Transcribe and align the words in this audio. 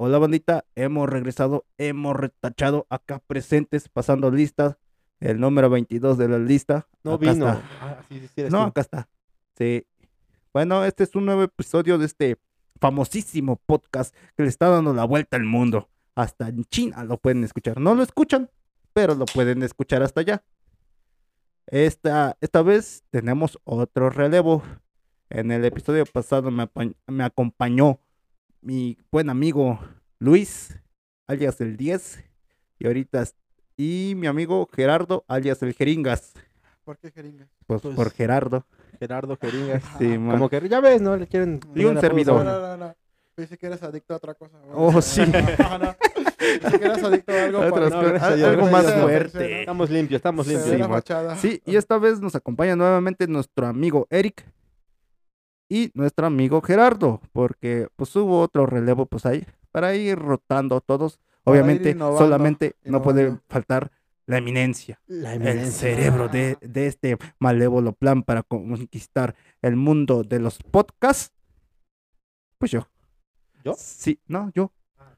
Hola 0.00 0.18
bandita, 0.18 0.64
hemos 0.76 1.08
regresado, 1.08 1.66
hemos 1.76 2.14
retachado 2.14 2.86
acá 2.88 3.18
presentes, 3.18 3.88
pasando 3.88 4.30
listas, 4.30 4.76
el 5.18 5.40
número 5.40 5.70
22 5.70 6.16
de 6.16 6.28
la 6.28 6.38
lista. 6.38 6.86
No 7.02 7.14
Acá 7.14 7.32
vino. 7.32 7.46
Ah, 7.80 8.00
sí, 8.08 8.20
sí, 8.20 8.28
sí, 8.28 8.40
eres 8.42 8.52
No, 8.52 8.62
acá 8.62 8.80
está. 8.80 9.08
Sí. 9.56 9.88
Bueno, 10.52 10.84
este 10.84 11.02
es 11.02 11.16
un 11.16 11.26
nuevo 11.26 11.42
episodio 11.42 11.98
de 11.98 12.06
este 12.06 12.36
famosísimo 12.80 13.56
podcast 13.56 14.14
que 14.36 14.44
le 14.44 14.48
está 14.48 14.68
dando 14.68 14.94
la 14.94 15.02
vuelta 15.02 15.36
al 15.36 15.42
mundo. 15.42 15.88
Hasta 16.14 16.46
en 16.46 16.64
China 16.66 17.02
lo 17.02 17.18
pueden 17.18 17.42
escuchar. 17.42 17.80
No 17.80 17.96
lo 17.96 18.04
escuchan, 18.04 18.48
pero 18.92 19.16
lo 19.16 19.24
pueden 19.24 19.64
escuchar 19.64 20.04
hasta 20.04 20.20
allá. 20.20 20.44
Esta, 21.66 22.36
esta 22.40 22.62
vez 22.62 23.02
tenemos 23.10 23.58
otro 23.64 24.10
relevo. 24.10 24.62
En 25.28 25.50
el 25.50 25.64
episodio 25.64 26.06
pasado 26.06 26.52
me, 26.52 26.70
me 27.08 27.24
acompañó 27.24 27.98
mi 28.60 28.98
buen 29.10 29.30
amigo 29.30 29.78
Luis, 30.18 30.78
alias 31.26 31.60
el 31.60 31.76
10. 31.76 32.24
Y 32.80 32.86
ahorita, 32.86 33.24
y 33.76 34.14
mi 34.16 34.26
amigo 34.26 34.68
Gerardo, 34.74 35.24
alias 35.28 35.62
el 35.62 35.74
Jeringas. 35.74 36.32
¿Por 36.84 36.96
qué 36.98 37.10
jeringa? 37.10 37.46
Pues, 37.66 37.82
Pues, 37.82 37.94
por 37.94 38.10
Gerardo. 38.10 38.64
Gerardo 38.98 39.36
Jeringas. 39.40 39.82
Sí, 39.98 40.16
man. 40.18 40.32
Como 40.36 40.48
que 40.48 40.66
ya 40.68 40.80
ves, 40.80 41.02
¿no? 41.02 41.16
Le 41.16 41.26
quieren. 41.26 41.60
Y 41.74 41.84
un 41.84 42.00
servidor. 42.00 42.44
No, 42.44 42.60
no, 42.60 42.76
no. 42.76 42.94
Pensé 43.34 43.56
que 43.58 43.66
eras 43.66 43.82
adicto 43.82 44.14
a 44.14 44.16
otra 44.16 44.34
cosa. 44.34 44.58
güey. 44.58 44.72
Oh, 44.74 45.00
sí. 45.02 45.20
No, 45.20 45.78
no. 45.78 45.94
Pensé 46.62 46.78
que 46.78 46.84
eras 46.86 47.02
adicto 47.04 47.32
a 47.32 47.44
algo. 47.44 47.58
Otras 47.60 47.90
para- 47.92 48.12
cosas, 48.12 48.42
algo 48.42 48.66
más 48.68 48.94
fuerte. 48.94 49.60
Estamos 49.60 49.90
limpios, 49.90 50.18
estamos 50.18 50.46
limpios. 50.46 51.04
Sí, 51.38 51.62
y 51.66 51.76
esta 51.76 51.98
vez 51.98 52.20
nos 52.20 52.34
acompaña 52.34 52.74
nuevamente 52.74 53.26
nuestro 53.28 53.66
amigo 53.66 54.06
Eric 54.10 54.44
y 55.68 55.90
nuestro 55.94 56.26
amigo 56.26 56.60
Gerardo, 56.62 57.20
porque 57.32 57.88
pues 57.96 58.14
hubo 58.16 58.40
otro 58.40 58.66
relevo 58.66 59.06
pues 59.06 59.26
ahí 59.26 59.46
para 59.70 59.94
ir 59.94 60.18
rotando 60.18 60.80
todos. 60.80 61.20
Obviamente, 61.44 61.90
innovando, 61.90 62.18
solamente 62.18 62.76
no 62.84 63.00
puede 63.02 63.38
faltar 63.48 63.90
la 64.26 64.36
eminencia, 64.36 65.00
La 65.06 65.32
el 65.34 65.72
cerebro 65.72 66.28
de, 66.28 66.58
de 66.60 66.86
este 66.86 67.16
malévolo 67.38 67.92
plan 67.94 68.22
para 68.22 68.42
conquistar 68.42 69.34
el 69.62 69.76
mundo 69.76 70.22
de 70.24 70.38
los 70.38 70.58
podcasts. 70.58 71.32
Pues 72.58 72.70
yo. 72.70 72.86
¿Yo? 73.64 73.74
Sí, 73.78 74.20
no, 74.26 74.50
yo. 74.54 74.70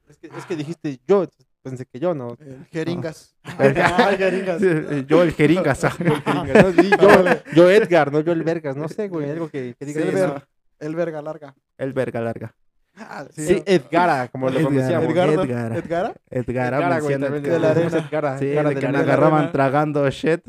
Es 0.07 0.17
que, 0.17 0.27
es 0.27 0.45
que 0.45 0.55
dijiste 0.55 0.99
yo, 1.05 1.27
pensé 1.61 1.85
que 1.85 1.99
yo, 1.99 2.13
¿no? 2.13 2.35
El 2.39 2.65
jeringas. 2.71 3.35
Ay, 3.57 4.17
jeringas. 4.17 4.61
Yo 5.07 5.23
el 5.23 5.31
jeringas. 5.33 5.81
Jeringas, 5.97 6.63
¿no? 6.63 6.71
Sí, 6.83 6.89
yo, 6.99 7.23
yo 7.55 7.69
Edgar, 7.71 8.11
no 8.11 8.19
yo 8.21 8.31
el 8.33 8.43
Vergas, 8.43 8.75
no 8.75 8.87
sé, 8.87 9.07
güey, 9.07 9.29
algo 9.29 9.49
que, 9.49 9.75
que 9.77 9.85
diga 9.85 10.01
Sí, 10.01 10.07
el 10.07 10.13
ver- 10.15 10.29
Ver- 10.33 10.43
El 10.79 10.95
verga 10.95 11.21
larga. 11.21 11.55
el 11.77 11.93
verga 11.93 12.21
larga. 12.21 12.53
Ah, 12.97 13.25
Sí, 13.31 13.63
Edgara, 13.65 14.27
como 14.27 14.49
lo 14.49 14.59
Edgar. 14.59 14.67
pronunciamos. 14.67 15.09
Edgardo. 15.13 15.43
Edgar. 15.43 15.71
¿Edgara? 15.77 16.13
Edgar, 16.29 16.73
Edgara, 16.73 16.99
güey, 16.99 17.19
también 17.19 17.43
de 17.43 17.59
la 17.59 17.71
arena. 17.71 17.97
Edgara, 17.97 18.37
Sí, 18.37 18.45
Edgara 18.51 18.69
de 18.69 18.75
que 18.75 18.85
agarraban 18.87 19.51
tragando 19.51 20.09
shit. 20.09 20.41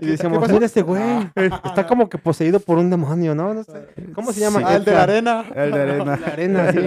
Y 0.00 0.06
decíamos, 0.06 0.50
mira 0.50 0.66
este 0.66 0.82
güey, 0.82 1.30
está 1.64 1.86
como 1.86 2.08
que 2.08 2.18
poseído 2.18 2.58
por 2.60 2.78
un 2.78 2.90
demonio, 2.90 3.34
¿no? 3.34 3.54
No 3.54 3.64
sé. 3.64 3.88
¿Cómo 4.14 4.32
se 4.32 4.40
llama? 4.40 4.58
Sí. 4.60 4.64
Ah, 4.68 4.74
el 4.76 4.84
de 4.84 4.92
la 4.92 5.02
arena. 5.02 5.44
El 5.54 5.70
de 5.72 5.80
arena. 5.82 6.16
La 6.16 6.26
arena, 6.26 6.72
sí. 6.72 6.78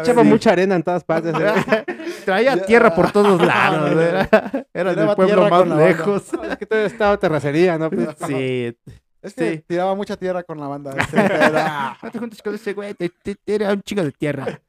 Echaba 0.00 0.22
Sí. 0.22 0.28
mucha 0.28 0.50
arena 0.52 0.74
en 0.76 0.82
todas 0.82 1.04
partes. 1.04 1.34
¿eh? 1.38 1.84
Traía 2.24 2.64
tierra 2.64 2.94
por 2.94 3.12
todos 3.12 3.40
lados. 3.46 3.90
Era, 3.92 4.28
era 4.72 4.94
del 4.94 5.14
pueblo 5.14 5.48
más 5.48 5.66
lejos. 5.68 6.24
Es 6.50 6.56
que 6.58 6.66
todo 6.66 6.80
estaba 6.80 7.16
terracería, 7.16 7.78
¿no? 7.78 7.90
Pues, 7.90 8.08
Sí. 8.26 8.76
Es 9.22 9.32
que 9.32 9.52
Sí. 9.52 9.64
tiraba 9.66 9.94
mucha 9.94 10.16
tierra 10.18 10.42
con 10.42 10.60
la 10.60 10.66
banda. 10.66 10.94
era- 11.14 11.96
No 12.02 12.10
te 12.10 12.18
juntes 12.18 12.42
con 12.42 12.54
ese 12.54 12.74
güey. 12.74 12.92
Te, 12.94 13.08
te- 13.08 13.36
te 13.36 13.54
era 13.54 13.72
un 13.72 13.80
chingo 13.82 14.02
de 14.04 14.12
tierra. 14.12 14.60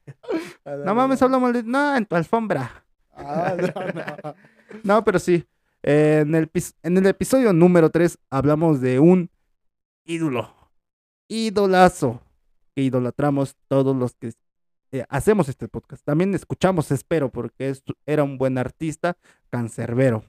No 0.84 0.94
mames, 0.94 1.20
hablamos 1.20 1.52
de. 1.52 1.62
No, 1.62 1.94
en 1.96 2.06
tu 2.06 2.16
alfombra. 2.16 2.70
Ah, 3.14 3.54
no, 3.58 3.66
no. 3.92 4.34
No, 4.82 5.04
pero 5.04 5.18
sí. 5.18 5.46
En, 5.86 6.34
el, 6.34 7.06
episodio 7.06 7.52
número 7.52 7.90
3 7.90 8.18
hablamos 8.28 8.80
de 8.80 8.98
un 8.98 9.30
ídolo. 10.04 10.52
Idolazo. 11.28 12.20
Que 12.74 12.82
idolatramos 12.82 13.54
todos 13.68 13.94
los 13.94 14.14
que 14.16 14.32
eh, 14.90 15.04
hacemos 15.08 15.48
este 15.48 15.68
podcast. 15.68 16.04
También 16.04 16.34
escuchamos, 16.34 16.90
espero, 16.90 17.30
porque 17.30 17.72
era 18.04 18.24
un 18.24 18.36
buen 18.36 18.58
artista, 18.58 19.16
cancerbero. 19.48 20.24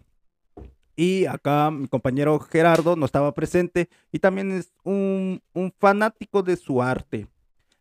Y 0.96 1.26
acá 1.26 1.72
mi 1.72 1.88
compañero 1.88 2.40
Gerardo 2.40 2.96
no 2.96 3.06
estaba 3.06 3.34
presente 3.34 3.90
y 4.12 4.20
también 4.20 4.52
es 4.52 4.74
un, 4.84 5.42
un 5.54 5.74
fanático 5.80 6.44
de 6.44 6.56
su 6.56 6.84
arte. 6.84 7.28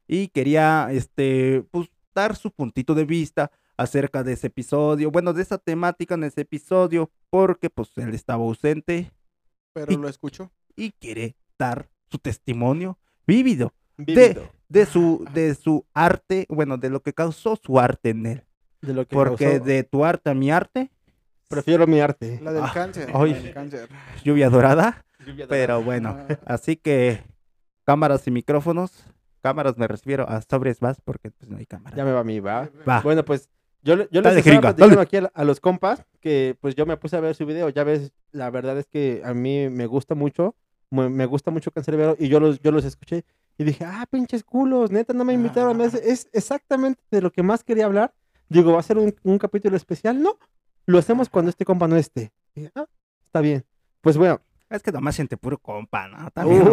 Y 0.09 0.29
quería 0.29 0.89
este, 0.93 1.63
pues, 1.71 1.91
dar 2.15 2.37
su 2.37 2.51
puntito 2.51 2.95
de 2.95 3.05
vista 3.05 3.51
acerca 3.77 4.23
de 4.23 4.33
ese 4.35 4.47
episodio, 4.49 5.11
bueno, 5.11 5.33
de 5.33 5.43
esa 5.43 5.59
temática 5.59 6.15
en 6.15 6.25
ese 6.25 6.43
episodio, 6.43 7.11
porque 7.31 7.69
pues 7.71 7.91
él 7.97 8.15
estaba 8.15 8.43
ausente 8.43 9.11
Pero 9.75 9.97
lo 9.99 10.09
escucho. 10.09 10.51
y 10.75 10.93
quiere 10.93 11.37
dar 11.59 11.89
su 12.11 12.19
testimonio 12.19 12.99
vívido 13.27 13.73
vívido. 13.99 14.51
de 14.69 14.87
su, 14.87 15.27
de 15.35 15.55
su 15.55 15.85
arte, 15.95 16.47
bueno, 16.49 16.77
de 16.79 16.91
lo 16.91 17.01
que 17.01 17.13
causó 17.13 17.57
su 17.63 17.79
arte 17.79 18.11
en 18.11 18.27
él. 18.27 18.45
De 18.83 18.95
lo 18.95 19.07
que 19.07 19.15
Porque 19.17 19.45
causó. 19.53 19.65
de 19.65 19.83
tu 19.85 20.05
arte 20.05 20.31
a 20.31 20.35
mi 20.35 20.51
arte, 20.51 20.91
Prefiero 21.49 21.87
mi 21.87 22.01
arte. 22.01 22.41
La 22.43 22.53
del 22.53 22.65
Ah, 22.65 22.71
cáncer. 22.75 23.09
La 23.13 23.23
del 23.25 23.55
cáncer. 23.55 23.89
lluvia 24.25 24.51
dorada, 24.51 25.05
pero 25.49 25.81
bueno, 25.81 26.17
Ah. 26.29 26.39
así 26.45 26.75
que 26.77 27.23
cámaras 27.85 28.27
y 28.27 28.33
micrófonos, 28.33 29.05
cámaras 29.43 29.79
me 29.79 29.87
refiero 29.87 30.29
a 30.29 30.41
sobres 30.43 30.83
más 30.83 31.01
porque 31.01 31.31
pues 31.31 31.49
no 31.49 31.57
hay 31.57 31.67
cámara. 31.67 31.95
Ya 31.97 32.05
me 32.05 32.11
va 32.11 32.21
a 32.21 32.25
mí, 32.25 32.41
va. 32.41 32.69
Va. 32.89 33.01
Bueno, 33.01 33.25
pues 33.25 33.49
yo, 33.95 34.11
yo 34.11 34.21
les 34.21 34.37
estaba 34.37 34.61
platicando 34.61 35.01
aquí 35.01 35.17
a, 35.17 35.31
a 35.33 35.45
los 35.45 35.61
compas 35.61 36.05
que 36.21 36.57
pues 36.61 36.75
yo 36.75 36.87
me 36.87 36.97
puse 36.97 37.17
a 37.17 37.21
ver 37.21 37.35
su 37.35 37.47
video. 37.47 37.69
Ya 37.69 37.85
ves, 37.85 38.13
la 38.33 38.51
verdad 38.51 38.77
es 38.79 38.87
que 38.87 39.23
a 39.25 39.33
mí 39.33 39.69
me 39.71 39.87
gusta 39.87 40.15
mucho, 40.15 40.57
me, 40.91 41.09
me 41.09 41.25
gusta 41.27 41.51
mucho 41.51 41.71
Cancerbero 41.71 42.17
y 42.19 42.29
yo 42.29 42.41
los, 42.41 42.61
yo 42.61 42.73
los 42.73 42.85
escuché 42.85 43.25
y 43.57 43.65
dije, 43.65 43.85
ah, 43.85 44.05
pinches 44.11 44.45
culos, 44.45 44.91
neta, 44.91 45.13
no 45.15 45.25
me 45.25 45.33
invitaron. 45.33 45.81
Es, 45.81 45.95
es 45.95 46.29
exactamente 46.33 47.01
de 47.11 47.23
lo 47.23 47.31
que 47.31 47.43
más 47.43 47.65
quería 47.65 47.87
hablar. 47.87 48.13
Digo, 48.49 48.73
¿va 48.73 48.81
a 48.81 48.83
ser 48.83 48.99
un, 48.99 49.15
un 49.23 49.39
capítulo 49.39 49.77
especial? 49.77 50.21
No, 50.21 50.39
lo 50.85 50.99
hacemos 50.99 51.29
cuando 51.29 51.51
este 51.51 51.65
compa 51.65 51.89
no 51.89 51.97
esté. 51.97 52.33
Y 52.55 52.67
ah, 52.75 52.87
está 53.25 53.41
bien. 53.41 53.65
Pues 54.01 54.17
bueno. 54.19 54.41
Es 54.69 54.83
que 54.83 54.91
nomás 54.91 55.15
siente 55.15 55.37
puro 55.37 55.59
compa, 55.59 56.09
¿no? 56.09 56.31
También. 56.33 56.65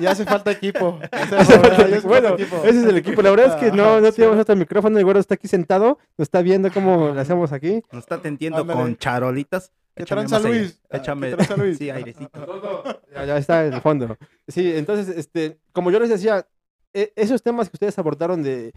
Ya 0.00 0.10
hace 0.10 0.24
falta 0.24 0.50
equipo. 0.50 0.98
Ya 1.12 1.18
hace 1.22 1.36
Hace 1.36 1.52
falta- 1.54 1.68
falta- 1.68 1.88
ya 1.88 1.96
hace 1.98 2.06
bueno, 2.08 2.28
equipo. 2.34 2.56
ese 2.64 2.80
es 2.80 2.84
el 2.86 2.96
equipo. 2.96 3.22
La 3.22 3.30
verdad 3.30 3.46
es 3.46 3.54
que 3.70 3.76
no, 3.76 4.00
no 4.00 4.12
tenemos 4.12 4.36
sí. 4.36 4.40
otro 4.40 4.56
micrófono. 4.56 4.98
El 4.98 5.04
güero 5.04 5.20
está 5.20 5.34
aquí 5.34 5.46
sentado, 5.48 5.98
nos 6.18 6.26
está 6.26 6.42
viendo 6.42 6.72
cómo 6.72 7.08
lo 7.14 7.20
hacemos 7.20 7.52
aquí. 7.52 7.82
Nos 7.92 8.02
está 8.04 8.16
atendiendo 8.16 8.58
Ándale. 8.62 8.80
con 8.80 8.96
charolitas. 8.96 9.72
¿Qué 9.94 10.02
Échame 10.02 10.24
tranza. 10.26 10.48
Luis? 10.48 10.80
Ah, 10.90 10.96
Échame. 10.96 11.30
¿qué 11.30 11.36
tranza, 11.36 11.56
Luis? 11.56 11.78
Sí, 11.78 11.90
airecito. 11.90 13.00
Ya, 13.14 13.24
ya 13.24 13.38
está 13.38 13.64
en 13.66 13.74
el 13.74 13.80
fondo. 13.80 14.16
Sí, 14.48 14.72
entonces, 14.76 15.16
este, 15.16 15.58
como 15.72 15.92
yo 15.92 16.00
les 16.00 16.08
decía, 16.08 16.44
e- 16.92 17.12
esos 17.14 17.42
temas 17.44 17.68
que 17.70 17.76
ustedes 17.76 17.96
abordaron 18.00 18.42
de 18.42 18.72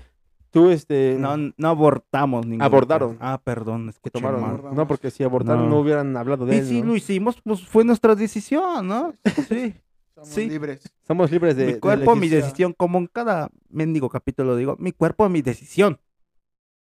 tú, 0.51 0.69
este, 0.69 1.15
No, 1.19 1.35
no 1.37 1.67
abortamos 1.67 2.45
ningún. 2.45 2.61
Abordaron. 2.63 3.17
Ah, 3.19 3.39
perdón, 3.43 3.85
que 3.85 3.89
escuché 3.91 4.11
tomaron, 4.13 4.41
mal. 4.41 4.75
No, 4.75 4.87
porque 4.87 5.11
si 5.11 5.23
abortaron 5.23 5.63
no, 5.65 5.69
No. 5.69 5.79
hubieran 5.81 6.15
hablado 6.17 6.45
de 6.45 6.55
Y 6.55 6.59
él. 6.59 6.65
si 6.67 6.81
¿no? 6.81 6.87
lo 6.89 6.95
hicimos, 6.95 7.41
pues 7.43 7.65
fue 7.67 7.83
nuestra 7.83 8.15
decisión, 8.15 8.87
¿no? 8.87 9.13
Sí. 9.49 9.75
Somos 10.15 10.29
Sí. 10.29 10.49
libres. 10.49 10.81
Somos 11.05 11.29
libres 11.31 11.55
de. 11.55 11.65
mi 11.67 11.73
de 11.73 11.79
cuerpo, 11.79 12.15
mi 12.15 12.25
elegir. 12.27 12.43
decisión, 12.43 12.73
como 12.75 12.97
en 12.97 13.05
cada 13.07 13.49
mendigo 13.69 14.09
capítulo 14.09 14.55
digo, 14.55 14.75
mi 14.79 14.91
cuerpo, 14.91 15.29
mi 15.29 15.41
decisión. 15.43 15.99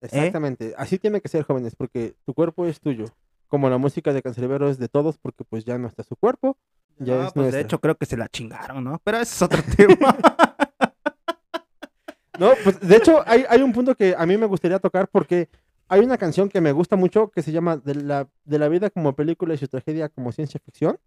Exactamente. 0.00 0.75
Así 0.78 0.98
tiene 0.98 1.21
que 1.21 1.28
ser, 1.28 1.44
jóvenes, 1.44 1.77
porque 1.77 2.15
tu 2.25 2.34
cuerpo 2.34 2.66
es 2.66 2.81
tuyo. 2.81 3.04
Como 3.48 3.69
la 3.69 3.78
música 3.78 4.12
de 4.12 4.22
Cancerbero 4.22 4.69
es 4.69 4.78
de 4.78 4.88
todos, 4.88 5.19
porque 5.19 5.44
pues 5.44 5.65
ya 5.65 5.77
no 5.78 5.88
está 5.88 6.03
su 6.03 6.16
cuerpo. 6.16 6.56
Ya 6.98 7.15
Ah, 7.22 7.27
es 7.27 7.32
pues 7.32 7.34
de 7.34 7.41
nuestra. 7.42 7.60
hecho 7.60 7.81
creo 7.81 7.94
que 7.97 8.06
se 8.06 8.16
la 8.16 8.28
chingaron, 8.28 8.84
¿no? 8.84 9.00
Pero 9.04 9.19
ese 9.19 9.34
es 9.34 9.42
otro 9.42 9.62
tema. 9.77 10.16
No, 12.40 12.52
pues 12.64 12.80
de 12.80 12.97
hecho 12.97 13.22
hay, 13.26 13.44
hay 13.48 13.62
un 13.62 13.72
punto 13.72 13.94
que 13.94 14.15
a 14.18 14.26
mí 14.26 14.36
me 14.36 14.47
gustaría 14.47 14.78
tocar 14.80 15.06
porque 15.09 15.48
hay 15.88 16.00
una 16.00 16.16
canción 16.18 16.48
que 16.48 16.60
me 16.60 16.72
gusta 16.72 16.97
mucho 16.97 17.30
que 17.30 17.42
se 17.42 17.53
llama 17.53 17.76
De 17.76 17.94
la, 17.94 18.26
de 18.44 18.59
la 18.59 18.68
vida 18.68 18.91
como 18.91 19.15
película 19.15 19.54
y 19.54 19.59
su 19.59 19.68
tragedia 19.68 20.09
como 20.09 20.32
ciencia 20.32 20.59
ficción. 20.65 20.98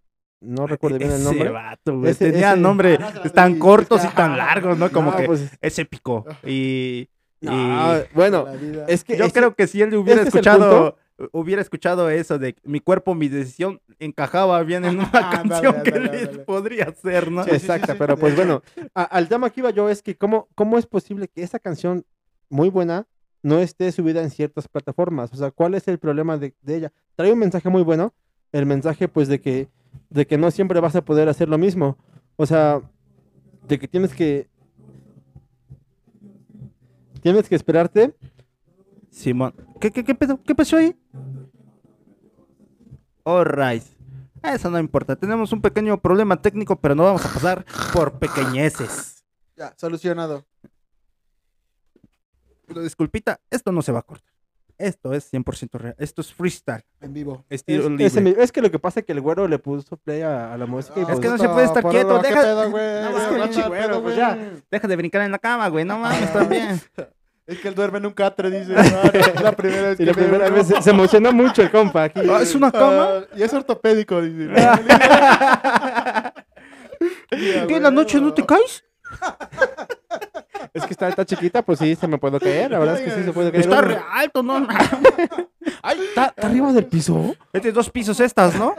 No 0.41 0.67
recuerdo 0.67 0.97
bien 0.97 1.11
el 1.11 1.23
nombre. 1.23 1.49
vato, 1.49 1.97
güey, 1.99 2.11
Ese- 2.11 2.31
Tenía 2.31 2.51
ese- 2.51 2.59
nombre 2.61 2.97
Ah, 3.01 3.13
no, 3.23 3.31
tan 3.31 3.57
cortos 3.59 4.03
y 4.03 4.07
tan 4.09 4.33
ah, 4.33 4.37
largos, 4.37 4.77
¿no? 4.77 4.91
Como 4.91 5.11
No, 5.11 5.17
que 5.17 5.23
pues, 5.23 5.49
es 5.61 5.79
épico. 5.79 6.25
Y, 6.45 7.07
y 7.41 7.45
no, 7.47 7.93
bueno, 8.13 8.45
es 8.87 9.03
que 9.05 9.17
yo 9.17 9.23
ese- 9.25 9.33
creo 9.33 9.55
que 9.55 9.67
si 9.67 9.81
él 9.81 9.95
hubiera 9.95 10.21
escuchado, 10.21 10.97
hubiera 11.31 11.61
escuchado 11.61 12.09
eso 12.09 12.39
de 12.39 12.55
mi 12.63 12.79
cuerpo, 12.79 13.13
mi 13.15 13.27
decisión, 13.29 13.79
encajaba 13.99 14.61
bien 14.63 14.83
en 14.85 14.95
una 14.99 15.09
Ándale, 15.13 15.35
canción 15.49 15.73
que 15.83 15.89
ándale, 15.91 16.11
le 16.11 16.19
ándale. 16.19 16.39
podría 16.39 16.91
ser, 16.93 17.31
¿no? 17.31 17.43
Sí, 17.43 17.51
Exacto, 17.51 17.91
sí, 17.93 17.97
pero 17.99 18.17
pues 18.17 18.35
bueno, 18.35 18.61
a- 18.95 19.03
al 19.03 19.27
tema 19.29 19.49
que 19.49 19.61
iba 19.61 19.69
yo 19.69 19.89
es 19.89 20.01
que 20.01 20.15
cómo, 20.17 20.47
cómo 20.55 20.77
es 20.77 20.85
posible 20.85 21.27
que 21.27 21.43
esa 21.43 21.59
canción 21.59 22.05
muy 22.49 22.69
buena 22.69 23.07
no 23.41 23.59
esté 23.59 23.91
subida 23.91 24.21
en 24.21 24.29
ciertas 24.29 24.67
plataformas. 24.67 25.31
O 25.33 25.35
sea, 25.35 25.51
¿cuál 25.51 25.75
es 25.75 25.87
el 25.87 25.99
problema 25.99 26.37
de, 26.37 26.53
de 26.61 26.75
ella? 26.77 26.91
Trae 27.15 27.31
un 27.33 27.39
mensaje 27.39 27.69
muy 27.69 27.83
bueno, 27.83 28.13
el 28.51 28.65
mensaje 28.65 29.07
pues 29.07 29.27
de 29.27 29.41
que, 29.41 29.67
de 30.09 30.25
que 30.25 30.37
no 30.37 30.49
siempre 30.51 30.79
vas 30.79 30.95
a 30.95 31.03
poder 31.03 31.27
hacer 31.29 31.49
lo 31.49 31.57
mismo. 31.57 31.97
O 32.37 32.45
sea, 32.45 32.81
de 33.67 33.77
que 33.79 33.87
tienes 33.87 34.13
que... 34.13 34.47
Tienes 37.21 37.47
que 37.47 37.55
esperarte. 37.55 38.13
Simón. 39.13 39.53
¿Qué, 39.79 39.91
qué, 39.91 40.03
qué, 40.03 40.15
pedo? 40.15 40.41
¿Qué 40.43 40.55
pasó 40.55 40.77
ahí? 40.77 40.95
Alright. 43.23 43.83
Eso 44.41 44.69
no 44.69 44.79
importa. 44.79 45.15
Tenemos 45.15 45.53
un 45.53 45.61
pequeño 45.61 45.97
problema 46.01 46.41
técnico, 46.41 46.75
pero 46.79 46.95
no 46.95 47.03
vamos 47.03 47.23
a 47.25 47.29
pasar 47.31 47.63
por 47.93 48.17
pequeñeces. 48.19 49.23
Ya, 49.55 49.73
solucionado. 49.77 50.45
Pero 52.65 52.81
disculpita, 52.81 53.39
esto 53.51 53.71
no 53.71 53.81
se 53.83 53.91
va 53.91 53.99
a 53.99 54.03
cortar. 54.03 54.33
Esto 54.79 55.13
es 55.13 55.31
100% 55.31 55.69
real. 55.77 55.95
Esto 55.99 56.21
es 56.21 56.33
freestyle. 56.33 56.83
En 56.99 57.13
vivo. 57.13 57.45
Estilo 57.49 57.83
Es, 57.99 58.15
libre. 58.15 58.43
es 58.43 58.51
que 58.51 58.61
lo 58.61 58.71
que 58.71 58.79
pasa 58.79 59.01
es 59.01 59.05
que 59.05 59.11
el 59.11 59.21
güero 59.21 59.47
le 59.47 59.59
puso 59.59 59.95
play 59.97 60.21
a, 60.21 60.51
a 60.53 60.57
la 60.57 60.65
música 60.65 60.99
y 60.99 61.03
Ah, 61.03 61.07
pues, 61.07 61.19
que 61.19 61.29
no 61.29 61.37
se 61.37 61.47
puede 61.47 61.65
estar 61.67 61.83
quieto, 61.87 62.09
algo, 62.09 62.21
¿qué 62.23 62.29
deja- 62.29 62.41
pedo, 62.41 62.71
güey? 62.71 62.83
No, 63.03 63.43
es 63.45 63.55
que 63.55 63.63
pedo, 63.69 64.01
pues 64.01 64.15
ya. 64.15 64.51
Deja 64.71 64.87
de 64.87 64.95
brincar 64.95 65.21
en 65.21 65.31
la 65.31 65.37
cama, 65.39 65.67
güey. 65.69 65.85
No 65.85 65.99
mames, 65.99 66.29
Ah. 66.29 66.33
también. 66.33 66.81
Es 67.45 67.59
que 67.59 67.67
él 67.67 67.75
duerme 67.75 67.97
en 67.97 68.05
un 68.05 68.13
catre, 68.13 68.49
dice. 68.49 68.73
Ah, 68.77 68.83
no, 68.83 69.19
es 69.19 69.41
la 69.41 69.51
primera 69.51 69.89
vez 69.89 69.99
y 69.99 70.05
la 70.05 70.13
que 70.13 70.21
primera 70.21 70.49
vez 70.49 70.67
se, 70.67 70.81
se 70.81 70.89
emocionó 70.91 71.33
mucho 71.33 71.61
el 71.61 71.69
compa 71.69 72.05
aquí. 72.05 72.21
Ah, 72.29 72.41
¿Es 72.41 72.55
una 72.55 72.71
cama? 72.71 73.07
Ah, 73.09 73.23
y 73.35 73.43
es 73.43 73.53
ortopédico, 73.53 74.21
dice. 74.21 74.49
¿Qué? 77.29 77.75
¿En 77.75 77.83
la 77.83 77.91
noche 77.91 78.21
no 78.21 78.33
te 78.33 78.45
caes? 78.45 78.85
Es 80.73 80.85
que 80.85 80.93
está, 80.93 81.09
está 81.09 81.25
chiquita, 81.25 81.61
pues 81.61 81.79
sí, 81.79 81.95
se 81.95 82.07
me 82.07 82.17
puede 82.17 82.39
caer. 82.39 82.71
La 82.71 82.79
verdad 82.79 82.99
es 82.99 83.01
que 83.01 83.11
sí 83.11 83.23
se 83.23 83.33
puede 83.33 83.51
caer. 83.51 83.63
Está 83.63 83.79
uno. 83.79 83.87
re 83.89 83.99
alto, 84.11 84.41
¿no? 84.41 84.55
Ay, 85.81 85.99
¿está, 86.09 86.27
está 86.27 86.47
arriba 86.47 86.71
del 86.71 86.85
piso? 86.85 87.35
Es 87.51 87.61
de 87.61 87.71
dos 87.73 87.89
pisos 87.89 88.19
estas, 88.21 88.55
¿no? 88.55 88.73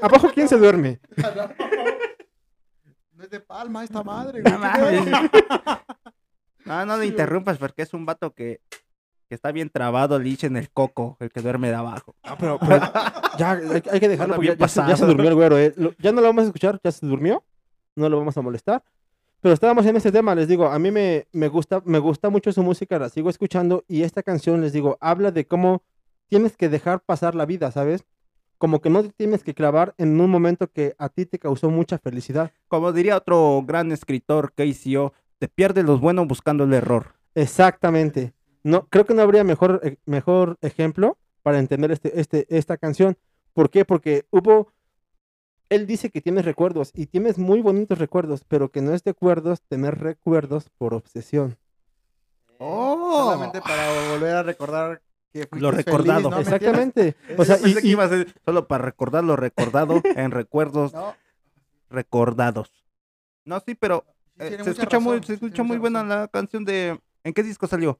¿Abajo 0.00 0.30
quién 0.32 0.48
se 0.48 0.56
duerme? 0.56 1.00
No 3.12 3.24
es 3.24 3.30
de 3.30 3.40
palma 3.40 3.82
esta 3.82 4.02
madre, 4.02 4.42
güey. 4.42 5.10
No, 6.66 6.84
no 6.86 6.96
le 6.96 7.06
interrumpas 7.06 7.58
porque 7.58 7.82
es 7.82 7.94
un 7.94 8.04
vato 8.06 8.32
que, 8.32 8.60
que 9.28 9.34
está 9.34 9.52
bien 9.52 9.70
trabado, 9.70 10.18
lich 10.18 10.44
en 10.44 10.56
el 10.56 10.70
coco, 10.70 11.16
el 11.20 11.30
que 11.30 11.40
duerme 11.40 11.68
de 11.68 11.74
abajo. 11.76 12.14
Ah, 12.22 12.36
pero, 12.38 12.58
pero 12.58 12.80
ya 13.38 13.52
hay, 13.52 13.82
hay 13.90 14.00
que 14.00 14.08
dejarlo 14.08 14.34
porque 14.34 14.48
ya, 14.48 14.54
bien 14.54 14.58
ya 14.58 14.68
se, 14.68 14.80
ya 14.88 14.96
se 14.96 15.06
durmió 15.06 15.28
el 15.28 15.34
güero. 15.34 15.58
eh. 15.58 15.72
Lo- 15.76 15.94
ya 15.98 16.12
no 16.12 16.20
lo 16.20 16.26
vamos 16.28 16.42
a 16.44 16.46
escuchar, 16.46 16.80
ya 16.82 16.92
se 16.92 17.06
durmió. 17.06 17.44
No 17.94 18.08
lo 18.08 18.18
vamos 18.18 18.36
a 18.36 18.42
molestar. 18.42 18.82
Pero 19.40 19.54
estábamos 19.54 19.86
en 19.86 19.96
este 19.96 20.10
tema, 20.10 20.34
les 20.34 20.48
digo, 20.48 20.66
a 20.66 20.78
mí 20.78 20.90
me, 20.90 21.26
me, 21.32 21.48
gusta, 21.48 21.80
me 21.84 21.98
gusta 21.98 22.30
mucho 22.30 22.52
su 22.52 22.62
música, 22.62 22.98
la 22.98 23.08
sigo 23.10 23.30
escuchando 23.30 23.84
y 23.86 24.02
esta 24.02 24.22
canción, 24.22 24.60
les 24.60 24.72
digo, 24.72 24.96
habla 25.00 25.30
de 25.30 25.46
cómo 25.46 25.82
tienes 26.28 26.56
que 26.56 26.68
dejar 26.68 27.00
pasar 27.00 27.34
la 27.34 27.46
vida, 27.46 27.70
¿sabes? 27.70 28.04
Como 28.58 28.80
que 28.80 28.90
no 28.90 29.02
te 29.02 29.10
tienes 29.10 29.44
que 29.44 29.54
clavar 29.54 29.94
en 29.98 30.18
un 30.20 30.30
momento 30.30 30.66
que 30.68 30.94
a 30.98 31.10
ti 31.10 31.26
te 31.26 31.38
causó 31.38 31.70
mucha 31.70 31.98
felicidad. 31.98 32.50
Como 32.66 32.92
diría 32.92 33.16
otro 33.16 33.62
gran 33.64 33.92
escritor, 33.92 34.52
KCO, 34.54 35.12
te 35.38 35.48
pierdes 35.48 35.84
los 35.84 36.00
buenos 36.00 36.26
buscando 36.26 36.64
el 36.64 36.72
error. 36.72 37.14
Exactamente. 37.34 38.32
No, 38.62 38.86
creo 38.88 39.04
que 39.04 39.14
no 39.14 39.22
habría 39.22 39.44
mejor, 39.44 39.80
eh, 39.84 39.96
mejor 40.06 40.56
ejemplo 40.60 41.18
para 41.42 41.58
entender 41.58 41.92
este, 41.92 42.20
este, 42.20 42.46
esta 42.56 42.76
canción. 42.76 43.16
¿Por 43.52 43.70
qué? 43.70 43.84
Porque 43.84 44.26
hubo. 44.30 44.72
Él 45.68 45.86
dice 45.86 46.10
que 46.10 46.20
tienes 46.20 46.44
recuerdos 46.44 46.92
y 46.94 47.06
tienes 47.06 47.38
muy 47.38 47.60
bonitos 47.60 47.98
recuerdos, 47.98 48.44
pero 48.46 48.70
que 48.70 48.80
no 48.82 48.92
es 48.94 49.02
de 49.02 49.10
acuerdos 49.10 49.62
tener 49.62 49.98
recuerdos 49.98 50.70
por 50.78 50.94
obsesión. 50.94 51.56
¡Oh! 52.58 53.24
Solamente 53.24 53.60
para 53.60 54.10
volver 54.12 54.36
a 54.36 54.42
recordar 54.42 55.02
que 55.32 55.46
fuiste 55.46 55.60
Lo 55.60 55.70
recordado. 55.72 56.20
feliz, 56.20 56.30
¿no? 56.30 56.36
¿Me 56.36 56.42
Exactamente. 56.42 57.16
O 57.38 57.44
sea, 57.44 57.56
Yo 57.56 57.62
pensé 57.64 57.78
y- 57.78 57.82
que 57.82 57.88
y- 57.88 57.90
iba 57.90 58.04
a 58.04 58.08
ser 58.08 58.32
solo 58.44 58.66
para 58.68 58.84
recordar 58.84 59.24
lo 59.24 59.36
recordado 59.36 60.00
en 60.04 60.30
recuerdos 60.30 60.92
No, 60.94 61.14
recordados. 61.90 62.70
No, 63.44 63.60
sí, 63.60 63.74
pero 63.74 64.04
eh, 64.38 64.58
se 64.62 64.70
escucha 64.70 64.98
muy, 65.00 65.22
se 65.22 65.34
escucha 65.34 65.62
muy 65.62 65.78
buena 65.78 66.02
razón. 66.02 66.08
la 66.20 66.28
canción 66.28 66.64
de. 66.64 67.00
¿En 67.24 67.32
qué 67.32 67.42
disco 67.42 67.66
salió? 67.66 67.98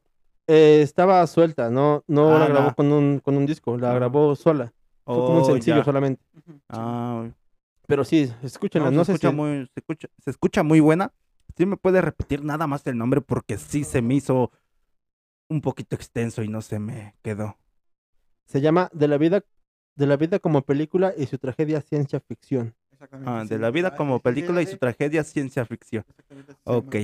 eh, 0.49 0.81
estaba 0.81 1.27
suelta, 1.27 1.69
no, 1.69 2.03
no 2.07 2.35
Ah, 2.35 2.39
la 2.39 2.47
grabó 2.47 2.67
no. 2.69 2.75
con 2.75 2.91
un, 2.93 3.19
con 3.19 3.35
un 3.35 3.45
disco, 3.45 3.77
la 3.77 3.91
Ah. 3.91 3.95
grabó 3.95 4.33
sola. 4.35 4.73
Fue 5.05 5.15
como 5.15 5.37
un 5.37 5.41
Oh, 5.43 5.45
sencillo 5.45 5.77
ya. 5.77 5.83
solamente. 5.83 6.23
Ah, 6.69 7.27
Pero 7.85 8.03
sí, 8.05 8.31
escúchenla, 8.43 8.89
no, 8.91 8.97
no, 8.97 9.03
se, 9.05 9.11
sé 9.11 9.15
escucha 9.15 9.29
si- 9.29 9.35
muy, 9.35 9.65
se, 9.73 9.79
escucha, 9.79 10.07
se 10.23 10.29
escucha 10.31 10.63
muy 10.63 10.79
buena. 10.79 11.13
Sí 11.57 11.65
me 11.65 11.75
puede 11.77 12.01
repetir 12.01 12.43
nada 12.45 12.65
más 12.67 12.85
el 12.87 12.97
nombre 12.97 13.19
porque 13.21 13.57
sí 13.57 13.83
se 13.83 14.01
me 14.01 14.15
hizo 14.15 14.51
un 15.49 15.59
poquito 15.61 15.95
extenso 15.95 16.43
y 16.43 16.47
no 16.49 16.61
se 16.61 16.79
me 16.79 17.15
quedó. 17.23 17.57
se 18.45 18.61
llama 18.61 18.89
De 18.93 19.07
la 19.09 19.17
vida 19.17 19.43
de 19.95 20.05
la 20.07 20.15
vida 20.15 20.39
como 20.39 20.61
película 20.61 21.13
y 21.17 21.25
su 21.25 21.37
tragedia 21.39 21.81
ciencia 21.81 22.19
ficción. 22.21 22.75
Exactamente, 22.97 23.31
Ah, 23.31 23.45
de 23.45 23.59
la 23.59 23.69
vida 23.71 23.95
como 23.95 24.19
película 24.19 24.61
y 24.61 24.65
su 24.67 24.77
tragedia 24.77 25.23
ciencia 25.23 25.65
ficción. 25.65 26.03
Ok. 26.63 26.95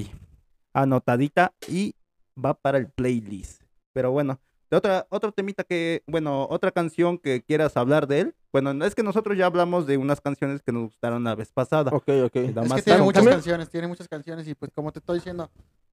Anotadita 0.73 1.53
y 1.67 1.95
va 2.43 2.53
para 2.55 2.77
el 2.79 2.87
playlist. 2.89 3.61
Pero 3.93 4.11
bueno, 4.11 4.39
de 4.71 4.77
otra, 4.77 5.05
otro 5.09 5.31
temita 5.31 5.63
que, 5.63 6.01
bueno, 6.07 6.47
otra 6.49 6.71
canción 6.71 7.19
que 7.19 7.43
quieras 7.43 7.77
hablar 7.77 8.07
de 8.07 8.21
él. 8.21 8.35
Bueno, 8.51 8.73
no 8.73 8.85
es 8.85 8.95
que 8.95 9.03
nosotros 9.03 9.37
ya 9.37 9.45
hablamos 9.45 9.85
de 9.85 9.97
unas 9.97 10.19
canciones 10.19 10.61
que 10.63 10.71
nos 10.71 10.83
gustaron 10.85 11.23
la 11.23 11.35
vez 11.35 11.51
pasada. 11.51 11.91
Ok, 11.93 12.09
ok. 12.09 12.09
Es 12.09 12.31
que 12.31 12.31
tiene 12.31 12.53
tarde. 12.53 13.01
muchas 13.03 13.13
También- 13.21 13.35
canciones, 13.35 13.69
tiene 13.69 13.87
muchas 13.87 14.07
canciones 14.07 14.47
y 14.47 14.55
pues 14.55 14.71
como 14.73 14.91
te 14.91 14.97
estoy 14.99 15.17
diciendo, 15.19 15.49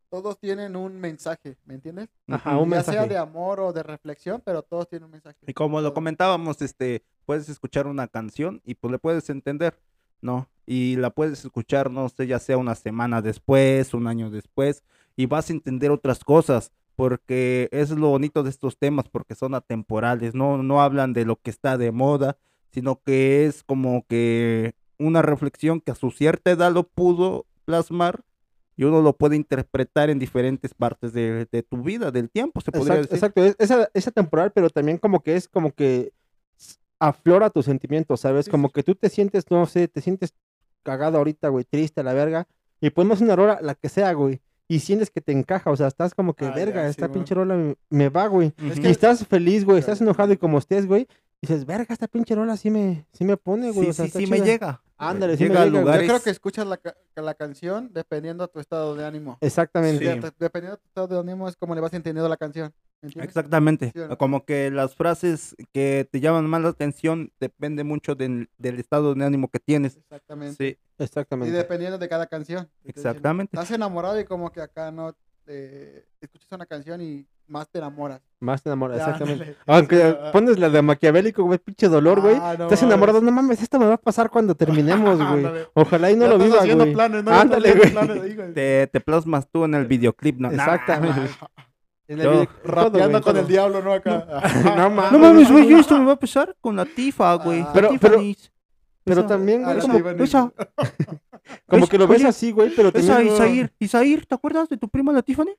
todos 0.09 0.39
tienen 0.41 0.77
un 0.77 0.99
mensaje, 0.99 1.57
¿me 1.67 1.75
entiendes? 1.75 2.09
Ajá, 2.27 2.57
un 2.59 2.71
ya 2.71 2.83
sea 2.83 2.93
mensaje. 2.95 3.09
de 3.11 3.19
amor 3.19 3.61
o 3.61 3.73
de 3.73 3.83
reflexión, 3.83 4.43
pero 4.45 4.63
todos 4.63 4.89
tienen 4.89 5.05
un 5.05 5.11
mensaje. 5.13 5.39
Y 5.47 5.53
como 5.53 5.81
lo 5.81 5.93
comentábamos, 5.95 6.61
este, 6.63 7.05
puedes 7.27 7.49
escuchar 7.49 7.87
una 7.87 8.09
canción 8.09 8.61
y 8.65 8.75
pues 8.75 8.91
le 8.93 8.99
puedes 8.99 9.29
entender, 9.31 9.79
¿no? 10.23 10.49
Y 10.67 10.97
la 10.97 11.11
puedes 11.11 11.45
escuchar, 11.45 11.91
no 11.91 12.09
sé, 12.09 12.27
ya 12.27 12.39
sea 12.39 12.57
una 12.57 12.75
semana 12.75 13.23
después, 13.23 13.95
un 13.95 14.07
año 14.07 14.31
después, 14.31 14.85
y 15.17 15.27
vas 15.27 15.51
a 15.51 15.53
entender 15.53 15.91
otras 15.91 16.23
cosas, 16.25 16.73
porque 16.97 17.69
es 17.73 17.91
lo 17.91 18.09
bonito 18.09 18.43
de 18.43 18.51
estos 18.51 18.79
temas, 18.79 19.09
porque 19.09 19.35
son 19.35 19.55
atemporales, 19.55 20.35
no, 20.35 20.63
no 20.63 20.83
hablan 20.83 21.13
de 21.13 21.25
lo 21.25 21.37
que 21.37 21.51
está 21.51 21.79
de 21.79 21.91
moda, 21.93 22.37
sino 22.73 23.01
que 23.03 23.47
es 23.47 23.65
como 23.65 24.05
que 24.07 24.75
una 24.99 25.23
reflexión 25.23 25.81
que 25.81 25.93
a 25.93 25.95
su 25.95 26.11
cierta 26.11 26.51
edad 26.51 26.73
lo 26.73 26.85
pudo 26.85 27.47
plasmar 27.65 28.23
y 28.77 28.85
uno 28.85 29.03
lo 29.03 29.17
puede 29.17 29.37
interpretar 29.37 30.09
en 30.11 30.19
diferentes 30.19 30.73
partes 30.75 31.13
de, 31.13 31.47
de 31.51 31.63
tu 31.63 31.83
vida, 31.83 32.11
del 32.11 32.31
tiempo, 32.31 32.61
se 32.61 32.71
podría 32.71 33.01
Exacto, 33.01 33.15
decir. 33.15 33.17
exacto, 33.17 33.45
es, 33.45 33.57
esa, 33.59 33.91
esa 33.93 34.11
temporal, 34.11 34.53
pero 34.53 34.71
también 34.71 34.99
como 34.99 35.23
que 35.23 35.37
es 35.37 35.49
como 35.49 35.73
que 35.73 36.13
aflora 37.01 37.51
tus 37.51 37.65
sentimientos, 37.65 38.21
¿sabes? 38.21 38.45
Sí, 38.45 38.51
Como 38.51 38.69
sí. 38.69 38.75
que 38.75 38.83
tú 38.85 38.95
te 38.95 39.09
sientes, 39.09 39.51
no 39.51 39.67
sé, 39.67 39.89
te 39.89 40.01
sientes 40.01 40.35
cagado 40.85 41.19
ahorita, 41.19 41.49
güey, 41.49 41.65
triste 41.65 42.01
a 42.01 42.05
la 42.05 42.13
verga, 42.13 42.47
y 42.81 42.91
ponemos 42.91 43.21
una 43.21 43.35
rola, 43.37 43.59
la 43.63 43.75
que 43.75 43.89
sea, 43.89 44.13
güey, 44.13 44.41
y 44.69 44.79
sientes 44.81 45.11
que 45.11 45.21
te 45.21 45.33
encaja, 45.33 45.71
o 45.71 45.77
sea, 45.77 45.89
estás 45.89 46.15
como 46.15 46.35
que, 46.35 46.47
Ah, 46.47 46.53
verga, 46.55 46.85
sí, 46.85 46.91
esta 46.91 47.07
güey. 47.09 47.15
pinche 47.19 47.35
rola 47.35 47.55
me, 47.57 47.75
me 47.91 48.09
va, 48.09 48.27
güey. 48.29 48.53
Es 48.59 48.65
Ujú. 48.65 48.79
Y 48.79 48.83
que- 48.83 48.91
estás 48.91 49.27
feliz, 49.27 49.65
güey, 49.65 49.79
estás 49.79 50.01
enojado 50.01 50.33
y 50.33 50.37
como 50.37 50.59
estés, 50.59 50.87
güey, 50.87 51.09
dices, 51.43 51.67
verga, 51.67 51.93
esta 51.93 52.07
pinche 52.07 52.35
rola 52.35 52.57
sí 52.57 52.71
me, 52.71 53.07
sí 53.13 53.25
me 53.25 53.37
pone, 53.37 53.71
güey. 53.73 53.87
Sí, 53.87 53.91
o 53.91 53.93
sea, 53.95 54.05
sí, 54.07 54.13
sí 54.25 54.27
me 54.31 54.37
chida". 54.37 54.47
llega. 54.47 54.83
Ándale, 55.03 55.37
sí 55.39 55.45
me 55.45 55.49
llega 55.51 55.63
a 55.63 55.65
llega, 55.65 55.81
lugares. 55.81 56.03
Yo 56.03 56.09
creo 56.09 56.23
que 56.23 56.31
escuchas 56.31 56.67
la, 56.67 56.79
la 57.17 57.35
canción 57.35 57.91
dependiendo 57.93 58.47
de 58.47 58.53
tu 58.53 58.61
estado 58.61 58.95
de 58.95 59.07
ánimo. 59.07 59.39
Exactamente. 59.41 59.99
Sí. 59.99 60.05
De- 60.21 60.33
Dependiendo 60.39 60.77
de 60.77 60.83
tu 60.83 60.89
estado 60.89 61.09
de 61.09 61.19
ánimo 61.19 61.49
es 61.49 61.57
como 61.57 61.75
le 61.75 61.81
vas 61.81 61.95
entendiendo 61.95 62.29
la 62.29 62.37
canción. 62.37 62.73
Exactamente. 63.03 63.91
¿Sí 63.93 63.99
o 64.01 64.09
no? 64.09 64.19
Como 64.19 64.45
que 64.45 64.71
las 64.71 64.95
frases 64.95 65.57
que 65.73 66.09
te 66.11 66.21
llaman 66.21 66.47
más 66.47 66.63
la 66.63 66.69
atención 66.69 67.33
depende 67.41 67.85
mucho 67.85 68.15
del, 68.15 68.49
del 68.59 68.79
estado 68.79 69.15
de 69.15 69.25
ánimo 69.25 69.49
que 69.49 69.59
tienes. 69.59 69.97
Exactamente. 69.97 70.57
Sí, 70.57 70.79
Y 70.99 71.03
Exactamente. 71.03 71.57
dependiendo 71.57 71.99
de 71.99 72.09
cada 72.09 72.27
canción. 72.27 72.69
Exactamente. 72.85 73.57
Estás 73.57 73.71
enamorado 73.71 74.21
y 74.21 74.25
como 74.25 74.51
que 74.53 74.61
acá 74.61 74.91
no 74.91 75.15
te 75.45 76.05
escuchas 76.21 76.53
una 76.53 76.67
canción 76.67 77.01
y 77.01 77.27
más 77.47 77.69
te 77.69 77.79
enamoras. 77.79 78.21
Más 78.39 78.63
te 78.63 78.69
enamoras, 78.69 78.99
Ya, 78.99 79.05
exactamente. 79.05 79.43
ándale. 79.45 79.57
Aunque 79.67 80.31
pones 80.33 80.59
la 80.59 80.69
de 80.69 80.83
maquiavélico, 80.83 81.43
güey, 81.43 81.59
pinche 81.59 81.89
dolor, 81.89 82.21
güey. 82.21 82.37
Ah, 82.41 82.55
no 82.57 82.65
Estás 82.65 82.83
enamorado, 82.85 83.21
no 83.21 83.33
mames, 83.33 83.61
esto 83.61 83.81
me 83.81 83.87
va 83.87 83.95
a 83.95 83.97
pasar 83.97 84.31
cuando 84.31 84.55
terminemos, 84.55 85.19
güey. 85.31 85.47
Ojalá 85.75 86.11
y 86.13 86.17
no 86.17 86.27
Ya 86.27 86.31
lo 86.31 86.39
viva, 86.39 86.59
haciendo 86.59 86.85
güey. 86.85 86.95
planes, 86.95 87.25
¿no? 87.25 87.33
Ándale, 87.33 87.73
güey. 87.75 88.53
Te, 88.55 88.87
te 88.87 89.01
plasmas 89.01 89.49
tú 89.51 89.65
en 89.65 89.75
el 89.75 89.87
videoclip, 89.87 90.39
¿no? 90.39 90.51
Nah, 90.51 90.63
Exactamente. 90.75 91.21
En 92.13 92.21
el 92.21 92.29
video- 92.29 92.47
todo, 92.47 92.57
Rapeando 92.65 92.99
güey, 92.99 93.13
con 93.13 93.23
todo. 93.23 93.39
el 93.41 93.47
diablo, 93.47 93.83
¿no? 93.83 93.93
Acá. 93.93 94.27
No 94.77 94.91
mames. 94.91 95.13
No 95.13 95.19
mames, 95.19 95.51
güey, 95.53 95.73
esto 95.75 95.97
me 95.99 96.05
va 96.07 96.13
a 96.13 96.19
pesar 96.19 96.57
con 96.61 96.75
la 96.77 96.85
tifa, 96.85 97.35
güey. 97.37 97.61
Ah. 97.61 97.71
Pero- 97.73 97.91
pero-. 98.01 98.21
Pero 99.05 99.21
Esa- 99.21 99.29
también, 99.29 99.63
güey, 99.63 99.81
sí, 99.81 99.89
como, 100.03 100.09
esa- 100.25 100.53
como 101.67 101.87
que 101.89 101.99
lo 101.99 102.07
ves 102.07 102.19
Oye, 102.21 102.29
así, 102.29 102.51
güey, 102.53 102.71
pero 102.75 102.91
Esa 102.93 103.15
también... 103.15 103.35
Isair, 103.35 103.73
Isair, 103.79 104.27
¿te 104.27 104.35
acuerdas 104.35 104.69
de 104.69 104.77
tu 104.77 104.89
prima 104.89 105.13
la 105.13 105.23
Tiffany? 105.23 105.55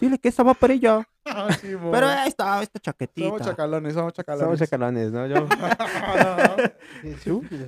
Dile 0.00 0.18
que 0.18 0.28
esa 0.28 0.42
va 0.42 0.54
para 0.54 0.74
ella. 0.74 1.06
Ah, 1.30 1.48
sí. 1.52 1.68
Pero 1.92 2.08
esta 2.26 2.54
Somos 2.54 2.68
chaquetita. 2.80 3.38
chacalones, 3.44 3.92
somos 3.92 4.14
chacalones. 4.14 4.44
Somos 4.46 4.58
chacalones, 4.58 5.12
¿no? 5.12 5.26
Yo... 5.26 5.46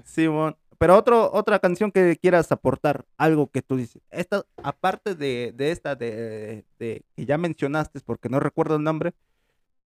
Sí, 0.04 0.28
mon. 0.28 0.56
Pero 0.80 0.96
otro, 0.96 1.30
otra 1.34 1.58
canción 1.58 1.92
que 1.92 2.16
quieras 2.16 2.50
aportar, 2.50 3.04
algo 3.18 3.48
que 3.48 3.60
tú 3.60 3.76
dices. 3.76 4.00
Esta, 4.10 4.46
aparte 4.62 5.14
de, 5.14 5.52
de 5.54 5.72
esta 5.72 5.94
de, 5.94 6.64
de 6.78 7.04
que 7.14 7.26
ya 7.26 7.36
mencionaste, 7.36 8.00
porque 8.00 8.30
no 8.30 8.40
recuerdo 8.40 8.76
el 8.76 8.82
nombre. 8.82 9.12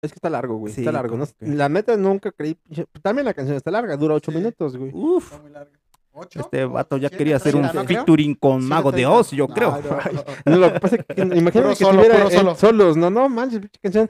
Es 0.02 0.12
que 0.12 0.18
está 0.18 0.30
largo, 0.30 0.58
güey. 0.58 0.74
Sí, 0.74 0.82
está 0.82 0.92
largo. 0.92 1.16
¿no? 1.16 1.26
como 1.26 1.38
que- 1.40 1.56
La 1.56 1.70
neta 1.70 1.96
nunca 1.96 2.32
creí... 2.34 2.58
También 3.02 3.24
la 3.26 3.34
canción 3.34 3.56
está 3.56 3.72
larga, 3.72 3.96
dura 3.96 4.16
ocho 4.16 4.32
Sí. 4.32 4.38
minutos, 4.38 4.76
güey. 4.76 4.92
Uf. 4.94 5.32
Está 5.32 5.42
muy 5.42 5.52
larga. 5.52 5.80
¿Ocho? 6.22 6.40
Este 6.42 6.64
¿O 6.66 6.70
vato 6.72 6.98
ya 6.98 7.10
quería 7.10 7.36
hacer 7.38 7.56
un 7.56 7.64
no 7.64 7.70
creo? 7.72 7.86
featuring 7.86 8.36
con 8.36 8.64
Mago 8.68 8.92
de 8.92 9.04
7:30. 9.06 9.10
Oz, 9.12 9.32
yo 9.32 9.48
No, 9.48 9.54
creo. 9.54 9.72
no, 9.72 9.82
no. 9.82 10.24
No, 10.46 10.58
lo 10.58 10.74
que 10.74 10.80
pasa 10.80 10.96
es 10.98 11.06
que 11.06 11.22
imagínate 11.22 11.52
Puro 11.52 11.70
que 11.70 11.76
solo, 11.76 12.02
estuviera 12.02 12.30
solo. 12.32 12.56
solos, 12.56 12.98
no, 12.98 13.10
no 13.10 13.28
manches, 13.30 13.62
canción. 13.82 14.08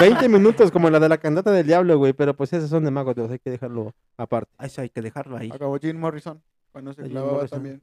20 0.00 0.28
minutos 0.28 0.70
como 0.70 0.90
la 0.90 1.00
de 1.00 1.08
la 1.08 1.18
cantata 1.18 1.50
del 1.52 1.66
diablo, 1.66 1.96
güey, 1.98 2.12
pero 2.12 2.34
pues 2.34 2.52
esas 2.52 2.68
son 2.70 2.84
de 2.84 2.90
Mago 2.90 3.14
de 3.14 3.22
Oz, 3.22 3.30
hay 3.30 3.38
que 3.38 3.50
dejarlo 3.50 3.92
aparte. 4.16 4.52
Eso 4.64 4.82
hay 4.82 4.90
que 4.90 5.00
dejarlo 5.02 5.36
ahí. 5.36 5.50
Acabó 5.52 5.78
Jim 5.78 5.98
Morrison. 5.98 6.42
Cuando 6.72 6.92
se 6.92 7.02
clavaba 7.04 7.46
también. 7.46 7.82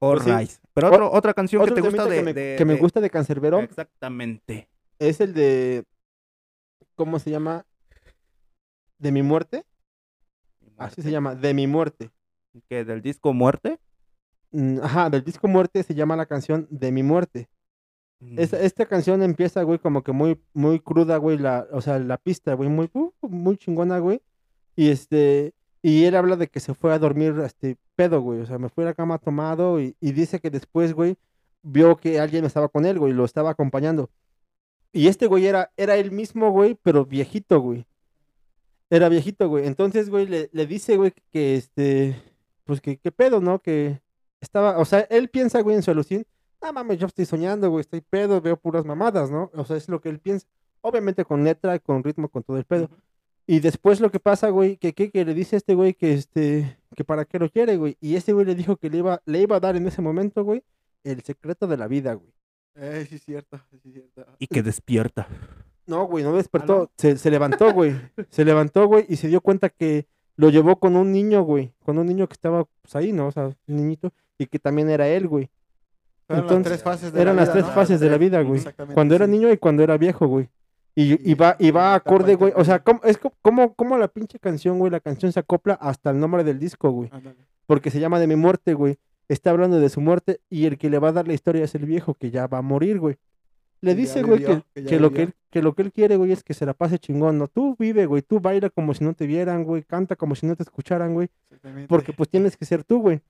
All 0.00 0.20
Pues 0.22 0.50
sí. 0.50 0.58
Pero 0.74 0.88
otro- 0.88 1.12
otra 1.12 1.32
canción 1.34 1.64
que 1.64 1.70
te 1.70 1.80
gusta 1.80 2.04
de, 2.06 2.16
que 2.16 2.22
me, 2.22 2.34
de- 2.34 2.54
que 2.58 2.64
me 2.64 2.74
de- 2.74 2.80
gusta 2.80 3.00
de 3.00 3.08
Cancerbero 3.10 3.60
Exactamente. 3.60 4.68
es 4.98 5.20
el 5.20 5.32
de 5.34 5.84
¿cómo 6.96 7.18
se 7.18 7.30
llama? 7.30 7.64
De 8.98 9.12
mi 9.12 9.22
muerte, 9.22 9.64
así 10.78 11.00
se 11.02 11.10
llama, 11.10 11.34
de 11.34 11.54
mi 11.54 11.66
muerte. 11.66 12.10
Que 12.68 12.84
del 12.84 13.02
disco 13.02 13.32
Muerte. 13.32 13.78
Mm, 14.52 14.80
Ajá, 14.82 15.10
del 15.10 15.24
disco 15.24 15.48
Muerte 15.48 15.82
se 15.82 15.94
llama 15.94 16.16
la 16.16 16.26
canción 16.26 16.66
De 16.70 16.92
mi 16.92 17.02
muerte. 17.02 17.48
Esta, 18.36 18.60
esta 18.60 18.86
canción 18.86 19.22
empieza, 19.22 19.62
güey, 19.64 19.78
como 19.78 20.02
que 20.02 20.12
muy, 20.12 20.40
muy 20.54 20.80
cruda, 20.80 21.18
güey, 21.18 21.36
la, 21.36 21.66
o 21.72 21.82
sea, 21.82 21.98
la 21.98 22.16
pista, 22.16 22.54
güey, 22.54 22.70
muy, 22.70 22.88
uh, 22.94 23.12
muy 23.20 23.58
chingona, 23.58 23.98
güey. 23.98 24.22
Y 24.76 24.88
este, 24.88 25.52
y 25.82 26.04
él 26.04 26.16
habla 26.16 26.36
de 26.36 26.48
que 26.48 26.60
se 26.60 26.72
fue 26.74 26.94
a 26.94 26.98
dormir, 26.98 27.34
este, 27.44 27.76
pedo, 27.96 28.22
güey, 28.22 28.40
o 28.40 28.46
sea, 28.46 28.58
me 28.58 28.70
fui 28.70 28.82
a 28.84 28.88
la 28.88 28.94
cama 28.94 29.18
tomado 29.18 29.80
y, 29.80 29.94
y 30.00 30.12
dice 30.12 30.40
que 30.40 30.50
después, 30.50 30.94
güey, 30.94 31.16
vio 31.62 31.96
que 31.96 32.18
alguien 32.18 32.44
estaba 32.44 32.68
con 32.68 32.86
él, 32.86 32.98
güey, 32.98 33.12
lo 33.12 33.24
estaba 33.24 33.50
acompañando. 33.50 34.10
Y 34.92 35.08
este 35.08 35.26
güey 35.26 35.46
era, 35.46 35.72
era 35.76 35.96
el 35.96 36.10
mismo, 36.10 36.50
güey, 36.50 36.78
pero 36.82 37.04
viejito, 37.04 37.60
güey. 37.60 37.84
Era 38.90 39.08
viejito, 39.08 39.48
güey. 39.48 39.66
Entonces, 39.66 40.08
güey, 40.08 40.26
le, 40.26 40.50
le 40.52 40.66
dice, 40.66 40.96
güey, 40.96 41.12
que 41.32 41.56
este, 41.56 42.16
pues 42.64 42.80
que, 42.80 42.98
qué 42.98 43.12
pedo, 43.12 43.40
¿no? 43.40 43.60
Que 43.60 44.00
estaba, 44.40 44.78
o 44.78 44.84
sea, 44.84 45.00
él 45.10 45.28
piensa, 45.28 45.60
güey, 45.60 45.76
en 45.76 45.82
su 45.82 45.90
alucín, 45.90 46.26
ah, 46.60 46.72
mames, 46.72 46.98
yo 46.98 47.06
estoy 47.06 47.26
soñando, 47.26 47.70
güey, 47.70 47.82
estoy 47.82 48.00
pedo, 48.00 48.40
veo 48.40 48.56
puras 48.56 48.84
mamadas, 48.84 49.30
¿no? 49.30 49.50
O 49.54 49.64
sea, 49.64 49.76
es 49.76 49.88
lo 49.88 50.00
que 50.00 50.08
él 50.08 50.18
piensa. 50.18 50.46
Obviamente 50.80 51.24
con 51.24 51.44
letra, 51.44 51.78
con 51.78 52.02
ritmo, 52.02 52.28
con 52.28 52.42
todo 52.42 52.56
el 52.56 52.64
pedo. 52.64 52.90
Y 53.46 53.60
después 53.60 54.00
lo 54.00 54.10
que 54.10 54.20
pasa, 54.20 54.48
güey, 54.48 54.76
que, 54.76 54.94
que, 54.94 55.10
que 55.10 55.24
le 55.24 55.34
dice 55.34 55.56
a 55.56 55.58
este 55.58 55.74
güey 55.74 55.94
que 55.94 56.14
este, 56.14 56.78
que 56.96 57.04
para 57.04 57.24
qué 57.24 57.38
lo 57.38 57.50
quiere, 57.50 57.76
güey. 57.76 57.96
Y 58.00 58.16
ese 58.16 58.32
güey 58.32 58.46
le 58.46 58.54
dijo 58.54 58.76
que 58.76 58.88
le 58.88 58.98
iba, 58.98 59.22
le 59.26 59.40
iba 59.40 59.56
a 59.56 59.60
dar 59.60 59.76
en 59.76 59.86
ese 59.86 60.00
momento, 60.00 60.44
güey, 60.44 60.62
el 61.04 61.22
secreto 61.22 61.66
de 61.66 61.76
la 61.76 61.86
vida, 61.86 62.14
güey. 62.14 62.32
Eh, 62.76 63.06
sí, 63.08 63.16
es 63.16 63.22
cierto. 63.22 63.60
Sí, 63.70 63.76
es 63.84 63.92
cierto. 63.92 64.26
Y 64.38 64.46
que 64.46 64.62
despierta. 64.62 65.28
No, 65.86 66.06
güey, 66.06 66.24
no 66.24 66.34
despertó. 66.34 66.90
Se 66.96 67.30
levantó, 67.30 67.72
güey. 67.72 67.94
se 68.30 68.44
levantó, 68.44 68.86
güey, 68.86 69.04
y 69.08 69.16
se 69.16 69.28
dio 69.28 69.40
cuenta 69.42 69.68
que 69.68 70.06
lo 70.36 70.50
llevó 70.50 70.76
con 70.76 70.96
un 70.96 71.12
niño, 71.12 71.42
güey. 71.42 71.72
Con 71.84 71.98
un 71.98 72.06
niño 72.06 72.26
que 72.28 72.32
estaba 72.34 72.64
pues, 72.82 72.96
ahí, 72.96 73.12
¿no? 73.12 73.28
O 73.28 73.32
sea, 73.32 73.46
un 73.46 73.54
niñito. 73.66 74.12
Y 74.38 74.46
que 74.46 74.58
también 74.58 74.90
era 74.90 75.06
él, 75.08 75.28
güey. 75.28 75.48
Entonces, 76.28 76.52
las 76.56 76.62
tres 76.64 76.82
fases 76.82 77.12
de 77.12 77.20
Eran 77.22 77.36
la 77.36 77.42
las 77.42 77.48
vida, 77.50 77.62
tres 77.62 77.66
¿no? 77.66 77.72
fases 77.74 78.00
de 78.00 78.10
la 78.10 78.18
vida, 78.18 78.42
güey. 78.42 78.56
Exactamente, 78.58 78.94
Cuando 78.94 79.14
era 79.14 79.26
sí. 79.26 79.30
niño 79.32 79.52
y 79.52 79.58
cuando 79.58 79.82
era 79.82 79.96
viejo, 79.98 80.26
güey. 80.26 80.48
Y, 80.96 81.14
y 81.14 81.32
Y- 81.32 81.34
va, 81.34 81.56
y 81.58 81.70
va 81.70 81.94
acorde, 81.94 82.34
güey. 82.36 82.52
O 82.56 82.64
sea. 82.64 82.78
¿cómo, 82.82 83.00
es 83.04 83.18
co- 83.18 83.34
como, 83.42 83.74
como 83.74 83.98
la 83.98 84.08
pinche 84.08 84.38
canción, 84.38 84.78
güey. 84.78 84.90
La 84.90 85.00
canción 85.00 85.32
se 85.32 85.40
acopla 85.40 85.74
hasta 85.74 86.10
el 86.10 86.18
nombre 86.18 86.42
del 86.44 86.58
disco, 86.58 86.90
güey. 86.90 87.10
Porque 87.66 87.90
se 87.90 88.00
llama 88.00 88.18
De 88.18 88.26
mi 88.26 88.36
muerte, 88.36 88.74
güey. 88.74 88.96
Está 89.28 89.50
hablando 89.50 89.80
de 89.80 89.88
su 89.88 90.00
muerte 90.00 90.40
y 90.50 90.66
el 90.66 90.76
que 90.78 90.90
le 90.90 90.98
va 90.98 91.08
a 91.08 91.12
dar 91.12 91.26
la 91.26 91.32
historia 91.34 91.64
es 91.64 91.74
el 91.74 91.86
viejo 91.86 92.14
que 92.14 92.30
ya 92.30 92.46
va 92.46 92.58
a 92.58 92.62
morir, 92.62 92.98
güey. 93.00 93.16
Le 93.84 93.94
dice, 93.94 94.22
güey, 94.22 94.44
que, 94.44 94.62
que 94.82 94.98
lo 94.98 95.12
que, 95.12 95.22
él, 95.24 95.34
que 95.50 95.62
lo 95.62 95.74
que 95.74 95.82
él 95.82 95.92
quiere, 95.92 96.16
güey, 96.16 96.32
es 96.32 96.42
que 96.42 96.54
se 96.54 96.66
la 96.66 96.74
pase 96.74 96.98
chingón, 96.98 97.38
¿no? 97.38 97.48
Tú 97.48 97.76
vive, 97.78 98.06
güey. 98.06 98.22
Tú 98.22 98.40
baila 98.40 98.70
como 98.70 98.94
si 98.94 99.04
no 99.04 99.14
te 99.14 99.26
vieran, 99.26 99.64
güey. 99.64 99.82
Canta 99.82 100.16
como 100.16 100.34
si 100.34 100.46
no 100.46 100.56
te 100.56 100.62
escucharan, 100.62 101.14
güey. 101.14 101.28
Porque 101.88 102.12
pues 102.12 102.28
tienes 102.28 102.56
que 102.56 102.64
ser 102.64 102.84
tú, 102.84 103.00
güey. 103.00 103.20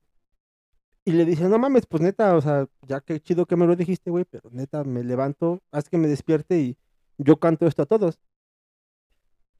Y 1.07 1.11
le 1.11 1.23
dice, 1.25 1.47
no 1.47 1.59
mames, 1.59 1.85
pues 1.85 2.01
neta, 2.01 2.35
o 2.35 2.41
sea, 2.41 2.65
ya 2.87 2.99
que 2.99 3.19
chido 3.19 3.45
que 3.45 3.55
me 3.55 3.67
lo 3.67 3.75
dijiste, 3.75 4.09
güey, 4.09 4.25
pero 4.25 4.49
neta, 4.51 4.83
me 4.83 5.03
levanto, 5.03 5.61
haz 5.71 5.87
que 5.87 5.99
me 5.99 6.07
despierte 6.07 6.57
y 6.59 6.77
yo 7.19 7.37
canto 7.37 7.67
esto 7.67 7.83
a 7.83 7.85
todos. 7.85 8.17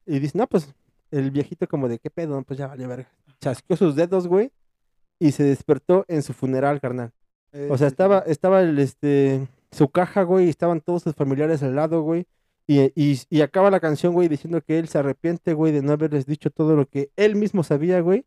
Y 0.06 0.18
dice, 0.18 0.36
no, 0.36 0.48
pues, 0.48 0.74
el 1.12 1.30
viejito 1.30 1.68
como 1.68 1.88
de, 1.88 2.00
¿qué 2.00 2.10
pedo? 2.10 2.42
Pues 2.42 2.58
ya 2.58 2.66
vale 2.66 2.86
verga. 2.88 3.08
Chasqueó 3.40 3.76
sus 3.76 3.94
dedos, 3.94 4.26
güey, 4.26 4.50
y 5.20 5.30
se 5.30 5.44
despertó 5.44 6.04
en 6.08 6.24
su 6.24 6.32
funeral, 6.32 6.80
carnal. 6.80 7.12
Eh, 7.52 7.68
O 7.70 7.78
sea, 7.78 7.86
estaba, 7.86 8.18
estaba 8.26 8.62
el, 8.62 8.78
este, 8.80 9.46
su 9.70 9.88
caja, 9.90 10.22
güey, 10.22 10.46
y 10.46 10.48
estaban 10.50 10.80
todos 10.80 11.02
sus 11.02 11.14
familiares 11.14 11.62
al 11.62 11.76
lado, 11.76 12.02
güey. 12.02 12.26
Y, 12.66 12.80
y, 13.00 13.20
y 13.30 13.40
acaba 13.42 13.70
la 13.70 13.80
canción, 13.80 14.12
güey, 14.14 14.28
diciendo 14.28 14.60
que 14.60 14.78
él 14.78 14.88
se 14.88 14.98
arrepiente, 14.98 15.54
güey, 15.54 15.72
de 15.72 15.82
no 15.82 15.92
haberles 15.92 16.26
dicho 16.26 16.50
todo 16.50 16.74
lo 16.76 16.88
que 16.88 17.10
él 17.16 17.36
mismo 17.36 17.62
sabía, 17.62 18.00
güey, 18.00 18.26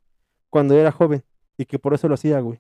cuando 0.50 0.76
era 0.76 0.92
joven. 0.92 1.24
Y 1.58 1.66
que 1.66 1.80
por 1.80 1.94
eso 1.94 2.08
lo 2.08 2.16
hacía, 2.16 2.40
güey. 2.40 2.60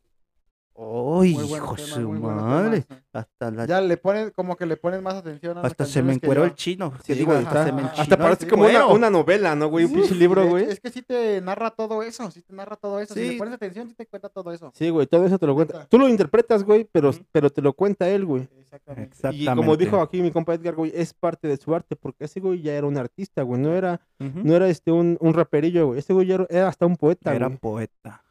¡Ay, 0.82 1.34
Muy 1.36 1.44
hijo 1.44 1.76
temas, 1.76 1.90
su 1.92 2.10
madre! 2.10 2.86
Hasta 3.12 3.52
la 3.52 3.66
Ya 3.66 3.82
le 3.82 3.98
ponen, 3.98 4.32
como 4.32 4.56
que 4.56 4.66
le 4.66 4.78
ponen 4.78 5.04
más 5.04 5.16
atención 5.16 5.58
a 5.58 5.62
las 5.62 5.72
Hasta 5.72 5.86
se 5.86 6.02
me 6.02 6.14
encueró 6.14 6.46
el 6.46 6.56
chino. 6.56 6.94
Sí, 7.04 7.16
digo, 7.16 7.34
hasta 7.34 7.50
está- 7.50 7.66
se 7.66 7.72
me 7.74 7.82
hasta 7.82 8.18
parece 8.18 8.48
como 8.48 8.64
una, 8.94 9.10
novela, 9.10 9.56
¿no, 9.56 9.68
güey? 9.68 9.84
Un 9.86 9.94
pinche 9.94 10.14
de 10.14 10.16
libro, 10.16 10.48
güey. 10.48 10.64
Es 10.66 10.80
que 10.80 10.90
sí 10.90 11.02
te 11.02 11.42
narra 11.42 11.72
todo 11.72 12.02
eso, 12.02 12.32
sí 12.32 12.42
te 12.42 12.54
narra 12.54 12.78
todo 12.78 13.02
eso. 13.02 13.14
Si 13.14 13.32
le 13.32 13.38
pones 13.38 13.56
atención, 13.56 13.90
sí 13.90 13.94
te 13.94 14.06
cuenta 14.06 14.30
todo 14.30 14.54
eso. 14.54 14.72
Sí, 14.74 14.90
güey, 14.90 15.06
todo 15.06 15.26
eso 15.26 15.38
te 15.38 15.48
lo 15.48 15.56
cuenta. 15.56 15.86
Tú 15.88 16.00
lo 16.00 16.08
interpretas, 16.08 16.64
güey, 16.64 16.88
pero, 16.90 17.12
pero 17.34 17.50
te 17.50 17.62
lo 17.62 17.74
cuenta 17.74 18.08
él, 18.08 18.26
güey. 18.26 18.48
Exactamente. 18.58 19.16
Exactamente. 19.16 19.52
Y 19.52 19.56
como 19.58 19.76
dijo 19.76 20.00
aquí 20.00 20.22
mi 20.22 20.32
compa 20.32 20.54
Edgar, 20.54 20.76
güey, 20.76 20.94
es 20.96 21.14
parte 21.14 21.50
de 21.50 21.58
su 21.58 21.76
arte, 21.76 21.98
porque 21.98 22.24
ese 22.24 22.40
güey 22.40 22.62
ya 22.62 22.74
era 22.74 22.88
un 22.88 22.98
artista, 22.98 23.42
güey, 23.44 23.60
no 23.60 23.74
era, 23.74 24.00
no 24.18 24.56
era 24.56 24.70
este 24.70 24.92
un, 24.94 25.18
un 25.20 25.34
raperillo, 25.34 25.88
güey. 25.88 26.00
Ese 26.00 26.14
güey 26.14 26.28
ya 26.28 26.36
era, 26.36 26.48
era 26.50 26.68
hasta 26.70 26.86
un 26.86 26.96
poeta, 26.96 27.36
Era 27.36 27.48
güey. 27.48 27.58
poeta. 27.58 28.24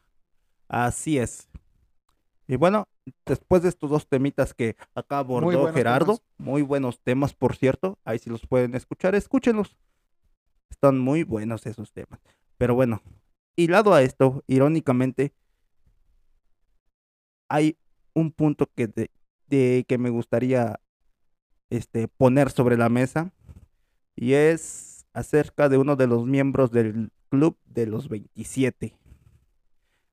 Así 0.67 1.19
es. 1.19 1.49
Y 2.51 2.57
bueno, 2.57 2.89
después 3.27 3.63
de 3.63 3.69
estos 3.69 3.91
dos 3.91 4.09
temitas 4.09 4.55
que 4.55 4.77
acá 4.95 5.19
abordó 5.19 5.71
Gerardo, 5.73 6.17
temas. 6.17 6.23
muy 6.39 6.63
buenos 6.63 6.99
temas, 7.01 7.35
por 7.35 7.55
cierto, 7.55 7.99
ahí 8.05 8.19
si 8.19 8.31
los 8.31 8.47
pueden 8.47 8.75
escuchar, 8.75 9.15
escúchenlos. 9.15 9.77
Están 10.71 10.99
muy 10.99 11.25
buenos 11.25 11.67
esos 11.67 11.93
temas. 11.93 12.21
Pero 12.57 12.75
bueno, 12.75 13.03
hilado 13.55 13.93
a 13.93 14.03
esto, 14.03 14.43
irónicamente, 14.47 15.35
hay 17.49 17.79
un 18.15 18.33
punto 18.33 18.67
que, 18.75 18.87
de, 18.89 19.11
de- 19.47 19.85
que 19.87 19.99
me 19.99 20.11
gustaría 20.11 20.81
este, 21.71 22.09
poner 22.09 22.51
sobre 22.51 22.77
la 22.77 22.89
mesa 22.89 23.33
y 24.17 24.33
es 24.33 25.07
acerca 25.13 25.69
de 25.69 25.79
uno 25.79 25.97
de 25.97 26.07
los 26.07 26.27
miembros 26.27 26.71
del 26.71 27.11
club 27.31 27.59
de 27.67 27.87
los 27.87 28.09
27. 28.09 28.98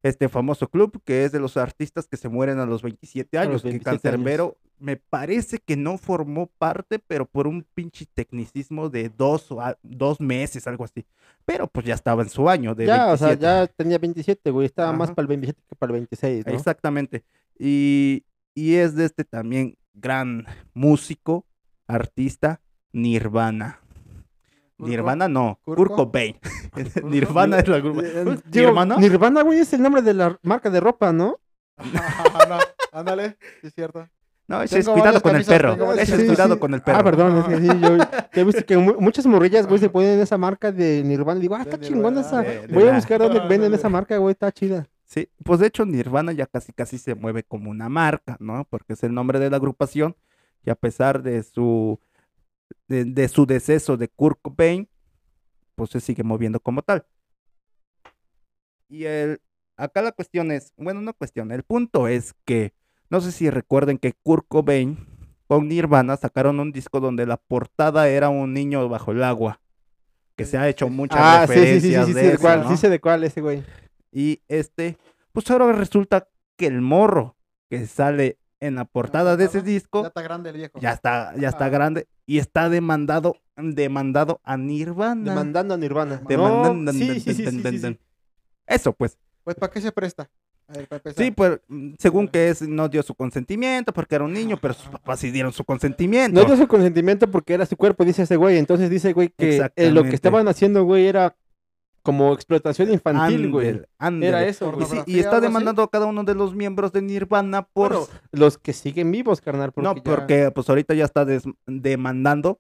Este 0.08 0.30
famoso 0.30 0.70
club 0.70 1.02
que 1.04 1.26
es 1.26 1.32
de 1.32 1.40
los 1.40 1.58
artistas 1.58 2.08
que 2.08 2.16
se 2.18 2.30
mueren 2.30 2.60
a 2.60 2.66
los 2.68 2.84
27 2.84 3.38
A 3.38 3.42
años. 3.42 3.54
los 3.54 3.62
que 3.64 3.70
27 3.70 3.90
años. 3.90 4.02
Cancerbero 4.04 4.58
me 4.78 4.98
parece 4.98 5.58
que 5.58 5.76
no 5.76 5.98
formó 5.98 6.48
parte, 6.60 7.00
pero 7.00 7.26
por 7.26 7.48
un 7.48 7.66
pinche 7.74 8.06
tecnicismo 8.14 8.90
de 8.90 9.10
dos, 9.10 9.52
o 9.52 9.62
a- 9.62 9.78
dos 9.82 10.20
meses, 10.22 10.68
algo 10.68 10.84
así. 10.84 11.06
Pero 11.46 11.68
pues 11.68 11.86
ya 11.88 11.96
estaba 11.96 12.22
en 12.22 12.30
su 12.30 12.48
año 12.50 12.76
de 12.76 12.86
Ya, 12.86 13.12
o 13.14 13.18
sea, 13.18 13.30
27. 13.30 13.42
ya 13.42 13.68
tenía 13.76 13.98
27, 13.98 14.52
güey. 14.52 14.66
Estaba 14.68 14.92
más 14.94 15.10
para 15.12 15.24
el 15.24 15.28
27 15.28 15.62
que 15.68 15.76
para 15.76 15.90
el 15.92 15.94
26, 15.94 16.46
¿no? 16.46 16.54
Exactamente. 16.54 17.24
Y, 17.58 18.26
y 18.54 18.76
es 18.76 18.96
de 18.96 19.06
este 19.06 19.24
también 19.24 19.76
gran 19.94 20.46
músico, 20.74 21.46
artista, 21.88 22.62
Nirvana. 22.92 23.80
Nirvana 24.78 25.28
no. 25.28 25.60
Kurt 25.64 25.92
Cobain. 25.94 26.36
Nirvana 27.04 27.60
es 27.60 27.68
la 27.68 27.80
grupo. 27.80 28.02
Eh, 28.02 28.24
digo, 28.46 28.68
¿Nirvana? 28.70 28.98
Nirvana, 28.98 29.42
güey, 29.44 29.60
es 29.60 29.72
el 29.74 29.82
nombre 29.82 30.02
de 30.02 30.14
la 30.14 30.38
marca 30.44 30.70
de 30.70 30.80
ropa, 30.80 31.12
¿no? 31.14 31.40
no, 31.78 32.58
ándale, 32.92 33.38
sí 33.62 33.68
es 33.68 33.74
cierto. 33.74 34.08
No, 34.48 34.62
ese 34.62 34.78
es 34.80 34.88
cuidado 34.88 35.22
con 35.22 35.36
el 35.36 35.44
perro. 35.44 35.94
Ese 35.94 36.16
es 36.16 36.22
Sí, 36.22 36.28
cuidado 36.28 36.54
sí. 36.54 36.60
con 36.60 36.74
el 36.76 36.82
perro. 36.84 37.00
Ah, 37.00 37.04
perdón, 37.04 37.38
es 37.40 37.46
que 37.46 37.58
sí, 37.58 37.68
yo 37.82 37.98
he 38.34 38.44
visto 38.44 38.64
que 38.66 38.78
mu- 38.78 39.00
muchas 39.00 39.26
morrillas, 39.26 39.66
güey, 39.66 39.80
se 39.80 39.90
ponen 39.90 40.20
esa 40.20 40.38
marca 40.38 40.72
de 40.72 41.02
Nirvana. 41.04 41.40
Y 41.40 41.42
digo, 41.42 41.56
ah, 41.56 41.62
está 41.64 41.80
chingona 41.80 42.22
esa. 42.22 42.46
Voy 42.70 42.84
a 42.84 42.88
la- 42.88 42.96
buscar 42.96 43.20
dónde 43.20 43.40
venden 43.48 43.74
esa 43.74 43.90
marca, 43.90 44.16
güey, 44.18 44.34
está 44.34 44.52
chida. 44.52 44.88
Sí, 45.04 45.28
pues 45.44 45.60
de 45.60 45.68
hecho 45.68 45.84
Nirvana 45.86 46.32
ya 46.32 46.46
casi 46.46 46.74
casi 46.74 46.98
se 47.00 47.16
mueve 47.16 47.44
como 47.44 47.72
una 47.72 47.90
marca, 47.90 48.38
¿no? 48.40 48.66
Porque 48.70 48.94
es 48.94 49.04
el 49.04 49.14
nombre 49.14 49.40
de 49.40 49.50
la 49.50 49.58
agrupación 49.58 50.16
y 50.64 50.70
a 50.70 50.76
pesar 50.76 51.24
de 51.24 51.42
su 51.44 52.00
de, 52.88 53.06
de 53.06 53.28
su 53.28 53.46
deceso 53.46 53.98
de 53.98 54.08
Kurt 54.10 54.40
Cobain, 54.42 54.90
pues 55.76 55.90
se 55.92 56.00
sigue 56.00 56.24
moviendo 56.24 56.60
como 56.60 56.82
tal. 56.82 57.06
Y 58.88 59.06
el 59.06 59.42
acá 59.78 60.02
la 60.02 60.12
cuestión 60.12 60.52
es, 60.52 60.74
bueno, 60.78 61.02
no 61.02 61.14
cuestión, 61.14 61.52
el 61.52 61.64
punto 61.64 62.08
es 62.08 62.34
que 62.46 62.74
no 63.10 63.20
sé 63.22 63.32
si 63.32 63.50
recuerden 63.50 63.98
que 63.98 64.14
Kurt 64.14 64.46
Cobain 64.48 65.06
con 65.48 65.68
Nirvana 65.68 66.16
sacaron 66.18 66.60
un 66.60 66.72
disco 66.72 67.00
donde 67.00 67.26
la 67.26 67.38
portada 67.38 68.08
era 68.08 68.30
un 68.30 68.54
niño 68.54 68.88
bajo 68.90 69.12
el 69.12 69.24
agua, 69.24 69.62
que 70.36 70.46
se 70.46 70.58
ha 70.58 70.68
hecho 70.70 70.88
muchas 70.90 71.20
Ah, 71.22 71.46
sí, 71.48 71.54
sí, 71.54 71.60
sí, 71.60 71.66
sí, 71.82 71.96
referencias 71.96 72.06
sí, 72.08 72.14
de 72.14 72.22
de 72.22 72.28
eso, 72.30 72.42
cuál, 72.42 72.64
¿no? 72.64 72.70
sí 72.70 72.78
sé 72.78 72.90
de 72.90 73.00
cuál 73.02 73.24
ese 73.24 73.42
güey. 73.42 73.64
Y 74.12 74.42
este, 74.48 74.98
pues 75.34 75.50
ahora 75.52 75.72
resulta 75.74 76.30
que 76.58 76.68
el 76.68 76.82
morro 76.82 77.36
que 77.70 77.86
sale 77.86 78.40
en 78.62 78.76
la 78.76 78.86
portada 78.86 79.36
de 79.36 79.46
ese 79.46 79.62
disco 79.62 80.02
Ya 80.04 80.08
está 80.08 80.22
grande 80.22 80.50
el 80.52 80.56
viejo. 80.58 80.80
ya 80.80 80.94
está, 80.94 81.36
ya 81.38 81.50
está 81.50 81.66
Ah. 81.66 81.70
grande 81.70 82.08
y 82.26 82.40
está 82.40 82.70
demandado, 82.70 83.38
demandado 83.56 84.42
a 84.44 84.58
Nirvana. 84.58 85.32
Demandando 85.32 85.74
a 85.74 85.78
Nirvana. 85.78 86.22
Demandando- 86.28 86.92
No, 86.92 86.92
sí, 86.94 87.20
sí, 87.20 87.34
sí. 87.34 87.98
Eso 88.68 88.94
pues. 88.94 89.18
Pues, 89.44 89.56
¿para 89.58 89.72
qué 89.72 89.80
se 89.82 89.92
presta? 89.92 90.30
A 90.68 90.74
ver, 90.74 90.88
para 90.88 90.98
empezar. 90.98 91.24
Sí, 91.24 91.30
pues, 91.30 91.60
según 92.00 92.28
que 92.28 92.50
es, 92.50 92.64
no 92.64 92.90
dio 92.90 93.04
su 93.04 93.14
consentimiento 93.14 93.94
porque 93.94 94.16
era 94.16 94.24
un 94.24 94.34
niño, 94.34 94.58
pero 94.60 94.74
sus 94.74 94.88
papás 94.90 95.20
sí 95.20 95.30
dieron 95.30 95.54
su 95.54 95.64
consentimiento. 95.64 96.40
No 96.42 96.48
dio 96.48 96.58
su 96.58 96.68
consentimiento 96.68 97.30
porque 97.30 97.54
era 97.54 97.68
su 97.68 97.78
cuerpo, 97.78 98.04
dice 98.04 98.24
ese 98.24 98.36
güey. 98.38 98.58
Entonces 98.58 98.90
dice, 98.90 99.14
güey, 99.14 99.30
que 99.30 99.58
eh, 99.76 99.92
lo 99.92 100.02
que 100.04 100.16
estaban 100.16 100.48
haciendo, 100.48 100.84
güey, 100.84 101.06
era 101.06 101.36
como 102.06 102.32
explotación 102.34 102.92
infantil, 102.94 103.52
güey. 103.52 103.82
Era 104.22 104.46
eso, 104.46 104.68
Y, 104.80 104.86
sí, 104.86 104.86
y 104.86 104.88
¿Pornografía, 104.88 105.20
está 105.22 105.38
así? 105.38 105.42
demandando 105.42 105.82
a 105.84 105.90
cada 105.90 106.06
uno 106.06 106.24
de 106.24 106.36
los 106.36 106.56
miembros 106.56 106.94
de 106.94 107.02
Nirvana 107.02 107.64
por... 107.64 107.90
Bueno, 107.94 108.08
los 108.32 108.58
que 108.58 108.72
siguen 108.72 109.12
vivos, 109.12 109.42
carnal. 109.42 109.72
Porque 109.74 109.88
no, 109.90 109.96
ya- 109.96 110.04
porque 110.04 110.52
pues 110.52 110.70
ahorita 110.70 110.94
ya 110.94 111.04
está 111.06 111.26
des- 111.26 111.44
demandando 111.66 112.60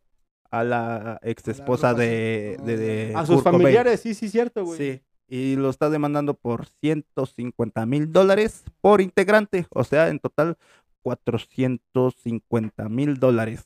a 0.52 0.64
la 0.64 1.20
ex 1.24 1.48
esposa 1.48 1.94
de, 1.94 2.58
de, 2.66 2.78
de 2.78 3.14
A 3.16 3.26
sus 3.26 3.36
Kurt 3.36 3.44
Cobain. 3.46 3.62
familiares, 3.62 4.00
sí, 4.02 4.14
sí, 4.14 4.30
cierto, 4.30 4.66
güey. 4.66 4.78
Sí, 4.78 5.02
y 5.28 5.56
lo 5.56 5.70
está 5.70 5.90
demandando 5.90 6.34
por 6.34 6.66
150 6.82 7.86
mil 7.86 8.12
dólares 8.12 8.64
por 8.82 9.02
integrante, 9.02 9.66
o 9.72 9.84
sea, 9.84 10.10
en 10.10 10.20
total 10.20 10.58
450 11.04 12.90
mil 12.90 13.20
dólares. 13.20 13.66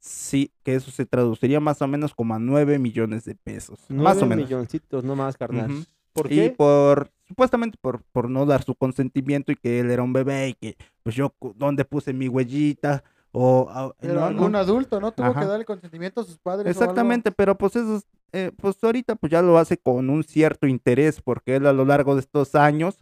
Sí, 0.00 0.52
que 0.62 0.74
eso 0.74 0.90
se 0.90 1.06
traduciría 1.06 1.60
más 1.60 1.82
o 1.82 1.88
menos 1.88 2.14
como 2.14 2.34
a 2.34 2.38
9 2.38 2.78
millones 2.78 3.24
de 3.24 3.34
pesos. 3.34 3.78
más 3.88 4.22
o 4.22 4.26
menos. 4.26 4.44
milloncitos, 4.46 5.04
no 5.04 5.16
más, 5.16 5.36
carnal. 5.36 5.86
¿Por 6.12 6.32
Y 6.32 6.50
por, 6.50 7.10
supuestamente 7.26 7.76
por, 7.80 8.02
por 8.12 8.28
no 8.30 8.46
dar 8.46 8.62
su 8.62 8.74
consentimiento 8.74 9.52
y 9.52 9.56
que 9.56 9.80
él 9.80 9.90
era 9.90 10.02
un 10.02 10.12
bebé 10.12 10.48
y 10.48 10.54
que, 10.54 10.76
pues 11.02 11.14
yo, 11.14 11.34
¿dónde 11.56 11.84
puse 11.84 12.12
mi 12.12 12.28
huellita? 12.28 13.04
O, 13.32 13.68
ah, 13.70 13.92
Pero 14.00 14.14
no, 14.20 14.26
algún 14.26 14.52
no. 14.52 14.58
adulto, 14.58 15.00
¿no? 15.00 15.12
Tuvo 15.12 15.26
Ajá. 15.26 15.40
que 15.40 15.46
dar 15.46 15.60
el 15.60 15.66
consentimiento 15.66 16.20
a 16.22 16.24
sus 16.24 16.38
padres. 16.38 16.66
o 16.66 16.68
algo. 16.70 16.82
Exactamente, 16.82 17.30
pero 17.30 17.56
pues 17.56 17.76
eso, 17.76 17.96
es, 17.96 18.06
eh, 18.32 18.52
pues 18.56 18.76
ahorita 18.82 19.16
pues 19.16 19.30
ya 19.30 19.42
lo 19.42 19.58
hace 19.58 19.76
con 19.76 20.10
un 20.10 20.24
cierto 20.24 20.66
interés, 20.66 21.20
porque 21.20 21.56
él 21.56 21.66
a 21.66 21.72
lo 21.72 21.84
largo 21.84 22.14
de 22.14 22.20
estos 22.20 22.54
años, 22.54 22.96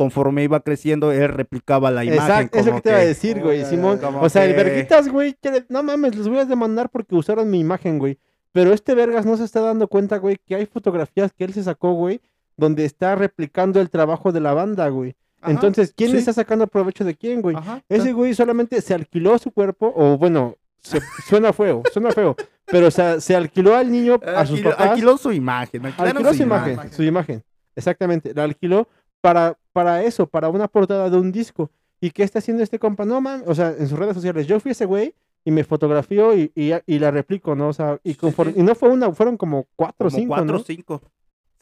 conforme 0.00 0.42
iba 0.44 0.60
creciendo, 0.60 1.12
él 1.12 1.28
replicaba 1.28 1.90
la 1.90 2.04
imagen. 2.06 2.22
Exacto, 2.22 2.56
eso 2.58 2.70
como 2.70 2.76
que 2.78 2.82
te 2.84 2.88
iba 2.88 2.98
a 3.00 3.04
decir, 3.04 3.38
güey, 3.42 3.66
Simón. 3.66 4.00
O 4.18 4.30
sea, 4.30 4.46
el 4.46 4.54
verguitas, 4.54 5.10
güey, 5.10 5.36
no 5.68 5.82
mames, 5.82 6.16
los 6.16 6.26
voy 6.26 6.38
a 6.38 6.46
demandar 6.46 6.88
porque 6.88 7.14
usaron 7.14 7.50
mi 7.50 7.60
imagen, 7.60 7.98
güey. 7.98 8.18
Pero 8.50 8.72
este 8.72 8.94
vergas 8.94 9.26
no 9.26 9.36
se 9.36 9.44
está 9.44 9.60
dando 9.60 9.88
cuenta, 9.88 10.16
güey, 10.16 10.38
que 10.46 10.54
hay 10.54 10.64
fotografías 10.64 11.34
que 11.34 11.44
él 11.44 11.52
se 11.52 11.62
sacó, 11.62 11.92
güey, 11.92 12.22
donde 12.56 12.86
está 12.86 13.14
replicando 13.14 13.78
el 13.78 13.90
trabajo 13.90 14.32
de 14.32 14.40
la 14.40 14.54
banda, 14.54 14.88
güey. 14.88 15.16
Ajá, 15.42 15.50
Entonces, 15.50 15.92
¿quién 15.94 16.12
sí. 16.12 16.16
está 16.16 16.32
sacando 16.32 16.66
provecho 16.66 17.04
de 17.04 17.14
quién, 17.14 17.42
güey? 17.42 17.56
Ajá, 17.56 17.82
Ese 17.90 18.14
güey 18.14 18.32
solamente 18.32 18.80
se 18.80 18.94
alquiló 18.94 19.36
su 19.38 19.50
cuerpo, 19.52 19.92
o 19.94 20.16
bueno, 20.16 20.56
se- 20.82 21.02
suena 21.28 21.52
feo, 21.52 21.82
suena 21.92 22.10
feo, 22.10 22.34
pero 22.64 22.86
o 22.86 22.90
sea, 22.90 23.20
se 23.20 23.36
alquiló 23.36 23.76
al 23.76 23.92
niño, 23.92 24.18
a 24.24 24.46
sus 24.46 24.52
alquiló, 24.56 24.70
papás. 24.70 24.88
alquiló 24.88 25.16
su 25.18 25.30
imagen. 25.32 25.84
Alquiló 25.98 26.32
su 26.32 26.42
imagen, 26.42 26.72
imagen. 26.72 26.92
su 26.94 27.02
imagen. 27.02 27.42
Exactamente, 27.76 28.32
la 28.34 28.44
alquiló 28.44 28.88
para, 29.20 29.56
para 29.72 30.02
eso, 30.04 30.26
para 30.26 30.48
una 30.48 30.68
portada 30.68 31.10
de 31.10 31.16
un 31.18 31.32
disco. 31.32 31.70
¿Y 32.00 32.10
qué 32.10 32.22
está 32.22 32.38
haciendo 32.38 32.62
este 32.62 32.78
compa? 32.78 33.04
No, 33.04 33.20
man, 33.20 33.42
o 33.46 33.54
sea, 33.54 33.74
en 33.78 33.86
sus 33.88 33.98
redes 33.98 34.14
sociales, 34.14 34.46
yo 34.46 34.58
fui 34.60 34.70
ese 34.72 34.86
güey 34.86 35.14
y 35.44 35.50
me 35.50 35.64
fotografió 35.64 36.36
y, 36.36 36.50
y, 36.54 36.72
y 36.86 36.98
la 36.98 37.10
replico, 37.10 37.54
¿no? 37.54 37.68
O 37.68 37.72
sea, 37.72 37.98
y, 38.02 38.14
conforme- 38.14 38.54
sí. 38.54 38.60
y 38.60 38.62
no 38.62 38.74
fue 38.74 38.88
una, 38.88 39.12
fueron 39.12 39.36
como 39.36 39.66
cuatro 39.76 40.08
o 40.08 40.10
cinco, 40.10 40.28
cuatro 40.28 40.54
o 40.56 40.58
¿no? 40.58 40.64
cinco. 40.64 41.02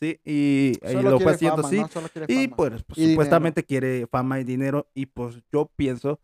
Sí, 0.01 0.21
y, 0.25 0.75
y 0.89 0.93
lo 1.03 1.19
fue 1.19 1.33
haciendo 1.33 1.67
así. 1.67 1.79
¿no? 1.81 1.89
Y 2.29 2.47
pues, 2.49 2.85
pues, 2.85 2.99
Y 2.99 3.01
dinero. 3.01 3.13
supuestamente 3.15 3.65
quiere 3.65 4.07
fama 4.07 4.39
y 4.39 4.45
dinero. 4.45 4.87
Y 4.95 5.07
pues 5.07 5.43
yo 5.53 5.69
pienso 5.75 6.21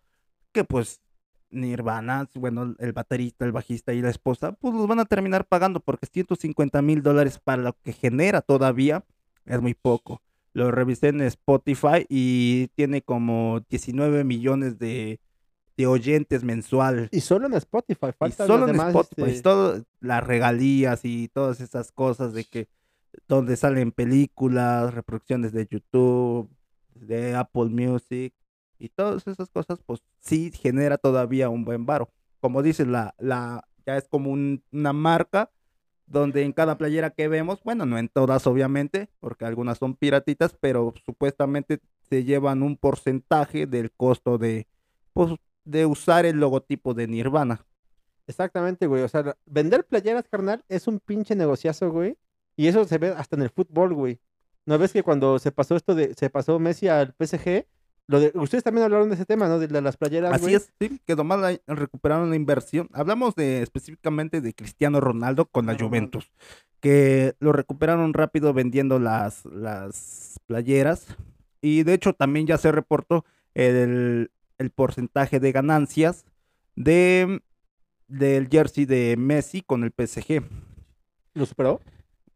que 0.53 0.63
pues 0.63 1.01
Nirvana, 1.51 2.29
bueno, 2.35 2.75
el 2.79 2.93
baterista, 2.93 3.45
el 3.45 3.53
bajista 3.53 3.93
y 3.93 4.01
la 4.03 4.11
esposa, 4.11 4.53
pues 4.53 4.75
los 4.75 4.87
van 4.87 5.01
a 5.01 5.05
terminar 5.05 5.45
pagando 5.47 5.81
porque 5.81 6.07
150 6.07 6.83
mil 6.83 7.03
dólares 7.03 7.39
para 7.43 7.63
lo 7.63 7.77
que 7.83 7.93
genera 7.93 8.41
todavía 8.43 9.05
es 9.45 9.61
muy 9.61 9.75
poco. 9.75 10.21
Lo 10.55 10.71
revisé 10.71 11.09
en 11.09 11.21
Spotify 11.21 12.07
y 12.09 12.69
tiene 12.77 13.03
como 13.03 13.61
19 13.69 14.25
millones 14.25 14.79
de, 14.79 15.21
de 15.77 15.87
oyentes 15.87 16.43
mensual. 16.45 17.09
Y 17.13 17.21
solo 17.21 17.47
en 17.49 17.55
Spotify, 17.55 18.07
Y 18.09 18.13
falta 18.13 18.47
solo 18.47 18.69
en 18.69 18.77
Spotify, 18.77 19.31
este, 19.31 19.43
todo, 19.43 19.85
las 20.01 20.25
regalías 20.27 21.05
y 21.05 21.29
todas 21.29 21.61
esas 21.61 21.93
cosas 21.93 22.33
de 22.33 22.45
que 22.45 22.69
donde 23.29 23.57
salen 23.57 23.93
películas, 23.93 24.95
reproducciones 24.95 25.53
de 25.53 25.67
YouTube, 25.69 26.49
de 26.95 27.35
Apple 27.35 27.67
Music 27.67 28.33
y 28.79 28.89
todas 28.89 29.27
esas 29.27 29.49
cosas, 29.51 29.81
pues 29.85 30.03
sí 30.21 30.51
genera 30.53 30.99
todavía 30.99 31.49
un 31.49 31.65
buen 31.65 31.85
varo. 31.87 32.11
Como 32.41 32.63
dices, 32.63 32.87
la, 32.87 33.15
la, 33.19 33.67
ya 33.87 33.97
es 33.97 34.07
como 34.09 34.31
un- 34.31 34.63
una 34.73 34.93
marca 34.93 35.51
donde 36.07 36.43
en 36.43 36.53
cada 36.53 36.79
playera 36.79 37.11
que 37.11 37.29
vemos, 37.29 37.63
bueno, 37.63 37.87
no 37.87 37.99
en 37.99 38.09
todas 38.09 38.47
obviamente, 38.47 39.09
porque 39.21 39.45
algunas 39.45 39.79
son 39.79 39.95
piratitas, 39.95 40.57
pero 40.61 40.95
supuestamente 41.05 41.81
se 42.09 42.25
llevan 42.25 42.63
un 42.63 42.77
porcentaje 42.77 43.67
del 43.67 43.91
costo 43.91 44.39
de, 44.39 44.67
pues, 45.13 45.35
de 45.65 45.87
usar 45.87 46.27
el 46.27 46.39
logotipo 46.39 46.95
de 46.95 47.09
Nirvana. 47.09 47.65
Exactamente, 48.27 48.87
güey. 48.87 49.03
O 49.03 49.09
sea, 49.09 49.37
vender 49.47 49.85
playeras, 49.87 50.29
carnal, 50.29 50.65
es 50.69 50.87
un 50.87 51.01
pinche 51.01 51.35
negociazo, 51.35 51.91
güey. 51.91 52.17
Y 52.57 52.69
eso 52.69 52.85
se 52.85 52.99
ve 52.99 53.09
hasta 53.09 53.37
en 53.37 53.43
el 53.43 53.51
fútbol, 53.51 53.95
güey. 53.95 54.21
¿No 54.67 54.79
ves 54.79 54.93
que 54.93 55.03
cuando 55.03 55.39
se 55.39 55.53
pasó 55.53 55.77
esto 55.77 55.95
de, 55.95 56.15
se 56.15 56.31
pasó 56.31 56.59
Messi 56.59 56.89
al 56.89 57.15
PSG, 57.19 57.67
lo 58.07 58.21
de, 58.21 58.33
ustedes 58.35 58.63
también 58.65 58.85
hablaron 58.85 59.09
de 59.09 59.15
ese 59.15 59.25
tema, 59.25 59.49
¿no? 59.49 59.59
De, 59.59 59.69
la- 59.69 59.81
las 59.81 59.97
playeras, 59.97 60.33
Así 60.33 60.55
es, 60.55 60.71
sí, 60.79 61.01
que 61.07 61.17
nomás 61.17 61.41
la- 61.41 61.75
recuperaron 61.75 62.31
la 62.31 62.37
inversión. 62.37 62.89
Hablamos 62.93 63.35
de 63.35 63.63
específicamente 63.63 64.41
de 64.41 64.53
Cristiano 64.55 65.01
Ronaldo 65.01 65.47
con 65.47 65.67
la. 65.67 65.77
Juventus, 65.79 66.31
que 66.81 67.35
lo 67.41 67.53
recuperaron 67.53 68.13
rápido 68.13 68.53
vendiendo 68.53 68.99
las, 68.99 69.45
las 69.47 70.39
playeras. 70.47 71.07
Y 71.63 71.83
de 71.83 71.95
hecho 71.95 72.13
también 72.13 72.47
ya 72.47 72.59
se 72.59 72.71
reportó 72.73 73.25
el, 73.55 74.31
el 74.59 74.71
porcentaje 74.71 75.41
de 75.41 75.53
ganancias 75.53 76.27
de, 76.77 77.41
del 78.07 78.49
jersey 78.49 78.85
de 78.85 79.17
Messi 79.17 79.63
con 79.63 79.83
el 79.83 79.93
PSG. 79.93 80.43
¿Lo 81.33 81.47
superó? 81.47 81.81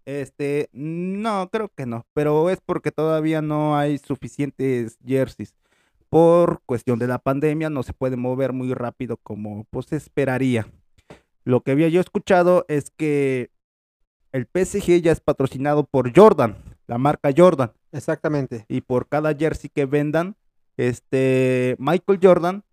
Este, 0.07 0.71
no, 0.73 1.51
creo 1.53 1.69
que 1.69 1.85
no, 1.85 2.07
pero 2.15 2.49
es 2.49 2.61
porque 2.65 2.91
todavía 2.91 3.43
no 3.43 3.77
hay 3.77 3.99
suficientes 3.99 4.97
jerseys. 5.07 5.55
Por 6.09 6.63
cuestión 6.65 6.99
de 6.99 7.07
la 7.07 7.19
pandemia 7.19 7.71
no 7.71 7.83
se 7.83 7.93
puede 7.93 8.17
mover 8.17 8.53
muy 8.53 8.73
rápido 8.73 9.19
como 9.19 9.65
pues 9.71 9.87
se 9.87 9.97
esperaría. 9.97 10.67
Lo 11.45 11.63
que 11.63 11.73
había 11.73 11.89
yo 11.89 12.01
escuchado 12.01 12.65
es 12.69 12.91
que 12.91 13.51
el 14.33 14.47
PSG 14.47 15.01
ya 15.01 15.13
es 15.13 15.21
patrocinado 15.21 15.85
por 15.85 16.15
Jordan, 16.15 16.57
la 16.87 16.99
marca 16.99 17.31
Jordan, 17.37 17.73
Exactamente. 17.93 18.65
y 18.69 18.83
por 18.83 19.09
cada 19.09 19.35
jersey 19.35 19.71
que 19.71 19.87
vendan, 19.87 20.37
este 20.77 21.77
Michael 21.79 22.21
Jordan 22.23 22.65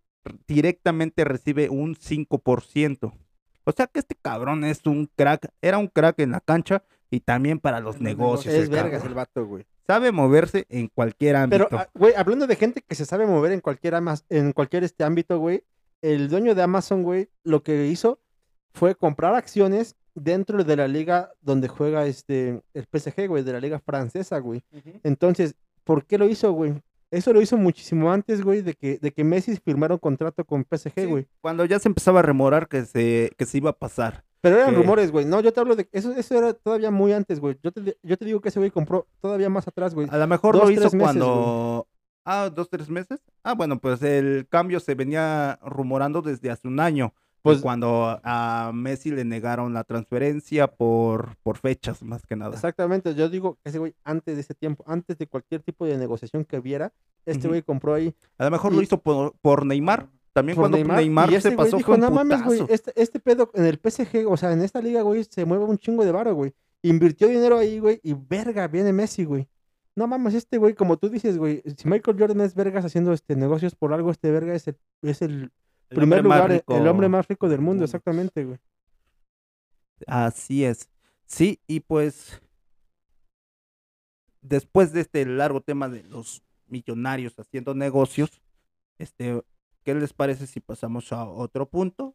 directamente 0.48 1.24
recibe 1.24 1.70
un 1.70 1.96
5%. 1.96 3.14
O 3.64 3.72
sea 3.72 3.88
que 3.88 4.00
este 4.00 4.16
cabrón 4.16 4.64
es 4.64 4.86
un 4.86 5.10
crack, 5.16 5.50
era 5.62 5.78
un 5.78 5.88
crack 5.88 6.20
en 6.20 6.32
la 6.32 6.40
cancha 6.40 6.84
y 7.10 7.20
también 7.22 7.60
para 7.60 7.80
los 7.80 8.00
negocios. 8.00 8.54
Es 8.54 8.70
vergas 8.70 9.02
cabrón. 9.02 9.08
el 9.08 9.14
vato, 9.16 9.46
güey. 9.46 9.66
Sabe 9.88 10.12
moverse 10.12 10.66
en 10.70 10.88
cualquier 10.88 11.36
ámbito. 11.36 11.68
Pero, 11.70 11.82
ah, 11.82 11.90
güey, 11.94 12.14
hablando 12.16 12.48
de 12.48 12.56
gente 12.56 12.82
que 12.82 12.96
se 12.96 13.06
sabe 13.06 13.26
mover 13.28 13.52
en 13.52 13.62
cualquier, 13.62 13.94
amas- 13.96 14.26
en 14.30 14.52
cualquier 14.52 14.84
este 14.84 15.04
ámbito, 15.04 15.38
güey, 15.40 15.64
el 16.02 16.28
dueño 16.30 16.56
de 16.56 16.62
Amazon, 16.64 17.04
güey, 17.04 17.30
lo 17.44 17.62
que 17.64 17.88
hizo 17.88 18.20
fue 18.74 18.96
comprar 18.96 19.36
acciones 19.36 19.96
dentro 20.16 20.64
de 20.64 20.76
la 20.76 20.88
liga 20.88 21.32
donde 21.42 21.68
juega 21.68 22.06
este 22.08 22.62
el 22.74 22.86
PSG, 22.92 23.28
güey, 23.28 23.44
de 23.44 23.54
la 23.54 23.60
liga 23.60 23.80
francesa, 23.80 24.40
güey. 24.40 24.64
Entonces, 25.04 25.56
¿por 25.84 26.06
qué 26.06 26.18
lo 26.18 26.28
hizo, 26.28 26.52
güey? 26.52 26.74
Eso 27.12 27.32
lo 27.34 27.42
hizo 27.42 27.56
muchísimo 27.56 28.12
antes, 28.12 28.42
güey, 28.42 28.62
de 28.62 28.74
que, 28.74 28.98
de 28.98 29.12
que 29.12 29.24
Messi 29.24 29.56
firmara 29.58 29.94
un 29.94 30.00
contrato 30.00 30.44
con 30.44 30.66
PSG, 30.66 30.94
Sí, 30.96 31.06
güey. 31.06 31.28
Cuando 31.42 31.64
ya 31.66 31.80
se 31.80 31.88
empezaba 31.88 32.20
a 32.20 32.24
remorar 32.24 32.68
que 32.68 32.84
se, 32.86 33.32
que 33.38 33.46
se 33.46 33.58
iba 33.60 33.70
a 33.70 33.78
pasar. 33.78 34.24
Pero 34.46 34.60
eran 34.62 34.76
rumores, 34.76 35.12
güey. 35.12 35.26
No, 35.26 35.40
yo 35.42 35.52
te 35.52 35.60
hablo 35.60 35.76
de... 35.76 35.90
Eso, 35.92 36.12
eso 36.12 36.38
era 36.38 36.54
todavía 36.54 36.92
muy 36.92 37.12
antes, 37.14 37.40
güey. 37.40 37.58
Yo 37.64 37.72
te, 37.72 37.98
yo 38.04 38.16
te 38.16 38.26
digo 38.26 38.42
que 38.42 38.50
ese 38.50 38.60
güey 38.60 38.70
compró 38.70 39.08
todavía 39.20 39.50
más 39.50 39.68
atrás, 39.68 39.96
güey. 39.96 40.08
A 40.12 40.18
lo 40.18 40.28
mejor 40.28 40.54
Dos, 40.54 40.66
lo 40.66 40.70
hizo 40.70 40.84
meses, 40.84 41.00
cuando... 41.02 41.88
Ah, 42.26 42.52
dos, 42.54 42.70
tres 42.70 42.88
meses. 42.88 43.22
Ah, 43.44 43.56
bueno, 43.56 43.80
pues 43.80 44.04
el 44.04 44.48
cambio 44.48 44.80
se 44.80 44.94
venía 44.94 45.58
rumorando 45.64 46.22
desde 46.22 46.52
hace 46.52 46.68
un 46.68 46.80
año. 46.80 47.12
Pues- 47.42 47.62
cuando 47.62 48.20
a 48.24 48.72
Messi 48.72 49.10
le 49.12 49.24
negaron 49.26 49.74
la 49.74 49.84
transferencia 49.84 50.68
por, 50.68 51.38
por 51.44 51.58
fechas, 51.58 52.04
más 52.04 52.24
que 52.26 52.36
nada. 52.36 52.54
Exactamente, 52.54 53.14
yo 53.16 53.30
digo 53.30 53.56
que 53.64 53.70
ese 53.70 53.80
güey 53.80 53.96
antes 54.04 54.36
de 54.36 54.42
ese 54.42 54.54
tiempo, 54.56 54.84
antes 54.88 55.18
de 55.18 55.28
cualquier 55.28 55.62
tipo 55.62 55.86
de 55.86 55.98
negociación 55.98 56.46
que 56.46 56.60
viera, 56.60 56.92
este 57.26 57.48
güey 57.48 57.62
compró 57.64 57.94
ahí 57.96 58.16
A 58.38 58.46
lo 58.46 58.52
mejor 58.52 58.74
Y- 58.74 58.76
lo 58.78 58.82
hizo 58.82 59.00
por, 59.00 59.34
por 59.42 59.66
Neymar. 59.66 60.08
También 60.36 60.58
cuando 60.58 60.78
Neymar, 60.78 60.98
Neymar, 60.98 61.32
y 61.34 61.40
se 61.42 61.50
güey 61.50 61.58
pasó 61.58 61.78
dijo, 61.78 61.94
un 61.94 62.00
no 62.02 62.12
mames, 62.12 62.44
güey, 62.44 62.60
putazo". 62.60 62.74
este, 62.74 63.02
este 63.02 63.20
pedo 63.22 63.50
en 63.54 63.66
el 63.66 63.80
PSG, 63.80 64.28
o 64.30 64.36
sea, 64.36 64.52
en 64.52 64.62
esta 64.62 64.82
liga, 64.82 65.02
güey, 65.02 65.24
se 65.24 65.46
mueve 65.46 65.64
un 65.64 65.78
chingo 65.78 66.04
de 66.04 66.12
varo, 66.12 66.36
güey. 66.36 66.54
Invirtió 66.84 67.28
dinero 67.30 67.58
ahí, 67.58 67.80
güey, 67.80 68.00
y 68.04 68.14
verga, 68.14 68.68
viene 68.68 68.92
Messi, 68.92 69.24
güey. 69.24 69.48
No 69.96 70.08
mames, 70.08 70.34
este 70.34 70.58
güey, 70.58 70.74
como 70.74 70.98
tú 70.98 71.10
dices, 71.10 71.38
güey, 71.38 71.64
si 71.78 71.88
Michael 71.88 72.18
Jordan 72.20 72.42
es 72.42 72.54
vergas 72.54 72.84
haciendo 72.84 73.14
este 73.14 73.36
negocios 73.38 73.76
por 73.76 73.94
algo, 73.94 74.12
este 74.12 74.30
verga 74.30 74.54
es 74.54 74.68
el, 74.68 74.78
es 75.04 75.22
el 75.22 75.52
El 75.90 75.96
primer 75.96 76.22
lugar, 76.24 76.52
el- 76.52 76.58
rico 76.58 76.76
el 76.76 76.86
hombre 76.88 77.08
más 77.08 77.28
rico 77.30 77.48
del 77.48 77.62
mundo. 77.62 77.86
exactamente, 77.86 78.44
güey. 78.44 78.60
Así 80.06 80.66
es. 80.66 80.90
Sí, 81.26 81.62
y 81.66 81.80
pues 81.80 82.42
después 84.42 84.92
de 84.92 85.02
este 85.02 85.26
largo 85.26 85.62
tema 85.62 85.90
de 85.90 86.04
los 86.04 86.44
millonarios 86.68 87.40
haciendo 87.40 87.74
negocios, 87.74 88.42
este, 88.98 89.42
¿qué 89.86 89.96
les 89.96 90.12
parece 90.12 90.48
si 90.48 90.60
pasamos 90.60 91.14
a 91.14 91.24
otro 91.26 91.70
punto? 91.70 92.14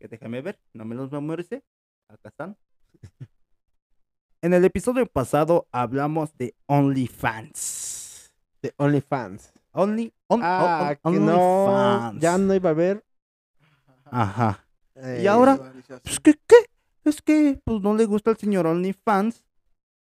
Que 0.00 0.08
déjame 0.08 0.40
ver, 0.42 0.58
no 0.72 0.84
me 0.84 0.94
los 0.96 1.12
memoricé. 1.12 1.62
Acá 2.08 2.30
están. 2.30 2.56
En 4.40 4.54
el 4.54 4.64
episodio 4.64 5.04
pasado 5.06 5.66
hablamos 5.72 6.32
de 6.38 6.54
OnlyFans. 6.66 8.30
De 8.62 8.72
OnlyFans. 8.76 9.52
Only, 9.72 10.12
on, 10.28 10.40
Ah, 10.44 10.96
on- 11.02 11.12
que 11.14 11.18
no, 11.20 11.64
OnlyFans. 11.64 12.22
ya 12.22 12.38
no 12.38 12.54
iba 12.54 12.68
a 12.70 12.72
haber. 12.72 13.04
Ajá. 14.04 14.64
eh, 14.94 15.20
Y 15.24 15.26
ahora. 15.26 15.56
Pues, 16.04 16.20
¿qué, 16.20 16.34
qué? 16.46 16.56
Es 17.04 17.20
que 17.20 17.60
pues 17.64 17.80
no 17.80 17.94
le 17.96 18.04
gusta 18.06 18.30
al 18.30 18.36
señor 18.36 18.66
OnlyFans 18.66 19.44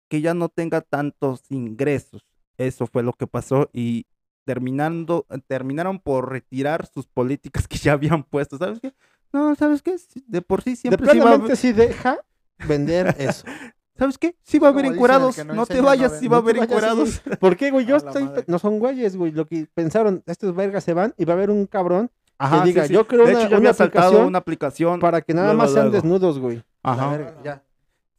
que 0.09 0.21
ya 0.21 0.33
no 0.35 0.49
tenga 0.49 0.81
tantos 0.81 1.43
ingresos. 1.49 2.23
Eso 2.57 2.85
fue 2.87 3.01
lo 3.03 3.13
que 3.13 3.25
pasó 3.27 3.69
y 3.73 4.05
terminando, 4.47 5.25
terminaron 5.45 5.99
por 5.99 6.31
retirar 6.31 6.85
sus 6.87 7.05
políticas 7.05 7.67
que 7.67 7.77
ya 7.77 7.91
habían 7.91 8.23
puesto. 8.23 8.57
¿Sabes 8.57 8.79
qué? 8.79 8.93
No, 9.33 9.53
¿sabes 9.55 9.81
qué? 9.81 9.97
De 10.25 10.41
por 10.41 10.61
sí 10.61 10.69
de 10.71 10.75
siempre 10.77 11.11
sí 11.11 11.19
va 11.19 11.55
sí 11.55 11.73
deja 11.73 12.17
vender 12.65 13.13
eso. 13.19 13.43
¿Sabes 13.97 14.17
qué? 14.17 14.37
Sí 14.43 14.57
va 14.57 14.69
a 14.69 14.71
haber 14.71 14.85
que 14.93 15.43
no 15.43 15.53
No 15.53 15.65
te 15.65 15.77
no 15.77 15.83
vayas, 15.83 16.11
vende. 16.11 16.19
sí 16.19 16.27
va 16.29 16.37
a 16.37 16.41
No 16.41 16.49
haber 16.49 17.07
sí. 17.07 17.19
¿Por 17.41 17.57
qué, 17.57 17.71
güey? 17.71 17.85
Yo 17.85 17.97
estoy... 17.97 18.23
madre. 18.23 18.45
No 18.47 18.57
son 18.57 18.79
güeyes, 18.79 19.17
güey. 19.17 19.33
Lo 19.33 19.47
que 19.47 19.67
pensaron, 19.73 20.23
estos 20.27 20.55
vergas 20.55 20.85
se 20.85 20.93
van 20.93 21.13
y 21.17 21.25
va 21.25 21.33
a 21.33 21.35
haber 21.35 21.49
un 21.49 21.65
cabrón 21.65 22.09
Ajá, 22.37 22.61
que 22.61 22.69
diga, 22.69 22.83
sí, 22.83 22.87
sí. 22.89 22.93
yo 22.93 23.05
creo 23.05 23.25
De 23.25 23.31
una, 23.33 23.41
hecho, 23.41 23.49
ya 23.49 23.57
una 23.57 23.69
aplicación 23.71 24.25
una 24.27 24.37
aplicación. 24.37 24.99
para 25.01 25.21
que 25.21 25.33
nada 25.33 25.47
luego, 25.47 25.61
más 25.63 25.73
sean 25.73 25.87
luego. 25.87 25.95
desnudos, 26.01 26.39
güey. 26.39 26.63
La 26.83 26.91
Ajá. 26.93 27.09
verga, 27.09 27.35
ya. 27.43 27.63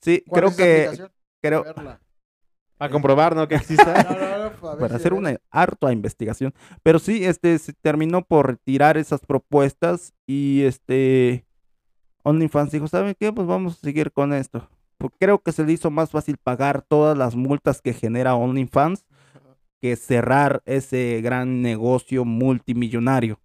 Sí, 0.02 0.24
¿Cuál 0.28 0.40
creo 0.40 0.50
es 0.50 0.56
que 0.56 1.08
creo. 1.40 1.64
A 2.80 2.88
comprobar, 2.88 3.34
¿no? 3.34 3.48
Que 3.48 3.54
exista. 3.54 3.94
No, 4.10 4.18
no, 4.18 4.27
para 4.60 4.96
hacer 4.96 5.12
una 5.12 5.36
harta 5.50 5.92
investigación. 5.92 6.54
Pero 6.82 6.98
sí, 6.98 7.24
este 7.24 7.58
se 7.58 7.72
terminó 7.72 8.24
por 8.24 8.46
retirar 8.46 8.96
esas 8.96 9.20
propuestas 9.24 10.14
y 10.26 10.62
este 10.62 11.46
OnlyFans 12.22 12.72
dijo, 12.72 12.88
¿saben 12.88 13.14
qué? 13.18 13.32
Pues 13.32 13.46
vamos 13.46 13.78
a 13.78 13.80
seguir 13.80 14.12
con 14.12 14.32
esto. 14.32 14.68
Pues 14.98 15.12
creo 15.18 15.38
que 15.38 15.52
se 15.52 15.64
le 15.64 15.72
hizo 15.72 15.90
más 15.90 16.10
fácil 16.10 16.36
pagar 16.36 16.82
todas 16.82 17.16
las 17.16 17.36
multas 17.36 17.80
que 17.80 17.92
genera 17.92 18.34
OnlyFans 18.34 19.04
que 19.80 19.96
cerrar 19.96 20.62
ese 20.66 21.20
gran 21.22 21.62
negocio 21.62 22.24
multimillonario. 22.24 23.38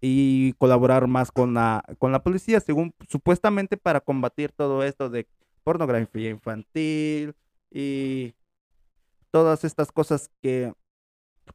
Y 0.00 0.52
colaborar 0.54 1.06
más 1.06 1.30
con 1.30 1.54
la, 1.54 1.84
con 1.98 2.10
la 2.10 2.22
policía, 2.22 2.58
según 2.58 2.92
supuestamente 3.08 3.76
para 3.76 4.00
combatir 4.00 4.50
todo 4.50 4.82
esto 4.82 5.08
de 5.08 5.28
pornografía 5.62 6.28
infantil 6.28 7.34
y 7.70 8.34
todas 9.34 9.64
estas 9.64 9.90
cosas 9.90 10.30
que 10.40 10.72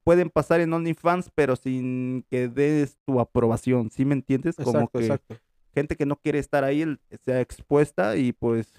pueden 0.03 0.29
pasar 0.29 0.59
en 0.59 0.73
OnlyFans, 0.73 1.31
pero 1.33 1.55
sin 1.55 2.25
que 2.29 2.49
des 2.49 2.97
tu 3.05 3.21
aprobación, 3.21 3.89
¿sí 3.89 4.03
me 4.03 4.15
entiendes? 4.15 4.57
Como 4.57 4.71
Exacto, 4.71 4.99
que 4.99 5.05
exacto. 5.05 5.37
gente 5.73 5.95
que 5.95 6.05
no 6.05 6.17
quiere 6.17 6.39
estar 6.39 6.65
ahí 6.65 6.99
sea 7.23 7.39
expuesta 7.39 8.17
y 8.17 8.33
pues 8.33 8.73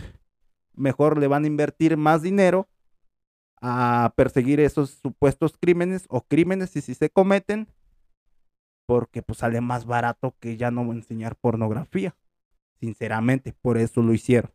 mejor 0.75 1.17
le 1.17 1.29
van 1.29 1.45
a 1.45 1.47
invertir 1.47 1.97
más 1.97 2.21
dinero 2.21 2.69
a 3.63 4.13
perseguir 4.17 4.61
esos 4.61 4.91
supuestos 4.91 5.57
crímenes 5.59 6.05
o 6.11 6.21
crímenes 6.21 6.77
y 6.77 6.83
si 6.83 6.93
se 6.93 7.09
cometen, 7.09 7.69
porque 8.85 9.23
pues 9.23 9.39
sale 9.39 9.63
más 9.63 9.87
barato 9.87 10.35
que 10.41 10.59
ya 10.59 10.71
no 10.71 10.83
enseñar 10.93 11.37
pornografía. 11.37 12.15
Sinceramente, 12.81 13.55
por 13.63 13.79
eso 13.79 14.03
lo 14.03 14.13
hicieron. 14.13 14.53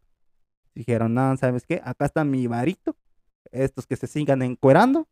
Dijeron, 0.76 1.16
no, 1.16 1.36
¿sabes 1.36 1.66
qué? 1.66 1.82
Acá 1.84 2.06
está 2.06 2.24
mi 2.24 2.46
varito. 2.46 2.96
Estos 3.52 3.86
que 3.88 3.96
se 3.96 4.08
sigan 4.08 4.42
encuerando. 4.42 5.08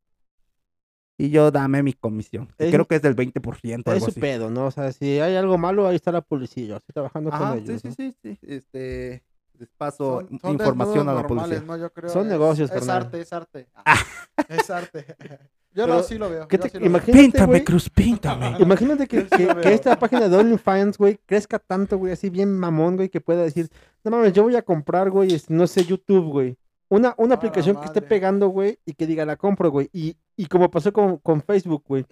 Y 1.17 1.29
yo 1.29 1.51
dame 1.51 1.83
mi 1.83 1.93
comisión. 1.93 2.47
que 2.57 2.65
Es- 2.67 2.71
Creo 2.73 2.87
que 2.87 2.95
es 2.95 3.01
del 3.01 3.15
20%. 3.15 3.91
Es 3.91 3.93
Algo 3.93 4.05
su 4.05 4.11
así. 4.11 4.19
pedo, 4.19 4.49
¿no? 4.49 4.65
O 4.67 4.71
sea, 4.71 4.91
si 4.91 5.19
hay 5.19 5.35
algo 5.35 5.57
malo, 5.57 5.87
ahí 5.87 5.95
está 5.95 6.11
la 6.11 6.21
policía. 6.21 6.65
Yo 6.67 6.75
estoy 6.77 6.93
trabajando 6.93 7.29
con 7.29 7.53
sí, 7.53 7.63
ellos. 7.63 7.81
sí, 7.81 7.87
¿no? 7.87 7.93
sí, 7.93 8.15
sí. 8.21 8.39
Este, 8.41 9.23
les 9.59 9.69
paso 9.77 10.21
Son- 10.27 10.39
son 10.39 10.51
información 10.51 11.07
a 11.09 11.13
la 11.13 11.21
normales, 11.21 11.59
policía. 11.59 11.67
¿no? 11.67 11.77
Yo 11.77 11.93
creo. 11.93 12.09
Son 12.09 12.23
es- 12.23 12.31
negocios, 12.31 12.71
Es 12.71 12.77
carnal. 12.79 12.97
arte, 13.03 13.21
es 13.21 13.31
arte. 13.33 13.67
Es 14.49 14.69
arte. 14.71 15.05
Yo 15.75 15.85
Pero, 15.85 15.95
no, 15.97 16.03
sí 16.03 16.19
lo 16.19 16.29
veo. 16.29 16.47
¿qué 16.47 16.57
yo 16.57 16.63
te- 16.63 16.69
sí 16.69 16.77
lo 16.79 16.85
imagínate, 16.85 17.23
Píntame, 17.23 17.45
güey. 17.47 17.63
Cruz, 17.63 17.89
píntame. 17.89 18.57
Imagínate 18.59 19.07
que, 19.07 19.25
que- 19.25 19.45
lo 19.45 19.59
que 19.61 19.73
esta 19.73 19.97
página 19.97 20.29
de 20.29 20.37
OnlyFans, 20.37 20.97
güey, 20.99 21.19
crezca 21.25 21.57
tanto, 21.57 21.97
güey, 21.97 22.13
así 22.13 22.29
bien 22.29 22.55
mamón, 22.59 22.95
güey, 22.95 23.09
que 23.09 23.21
pueda 23.21 23.41
decir, 23.41 23.69
no 24.03 24.11
mames, 24.11 24.33
yo 24.33 24.43
voy 24.43 24.55
a 24.55 24.61
comprar, 24.61 25.09
güey, 25.09 25.41
no 25.49 25.65
sé, 25.65 25.83
YouTube, 25.83 26.29
güey. 26.31 26.57
Una, 26.93 27.13
una 27.17 27.25
A 27.25 27.29
la 27.29 27.35
aplicación 27.35 27.75
que 27.77 27.85
esté 27.85 28.01
pegando, 28.01 28.49
güey, 28.49 28.77
y 28.85 28.93
que 28.93 29.07
diga, 29.07 29.25
la 29.25 29.35
compro, 29.35 29.71
güey. 29.71 29.89
Y, 29.93 30.15
y 30.35 30.45
como 30.47 30.69
pasó 30.69 30.91
con, 30.93 31.17
con 31.17 31.41
Facebook, 31.41 31.83
güey. 31.87 32.05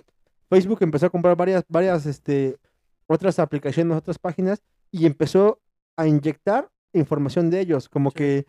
Facebook 0.49 0.79
empezó 0.81 1.05
a 1.05 1.09
comprar 1.09 1.35
varias, 1.35 1.63
varias, 1.67 2.05
este, 2.05 2.57
otras 3.07 3.37
aplicaciones, 3.39 3.95
otras 3.97 4.17
páginas, 4.17 4.61
y 4.91 5.05
empezó 5.05 5.59
a 5.97 6.07
inyectar 6.07 6.69
información 6.93 7.49
de 7.49 7.59
ellos, 7.59 7.87
como 7.89 8.09
Sí. 8.11 8.15
que, 8.15 8.45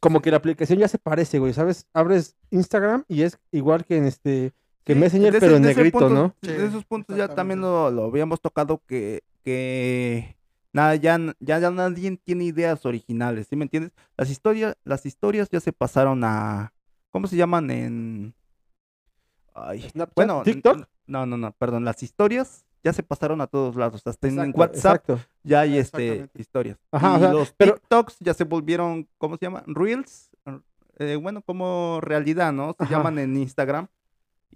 como 0.00 0.20
que 0.20 0.30
la 0.30 0.36
aplicación 0.38 0.78
ya 0.78 0.88
se 0.88 0.98
parece, 0.98 1.38
güey, 1.38 1.52
¿sabes? 1.52 1.86
Abres 1.92 2.34
Instagram 2.50 3.04
y 3.08 3.22
es 3.22 3.38
igual 3.52 3.84
que 3.84 3.96
en 3.96 4.04
este, 4.06 4.52
que 4.84 4.94
Sí, 4.94 4.98
Messenger, 5.00 5.30
ese- 5.34 5.40
pero 5.40 5.56
en 5.56 5.62
negrito, 5.62 5.98
punto- 5.98 6.14
¿no? 6.14 6.34
De 6.42 6.66
esos 6.66 6.84
puntos 6.84 7.16
ya 7.16 7.28
también 7.28 7.60
lo, 7.60 7.90
lo 7.90 8.04
habíamos 8.04 8.40
tocado 8.40 8.80
que, 8.86 9.22
que 9.42 10.36
nada, 10.76 10.94
ya, 10.96 11.18
ya, 11.40 11.58
ya 11.58 11.70
nadie 11.70 12.16
tiene 12.22 12.44
ideas 12.44 12.84
originales, 12.86 13.46
¿sí 13.48 13.56
me 13.56 13.64
entiendes? 13.64 13.92
Las 14.16 14.30
historias, 14.30 14.76
las 14.84 15.06
historias 15.06 15.48
ya 15.50 15.60
se 15.60 15.72
pasaron 15.72 16.22
a, 16.24 16.72
¿cómo 17.10 17.26
se 17.26 17.36
llaman 17.36 17.70
en? 17.70 18.34
Ay, 19.54 19.90
bueno, 20.14 20.42
TikTok. 20.42 20.86
No, 21.06 21.24
no, 21.24 21.36
no, 21.36 21.52
perdón, 21.52 21.84
las 21.84 22.02
historias 22.02 22.64
ya 22.84 22.92
se 22.92 23.02
pasaron 23.02 23.40
a 23.40 23.46
todos 23.46 23.74
lados, 23.74 24.02
hasta 24.04 24.28
en 24.28 24.34
Exacto, 24.38 24.58
WhatsApp 24.60 24.94
exacto. 24.96 25.18
ya 25.42 25.60
hay 25.60 25.76
Ah, 25.76 25.80
este 25.80 26.30
historias. 26.34 26.78
Ajá, 26.92 27.14
o 27.14 27.16
y 27.16 27.20
sea, 27.20 27.32
los 27.32 27.52
pero- 27.56 27.74
TikToks 27.74 28.16
ya 28.20 28.34
se 28.34 28.44
volvieron, 28.44 29.08
¿cómo 29.18 29.36
se 29.36 29.46
llama? 29.46 29.64
Reels, 29.66 30.30
eh, 30.98 31.16
bueno, 31.16 31.42
como 31.42 32.00
realidad, 32.02 32.52
¿no? 32.52 32.74
Se 32.78 32.84
Ajá. 32.84 32.96
llaman 32.96 33.18
en 33.18 33.36
Instagram. 33.36 33.88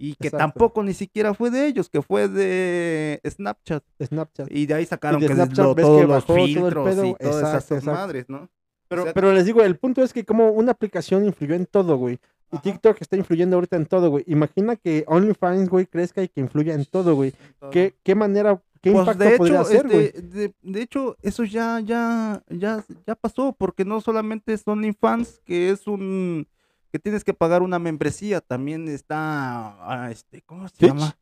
Y 0.03 0.15
que 0.15 0.29
Exacto. 0.29 0.37
tampoco 0.37 0.81
ni 0.81 0.95
siquiera 0.95 1.35
fue 1.35 1.51
de 1.51 1.67
ellos, 1.67 1.87
que 1.87 2.01
fue 2.01 2.27
de 2.27 3.21
Snapchat. 3.23 3.83
Snapchat. 4.03 4.47
Y 4.49 4.65
de 4.65 4.73
ahí 4.73 4.85
sacaron 4.87 5.21
de 5.21 5.27
que 5.27 5.35
Snapchat 5.35 5.75
que 5.75 5.81
todos 5.83 6.01
los 6.01 6.09
bajó 6.09 6.25
todo 6.25 6.37
el 6.37 6.45
filtros 6.47 6.89
pedo, 6.89 7.05
y 7.05 7.13
todas 7.13 7.37
esas 7.37 7.71
exacto, 7.71 7.91
madres, 7.91 8.25
¿no? 8.27 8.49
Pero, 8.87 9.03
O 9.03 9.05
sea, 9.05 9.13
pero 9.13 9.31
les 9.31 9.45
digo, 9.45 9.61
el 9.61 9.77
punto 9.77 10.01
es 10.01 10.11
que 10.11 10.25
como 10.25 10.49
una 10.49 10.71
aplicación 10.71 11.23
influyó 11.23 11.53
en 11.53 11.67
todo, 11.67 11.97
güey. 11.97 12.15
Y 12.51 12.55
Ajá. 12.55 12.63
TikTok 12.63 12.97
está 12.99 13.15
influyendo 13.15 13.57
ahorita 13.57 13.75
en 13.75 13.85
todo, 13.85 14.09
güey. 14.09 14.23
Imagina 14.25 14.75
que 14.75 15.05
OnlyFans, 15.07 15.69
güey, 15.69 15.85
crezca 15.85 16.23
y 16.23 16.29
que 16.29 16.41
influya 16.41 16.73
en 16.73 16.85
todo, 16.85 17.13
güey. 17.13 17.33
¿Qué, 17.69 17.93
qué 18.01 18.15
manera, 18.15 18.59
qué 18.81 18.91
Pues 18.91 19.01
impacto 19.01 19.23
de 19.23 19.37
podría 19.37 19.61
hecho, 19.61 19.61
hacer, 19.61 19.87
güey? 19.87 20.05
este, 20.07 20.21
de, 20.23 20.53
de 20.63 20.81
hecho, 20.81 21.15
eso 21.21 21.43
ya, 21.43 21.79
ya, 21.79 22.41
ya, 22.49 22.83
ya 23.05 23.13
pasó, 23.15 23.55
porque 23.55 23.85
no 23.85 24.01
solamente 24.01 24.51
es 24.53 24.67
OnlyFans, 24.67 25.41
que 25.45 25.69
es 25.69 25.85
un, 25.85 26.47
que 26.91 26.99
tienes 26.99 27.23
que 27.23 27.33
pagar 27.33 27.61
una 27.61 27.79
membresía, 27.79 28.41
también 28.41 28.87
está, 28.87 29.75
ah, 29.89 30.11
este, 30.11 30.41
¿cómo 30.41 30.67
se 30.67 30.77
¿Twitch? 30.77 30.93
llama? 30.93 31.15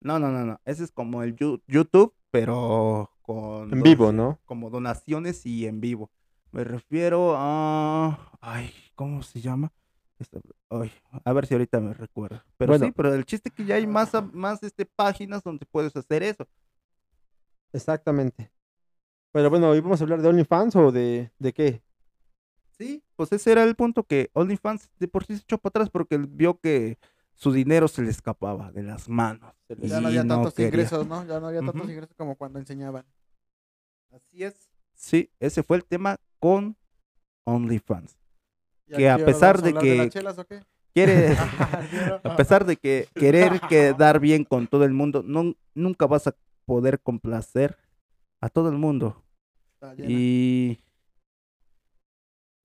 No, 0.00 0.18
no, 0.18 0.30
no, 0.30 0.44
no, 0.44 0.60
ese 0.64 0.84
es 0.84 0.92
como 0.92 1.22
el 1.22 1.34
YouTube, 1.66 2.14
pero 2.30 3.10
con 3.22 3.72
En 3.72 3.82
vivo, 3.82 4.12
¿no? 4.12 4.38
como 4.44 4.70
donaciones 4.70 5.44
y 5.46 5.66
en 5.66 5.80
vivo. 5.80 6.10
Me 6.52 6.62
refiero 6.64 7.34
a, 7.36 8.38
ay, 8.40 8.72
¿cómo 8.94 9.22
se 9.22 9.40
llama? 9.40 9.72
Esta- 10.18 10.38
ay, 10.70 10.90
a 11.24 11.32
ver 11.32 11.46
si 11.46 11.54
ahorita 11.54 11.80
me 11.80 11.92
recuerdo. 11.92 12.42
Pero 12.56 12.72
Bueno. 12.72 12.86
sí, 12.86 12.92
pero 12.92 13.12
el 13.12 13.26
chiste 13.26 13.48
es 13.50 13.54
que 13.54 13.64
ya 13.66 13.74
hay 13.74 13.86
más, 13.86 14.14
a- 14.14 14.22
más 14.22 14.62
este, 14.62 14.86
páginas 14.86 15.42
donde 15.42 15.66
puedes 15.66 15.94
hacer 15.96 16.22
eso. 16.22 16.46
Exactamente. 17.72 18.50
Pero 19.32 19.50
bueno, 19.50 19.70
¿hoy 19.70 19.80
vamos 19.80 20.00
a 20.00 20.04
hablar 20.04 20.22
de 20.22 20.28
OnlyFans 20.28 20.76
o 20.76 20.90
de, 20.92 21.30
de 21.38 21.52
qué? 21.52 21.82
Sí, 22.78 23.02
pues 23.16 23.32
ese 23.32 23.52
era 23.52 23.64
el 23.64 23.74
punto 23.74 24.02
que 24.04 24.30
OnlyFans 24.34 24.90
de 24.98 25.08
por 25.08 25.24
sí 25.24 25.34
se 25.36 25.42
echó 25.42 25.58
para 25.58 25.70
atrás 25.70 25.90
porque 25.90 26.18
vio 26.18 26.58
que 26.60 26.98
su 27.34 27.52
dinero 27.52 27.88
se 27.88 28.02
le 28.02 28.10
escapaba 28.10 28.70
de 28.72 28.82
las 28.82 29.08
manos. 29.08 29.54
Ya 29.78 30.00
no 30.00 30.08
había 30.08 30.26
tantos 30.26 30.54
quería. 30.54 30.68
ingresos, 30.68 31.06
¿no? 31.06 31.24
Ya 31.26 31.40
no 31.40 31.48
había 31.48 31.60
tantos 31.60 31.88
ingresos 31.88 32.14
como 32.16 32.36
cuando 32.36 32.58
enseñaban. 32.58 33.04
Así 34.12 34.44
es. 34.44 34.68
Sí, 34.94 35.30
ese 35.40 35.62
fue 35.62 35.76
el 35.78 35.84
tema 35.84 36.16
con 36.38 36.76
OnlyFans. 37.44 38.16
¿Y 38.88 38.96
Que 38.96 39.10
a 39.10 39.16
pesar 39.24 39.60
de 39.62 39.74
que- 39.74 39.96
las 39.96 40.08
chelas 40.10 40.38
o 40.38 40.44
qué? 40.46 40.62
Quiere, 40.94 41.34
¿Sí 41.36 41.96
o 42.10 42.20
no? 42.24 42.30
a 42.32 42.36
pesar 42.36 42.64
de 42.64 42.76
que 42.76 43.08
querer 43.14 43.60
quedar 43.68 44.18
bien 44.18 44.44
con 44.44 44.66
todo 44.70 44.84
el 44.84 44.92
mundo, 44.94 45.22
no, 45.22 45.54
nunca 45.74 46.06
vas 46.06 46.26
a 46.26 46.34
poder 46.64 47.00
complacer 47.00 47.76
a 48.40 48.48
todo 48.48 48.70
el 48.70 48.76
mundo. 48.78 49.22
Y, 49.98 50.78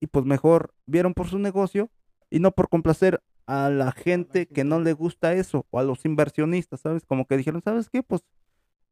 y 0.02 0.08
pues 0.08 0.24
mejor 0.24 0.74
vieron 0.84 1.14
por 1.14 1.28
su 1.28 1.38
negocio 1.38 1.88
y 2.28 2.40
no 2.40 2.50
por 2.50 2.68
complacer 2.68 3.22
a 3.46 3.70
la 3.70 3.92
gente 3.92 4.48
que 4.48 4.64
no 4.64 4.80
le 4.80 4.94
gusta 4.94 5.32
eso 5.34 5.64
o 5.70 5.78
a 5.78 5.84
los 5.84 6.04
inversionistas, 6.04 6.80
¿sabes? 6.80 7.06
Como 7.06 7.24
que 7.24 7.36
dijeron, 7.36 7.62
¿sabes 7.62 7.88
qué? 7.88 8.02
Pues 8.02 8.22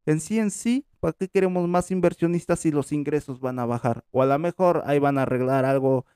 en 0.07 0.21
sí 0.21 0.39
en 0.39 0.53
sí, 0.53 0.87
¿para 1.01 1.13
qué 1.15 1.29
queremos 1.29 1.69
más 1.69 1.91
inversionistas 1.91 2.61
si 2.61 2.71
los 2.71 2.93
ingresos 2.93 3.41
van 3.41 3.59
a 3.59 3.67
bajar? 3.67 4.05
O 4.13 4.23
a 4.23 4.27
lo 4.27 4.39
mejor 4.39 4.85
ahí 4.87 5.01
van 5.01 5.19
a 5.19 5.23
arreglar 5.23 5.65
algo 5.65 6.07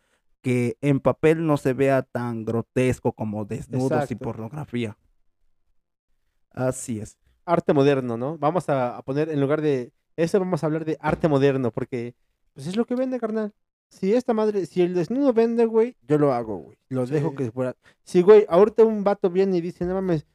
que 0.43 0.79
en 0.81 1.01
papel 1.01 1.45
no 1.45 1.57
se 1.57 1.73
vea 1.73 2.03
tan 2.03 2.45
grotesco 2.45 3.13
como 3.15 3.45
desnudos 3.45 4.13
y 4.13 4.15
pornografía. 4.15 4.97
Así 6.51 7.01
es. 7.01 7.19
arte 7.45 7.73
moderno, 7.73 8.17
¿no? 8.17 8.39
Vamos 8.39 8.69
a, 8.69 8.97
a 8.99 9.03
poner, 9.03 9.29
en 9.29 9.41
lugar 9.41 9.61
de 9.61 9.93
eso, 10.17 10.39
vamos 10.39 10.63
a 10.63 10.67
hablar 10.67 10.85
de 10.85 10.97
arte 11.01 11.29
moderno, 11.29 11.73
porque 11.73 12.15
pues 12.55 12.67
es 12.69 12.77
lo 12.77 12.87
que 12.87 12.95
vende, 12.95 13.19
carnal. 13.19 13.53
Si 13.89 14.13
esta 14.15 14.35
madre, 14.35 14.67
si 14.67 14.83
el 14.83 14.95
desnudo 14.95 15.33
vende, 15.33 15.67
güey, 15.67 15.97
yo 16.07 16.19
lo 16.19 16.33
hago, 16.33 16.59
güey. 16.59 16.77
Lo 16.89 17.07
dejo 17.07 17.35
que 17.35 17.51
fuera. 17.51 17.77
Si, 18.03 18.23
güey, 18.23 18.45
ahorita 18.49 18.85
un 18.85 19.05
vato 19.05 19.31
viene 19.31 19.57
y 19.59 19.61
dice, 19.61 19.85
no 19.85 19.95
mames, 19.95 20.27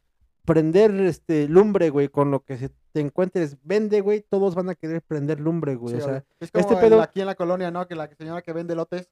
prender 0.45 0.91
este 1.01 1.47
lumbre, 1.47 1.89
güey, 1.89 2.07
con 2.09 2.31
lo 2.31 2.39
que 2.43 2.57
se 2.57 2.69
te 2.91 3.01
encuentres, 3.01 3.57
vende, 3.63 4.01
güey, 4.01 4.21
todos 4.27 4.55
van 4.55 4.69
a 4.69 4.75
querer 4.75 5.01
prender 5.01 5.39
lumbre, 5.39 5.75
güey. 5.75 5.95
Sí, 5.95 6.01
o 6.01 6.05
sea, 6.05 6.23
es 6.39 6.51
como 6.51 6.61
este 6.61 6.75
pedo- 6.77 7.01
aquí 7.01 7.19
en 7.19 7.27
la 7.27 7.35
colonia, 7.35 7.69
¿no? 7.69 7.87
Que 7.87 7.95
la 7.95 8.09
señora 8.17 8.41
que 8.41 8.53
vende 8.53 8.75
lotes, 8.75 9.09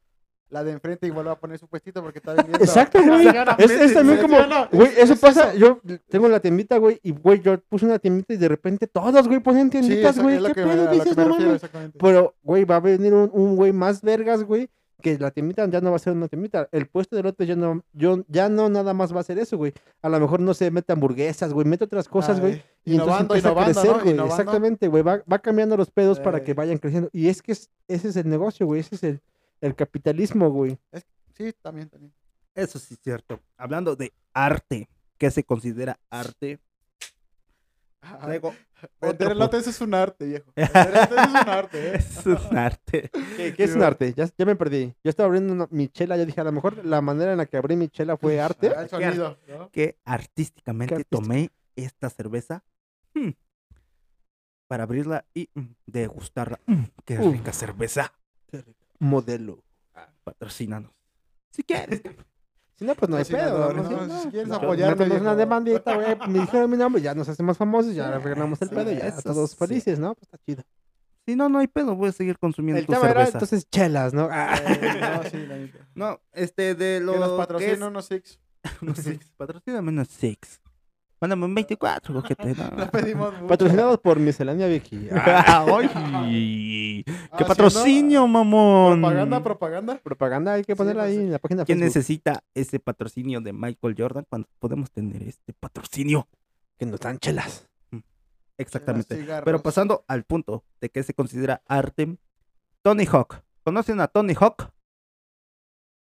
la 0.50 0.64
de 0.64 0.72
enfrente 0.72 1.08
igual 1.08 1.28
va 1.28 1.34
a 1.34 1.40
poner 1.40 1.58
su 1.60 1.68
puestito 1.68 2.02
porque 2.02 2.20
está 2.20 2.34
vendiendo. 2.34 2.64
Exacto, 2.64 3.00
güey. 3.04 3.28
Es, 3.58 3.72
es 3.72 3.94
también 3.94 4.18
¿Sí 4.20 4.26
como, 4.26 4.38
güey, 4.72 4.92
eso 4.98 5.14
Es 5.14 5.20
pasa. 5.20 5.54
Yo 5.56 5.82
tengo 6.10 6.30
la 6.30 6.40
tiendita, 6.40 6.78
güey, 6.78 7.00
y, 7.04 7.12
güey, 7.12 7.42
yo 7.42 7.60
puse 7.62 7.86
una 7.86 8.00
tiendita 8.00 8.34
y 8.34 8.38
de 8.38 8.48
repente 8.48 8.88
todos, 8.88 9.28
güey, 9.28 9.40
ponen 9.40 9.70
tienditas, 9.70 10.18
güey. 10.20 10.42
¿Qué 10.44 10.54
pedo 10.54 10.88
dices, 10.88 11.18
no 11.18 11.30
mames? 11.30 11.62
Pero, 12.00 12.34
güey, 12.44 12.64
va 12.66 12.78
a 12.78 12.80
venir 12.80 13.14
un, 13.14 13.30
un 13.34 13.56
güey 13.56 13.74
más 13.74 14.02
vergas, 14.02 14.44
güey, 14.44 14.70
que 15.02 15.20
la 15.20 15.30
tiendita 15.32 15.68
ya 15.70 15.80
no 15.82 15.92
va 15.92 15.98
a 15.98 16.00
ser 16.00 16.14
una 16.14 16.28
tiendita. 16.28 16.68
El 16.72 16.88
puesto 16.88 17.16
de 17.16 17.24
lotes 17.24 17.48
ya 17.48 17.56
no, 17.56 17.84
yo, 17.94 18.24
ya 18.30 18.50
no 18.50 18.70
nada 18.70 18.94
más 18.94 19.16
va 19.16 19.20
a 19.20 19.24
ser 19.24 19.38
eso, 19.40 19.58
güey. 19.58 19.74
A 20.02 20.10
lo 20.10 20.20
mejor 20.20 20.40
no 20.40 20.54
se 20.54 20.72
mete 20.72 20.94
hamburguesas, 20.94 21.54
güey, 21.54 21.68
mete 21.68 21.84
otras 21.84 22.08
cosas, 22.08 22.40
güey. 22.40 22.64
Y 22.86 22.94
entonces 22.96 23.22
Innovando, 23.26 23.36
empieza 23.36 23.50
a 23.50 23.66
crecer, 23.66 23.86
¿no? 23.92 24.00
güey. 24.00 24.14
Innovando. 24.14 24.34
Exactamente, 24.36 24.88
güey. 24.88 25.04
Va, 25.04 25.22
va 25.32 25.40
cambiando 25.40 25.76
los 25.78 25.92
pedos 25.92 26.20
para 26.20 26.44
que 26.44 26.54
vayan 26.54 26.78
creciendo. 26.78 27.10
Y 27.12 27.28
es 27.28 27.42
que 27.42 27.52
es- 27.52 27.70
ese 27.88 28.08
es 28.08 28.16
el 28.16 28.30
negocio, 28.30 28.66
güey. 28.66 28.80
Ese 28.80 28.96
es 28.96 29.04
el, 29.04 29.22
el 29.62 29.76
capitalismo, 29.76 30.50
güey. 30.50 30.78
Sí, 31.36 31.54
también, 31.62 31.90
también. 31.90 32.14
Eso 32.56 32.80
sí 32.80 32.96
es 32.96 33.00
cierto. 33.02 33.40
Hablando 33.58 33.96
de 33.96 34.14
arte, 34.34 34.90
¿qué 35.18 35.30
se 35.32 35.44
considera 35.44 36.00
arte? 36.10 36.60
Ah, 38.02 38.20
Traigo 38.22 38.54
Vender 39.02 39.32
elotes 39.32 39.68
es 39.68 39.82
un 39.82 39.94
arte, 39.94 40.26
viejo. 40.26 40.52
Vender 40.56 40.88
elotes 40.88 41.18
es 41.18 41.30
un 41.42 41.50
arte, 41.50 41.88
¿eh? 41.90 41.96
Es 41.98 42.26
un 42.26 42.58
arte. 42.58 43.10
¿Qué, 43.38 43.54
qué 43.56 43.64
es 43.64 43.76
un 43.76 43.82
arte? 43.84 44.14
Ya, 44.14 44.30
ya 44.38 44.46
me 44.46 44.56
perdí. 44.56 44.94
Yo 45.04 45.10
estaba 45.10 45.26
abriendo 45.28 45.54
una- 45.54 45.68
mi 45.72 45.88
chela. 45.88 46.16
Yo 46.18 46.26
dije, 46.26 46.40
a 46.40 46.44
lo 46.44 46.52
mejor 46.52 46.86
la 46.86 47.02
manera 47.02 47.32
en 47.32 47.38
la 47.40 47.46
que 47.48 47.58
abrí 47.58 47.76
mi 47.76 47.90
chela 47.90 48.16
fue 48.18 48.40
arte. 48.40 48.72
Ah, 48.76 48.84
el 48.84 48.90
sonido, 48.90 49.38
¿no? 49.48 49.70
Que 49.72 49.98
artísticamente 50.06 50.96
Qué 50.96 51.04
tomé 51.04 51.50
esta 51.76 52.10
cerveza 52.10 52.64
mm, 53.16 53.30
para 54.68 54.84
abrirla 54.84 55.26
y 55.34 55.50
mm, 55.54 55.66
degustarla. 55.88 56.60
Mm, 56.68 56.84
qué 57.06 57.18
rica 57.18 57.52
cerveza. 57.54 58.14
Modelo. 59.00 59.64
Patrocínanos. 60.24 60.92
Si 61.52 61.64
quieres. 61.64 62.02
Si 62.76 62.86
no, 62.86 62.94
pues 62.96 63.10
no 63.10 63.18
hay 63.18 63.26
pedo. 63.26 63.68
Patrocinador, 63.68 63.76
¿no? 63.76 63.84
¿no? 63.84 63.90
Sí, 63.90 64.08
no. 64.08 64.22
Si 64.24 64.30
quieres 64.30 64.48
No, 64.50 64.56
apoyarme, 64.56 64.96
métenos 64.96 65.22
una 65.22 65.34
viejo. 65.34 65.36
demandita, 65.38 65.96
güey. 65.96 66.18
Me 66.30 66.40
dijeron 66.40 66.70
mi 66.70 66.78
nombre, 66.78 67.02
ya 67.02 67.16
nos 67.16 67.28
hacemos 67.30 67.58
famosos, 67.58 67.96
ya 67.96 68.10
arreglamos 68.16 68.62
el 68.62 68.70
sí, 68.70 68.76
pedo, 68.76 68.92
ya 68.92 69.08
eso 69.08 69.22
todos 69.24 69.52
sí. 69.52 69.58
felices, 69.58 70.00
¿no? 70.00 70.14
Pues 70.14 70.24
está 70.24 70.38
chido. 70.46 70.64
Si 71.26 71.36
no, 71.36 71.50
no 71.50 71.60
hay 71.60 71.68
pedo. 71.68 71.96
Voy 71.96 72.10
a 72.10 72.12
seguir 72.12 72.38
consumiendo 72.38 72.80
El 72.80 72.86
tu 72.86 72.94
tema 72.94 73.10
era 73.10 73.26
entonces 73.26 73.68
chelas, 73.70 74.14
¿no? 74.14 74.30
Ah. 74.32 74.56
Eh, 74.66 75.00
no, 75.02 75.30
sí, 75.30 75.46
la 75.48 75.58
neta. 75.58 75.88
No, 75.96 76.22
este 76.32 76.76
de 76.76 77.00
lo 77.00 77.14
Que 77.14 77.20
nos 77.20 77.32
patrocinen 77.32 77.84
unos 77.84 78.06
six. 78.06 78.40
unos 78.82 78.98
six. 79.00 79.32
Patrocíname 79.36 79.90
unos 79.90 80.08
six. 80.10 80.62
Mándame 81.20 81.46
un 81.46 81.56
24, 81.56 82.14
cojete. 82.14 82.54
No. 82.56 82.70
No 82.78 82.92
pedimos 82.92 83.34
mucho. 83.34 83.48
Patrocinados 83.48 84.00
por 84.00 84.20
Miscelánea 84.20 84.68
Vicky. 84.68 85.10
¡Ay! 85.12 87.04
¡Qué 87.38 87.46
patrocinio, 87.46 88.28
mamón! 88.28 89.02
Propaganda, 89.02 89.44
propaganda. 89.44 89.98
Propaganda 90.04 90.54
hay 90.54 90.64
que 90.64 90.76
ponerla 90.76 91.04
pues, 91.04 91.18
ahí 91.18 91.24
en 91.24 91.32
la 91.32 91.40
página 91.40 91.66
¿Quién 91.66 91.80
Facebook. 91.80 91.96
necesita 91.96 92.44
ese 92.54 92.80
patrocinio 92.80 93.42
de 93.42 93.54
Michael 93.54 93.96
Jordan 93.98 94.26
cuando 94.30 94.48
podemos 94.60 94.92
tener 94.92 95.24
este 95.24 95.54
patrocinio? 95.54 96.28
Que 96.78 96.86
nos 96.86 97.00
dan 97.00 97.18
chelas. 97.20 97.68
Exactamente. 98.60 99.16
Cigarros. 99.16 99.46
Pero 99.46 99.62
pasando 99.62 100.04
al 100.08 100.24
punto 100.24 100.64
de 100.82 100.90
que 100.90 101.04
se 101.04 101.14
considera 101.14 101.62
arte, 101.68 102.18
Tony 102.84 103.06
Hawk. 103.06 103.42
¿Conocen 103.64 104.00
a 104.02 104.08
Tony 104.08 104.34
Hawk? 104.40 104.72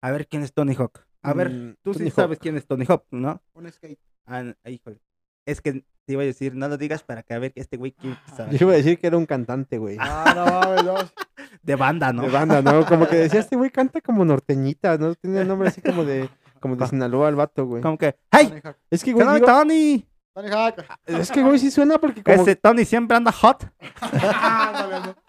A 0.03 0.11
ver 0.11 0.27
quién 0.29 0.42
es 0.42 0.53
Tony 0.53 0.74
Hawk. 0.74 1.00
A 1.22 1.33
ver, 1.33 1.50
Mm, 1.50 1.77
tú 1.83 1.92
Tony 1.92 2.05
sí 2.05 2.11
Hawk. 2.11 2.14
sabes 2.16 2.38
quién 2.38 2.57
es 2.57 2.66
Tony 2.66 2.85
Hawk, 2.88 3.05
¿no? 3.11 3.40
Un 3.55 3.70
skate. 3.72 3.98
Ah, 4.26 4.42
híjole. 4.66 5.00
Es 5.46 5.60
que 5.60 5.84
te 6.06 6.12
iba 6.12 6.22
a 6.22 6.26
decir, 6.26 6.54
no 6.54 6.68
lo 6.68 6.76
digas 6.76 7.02
para 7.02 7.22
que 7.22 7.34
a 7.34 7.38
ver 7.38 7.52
que 7.52 7.60
este 7.60 7.76
güey 7.76 7.92
quién 7.92 8.16
sabe. 8.37 8.56
Yo 8.56 8.66
iba 8.66 8.74
a 8.74 8.76
decir 8.76 8.98
que 8.98 9.06
era 9.06 9.16
un 9.16 9.26
cantante, 9.26 9.78
güey. 9.78 9.96
Ah, 10.00 10.32
no 10.34 10.44
mames, 10.46 10.84
no. 10.84 10.94
De 11.62 11.76
banda, 11.76 12.12
¿no? 12.12 12.22
De 12.22 12.28
banda, 12.28 12.60
¿no? 12.62 12.84
Como 12.84 13.06
que 13.08 13.16
decía, 13.16 13.40
este 13.40 13.56
güey 13.56 13.70
canta 13.70 14.00
como 14.02 14.24
norteñita, 14.24 14.98
¿no? 14.98 15.14
Tiene 15.14 15.40
el 15.40 15.48
nombre 15.48 15.68
así 15.68 15.80
como 15.80 16.04
de, 16.04 16.28
como 16.60 16.76
de 16.76 16.87
Sinaloa 16.87 17.28
el 17.30 17.37
vato, 17.37 17.64
güey. 17.66 17.82
Como 17.82 17.96
que, 17.96 18.16
¡hey! 18.30 18.48
Tony. 18.62 18.74
Es 18.90 19.02
que, 19.02 19.14
¿Qué 19.14 19.24
güey, 19.24 19.34
digo, 19.34 19.46
Tony? 19.46 20.06
Tony 20.34 20.48
Hawk. 20.50 20.84
es 21.06 21.30
que, 21.30 21.42
güey, 21.42 21.58
sí 21.58 21.70
suena 21.70 21.98
porque 21.98 22.22
como... 22.22 22.42
Ese 22.42 22.56
Tony 22.56 22.84
siempre 22.84 23.16
anda 23.16 23.32
hot. 23.32 23.70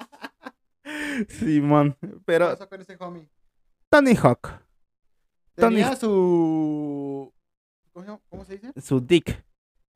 Simón. 1.29 1.95
¿Qué 2.01 2.07
Pero 2.25 2.49
pasó 2.49 2.67
con 2.67 2.81
ese 2.81 2.97
homie? 2.99 3.29
Tony 3.89 4.15
Hawk, 4.15 4.59
Tony- 5.55 5.75
Tenía 5.75 5.95
su... 5.95 7.31
¿Cómo 7.95 8.03
se, 8.03 8.07
llama? 8.11 8.19
¿Cómo 8.29 8.43
se 8.45 8.53
dice? 8.57 8.73
su 8.81 8.99
dick, 8.99 9.41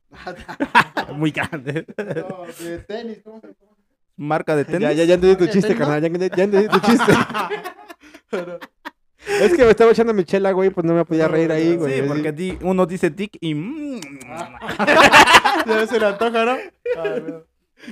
muy 1.15 1.31
grande. 1.31 1.85
no, 1.97 2.45
de 2.63 2.77
tenis. 2.79 3.19
¿Cómo 3.21 3.41
se 3.41 3.53
cómo 3.55 3.75
Marca 4.15 4.55
de 4.55 4.63
tenis. 4.63 4.81
Ya, 4.81 4.91
ya, 4.93 5.03
ya 5.03 5.13
entendí 5.15 5.35
tu 5.35 5.47
chiste, 5.47 5.75
carnal. 5.75 6.01
Ya, 6.01 6.07
entendí- 6.07 6.33
ya 6.35 6.43
entendí 6.45 6.67
tu 6.69 6.79
chiste. 6.79 7.11
Pero- 8.29 8.57
es 9.41 9.53
que 9.53 9.65
me 9.65 9.71
estaba 9.71 9.91
echando 9.91 10.13
mi 10.13 10.23
chela, 10.23 10.51
güey, 10.53 10.69
pues 10.69 10.85
no 10.85 10.93
me 10.93 11.03
podía 11.03 11.27
reír 11.27 11.51
ahí, 11.51 11.75
güey. 11.75 12.01
Sí, 12.01 12.07
porque 12.07 12.31
di- 12.31 12.57
uno 12.61 12.85
dice 12.85 13.09
dick 13.09 13.37
y... 13.41 13.53
mm, 13.53 13.99
Ya 15.67 15.85
se 15.87 15.99
le 15.99 16.05
antoja, 16.05 16.45
¿no? 16.45 16.51
Ay. 16.97 17.23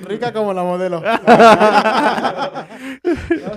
Rica 0.03 0.31
como 0.33 0.53
la 0.53 0.63
modelo. 0.63 1.01
no, 1.01 1.17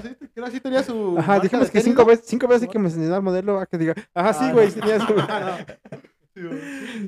sí, 0.02 0.16
creo 0.34 0.44
que 0.46 0.50
sí 0.52 0.60
tenía 0.60 0.82
su. 0.82 1.16
Ajá, 1.18 1.38
dijimos 1.40 1.70
que 1.70 1.80
cinco 1.80 2.04
veces, 2.04 2.24
cinco 2.26 2.46
veces 2.48 2.68
que 2.68 2.78
me 2.78 2.86
enseñó 2.88 3.14
el 3.16 3.22
modelo 3.22 3.58
a 3.58 3.66
que 3.66 3.78
diga, 3.78 3.94
ajá, 4.14 4.32
sí, 4.32 4.44
Ah, 4.48 4.52
güey, 4.52 4.70
tenía 4.70 4.98
su... 5.00 5.14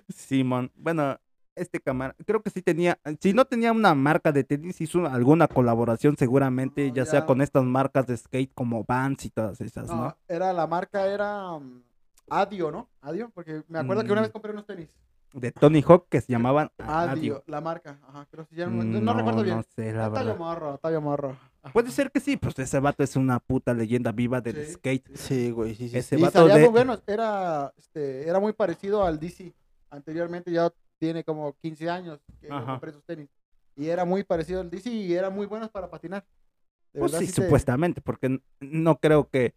Simón. 0.09 0.71
Bueno, 0.75 1.19
este 1.55 1.81
cámara, 1.81 2.15
creo 2.27 2.43
que 2.43 2.51
sí 2.51 2.63
tenía, 2.63 2.99
si 3.21 3.33
no 3.35 3.45
tenía 3.45 3.73
una 3.73 3.95
marca 3.95 4.33
de 4.33 4.43
tenis, 4.45 4.81
hizo 4.81 5.07
alguna 5.07 5.49
colaboración 5.49 6.17
seguramente, 6.17 6.89
No, 6.89 6.95
ya 6.95 7.05
sea 7.07 7.27
con 7.27 7.43
estas 7.43 7.65
marcas 7.65 8.07
de 8.07 8.17
skate 8.17 8.53
como 8.55 8.85
Vans 8.85 9.25
y 9.27 9.31
todas 9.31 9.61
esas, 9.61 9.89
¿no? 9.89 9.97
No, 10.05 10.17
era 10.29 10.53
la 10.53 10.67
marca, 10.67 11.07
era 11.07 11.53
um, 11.53 11.83
Adio, 12.31 12.71
¿no? 12.71 12.89
Adio, 13.03 13.31
porque 13.35 13.63
me 13.69 13.79
acuerdo 13.81 14.05
que 14.05 14.13
una 14.13 14.23
Mm. 14.23 14.25
vez 14.25 14.33
compré 14.33 14.53
unos 14.53 14.65
tenis. 14.67 14.97
De 15.35 15.51
Tony 15.51 15.83
Hawk 15.87 16.09
que 16.09 16.21
se 16.21 16.31
llamaban 16.33 16.71
Adio, 16.79 17.11
Adio. 17.11 17.45
la 17.47 17.61
marca. 17.61 17.99
Ajá, 18.09 18.27
creo 18.31 18.47
que 18.47 18.55
ya 18.57 18.67
no, 18.67 18.83
Mm, 18.83 19.03
no 19.05 19.15
recuerdo 19.15 19.43
bien. 19.43 19.57
No 19.57 19.63
sé, 19.63 19.93
la 19.93 20.07
Ah, 20.07 20.11
Tallo 20.13 20.27
verdad. 20.29 20.39
morro, 20.39 20.79
tallo 20.79 21.01
morro. 21.01 21.37
Ajá. 21.63 21.73
Puede 21.73 21.91
ser 21.93 22.11
que 22.11 22.19
sí, 22.21 22.37
pues 22.37 22.59
ese 22.59 22.81
vato 22.81 23.03
es 23.05 23.15
una 23.17 23.39
puta 23.39 23.73
leyenda 23.73 24.11
viva 24.13 24.41
del 24.41 24.67
Sí. 24.67 24.73
skate. 24.73 25.17
Sí, 25.17 25.51
güey, 25.51 25.75
sí, 25.77 25.89
sí. 25.89 25.97
Ese 25.99 26.19
Y 26.19 26.23
vato 26.23 26.41
salía 26.41 26.57
de... 26.57 26.63
muy 26.63 26.71
bueno, 26.71 26.99
era, 27.07 27.73
este, 27.79 28.29
era 28.29 28.41
muy 28.41 28.53
parecido 28.53 29.05
al 29.05 29.19
DC. 29.21 29.53
Anteriormente 29.91 30.51
ya 30.51 30.71
tiene 30.99 31.23
como 31.25 31.55
15 31.61 31.89
años 31.91 32.19
que 32.41 32.49
compré 32.49 32.93
sus 32.93 33.05
tenis. 33.05 33.29
Y 33.77 33.89
era 33.89 34.05
muy 34.05 34.25
parecido 34.25 34.61
al 34.61 34.71
DC 34.71 34.91
y 34.91 35.15
era 35.15 35.31
muy 35.31 35.47
buenos 35.47 35.71
para 35.71 35.89
patinar. 35.89 36.25
De 36.93 37.01
Pues 37.01 37.13
verdad, 37.13 37.27
sí, 37.27 37.33
te- 37.33 37.43
supuestamente, 37.43 38.01
porque 38.01 38.41
no 38.61 38.97
creo 38.99 39.29
que 39.29 39.55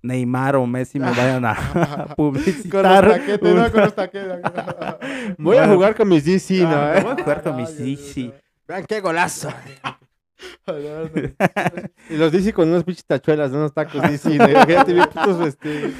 Neymar 0.00 0.54
o 0.56 0.66
Messi 0.66 0.98
me 1.00 1.06
vayan 1.10 1.44
a 1.44 1.54
Con 1.56 1.80
los 2.06 2.14
publicitar. 2.14 3.08
taquetes, 3.08 3.54
¿no? 3.54 3.70
Con 3.72 3.80
los 3.80 3.94
taquetes. 3.94 4.40
Voy 5.38 5.56
a 5.56 5.66
jugar 5.68 5.96
con 5.96 6.08
mis 6.08 6.24
DC, 6.24 6.62
¿no? 6.62 6.68
Ah, 6.70 6.98
eh? 6.98 7.02
voy 7.02 7.12
a 7.12 7.16
jugar 7.22 7.42
con 7.42 7.56
mis 7.56 7.76
DC. 7.76 8.32
Vean 8.68 8.86
qué 8.86 9.00
golazo. 9.00 9.48
Y 12.10 12.16
los 12.16 12.32
DC 12.32 12.52
con 12.52 12.68
unas 12.68 12.84
pinches 12.84 13.04
tachuelas, 13.04 13.50
¿no? 13.50 13.58
unos 13.58 13.74
tacos 13.74 14.02
DC. 14.02 14.34
Imagínate 14.34 14.92
bien 14.92 15.06
putos, 15.06 15.46
este, 15.46 15.92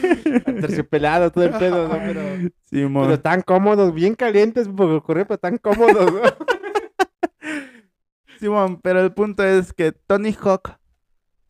todo 1.32 1.44
el 1.44 1.58
pedo, 1.58 1.88
¿no? 1.88 1.94
Pero, 1.94 2.50
pero 2.70 3.20
tan 3.20 3.42
cómodos, 3.42 3.94
bien 3.94 4.14
calientes 4.14 4.68
por 4.68 5.02
correr, 5.02 5.26
pero 5.26 5.38
tan 5.38 5.58
cómodos, 5.58 6.12
¿no? 6.12 6.20
Simón, 8.38 8.80
pero 8.80 9.00
el 9.00 9.12
punto 9.12 9.42
es 9.42 9.72
que 9.72 9.92
Tony 9.92 10.34
Hawk 10.40 10.78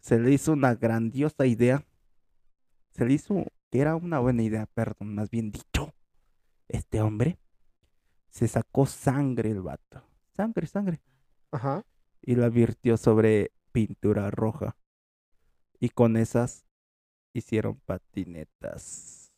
se 0.01 0.19
le 0.19 0.33
hizo 0.33 0.53
una 0.53 0.75
grandiosa 0.75 1.45
idea. 1.45 1.85
Se 2.91 3.05
le 3.05 3.13
hizo 3.13 3.45
que 3.71 3.81
era 3.81 3.95
una 3.95 4.19
buena 4.19 4.43
idea, 4.43 4.67
perdón, 4.73 5.15
más 5.15 5.31
bien 5.31 5.51
dicho. 5.51 5.93
Este 6.67 7.03
hombre 7.03 7.39
se 8.31 8.49
sacó 8.49 8.87
sangre 8.87 9.51
el 9.51 9.61
vato. 9.61 10.03
Sangre, 10.35 10.67
sangre. 10.67 11.01
Ajá. 11.51 11.85
Y 12.29 12.35
la 12.35 12.51
virtió 12.51 12.99
sobre 12.99 13.53
pintura 13.73 14.31
roja. 14.31 14.77
Y 15.81 15.89
con 15.89 16.19
esas 16.19 16.67
hicieron 17.33 17.81
patinetas. 17.87 19.33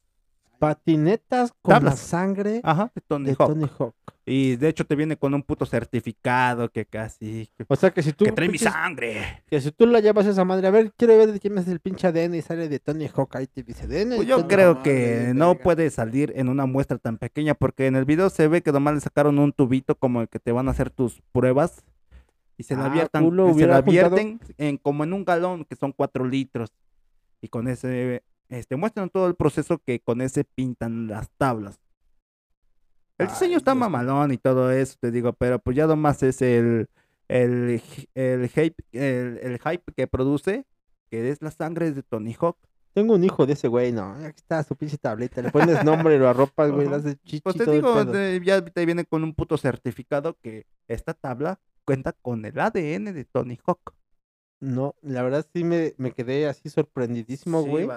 Patinetas 0.59 1.55
con 1.63 1.85
la 1.85 1.95
sangre 1.95 2.61
Ajá, 2.65 2.91
de 2.93 3.01
Tony 3.01 3.27
de 3.27 3.37
Hawk. 3.39 3.49
Tony 3.49 3.71
Hawk. 3.79 3.95
Y 4.27 4.57
de 4.57 4.69
hecho 4.69 4.85
te 4.85 4.97
viene 4.97 5.17
con 5.17 5.35
un 5.35 5.43
puto 5.45 5.67
certificado 5.67 6.69
que 6.69 6.85
casi... 6.85 7.49
Que, 7.57 7.65
O 7.69 7.77
sea 7.77 7.93
que 7.93 8.03
si 8.03 8.13
tú, 8.13 8.25
que 8.25 8.33
trae 8.33 8.49
mi 8.49 8.59
sangre. 8.59 9.45
que 9.47 9.61
si 9.61 9.71
tú 9.71 9.87
la 9.87 10.01
llevas 10.01 10.27
a 10.27 10.31
esa 10.31 10.45
madre, 10.45 10.67
a 10.67 10.71
ver, 10.73 10.93
quiero 10.97 11.17
ver 11.17 11.31
de 11.33 11.39
quién 11.39 11.57
es 11.59 11.69
el 11.69 11.79
pinche 11.79 12.09
ADN 12.09 12.35
y 12.35 12.43
sale 12.43 12.69
de 12.69 12.81
Tony 12.81 13.07
Hawk, 13.15 13.37
ahí 13.37 13.47
te 13.47 13.63
dice 13.63 13.85
ADN. 13.85 14.17
Pues 14.17 14.27
yo 14.27 14.39
Tony 14.39 14.49
creo 14.49 14.73
Hawk". 14.75 14.83
que 14.83 15.33
no 15.35 15.51
verga. 15.51 15.63
puede 15.63 15.91
salir 15.91 16.33
en 16.35 16.49
una 16.49 16.67
muestra 16.67 16.99
tan 16.99 17.19
pequeña 17.19 17.55
porque 17.55 17.87
en 17.87 17.95
el 17.95 18.05
video 18.05 18.31
se 18.31 18.49
ve 18.49 18.63
que 18.63 18.73
nomás 18.73 18.95
le 18.95 19.01
sacaron 19.01 19.39
un 19.39 19.53
tubito 19.53 19.95
como 19.95 20.23
el 20.23 20.29
que 20.29 20.41
te 20.41 20.51
van 20.51 20.67
a 20.67 20.73
hacer 20.73 20.91
tus 20.91 21.23
pruebas 21.33 21.85
y 22.61 22.63
se 22.63 22.77
la 22.77 22.85
Ah, 22.85 22.87
abiertan, 22.87 23.25
culo, 23.25 23.51
y 23.51 23.55
se 23.55 23.67
la 23.67 23.83
juntado- 23.83 23.91
vierten 23.91 24.41
en, 24.59 24.77
como 24.77 25.03
en 25.05 25.13
un 25.15 25.25
galón 25.25 25.65
que 25.65 25.75
son 25.77 25.93
cuatro 25.93 26.27
litros 26.27 26.71
y 27.41 27.49
con 27.49 27.67
ese 27.69 28.23
este 28.51 28.77
muestran 28.77 29.09
todo 29.09 29.27
el 29.29 29.35
proceso 29.35 29.79
que 29.79 30.01
con 30.01 30.21
ese 30.21 30.45
pintan 30.45 31.07
las 31.07 31.31
tablas. 31.39 31.79
El 33.19 33.27
Ay, 33.27 33.33
diseño 33.33 33.57
está 33.57 33.73
Dios 33.73 33.81
mamalón 33.81 34.33
y 34.33 34.37
todo 34.39 34.71
eso, 34.73 34.97
te 35.01 35.11
digo, 35.11 35.33
pero 35.33 35.59
pues 35.59 35.77
ya 35.77 35.87
nomás 35.87 36.23
es 36.23 36.43
el, 36.43 36.89
el, 37.29 37.81
el, 38.15 38.49
hype, 38.49 38.83
el, 38.93 39.39
el 39.43 39.59
hype 39.59 39.93
que 39.97 40.07
produce, 40.07 40.67
que 41.11 41.31
es 41.31 41.41
la 41.43 41.51
sangre 41.51 41.93
de 41.93 42.03
Tony 42.03 42.35
Hawk. 42.39 42.57
Tengo 42.93 43.15
un 43.15 43.23
hijo 43.23 43.47
de 43.47 43.53
ese 43.53 43.69
güey, 43.69 43.93
no. 43.93 44.15
Aquí 44.15 44.39
está 44.41 44.65
su 44.65 44.75
pinche 44.75 44.99
tableta. 44.99 45.41
Le 45.43 45.51
pones 45.53 45.85
nombre, 45.85 46.19
lo 46.19 46.29
arropas, 46.29 46.73
güey, 46.73 46.89
le 46.89 46.97
haces 46.97 47.17
chichi 47.23 47.41
Pues 47.41 47.57
te 47.57 47.65
todo 47.65 47.75
digo, 47.75 48.43
ya 48.45 48.65
te 48.65 48.85
viene 48.85 49.05
con 49.05 49.23
un 49.23 49.33
puto 49.33 49.57
certificado 49.57 50.37
que 50.43 50.67
esta 50.89 51.15
tabla 51.15 51.61
cuenta 51.95 52.13
con 52.13 52.45
el 52.45 52.59
ADN 52.59 53.13
de 53.13 53.25
Tony 53.25 53.59
Hawk. 53.67 53.95
No, 54.61 54.95
la 55.03 55.23
verdad 55.23 55.47
sí 55.55 55.65
me, 55.65 55.95
me 55.97 56.13
quedé 56.13 56.47
así 56.47 56.69
sorprendidísimo, 56.69 57.63
güey. 57.63 57.89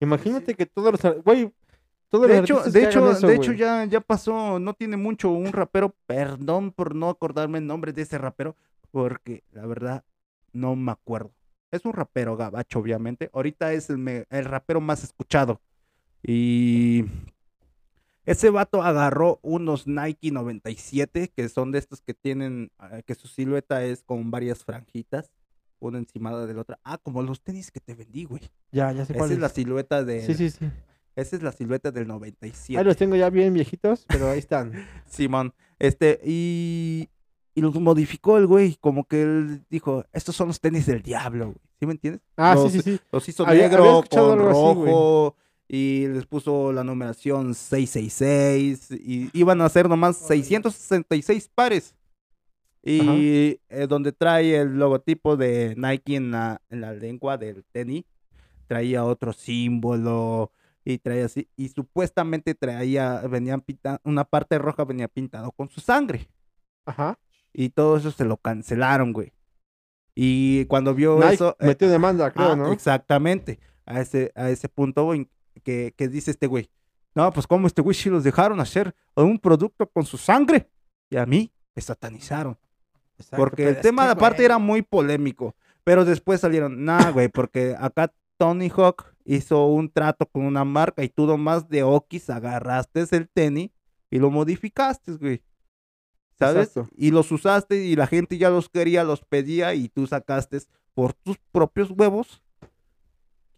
Imagínate 0.00 0.54
que 0.54 0.66
todos 0.66 0.92
los... 0.92 1.22
Güey, 1.24 1.52
todos 2.08 2.28
De 2.28 2.34
los 2.40 2.44
hecho, 2.44 2.62
de 2.62 2.84
hecho, 2.84 3.10
eso, 3.10 3.26
de 3.26 3.34
hecho 3.34 3.52
ya, 3.52 3.84
ya 3.84 4.00
pasó, 4.00 4.58
no 4.58 4.72
tiene 4.74 4.96
mucho 4.96 5.30
un 5.30 5.52
rapero, 5.52 5.94
perdón 6.06 6.72
por 6.72 6.94
no 6.94 7.10
acordarme 7.10 7.58
el 7.58 7.66
nombre 7.66 7.92
de 7.92 8.02
ese 8.02 8.16
rapero, 8.16 8.56
porque 8.90 9.44
la 9.52 9.66
verdad 9.66 10.04
no 10.52 10.74
me 10.76 10.92
acuerdo. 10.92 11.32
Es 11.70 11.84
un 11.84 11.92
rapero 11.92 12.36
gabacho, 12.36 12.78
obviamente. 12.78 13.28
Ahorita 13.34 13.72
es 13.74 13.90
el, 13.90 13.98
me- 13.98 14.24
el 14.30 14.46
rapero 14.46 14.80
más 14.80 15.04
escuchado. 15.04 15.60
Y 16.22 17.04
ese 18.30 18.50
vato 18.50 18.82
agarró 18.82 19.38
unos 19.42 19.86
Nike 19.86 20.30
97, 20.30 21.32
que 21.34 21.48
son 21.48 21.72
de 21.72 21.78
estos 21.78 22.00
que 22.02 22.14
tienen, 22.14 22.70
ah, 22.78 23.00
que 23.06 23.14
su 23.14 23.26
silueta 23.28 23.84
es 23.84 24.02
con 24.02 24.30
varias 24.30 24.64
franjitas, 24.64 25.30
una 25.80 25.98
encima 25.98 26.36
de 26.44 26.52
la 26.52 26.60
otra. 26.60 26.78
Ah, 26.84 26.98
como 26.98 27.22
los 27.22 27.40
tenis 27.42 27.70
que 27.70 27.80
te 27.80 27.94
vendí, 27.94 28.24
güey. 28.24 28.42
Ya, 28.72 28.92
ya 28.92 29.04
sé 29.04 29.12
Esa 29.12 29.18
cuál 29.18 29.30
es 29.30 29.36
es. 29.36 29.40
la 29.42 29.48
silueta 29.48 30.04
de, 30.04 30.26
Sí, 30.26 30.34
sí, 30.34 30.50
sí. 30.50 30.70
esa 31.16 31.36
es 31.36 31.42
la 31.42 31.52
silueta 31.52 31.90
del 31.90 32.06
97. 32.06 32.78
Ahí 32.78 32.84
los 32.84 32.96
tengo 32.96 33.16
ya 33.16 33.30
bien 33.30 33.54
viejitos, 33.54 34.04
pero 34.08 34.28
ahí 34.30 34.38
están. 34.40 34.72
Simón, 35.06 35.54
este, 35.78 36.20
y, 36.24 37.08
y 37.54 37.60
los 37.62 37.74
modificó 37.76 38.36
el 38.36 38.46
güey, 38.46 38.76
como 38.80 39.04
que 39.04 39.22
él 39.22 39.64
dijo, 39.70 40.04
estos 40.12 40.36
son 40.36 40.48
los 40.48 40.60
tenis 40.60 40.84
del 40.86 41.02
diablo, 41.02 41.46
güey. 41.46 41.58
¿Sí 41.80 41.86
me 41.86 41.92
entiendes? 41.92 42.22
Ah, 42.36 42.56
los, 42.56 42.72
sí, 42.72 42.82
sí, 42.82 42.92
sí. 42.96 43.00
Los 43.12 43.28
hizo 43.28 43.46
negro 43.46 44.02
con 44.10 44.18
algo 44.18 44.48
así, 44.50 44.58
rojo 44.58 45.36
y 45.68 46.06
les 46.08 46.26
puso 46.26 46.72
la 46.72 46.82
numeración 46.82 47.54
666 47.54 48.90
y 48.92 49.30
iban 49.38 49.60
a 49.60 49.66
hacer 49.66 49.88
nomás 49.88 50.16
666 50.16 51.50
pares. 51.54 51.94
Y 52.82 53.60
eh, 53.68 53.86
donde 53.86 54.12
trae 54.12 54.56
el 54.56 54.78
logotipo 54.78 55.36
de 55.36 55.74
Nike 55.76 56.16
en 56.16 56.30
la, 56.30 56.62
en 56.70 56.80
la 56.80 56.94
lengua 56.94 57.36
del 57.36 57.64
tenis, 57.70 58.04
traía 58.66 59.04
otro 59.04 59.34
símbolo 59.34 60.52
y 60.84 60.96
traía 60.96 61.26
así. 61.26 61.48
Y 61.54 61.68
supuestamente 61.68 62.54
traía, 62.54 63.20
venían 63.28 63.60
pinta, 63.60 64.00
una 64.04 64.24
parte 64.24 64.56
roja 64.58 64.84
venía 64.84 65.08
pintado 65.08 65.52
con 65.52 65.68
su 65.68 65.80
sangre. 65.80 66.28
Ajá. 66.86 67.18
Y 67.52 67.70
todo 67.70 67.98
eso 67.98 68.10
se 68.10 68.24
lo 68.24 68.38
cancelaron, 68.38 69.12
güey. 69.12 69.32
Y 70.14 70.64
cuando 70.66 70.94
vio 70.94 71.16
Nike 71.16 71.34
eso. 71.34 71.56
eh, 71.60 71.66
metió 71.66 71.90
demanda, 71.90 72.30
creo, 72.30 72.52
ah, 72.52 72.56
¿no? 72.56 72.72
Exactamente. 72.72 73.60
A 73.84 74.00
ese, 74.00 74.32
a 74.34 74.48
ese 74.48 74.68
punto 74.68 75.04
güey, 75.04 75.28
que, 75.58 75.94
que 75.96 76.08
dice 76.08 76.30
este 76.30 76.46
güey. 76.46 76.70
No, 77.14 77.32
pues 77.32 77.46
como 77.46 77.66
este 77.66 77.82
güey 77.82 77.94
sí 77.94 78.10
los 78.10 78.24
dejaron 78.24 78.60
hacer 78.60 78.94
un 79.14 79.38
producto 79.38 79.88
con 79.88 80.04
su 80.04 80.16
sangre. 80.16 80.70
Y 81.10 81.16
a 81.16 81.26
mí 81.26 81.52
me 81.74 81.82
satanizaron. 81.82 82.58
Exacto, 83.18 83.36
Porque 83.36 83.68
el 83.68 83.80
tema 83.80 84.04
de 84.04 84.12
aparte 84.12 84.44
era 84.44 84.58
muy 84.58 84.82
polémico. 84.82 85.56
Pero 85.84 86.04
después 86.04 86.40
salieron, 86.40 86.84
nah, 86.84 87.10
güey, 87.10 87.28
porque 87.28 87.74
acá 87.78 88.12
Tony 88.36 88.68
Hawk 88.68 89.14
hizo 89.24 89.66
un 89.66 89.90
trato 89.90 90.26
con 90.26 90.44
una 90.44 90.64
marca 90.64 91.02
y 91.02 91.08
tú 91.08 91.26
nomás 91.26 91.68
de 91.68 91.82
Okis 91.82 92.30
agarraste 92.30 93.04
el 93.10 93.28
tenis 93.28 93.70
y 94.10 94.18
lo 94.18 94.30
modificaste, 94.30 95.12
güey. 95.12 95.42
¿Sabes? 96.38 96.68
Exacto. 96.68 96.88
Y 96.96 97.10
los 97.10 97.32
usaste 97.32 97.84
y 97.84 97.96
la 97.96 98.06
gente 98.06 98.38
ya 98.38 98.50
los 98.50 98.68
quería, 98.68 99.02
los 99.02 99.24
pedía 99.24 99.74
y 99.74 99.88
tú 99.88 100.06
sacaste 100.06 100.58
por 100.94 101.12
tus 101.12 101.38
propios 101.50 101.90
huevos. 101.90 102.42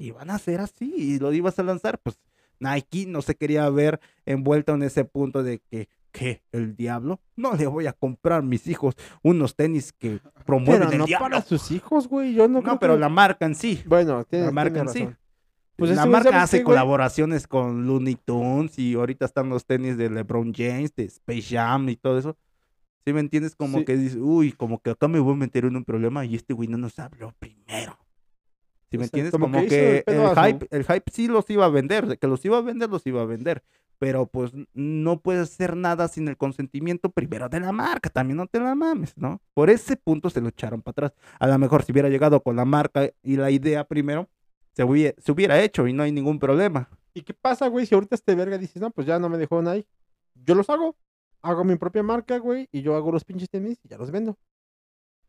Iban 0.01 0.31
a 0.31 0.39
ser 0.39 0.61
así 0.61 0.93
y 0.97 1.19
lo 1.19 1.33
ibas 1.33 1.59
a 1.59 1.63
lanzar. 1.63 1.99
Pues 1.99 2.19
Nike 2.59 3.07
no 3.07 3.23
se 3.23 3.35
quería 3.37 3.69
ver 3.71 4.01
envuelto 4.27 4.75
en 4.75 4.83
ese 4.83 5.05
punto 5.05 5.43
de 5.43 5.59
que, 5.61 5.89
¿qué? 6.13 6.43
¿El 6.53 6.75
diablo? 6.77 7.21
No 7.37 7.55
le 7.55 7.67
voy 7.67 7.87
a 7.87 7.93
comprar 7.93 8.41
a 8.41 8.43
mis 8.43 8.67
hijos 8.67 8.95
unos 9.23 9.55
tenis 9.57 9.93
que 9.93 10.21
promueven 10.47 10.81
Pero 10.81 10.93
el 10.93 10.99
no 10.99 11.05
diablo. 11.07 11.25
para 11.29 11.43
sus 11.43 11.71
hijos, 11.71 12.09
güey. 12.09 12.35
Yo 12.35 12.49
no, 12.49 12.59
No, 12.59 12.63
creo 12.63 12.79
pero 12.79 12.95
que- 12.95 13.01
la 13.01 13.09
marca 13.09 13.47
en 13.47 13.55
sí. 13.55 13.83
Bueno, 13.87 14.25
tienes, 14.25 14.47
la 14.47 14.53
marca 14.53 14.73
tienes 14.75 14.95
en 14.95 14.99
sí. 14.99 15.05
razón. 15.05 15.19
Pues 15.77 15.97
la 15.97 16.05
marca 16.05 16.29
¿sabes 16.31 16.45
hace 16.45 16.59
qué, 16.59 16.65
colaboraciones 16.65 17.47
con 17.47 17.87
Looney 17.87 18.17
Tunes 18.17 18.79
y 18.79 18.95
ahorita 18.95 19.25
están 19.25 19.49
los 19.49 19.65
tenis 19.65 19.97
de 19.97 20.11
LeBron 20.11 20.53
James, 20.53 20.95
de 20.95 21.05
Space 21.05 21.43
Jam 21.57 21.89
y 21.89 21.97
todo 21.97 22.19
eso. 22.19 22.37
¿Sí 23.07 23.15
me 23.15 23.21
entiendes? 23.21 23.55
Como 23.57 23.79
Sí. 23.79 23.85
que 23.87 23.97
dices, 23.97 24.19
uy, 24.21 24.53
como 24.53 24.79
que 24.81 24.91
acá 24.91 25.09
me 25.09 25.19
voy 25.21 25.33
a 25.33 25.37
meter 25.37 25.65
en 25.65 25.77
un 25.77 25.85
problema 25.87 26.27
y 26.27 26.35
este 26.35 26.53
güey 26.53 26.69
no 26.69 26.77
nos 26.77 26.99
habló 26.99 27.35
primero. 27.39 27.97
¿Sí 28.91 28.99
me 28.99 29.05
entiendes? 29.05 29.31
como 29.31 29.47
Como, 29.47 29.67
que 29.67 30.03
el 30.07 30.37
hype, 30.37 30.67
el 30.71 30.85
hype 30.85 31.05
sí 31.13 31.29
los 31.29 31.49
iba 31.49 31.65
a 31.65 31.69
vender, 31.69 32.07
de 32.07 32.17
que 32.17 32.27
los 32.27 32.45
iba 32.45 32.59
a 32.59 32.61
vender, 32.61 32.91
los 32.91 33.07
iba 33.07 33.23
a 33.23 33.25
vender. 33.25 33.63
Pero 33.99 34.27
pues 34.27 34.53
no 34.73 35.21
puedes 35.21 35.43
hacer 35.43 35.77
nada 35.77 36.09
sin 36.09 36.27
el 36.27 36.37
consentimiento 36.37 37.11
primero 37.11 37.49
de 37.49 37.61
la 37.61 37.71
marca, 37.71 38.09
también 38.09 38.39
no 38.39 38.47
te 38.47 38.59
la 38.59 38.75
mames, 38.75 39.17
¿no? 39.17 39.41
Por 39.55 39.71
ese 39.71 39.97
punto 39.97 40.31
se 40.31 40.41
lo 40.41 40.49
echaron 40.49 40.83
para 40.83 40.93
atrás. 40.93 41.13
A 41.39 41.47
lo 41.47 41.59
mejor 41.59 41.85
si 41.85 41.93
hubiera 41.93 42.09
llegado 42.09 42.43
con 42.43 42.57
la 42.57 42.65
marca 42.65 43.11
y 43.23 43.37
la 43.37 43.51
idea 43.51 43.85
primero, 43.85 44.29
se 44.73 44.85
hubiera, 44.85 45.21
se 45.21 45.31
hubiera 45.31 45.63
hecho 45.63 45.87
y 45.87 45.93
no 45.93 46.03
hay 46.03 46.13
ningún 46.13 46.39
problema. 46.39 46.89
¿Y 47.15 47.23
qué 47.23 47.35
pasa, 47.35 47.69
güey? 47.69 47.87
Si 47.87 47.95
ahorita 47.95 48.15
este 48.15 48.35
verga 48.35 48.59
dices, 48.59 48.81
no, 48.81 48.91
pues 48.91 49.07
ya 49.07 49.19
no 49.19 49.29
me 49.29 49.37
dejó 49.37 49.63
Nike. 49.63 49.87
Yo 50.35 50.55
los 50.55 50.69
hago. 50.71 50.97
Hago 51.43 51.65
mi 51.65 51.77
propia 51.77 52.03
marca, 52.03 52.39
güey, 52.39 52.69
y 52.71 52.83
yo 52.83 52.95
hago 52.97 53.13
los 53.13 53.25
pinches 53.25 53.49
tenis 53.49 53.79
y 53.83 53.89
ya 53.89 53.97
los 53.97 54.11
vendo. 54.11 54.39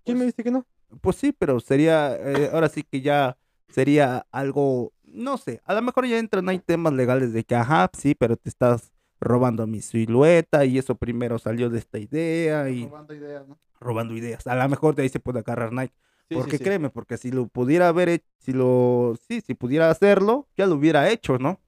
¿Quién 0.04 0.18
me 0.18 0.26
dice 0.26 0.44
que 0.44 0.52
no? 0.52 0.66
Pues 1.00 1.16
sí, 1.16 1.32
pero 1.32 1.60
sería, 1.62 2.16
eh, 2.16 2.50
ahora 2.52 2.68
sí 2.68 2.84
que 2.84 3.00
ya 3.00 3.38
sería 3.72 4.26
algo, 4.32 4.94
no 5.04 5.38
sé, 5.38 5.62
a 5.66 5.74
lo 5.74 5.82
mejor 5.82 6.06
ya 6.08 6.18
entran, 6.20 6.48
hay 6.50 6.60
temas 6.60 6.94
legales 6.94 7.34
de 7.34 7.44
que, 7.44 7.56
ajá, 7.56 7.90
sí, 7.98 8.16
pero 8.16 8.38
te 8.38 8.50
estás 8.50 8.92
robando 9.20 9.68
mi 9.68 9.82
silueta 9.82 10.66
y 10.66 10.78
eso 10.78 10.96
primero 10.96 11.38
salió 11.40 11.70
de 11.70 11.80
esta 11.80 12.00
idea 12.00 12.70
y 12.70 12.86
Robando 12.86 13.14
ideas, 13.14 13.48
¿no? 13.48 13.60
robando 13.80 14.16
ideas. 14.16 14.48
A 14.48 14.56
lo 14.56 14.70
mejor 14.70 14.96
de 14.96 15.04
ahí 15.04 15.10
se 15.10 15.20
puede 15.20 15.40
agarrar 15.40 15.72
Nike. 15.74 15.94
Sí, 16.30 16.36
porque 16.36 16.52
sí, 16.52 16.58
sí. 16.60 16.64
créeme, 16.64 16.90
porque 16.90 17.18
si 17.18 17.32
lo 17.32 17.48
pudiera 17.48 17.90
haber 17.90 18.10
hecho, 18.10 18.26
si 18.40 18.54
lo, 18.54 19.16
sí, 19.28 19.42
si 19.42 19.54
pudiera 19.54 19.90
hacerlo, 19.90 20.48
ya 20.56 20.66
lo 20.66 20.76
hubiera 20.76 21.10
hecho, 21.10 21.38
¿no? 21.38 21.60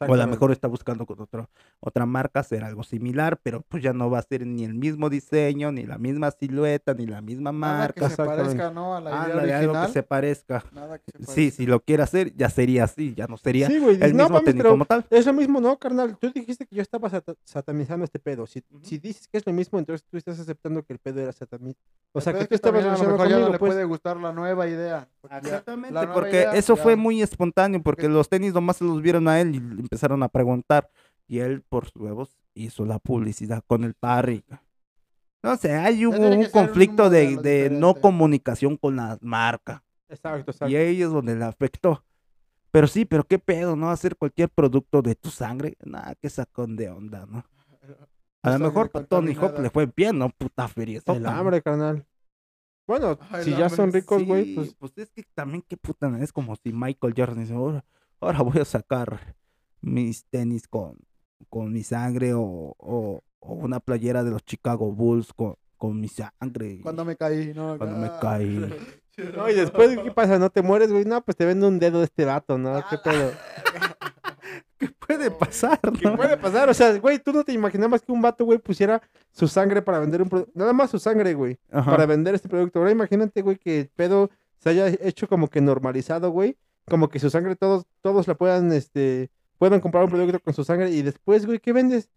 O 0.00 0.12
a 0.12 0.16
lo 0.16 0.26
mejor 0.26 0.50
está 0.52 0.66
buscando 0.68 1.06
con 1.06 1.20
otro, 1.20 1.48
otra 1.80 2.06
marca 2.06 2.40
hacer 2.40 2.64
algo 2.64 2.82
similar, 2.82 3.38
pero 3.42 3.62
pues 3.68 3.82
ya 3.82 3.92
no 3.92 4.10
va 4.10 4.18
a 4.18 4.22
ser 4.22 4.44
ni 4.46 4.64
el 4.64 4.74
mismo 4.74 5.08
diseño, 5.08 5.70
ni 5.72 5.84
la 5.86 5.96
misma 5.96 6.30
silueta, 6.32 6.92
ni 6.94 7.06
la 7.06 7.20
misma 7.22 7.52
Nada 7.52 7.88
que 7.90 8.00
marca. 8.00 8.16
se 8.16 8.24
parezca, 8.24 8.70
¿no? 8.70 8.96
A 8.96 9.00
la 9.00 9.10
idea 9.10 9.22
Ándale, 9.22 9.54
algo 9.54 9.70
original. 9.72 9.86
que 9.86 9.92
se 9.92 10.02
parezca. 10.02 10.64
Nada 10.72 10.98
que 10.98 11.12
se 11.24 11.32
Sí, 11.32 11.50
si 11.50 11.66
lo 11.66 11.80
quiere 11.80 12.02
hacer, 12.02 12.34
ya 12.36 12.50
sería 12.50 12.84
así, 12.84 13.14
ya 13.14 13.26
no 13.26 13.36
sería 13.36 13.68
Sí, 13.68 13.78
güey. 13.78 13.94
dices, 13.94 14.10
el 14.10 14.16
no, 14.16 14.24
mismo 14.28 14.42
pero 14.44 14.70
como 14.70 14.84
tal. 14.86 15.06
es 15.08 15.24
lo 15.26 15.32
mismo, 15.32 15.60
¿no, 15.60 15.78
carnal? 15.78 16.16
Tú 16.18 16.32
dijiste 16.34 16.66
que 16.66 16.76
yo 16.76 16.82
estaba 16.82 17.08
sata- 17.08 17.34
satanizando 17.44 18.04
este 18.04 18.18
pedo. 18.18 18.46
Si, 18.46 18.62
si 18.82 18.98
dices 18.98 19.28
que 19.28 19.38
es 19.38 19.46
lo 19.46 19.52
mismo, 19.52 19.78
entonces 19.78 20.04
tú 20.10 20.16
estás 20.16 20.38
aceptando 20.40 20.82
que 20.82 20.92
el 20.94 20.98
pedo 20.98 21.20
era 21.20 21.32
satanista. 21.32 21.80
O 22.12 22.20
sea, 22.20 22.32
que 22.34 22.46
tú 22.46 22.54
estabas 22.54 22.84
a 22.84 22.92
lo 22.92 22.98
mejor 22.98 23.06
ya 23.06 23.14
no 23.14 23.18
conmigo, 23.18 23.48
le 23.52 23.58
pues. 23.58 23.72
puede 23.72 23.84
gustar 23.84 24.16
la 24.16 24.32
nueva 24.32 24.66
idea. 24.66 25.08
Exactamente, 25.30 25.94
la 25.94 26.12
porque 26.12 26.30
idea 26.40 26.52
eso 26.52 26.76
ya- 26.76 26.82
fue 26.82 26.96
muy 26.96 27.22
espontáneo, 27.22 27.82
porque 27.82 28.08
los 28.08 28.28
tenis 28.28 28.54
nomás 28.54 28.76
se 28.76 28.84
los 28.84 29.00
vieron 29.02 29.28
a 29.28 29.40
él 29.40 29.54
y 29.54 29.60
le 29.60 29.80
empezaron 29.80 30.22
a 30.22 30.28
preguntar. 30.28 30.90
Y 31.28 31.38
él, 31.40 31.62
por 31.62 31.86
sus 31.86 32.00
huevos, 32.02 32.36
hizo 32.54 32.84
la 32.84 32.98
publicidad 32.98 33.62
con 33.66 33.84
el 33.84 33.94
Parry. 33.94 34.44
No 35.42 35.56
sé, 35.56 35.72
hay 35.74 36.06
hubo 36.06 36.16
un 36.16 36.46
conflicto 36.46 37.10
de, 37.10 37.68
no 37.70 37.94
comunicación 37.94 38.76
con 38.76 38.96
la 38.96 39.18
marca. 39.20 39.82
Exacto, 40.08 40.50
exacto. 40.52 40.68
Y 40.68 40.76
ahí 40.76 41.02
es 41.02 41.10
donde 41.10 41.34
le 41.34 41.44
afectó. 41.44 42.04
Pero 42.70 42.86
sí, 42.86 43.04
pero 43.04 43.24
qué 43.24 43.38
pedo, 43.38 43.74
¿no? 43.74 43.90
Hacer 43.90 44.16
cualquier 44.16 44.48
producto 44.50 45.02
de 45.02 45.14
tu 45.14 45.30
sangre. 45.30 45.76
Nada, 45.84 46.14
que 46.14 46.28
sacón 46.28 46.76
de 46.76 46.90
onda, 46.90 47.26
¿no? 47.26 47.44
A 48.42 48.50
lo 48.50 48.58
mejor 48.60 48.90
para 48.90 49.06
Tony 49.06 49.34
Hawk 49.34 49.58
le 49.58 49.70
fue 49.70 49.90
bien, 49.96 50.18
¿no? 50.18 50.28
Puta 50.30 50.68
feria. 50.68 51.00
El 51.06 51.26
hambre, 51.26 51.62
carnal. 51.62 52.04
Bueno, 52.86 53.18
Ay, 53.30 53.44
si 53.44 53.50
ya 53.50 53.68
son 53.68 53.92
ricos, 53.92 54.24
güey, 54.24 54.44
Sí, 54.44 54.52
pues 54.54 54.74
pues 54.78 54.92
es 54.98 55.10
que 55.10 55.24
también 55.34 55.62
qué 55.68 55.76
puta, 55.76 56.08
es 56.20 56.32
como 56.32 56.54
si 56.56 56.72
Michael 56.72 57.14
Jordan 57.16 57.40
dice, 57.40 57.54
ahora, 57.54 57.84
ahora 58.20 58.42
voy 58.42 58.60
a 58.60 58.64
sacar 58.64 59.34
mis 59.80 60.24
tenis 60.26 60.68
con, 60.68 60.96
con 61.48 61.72
mi 61.72 61.82
sangre 61.82 62.32
o, 62.34 62.42
o- 62.78 63.22
o 63.40 63.52
una 63.54 63.80
playera 63.80 64.24
de 64.24 64.30
los 64.30 64.44
Chicago 64.44 64.90
Bulls 64.92 65.32
con, 65.32 65.54
con 65.76 66.00
mi 66.00 66.08
sangre. 66.08 66.80
Cuando 66.82 67.04
me 67.04 67.16
caí, 67.16 67.52
¿no? 67.54 67.76
Cuando 67.78 67.96
me 67.96 68.06
Ah. 68.06 68.18
caí. 68.20 68.70
No, 69.34 69.48
y 69.48 69.54
después, 69.54 69.98
¿qué 70.04 70.10
pasa? 70.10 70.38
¿No 70.38 70.50
te 70.50 70.60
mueres, 70.60 70.92
güey? 70.92 71.06
No, 71.06 71.22
pues 71.24 71.38
te 71.38 71.46
vende 71.46 71.66
un 71.66 71.78
dedo 71.78 72.00
de 72.00 72.04
este 72.04 72.26
vato, 72.26 72.58
¿no? 72.58 72.84
¿Qué 72.90 72.98
pedo? 72.98 73.32
¿Qué 74.78 74.88
puede 74.88 75.30
pasar? 75.30 75.80
¿Qué 75.80 76.06
no? 76.06 76.16
puede 76.16 76.36
pasar? 76.36 76.68
O 76.68 76.74
sea, 76.74 76.98
güey, 76.98 77.18
tú 77.18 77.32
no 77.32 77.44
te 77.44 77.52
imaginabas 77.52 78.02
que 78.02 78.12
un 78.12 78.20
vato, 78.22 78.44
güey, 78.44 78.58
pusiera 78.58 79.00
su 79.32 79.48
sangre 79.48 79.82
para 79.82 79.98
vender 79.98 80.22
un 80.22 80.28
producto. 80.28 80.52
Nada 80.54 80.72
más 80.72 80.90
su 80.90 80.98
sangre, 80.98 81.34
güey. 81.34 81.58
Ajá. 81.70 81.90
Para 81.90 82.06
vender 82.06 82.34
este 82.34 82.48
producto. 82.48 82.78
Ahora 82.78 82.90
imagínate, 82.90 83.42
güey, 83.42 83.56
que 83.56 83.80
el 83.80 83.88
pedo 83.88 84.30
se 84.58 84.70
haya 84.70 84.88
hecho 84.88 85.28
como 85.28 85.48
que 85.48 85.60
normalizado, 85.60 86.30
güey. 86.30 86.56
Como 86.86 87.08
que 87.08 87.18
su 87.18 87.30
sangre 87.30 87.56
todos, 87.56 87.84
todos 88.00 88.28
la 88.28 88.34
puedan, 88.36 88.72
este, 88.72 89.30
puedan 89.58 89.80
comprar 89.80 90.04
un 90.04 90.10
producto 90.10 90.38
con 90.40 90.54
su 90.54 90.62
sangre 90.64 90.90
y 90.90 91.02
después, 91.02 91.44
güey, 91.46 91.58
¿qué 91.58 91.72
vendes? 91.72 92.08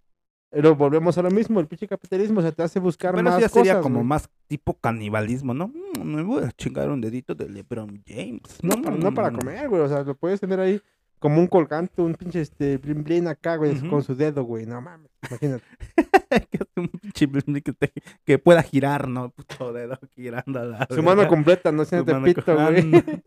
Pero 0.51 0.75
volvemos 0.75 1.15
a 1.17 1.21
lo 1.21 1.29
mismo, 1.29 1.59
el 1.59 1.67
pinche 1.67 1.87
capitalismo 1.87 2.41
se 2.41 2.51
te 2.51 2.63
hace 2.63 2.79
buscar 2.79 3.13
Bueno, 3.13 3.29
más 3.29 3.37
eso 3.39 3.47
ya 3.47 3.49
sería 3.53 3.73
cosas, 3.73 3.83
como 3.83 3.95
güey. 3.99 4.07
más 4.07 4.29
tipo 4.47 4.73
canibalismo, 4.73 5.53
¿no? 5.53 5.67
Mm, 5.67 6.03
Me 6.15 6.23
voy 6.23 6.43
a 6.43 6.51
chingar 6.51 6.89
un 6.89 7.01
dedito 7.01 7.35
de 7.35 7.47
LeBron 7.49 8.01
James. 8.07 8.57
No, 8.63 8.81
para, 8.81 8.95
no 8.97 9.13
para 9.13 9.29
Mm. 9.31 9.35
comer, 9.37 9.69
güey. 9.69 9.81
O 9.83 9.87
sea, 9.87 10.01
lo 10.03 10.15
puedes 10.15 10.39
tener 10.39 10.59
ahí 10.59 10.81
como 11.19 11.39
un 11.39 11.47
colgante, 11.47 12.01
un 12.01 12.15
pinche 12.15 12.41
este 12.41 12.77
blin 12.77 13.03
blin 13.03 13.27
acá, 13.27 13.57
güey, 13.57 13.79
con 13.89 14.03
su 14.03 14.15
dedo, 14.15 14.43
güey. 14.43 14.65
No 14.65 14.81
mames, 14.81 15.11
imagínate. 15.29 15.65
que 16.51 16.59
un 16.77 16.87
pinche 16.87 17.25
blin 17.27 17.61
que, 17.61 17.73
te- 17.73 17.93
que 18.25 18.39
pueda 18.39 18.63
girar, 18.63 19.07
¿no? 19.07 19.29
Puto 19.29 19.73
dedo 19.73 19.99
girando 20.15 20.63
la 20.63 20.87
Su 20.89 21.03
mano 21.03 21.27
completa, 21.27 21.71
no 21.71 21.85
siente 21.85 22.15
pito, 22.21 22.55
güey. 22.55 22.91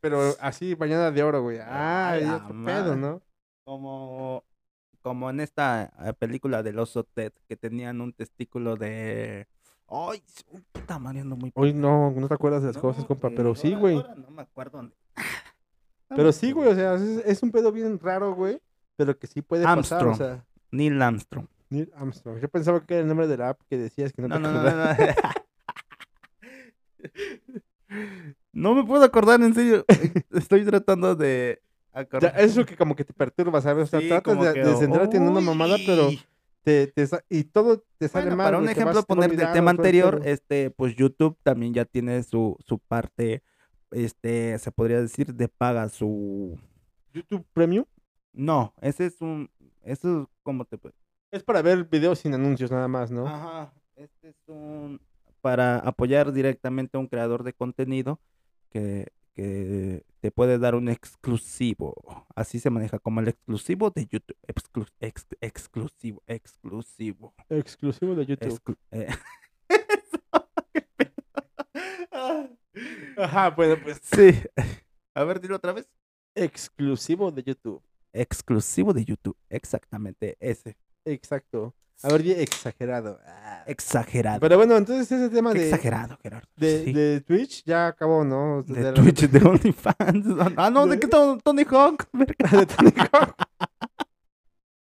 Pero 0.00 0.34
así, 0.40 0.74
mañana 0.76 1.12
de 1.12 1.22
oro, 1.22 1.42
güey. 1.42 1.58
Ah, 1.60 2.48
pedo. 2.64 2.96
¿no? 2.96 3.22
como, 3.64 4.44
como 5.00 5.30
en 5.30 5.38
esta 5.38 5.92
eh, 6.04 6.12
película 6.12 6.64
del 6.64 6.80
oso 6.80 7.04
Ted, 7.04 7.32
que 7.48 7.56
tenían 7.56 8.00
un 8.00 8.12
testículo 8.12 8.74
de... 8.76 9.46
Ay, 9.88 10.22
puta 10.72 10.98
madre, 10.98 11.22
muy... 11.22 11.52
Hoy 11.54 11.72
no, 11.72 12.10
no 12.10 12.26
te 12.26 12.34
acuerdas 12.34 12.62
de 12.62 12.68
las 12.68 12.76
No, 12.76 12.82
cosas, 12.82 13.04
compa, 13.04 13.30
pero 13.30 13.54
sí, 13.54 13.74
güey. 13.74 13.96
No 14.16 14.30
me 14.30 14.42
acuerdo 14.42 14.78
dónde. 14.78 14.96
Pero 16.16 16.32
sí, 16.32 16.52
güey, 16.52 16.68
o 16.68 16.74
sea, 16.74 16.94
es, 16.94 17.02
es 17.26 17.42
un 17.42 17.50
pedo 17.50 17.72
bien 17.72 17.98
raro, 17.98 18.34
güey. 18.34 18.60
Pero 18.96 19.18
que 19.18 19.26
sí 19.26 19.42
puede 19.42 19.64
pasar, 19.64 19.76
o 20.06 20.10
Armstrong. 20.10 20.16
sea. 20.16 20.44
Neil 20.70 21.00
Armstrong. 21.00 21.46
Neil 21.70 21.90
Armstrong. 21.96 22.38
Yo 22.40 22.48
pensaba 22.48 22.84
que 22.84 22.94
era 22.94 23.02
el 23.02 23.08
nombre 23.08 23.26
de 23.26 23.36
la 23.36 23.50
app 23.50 23.60
que 23.68 23.78
decías 23.78 24.12
que 24.12 24.22
no, 24.22 24.28
No, 24.28 24.34
te 24.36 24.40
no, 24.42 24.52
no, 24.52 24.62
no. 24.62 24.84
No 28.52 28.74
me 28.74 28.84
puedo 28.84 29.04
acordar, 29.04 29.40
en 29.42 29.54
serio. 29.54 29.84
Estoy 30.30 30.64
tratando 30.64 31.14
de 31.14 31.60
Ya, 31.94 32.00
acordar. 32.00 32.34
eso 32.40 32.64
que 32.66 32.76
como 32.76 32.94
que 32.94 33.04
te 33.04 33.12
perturba, 33.12 33.60
¿sabes? 33.60 33.84
O 33.84 33.86
sea, 33.86 34.00
Sí, 34.00 34.08
tratas 34.08 34.40
de, 34.40 34.52
que, 34.52 34.60
de 34.64 34.76
centrarte 34.76 35.16
en 35.16 35.22
una 35.24 35.40
mamada, 35.40 35.76
pero 35.86 36.10
te, 36.62 36.86
te 36.88 37.08
y 37.30 37.44
todo 37.44 37.82
te 37.98 38.08
sale 38.08 38.24
Bueno, 38.26 38.36
mal. 38.36 38.46
para 38.46 38.58
un 38.58 38.68
ejemplo, 38.68 38.94
vas- 38.94 38.94
te 38.94 38.98
va 39.00 39.06
poner 39.06 39.30
del 39.30 39.38
olvidando 39.38 39.54
tema 39.54 39.70
el 39.72 39.76
anterior, 39.78 40.20
este, 40.24 40.70
pues 40.70 40.94
YouTube 40.96 41.36
también 41.42 41.72
ya 41.74 41.84
tiene 41.86 42.22
su, 42.22 42.56
su 42.66 42.78
parte, 42.78 43.42
este, 43.92 44.58
se 44.58 44.72
podría 44.72 45.00
decir, 45.00 45.34
de 45.34 45.48
paga 45.48 45.88
su... 45.88 46.58
YouTube 47.12 47.44
Premium 47.52 47.84
No, 48.32 48.74
ese 48.80 49.06
es 49.06 49.20
un, 49.20 49.50
eso 49.82 50.22
es 50.22 50.28
como 50.42 50.64
te... 50.64 50.78
es 51.30 51.42
para 51.44 51.62
ver 51.62 51.84
videos 51.84 52.18
sin 52.20 52.34
anuncios 52.34 52.70
nada 52.70 52.88
más, 52.88 53.10
¿no? 53.10 53.26
Ajá, 53.26 53.72
este 53.96 54.30
es 54.30 54.36
un... 54.48 55.00
Para 55.40 55.78
apoyar 55.78 56.32
directamente 56.32 56.96
a 56.96 57.00
un 57.00 57.08
creador 57.08 57.42
de 57.42 57.52
contenido 57.52 58.20
que, 58.70 59.08
que 59.34 60.04
te 60.20 60.30
puede 60.30 60.58
dar 60.58 60.76
un 60.76 60.88
exclusivo. 60.88 61.94
Así 62.36 62.60
se 62.60 62.70
maneja 62.70 62.98
como 63.00 63.20
el 63.20 63.28
exclusivo 63.28 63.90
de 63.90 64.06
YouTube. 64.06 64.36
Exclu- 64.46 64.88
ex- 65.00 65.26
exclusivo, 65.40 66.22
exclusivo. 66.28 67.34
Exclusivo 67.48 68.14
de 68.14 68.26
YouTube. 68.26 68.48
exclu- 68.52 68.78
eh. 68.92 69.08
Eso, 69.68 70.48
qué 70.72 70.82
pedo. 70.96 72.56
Ajá, 73.16 73.50
bueno, 73.50 73.76
pues 73.82 74.00
Sí. 74.02 74.30
A 75.14 75.24
ver, 75.24 75.40
dilo 75.40 75.56
otra 75.56 75.72
vez. 75.72 75.88
exclusivo 76.34 77.30
de 77.30 77.42
YouTube. 77.42 77.82
Exclusivo 78.14 78.92
de 78.92 79.04
YouTube. 79.04 79.36
Exactamente, 79.50 80.36
ese. 80.40 80.76
Exacto. 81.04 81.74
A 82.02 82.08
ver, 82.08 82.22
di 82.22 82.32
exagerado. 82.32 83.20
Ah. 83.26 83.62
Exagerado. 83.66 84.40
Pero 84.40 84.56
bueno, 84.56 84.76
entonces 84.76 85.10
ese 85.12 85.28
tema 85.30 85.52
de, 85.52 85.64
exagerado, 85.64 86.18
Gerardo. 86.22 86.48
de, 86.56 86.84
Sí. 86.84 86.92
de 86.92 87.20
Twitch 87.20 87.62
ya 87.64 87.88
acabó, 87.88 88.24
¿no? 88.24 88.62
De 88.64 88.92
Twitch, 88.92 89.28
de 89.28 89.46
OnlyFans. 89.48 90.26
Ah, 90.56 90.68
no, 90.70 90.86
¿de 90.86 90.96
De- 90.96 91.00
qué 91.00 91.06
Tony 91.06 91.40
Tony 91.42 91.64
Hawk? 91.70 92.08
De 92.12 92.66
Tony 92.66 92.92
Hawk. 93.12 93.36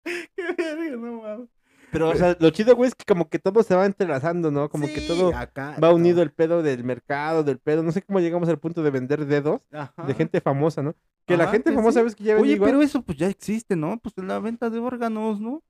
qué 0.36 0.44
verga, 0.58 0.98
no 0.98 1.22
mames. 1.22 1.50
Pero, 1.96 2.10
o 2.10 2.16
sea, 2.16 2.36
lo 2.40 2.50
chido, 2.50 2.76
güey, 2.76 2.90
es 2.90 2.96
que 2.96 3.06
como 3.06 3.30
que 3.30 3.40
todo 3.40 3.64
se 3.64 3.74
va 3.76 3.86
entrelazando, 3.86 4.52
¿no? 4.52 4.70
Como 4.70 4.86
que 4.88 5.02
todo 5.02 5.36
acá, 5.36 5.78
va 5.82 5.94
unido 5.94 6.22
el 6.22 6.32
pedo 6.32 6.62
del 6.62 6.84
mercado, 6.84 7.44
del 7.44 7.58
pedo. 7.60 7.84
No 7.84 7.92
sé 7.92 8.02
cómo 8.02 8.20
llegamos 8.20 8.50
al 8.50 8.60
punto 8.60 8.84
de 8.84 8.92
vender 8.92 9.26
dedos 9.26 9.62
de 10.08 10.14
gente 10.14 10.42
famosa, 10.42 10.84
¿no? 10.84 10.94
Que 11.26 11.38
la 11.38 11.48
gente 11.48 11.72
que 11.72 11.76
famosa, 11.76 12.00
sí. 12.02 12.04
ves 12.04 12.16
que 12.16 12.24
ya 12.24 12.34
vende 12.36 12.44
Oye, 12.48 12.56
igual, 12.56 12.70
pero 12.72 12.82
eso 12.84 13.02
pues 13.02 13.18
ya 13.18 13.28
existe, 13.28 13.76
¿no? 13.76 13.98
Pues 14.00 14.14
la 14.18 14.40
venta 14.40 14.70
de 14.70 14.80
órganos, 14.80 15.40
¿no? 15.42 15.64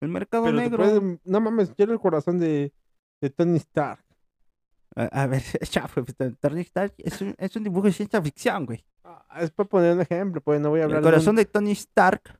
El 0.00 0.08
mercado 0.08 0.44
pero 0.44 0.56
negro. 0.56 0.76
puedes- 0.78 1.18
no 1.24 1.40
mames, 1.40 1.70
quiero 1.74 1.92
el 1.92 1.98
corazón 2.00 2.38
de, 2.38 2.72
de 3.22 3.30
Tony 3.30 3.56
Stark. 3.56 4.04
A, 4.96 5.22
a 5.22 5.26
ver, 5.26 5.42
ya, 5.72 5.86
pues, 5.92 6.06
Tony 6.40 6.60
Stark 6.62 6.94
es 6.98 7.20
un, 7.20 7.34
es 7.38 7.54
un 7.56 7.64
dibujo 7.64 7.86
de 7.86 7.92
ciencia 7.92 8.20
ficción, 8.20 8.66
güey. 8.66 8.84
Ah, 9.04 9.24
es 9.40 9.50
para 9.50 9.68
poner 9.68 9.94
un 9.94 10.00
ejemplo, 10.02 10.40
pues 10.40 10.60
no 10.60 10.70
voy 10.70 10.80
a 10.80 10.84
hablar 10.84 10.98
El 10.98 11.02
de 11.04 11.08
un- 11.08 11.12
corazón 11.14 11.36
de 11.36 11.44
Tony 11.46 11.72
Stark 11.72 12.37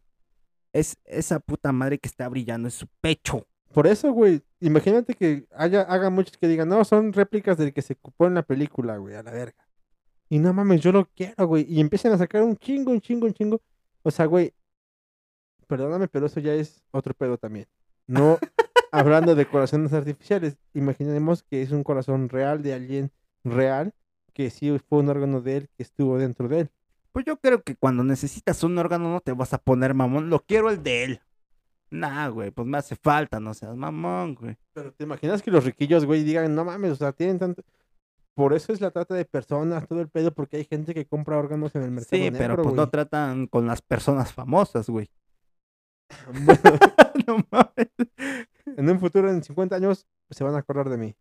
es 0.79 0.97
esa 1.05 1.41
puta 1.41 1.72
madre 1.72 1.99
que 1.99 2.09
está 2.09 2.29
brillando 2.29 2.68
en 2.68 2.72
su 2.72 2.87
pecho. 3.01 3.47
Por 3.72 3.87
eso, 3.87 4.12
güey, 4.12 4.43
imagínate 4.61 5.14
que 5.14 5.47
haya, 5.55 5.83
haga 5.83 6.11
muchos 6.11 6.37
que 6.37 6.49
digan, 6.49 6.68
no, 6.68 6.85
son 6.85 7.12
réplicas 7.12 7.59
del 7.59 7.72
que 7.72 7.83
se 7.83 7.95
ocupó 7.95 8.26
en 8.26 8.35
la 8.35 8.43
película, 8.43 8.97
güey, 8.97 9.14
a 9.14 9.22
la 9.22 9.31
verga. 9.31 9.68
Y 10.31 10.39
no 10.39 10.53
mames, 10.53 10.81
yo 10.81 10.93
lo 10.93 11.07
quiero, 11.14 11.47
güey. 11.47 11.66
Y 11.68 11.81
empiezan 11.81 12.12
a 12.12 12.18
sacar 12.18 12.43
un 12.43 12.57
chingo, 12.57 12.93
un 12.93 13.01
chingo, 13.01 13.26
un 13.26 13.33
chingo. 13.35 13.61
O 14.03 14.11
sea, 14.11 14.26
güey, 14.26 14.55
perdóname, 15.66 16.09
pero 16.09 16.26
eso 16.26 16.41
ya 16.41 16.55
es 16.55 16.83
otro 16.91 17.14
pedo 17.14 17.39
también. 17.39 17.66
No 18.07 18.39
hablando 18.93 19.35
de 19.35 19.47
corazones 19.47 19.93
artificiales. 19.93 20.57
Imaginemos 20.74 21.43
que 21.43 21.62
es 21.62 21.70
un 21.70 21.85
corazón 21.85 22.29
real 22.29 22.62
de 22.62 22.74
alguien 22.74 23.12
real, 23.45 23.95
que 24.33 24.51
sí 24.51 24.76
fue 24.89 25.01
un 25.01 25.09
órgano 25.09 25.41
de 25.41 25.59
él 25.59 25.68
que 25.76 25.83
estuvo 25.83 26.18
dentro 26.18 26.49
de 26.49 26.61
él. 26.61 26.70
Pues 27.19 27.27
yo 27.27 27.37
creo 27.37 27.64
que 27.64 27.75
cuando 27.75 28.05
necesitas 28.05 28.62
un 28.62 28.79
órgano 28.79 29.11
no 29.11 29.21
te 29.21 29.33
vas 29.33 29.53
a 29.53 29.59
poner 29.59 29.93
mamón. 29.93 30.31
Lo 30.31 30.39
quiero 30.39 30.71
el 30.71 30.85
de 30.85 31.03
él. 31.03 31.21
Nah, 31.91 32.29
güey, 32.29 32.53
pues 32.53 32.69
me 32.69 32.79
hace 32.79 32.95
falta, 32.95 33.41
no 33.41 33.55
seas 33.55 33.75
mamón, 33.75 34.37
güey. 34.37 34.57
Pero 34.73 34.93
te 34.93 35.03
imaginas 35.03 35.43
que 35.43 35.51
los 35.51 35.64
riquillos, 35.64 36.05
güey, 36.05 36.23
digan, 36.23 36.55
no 36.55 36.64
mames, 36.64 36.93
o 36.93 36.95
sea, 36.95 37.11
tienen 37.11 37.41
tanto. 37.41 37.64
Por 38.35 38.55
eso 38.55 38.73
es 38.73 38.81
la 38.81 38.93
trata 38.93 39.16
de 39.16 39.25
personas, 39.25 39.89
todo 39.89 40.01
el 40.01 40.09
pedo, 40.09 40.33
porque 40.33 40.59
hay 40.59 40.64
gente 40.64 40.95
que 40.95 41.07
compra 41.07 41.37
órganos 41.37 41.75
en 41.75 41.83
el 41.83 41.91
mercado. 41.91 42.23
Sí, 42.23 42.31
pero 42.31 42.55
pues 42.62 42.73
no 42.73 42.89
tratan 42.89 43.49
con 43.49 43.66
las 43.66 43.83
personas 43.83 44.33
famosas, 44.33 44.89
güey. 44.89 45.11
Bueno, 46.45 46.61
no 47.27 47.45
mames. 47.51 47.91
en 48.64 48.89
un 48.89 49.01
futuro, 49.01 49.29
en 49.29 49.43
50 49.43 49.75
años, 49.75 50.07
se 50.31 50.45
van 50.45 50.55
a 50.55 50.59
acordar 50.59 50.89
de 50.89 50.99
mí. 50.99 51.16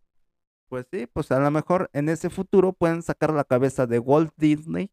Pues 0.70 0.86
sí, 0.92 1.08
pues 1.08 1.32
a 1.32 1.40
lo 1.40 1.50
mejor 1.50 1.90
en 1.92 2.08
ese 2.10 2.30
futuro 2.30 2.72
pueden 2.72 3.02
sacar 3.02 3.34
la 3.34 3.46
cabeza 3.46 3.88
de 3.88 3.98
Walt 3.98 4.32
Disney 4.38 4.92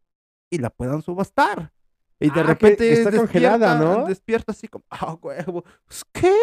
y 0.55 0.57
la 0.57 0.69
puedan 0.69 1.01
subastar. 1.01 1.71
Y 2.19 2.29
de 2.31 2.39
Ah, 2.39 2.43
repente 2.43 2.91
está 2.93 3.11
congelada, 3.15 3.77
¿no? 3.77 4.05
Despierta 4.05 4.51
así 4.53 4.67
como, 4.67 4.85
ah, 4.89 5.17
huevo. 5.21 5.63
Pues, 5.85 6.03
¿Qué? 6.13 6.33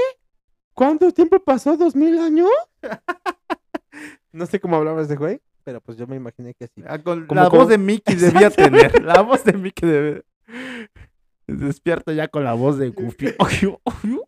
¿Cuánto 0.74 1.10
tiempo 1.12 1.38
pasó? 1.42 1.76
¿Dos 1.76 1.96
mil 1.96 2.18
años? 2.18 2.48
no 4.32 4.46
sé 4.46 4.60
cómo 4.60 4.76
hablaba 4.76 5.02
ese 5.02 5.16
güey, 5.16 5.40
pero 5.64 5.80
pues 5.80 5.96
yo 5.98 6.06
me 6.06 6.16
imaginé 6.16 6.54
que 6.54 6.66
sí. 6.68 6.82
Ah, 6.86 6.98
con- 7.02 7.26
Como 7.26 7.40
la 7.40 7.48
voz 7.48 7.68
de 7.68 7.78
Mickey 7.78 8.14
debía 8.16 8.50
tener. 8.50 9.02
La 9.02 9.22
voz 9.22 9.44
de 9.44 9.52
Mickey 9.54 9.88
debe. 9.88 10.24
Despierta 11.46 12.12
ya 12.12 12.28
con 12.28 12.44
la 12.44 12.52
voz 12.54 12.78
de 12.78 12.88
Goofy. 12.90 13.34
Ay, 13.38 13.76
ay, 13.84 14.18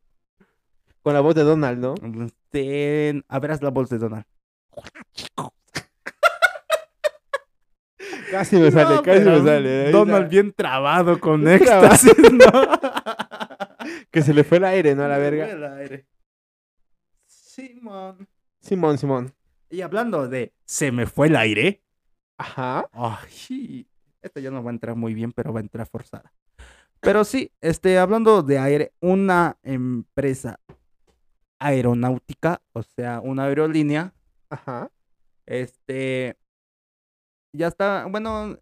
Con 1.02 1.14
la 1.14 1.20
voz 1.20 1.34
de 1.34 1.42
Donald, 1.42 1.78
¿no? 1.78 1.94
Ten- 2.50 3.24
A 3.28 3.38
ver, 3.38 3.52
haz 3.52 3.62
la 3.62 3.70
voz 3.70 3.88
de 3.88 3.98
Donald. 3.98 4.24
Casi 8.34 8.56
me 8.56 8.72
sale, 8.72 8.96
No, 8.96 9.02
casi 9.02 9.20
me 9.24 9.44
sale. 9.44 9.90
Donald 9.92 10.28
bien 10.28 10.52
trabado 10.52 11.20
con 11.20 11.46
éxtasis, 11.46 12.16
¿no? 12.32 12.46
Que 14.10 14.22
se 14.22 14.34
le 14.34 14.42
fue 14.42 14.58
el 14.58 14.64
aire, 14.64 14.96
¿no? 14.96 15.04
A 15.04 15.08
la 15.08 15.18
verga. 15.18 15.48
El 15.48 15.62
aire. 15.62 16.06
Simón. 17.26 18.26
Simón, 18.60 18.98
Simón. 18.98 19.32
Y 19.70 19.82
hablando 19.82 20.26
de 20.26 20.52
se 20.64 20.90
me 20.90 21.06
fue 21.06 21.28
el 21.28 21.36
aire. 21.36 21.82
Ajá. 22.36 22.88
Ay, 22.92 23.86
esta 24.20 24.40
ya 24.40 24.50
no 24.50 24.64
va 24.64 24.70
a 24.70 24.74
entrar 24.74 24.96
muy 24.96 25.14
bien, 25.14 25.30
pero 25.30 25.52
va 25.52 25.60
a 25.60 25.62
entrar 25.62 25.86
forzada. 25.86 26.32
Pero 26.98 27.22
sí, 27.24 27.52
este, 27.60 27.98
hablando 27.98 28.42
de 28.42 28.58
aire, 28.58 28.92
una 29.00 29.58
empresa 29.62 30.58
aeronáutica, 31.60 32.62
o 32.72 32.82
sea, 32.82 33.20
una 33.20 33.44
aerolínea, 33.44 34.12
Ajá. 34.50 34.90
este, 35.46 36.36
ya 37.56 37.68
está, 37.68 38.06
bueno, 38.06 38.58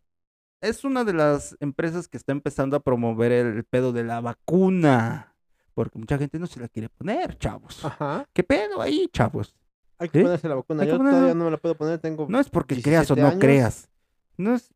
es 0.61 0.85
una 0.85 1.05
de 1.05 1.13
las 1.13 1.57
empresas 1.61 2.09
que 2.09 2.17
está 2.17 2.33
empezando 2.33 2.77
a 2.77 2.81
promover 2.81 3.33
el 3.33 3.65
pedo 3.65 3.93
de 3.93 4.05
la 4.05 4.21
vacuna. 4.21 5.35
Porque 5.75 5.99
mucha 5.99 6.19
gente 6.19 6.39
no 6.39 6.47
se 6.47 6.61
la 6.61 6.69
quiere 6.69 6.89
poner, 6.91 7.39
chavos. 7.39 7.83
Ajá. 7.85 8.27
¿Qué 8.33 8.43
pedo 8.43 8.83
ahí, 8.83 9.09
chavos? 9.13 9.57
Hay 9.99 10.09
que 10.11 10.21
ponerse 10.23 10.49
la 10.49 10.57
vacuna. 10.57 10.85
Yo 10.85 10.99
todavía 10.99 11.35
no 11.35 11.45
me 11.47 11.51
la 11.51 11.57
puedo 11.57 11.75
poner. 11.77 11.99
Tengo. 11.99 12.27
No 12.29 12.39
es 12.41 12.51
porque 12.51 12.81
creas 12.83 13.11
o 13.11 13.15
17 13.15 13.21
no 13.23 13.29
años. 13.29 13.41
creas. 13.41 13.89
No 14.37 14.55
es, 14.55 14.71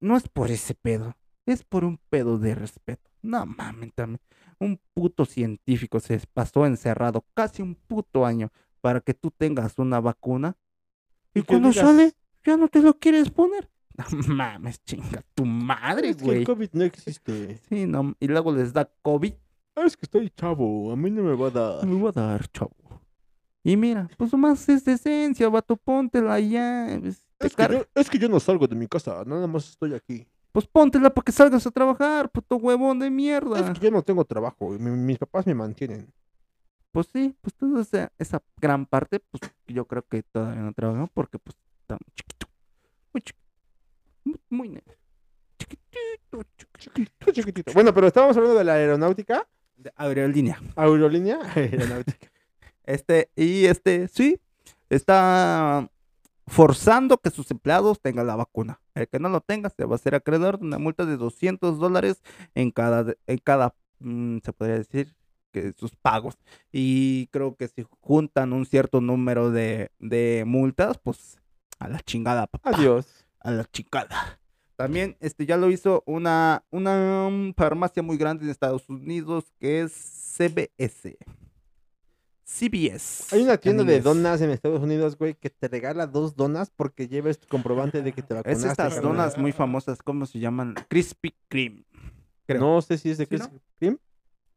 no 0.00 0.16
es 0.16 0.28
por 0.28 0.50
ese 0.50 0.74
pedo. 0.74 1.16
Es 1.46 1.64
por 1.64 1.84
un 1.84 1.98
pedo 2.10 2.38
de 2.38 2.54
respeto. 2.54 3.10
No 3.22 3.46
mames, 3.46 3.94
también. 3.94 4.20
Un 4.58 4.78
puto 4.94 5.24
científico 5.24 5.98
se 6.00 6.20
pasó 6.34 6.66
encerrado 6.66 7.24
casi 7.34 7.62
un 7.62 7.74
puto 7.74 8.26
año 8.26 8.50
para 8.80 9.00
que 9.00 9.14
tú 9.14 9.30
tengas 9.30 9.78
una 9.78 10.00
vacuna. 10.00 10.56
Y, 11.34 11.40
Y 11.40 11.42
cuando 11.42 11.70
digas- 11.70 11.86
sale, 11.86 12.12
ya 12.44 12.56
no 12.56 12.68
te 12.68 12.80
lo 12.80 12.98
quieres 12.98 13.30
poner. 13.30 13.68
No 13.98 14.34
mames, 14.34 14.82
chinga 14.84 15.22
tu 15.34 15.44
madre, 15.44 16.08
Es 16.10 16.16
que 16.16 16.24
güey. 16.24 16.38
el 16.38 16.44
COVID 16.46 16.70
no 16.72 16.84
existe. 16.84 17.58
Sí, 17.68 17.86
no, 17.86 18.14
y 18.18 18.26
luego 18.26 18.50
les 18.52 18.72
da 18.72 18.90
COVID. 19.02 19.34
Ah, 19.76 19.84
es 19.84 19.96
que 19.96 20.06
estoy 20.06 20.30
chavo. 20.30 20.92
A 20.92 20.96
mí 20.96 21.10
no 21.10 21.22
me 21.22 21.34
va 21.34 21.48
a 21.48 21.50
dar. 21.50 21.86
Me 21.86 21.94
voy 21.94 22.08
a 22.08 22.12
dar, 22.12 22.48
chavo. 22.48 22.74
Y 23.62 23.76
mira, 23.76 24.08
pues 24.16 24.32
nomás 24.32 24.66
es 24.68 24.84
decencia, 24.84 25.48
vato, 25.48 25.76
póntela 25.76 26.40
ya. 26.40 26.98
pues, 27.00 27.24
Es 27.38 27.54
que, 27.54 27.68
yo, 27.70 27.84
es 27.94 28.10
que 28.10 28.18
yo 28.18 28.28
no 28.28 28.40
salgo 28.40 28.66
de 28.66 28.74
mi 28.76 28.86
casa. 28.88 29.22
Nada 29.26 29.46
más 29.46 29.68
estoy 29.68 29.94
aquí. 29.94 30.26
Pues 30.52 30.66
póntela 30.66 31.10
para 31.10 31.24
que 31.24 31.32
salgas 31.32 31.66
a 31.66 31.70
trabajar, 31.70 32.30
puto 32.30 32.56
huevón 32.56 32.98
de 32.98 33.10
mierda. 33.10 33.60
Es 33.60 33.78
que 33.78 33.84
yo 33.86 33.90
no 33.90 34.02
tengo 34.02 34.24
trabajo. 34.24 34.74
y 34.74 34.78
mi- 34.78 34.90
mis 34.90 35.18
papás 35.18 35.46
me 35.46 35.54
mantienen. 35.54 36.12
Pues 36.90 37.08
sí, 37.12 37.34
pues 37.40 37.54
toda 37.54 37.82
esa, 37.82 38.10
esa 38.18 38.42
gran 38.60 38.84
parte, 38.86 39.20
pues 39.20 39.42
yo 39.68 39.86
creo 39.86 40.02
que 40.06 40.22
todavía 40.22 40.62
no 40.62 40.72
trabajamos 40.72 41.10
porque 41.14 41.38
pues 41.38 41.56
está 41.92 41.98
muy 42.04 42.12
chiquito. 42.14 42.46
Muy 43.12 43.22
chiquito. 43.22 43.42
Muy. 44.50 44.82
Chiquitito, 45.58 46.42
chiquitito. 46.78 47.32
Chiquitito. 47.32 47.72
Bueno, 47.72 47.92
pero 47.94 48.06
estábamos 48.06 48.36
hablando 48.36 48.58
de 48.58 48.64
la 48.64 48.74
aeronáutica. 48.74 49.48
De 49.76 49.92
aerolínea. 49.96 50.60
Aerolínea. 50.76 51.38
Aeronáutica. 51.54 52.30
Este, 52.84 53.30
y 53.36 53.66
este, 53.66 54.08
sí, 54.08 54.40
está 54.90 55.88
forzando 56.46 57.18
que 57.18 57.30
sus 57.30 57.50
empleados 57.50 58.00
tengan 58.00 58.26
la 58.26 58.36
vacuna. 58.36 58.80
El 58.94 59.08
que 59.08 59.18
no 59.18 59.28
lo 59.28 59.40
tenga 59.40 59.70
se 59.70 59.84
va 59.84 59.94
a 59.94 59.96
hacer 59.96 60.14
acreedor 60.14 60.58
de 60.58 60.66
una 60.66 60.78
multa 60.78 61.06
de 61.06 61.16
200 61.16 61.78
dólares 61.78 62.22
en 62.54 62.70
cada, 62.70 63.14
en 63.26 63.38
cada, 63.38 63.74
mm, 64.00 64.38
se 64.44 64.52
podría 64.52 64.76
decir, 64.76 65.14
que 65.52 65.72
sus 65.72 65.94
pagos. 65.94 66.36
Y 66.72 67.28
creo 67.28 67.56
que 67.56 67.68
si 67.68 67.86
juntan 68.00 68.52
un 68.52 68.66
cierto 68.66 69.00
número 69.00 69.50
de, 69.50 69.90
de 69.98 70.44
multas, 70.46 70.98
pues 70.98 71.38
a 71.84 71.88
la 71.88 72.00
chingada, 72.00 72.46
papá. 72.46 72.70
Adiós. 72.70 73.06
A 73.40 73.50
la 73.50 73.64
chingada. 73.70 74.38
También 74.76 75.16
este, 75.20 75.46
ya 75.46 75.56
lo 75.56 75.70
hizo 75.70 76.02
una, 76.06 76.64
una 76.70 77.28
mm, 77.30 77.54
farmacia 77.54 78.02
muy 78.02 78.16
grande 78.16 78.44
en 78.44 78.50
Estados 78.50 78.88
Unidos 78.88 79.52
que 79.58 79.82
es 79.82 79.92
CBS. 79.92 81.16
CBS. 82.44 83.34
Hay 83.34 83.42
una 83.42 83.54
en 83.54 83.60
tienda 83.60 83.84
de 83.84 84.00
donas 84.00 84.40
en 84.40 84.50
Estados 84.50 84.82
Unidos, 84.82 85.16
güey, 85.16 85.34
que 85.34 85.48
te 85.50 85.68
regala 85.68 86.06
dos 86.06 86.36
donas 86.36 86.70
porque 86.70 87.08
lleves 87.08 87.38
tu 87.38 87.46
comprobante 87.48 88.02
de 88.02 88.12
que 88.12 88.22
te 88.22 88.34
Es 88.34 88.38
vacunaste. 88.38 88.68
estas 88.68 88.94
carnal. 88.94 89.02
donas 89.12 89.38
muy 89.38 89.52
famosas, 89.52 90.02
¿cómo 90.02 90.26
se 90.26 90.38
llaman? 90.38 90.74
Krispy 90.88 91.34
Kreme. 91.48 91.84
creo. 92.46 92.60
No 92.60 92.82
sé 92.82 92.98
si 92.98 93.10
es 93.10 93.18
de. 93.18 93.26
Krispy 93.26 93.58
Kreme, 93.78 93.98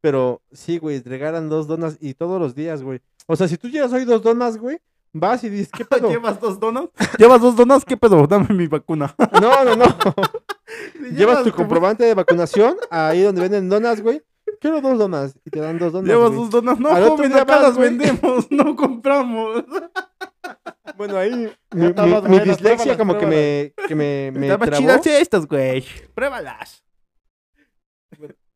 pero 0.01 0.41
sí, 0.51 0.77
güey, 0.77 1.01
regalan 1.01 1.47
dos 1.49 1.67
donas 1.67 1.97
y 2.01 2.13
todos 2.15 2.39
los 2.39 2.53
días, 2.55 2.81
güey. 2.83 3.01
O 3.27 3.35
sea, 3.35 3.47
si 3.47 3.57
tú 3.57 3.69
llevas 3.69 3.93
hoy 3.93 4.03
dos 4.05 4.21
donas, 4.21 4.57
güey, 4.57 4.79
vas 5.17 5.43
y 5.43 5.49
dices, 5.49 5.69
¿qué 5.75 5.85
pedo? 5.85 6.09
¿Llevas 6.09 6.39
dos 6.39 6.59
donas? 6.59 6.85
¿Llevas 7.17 7.41
dos 7.41 7.55
donas? 7.55 7.83
¿Qué 7.85 7.97
pedo? 7.97 8.27
Dame 8.27 8.47
mi 8.53 8.67
vacuna. 8.67 9.15
No, 9.41 9.63
no, 9.63 9.75
no. 9.75 9.85
Llevas 11.11 11.43
tu 11.43 11.51
comprobante 11.51 12.03
de 12.03 12.13
vacunación 12.13 12.75
ahí 12.89 13.21
donde 13.23 13.41
venden 13.41 13.69
donas, 13.69 14.01
güey. 14.01 14.21
Quiero 14.61 14.79
dos 14.81 14.97
donas 14.97 15.35
y 15.45 15.49
te 15.49 15.59
dan 15.59 15.77
dos 15.77 15.91
donas. 15.93 16.07
Llevas 16.09 16.29
güey. 16.29 16.41
dos 16.41 16.49
donas. 16.49 16.79
No, 16.79 16.89
joven, 16.89 17.33
acá 17.33 17.43
vas, 17.45 17.61
las 17.61 17.75
güey. 17.77 17.89
vendemos, 17.89 18.51
no 18.51 18.75
compramos. 18.75 19.63
Bueno, 20.97 21.17
ahí 21.17 21.31
mi, 21.31 21.81
mi- 21.81 21.93
mi 22.29 22.39
dislexia 22.39 22.95
pruébalas, 22.95 22.97
como 22.97 23.17
que 23.17 23.25
me, 23.25 23.73
que 23.87 23.95
me, 23.95 24.31
me 24.31 24.47
Estaban 24.47 24.69
trabó. 24.69 24.81
chidas 24.81 25.07
estas, 25.07 25.45
güey. 25.45 25.83
Pruébalas. 26.13 26.83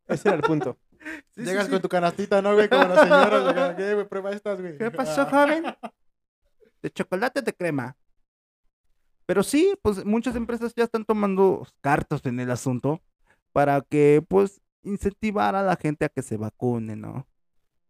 Ese 0.07 0.30
era 0.30 0.38
el 0.38 0.43
punto. 0.43 0.78
Sí, 0.99 1.05
sí, 1.38 1.43
Llegas 1.43 1.66
sí. 1.66 1.72
con 1.72 1.82
tu 1.82 1.89
canastita, 1.89 2.41
¿no, 2.41 2.53
güey? 2.53 2.70
Como 2.70 2.82
acá, 2.82 3.76
¿Qué, 3.76 3.93
güey? 3.93 4.07
Prueba 4.07 4.32
estas, 4.32 4.62
güey. 4.62 4.78
¿Qué 4.78 4.91
pasó, 4.91 5.22
Ah. 5.22 5.30
joven? 5.30 5.64
De 6.82 6.89
chocolate 6.91 7.41
de 7.41 7.53
crema. 7.53 7.97
Pero 9.25 9.43
sí, 9.43 9.75
pues 9.82 10.05
muchas 10.05 10.36
empresas 10.36 10.73
ya 10.75 10.84
están 10.86 11.05
tomando 11.05 11.67
cartas 11.82 12.25
en 12.25 12.39
el 12.39 12.49
asunto 12.49 13.01
para 13.51 13.82
que, 13.82 14.25
pues, 14.27 14.61
incentivar 14.84 15.55
a 15.55 15.63
la 15.63 15.75
gente 15.75 16.05
a 16.05 16.09
que 16.09 16.21
se 16.21 16.38
vacune, 16.38 16.95
¿no? 16.95 17.27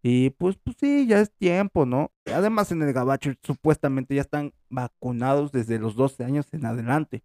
Y 0.02 0.32
pues, 0.32 0.58
pues 0.64 0.78
sí, 0.80 1.08
ya 1.08 1.20
es 1.20 1.32
tiempo, 1.32 1.86
¿no? 1.86 2.12
Además, 2.26 2.72
en 2.72 2.82
el 2.82 2.94
Gabacho 2.94 3.34
supuestamente 3.44 4.16
ya 4.16 4.22
están 4.22 4.54
vacunados 4.70 5.52
desde 5.52 5.78
los 5.78 5.96
12 5.96 6.24
años 6.24 6.48
en 6.54 6.66
adelante. 6.66 7.24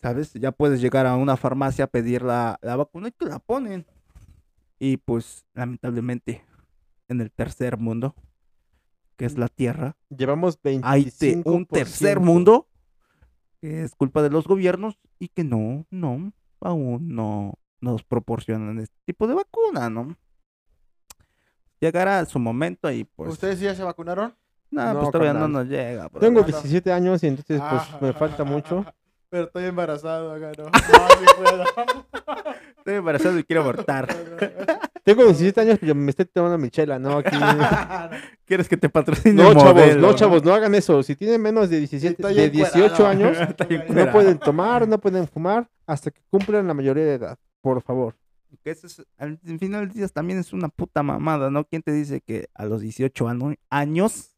¿Sabes? 0.00 0.32
Ya 0.34 0.52
puedes 0.52 0.80
llegar 0.80 1.06
a 1.06 1.16
una 1.16 1.36
farmacia 1.36 1.84
a 1.86 1.88
pedir 1.88 2.22
la, 2.22 2.58
la 2.62 2.76
vacuna 2.76 3.08
y 3.08 3.12
te 3.12 3.26
la 3.26 3.38
ponen. 3.38 3.86
Y 4.78 4.98
pues, 4.98 5.46
lamentablemente, 5.54 6.44
en 7.08 7.20
el 7.20 7.30
tercer 7.30 7.78
mundo, 7.78 8.14
que 9.16 9.24
es 9.24 9.38
la 9.38 9.48
Tierra, 9.48 9.96
Llevamos 10.10 10.60
25%. 10.62 10.80
hay 10.84 11.12
un 11.44 11.66
tercer 11.66 12.20
mundo 12.20 12.68
que 13.60 13.82
es 13.82 13.94
culpa 13.94 14.22
de 14.22 14.30
los 14.30 14.46
gobiernos 14.46 14.98
y 15.18 15.28
que 15.28 15.44
no, 15.44 15.86
no, 15.90 16.32
aún 16.60 17.14
no 17.14 17.54
nos 17.80 18.02
proporcionan 18.04 18.78
este 18.80 18.96
tipo 19.04 19.26
de 19.26 19.34
vacuna, 19.34 19.88
¿no? 19.90 20.16
Llegará 21.80 22.24
su 22.24 22.38
momento 22.38 22.90
y 22.90 23.04
pues, 23.04 23.32
¿Ustedes 23.32 23.60
ya 23.60 23.74
se 23.74 23.82
vacunaron? 23.82 24.34
nah, 24.70 24.92
No, 24.92 25.00
pues 25.00 25.12
todavía 25.12 25.34
no 25.34 25.48
nos 25.48 25.66
llega. 25.66 26.08
bro. 26.08 26.20
Tengo 26.20 26.40
Ah, 26.40 26.42
no. 26.42 26.46
17 26.48 26.92
años 26.92 27.22
y 27.22 27.26
entonces 27.28 27.60
pues 27.60 27.82
Ah, 27.92 27.98
me 28.00 28.12
falta 28.12 28.44
mucho. 28.44 28.84
Pero 29.34 29.46
estoy 29.46 29.64
embarazado 29.64 30.32
acá, 30.32 30.52
¿no? 30.56 30.64
No, 30.70 30.70
sí 30.70 31.24
puedo. 31.36 31.64
Estoy 32.78 32.94
embarazado 32.94 33.36
y 33.36 33.42
quiero 33.42 33.62
abortar. 33.62 34.06
Tengo 35.02 35.24
17 35.24 35.60
años 35.60 35.78
pero 35.80 35.92
me 35.96 36.10
estoy 36.10 36.26
tomando 36.26 36.56
mi 36.56 36.70
chela, 36.70 37.00
¿no? 37.00 37.18
Aquí... 37.18 37.36
¿Quieres 38.46 38.68
que 38.68 38.76
te 38.76 38.88
patrocine 38.88 39.42
No, 39.42 39.52
chavos, 39.52 39.74
modelo, 39.74 40.00
no, 40.00 40.14
chavos, 40.14 40.44
no 40.44 40.54
hagan 40.54 40.76
eso. 40.76 41.02
Si 41.02 41.16
tienen 41.16 41.42
menos 41.42 41.68
de 41.68 41.80
17, 41.80 42.12
Estoy 42.14 42.34
de 42.36 42.48
18 42.48 42.84
encuerado. 42.84 43.06
años, 43.08 43.38
No 43.88 44.12
pueden 44.12 44.38
tomar, 44.38 44.86
no 44.86 44.98
pueden 45.00 45.26
fumar 45.26 45.68
hasta 45.84 46.12
que 46.12 46.20
cumplan 46.30 46.68
la 46.68 46.74
mayoría 46.74 47.04
de 47.04 47.14
edad, 47.14 47.36
por 47.60 47.82
favor. 47.82 48.14
Que 48.62 48.70
eso 48.70 48.86
es, 48.86 49.02
al 49.18 49.40
al 49.44 49.58
final 49.58 49.88
del 49.88 49.96
día 49.96 50.06
también 50.06 50.38
es 50.38 50.52
una 50.52 50.68
puta 50.68 51.02
mamada, 51.02 51.50
¿no? 51.50 51.64
¿Quién 51.64 51.82
te 51.82 51.90
dice 51.90 52.20
que 52.20 52.46
a 52.54 52.66
los 52.66 52.82
18 52.82 53.26
ano- 53.26 53.54
años 53.68 54.36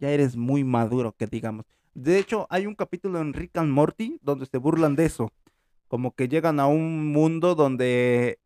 ya 0.00 0.10
eres 0.10 0.34
muy 0.34 0.64
maduro, 0.64 1.14
que 1.16 1.28
digamos? 1.28 1.64
De 1.96 2.18
hecho, 2.18 2.46
hay 2.50 2.66
un 2.66 2.74
capítulo 2.74 3.20
en 3.22 3.32
Rick 3.32 3.56
and 3.56 3.72
Morty 3.72 4.18
donde 4.20 4.44
se 4.44 4.58
burlan 4.58 4.96
de 4.96 5.06
eso. 5.06 5.32
Como 5.88 6.14
que 6.14 6.28
llegan 6.28 6.60
a 6.60 6.66
un 6.66 7.10
mundo 7.10 7.54
donde 7.54 8.38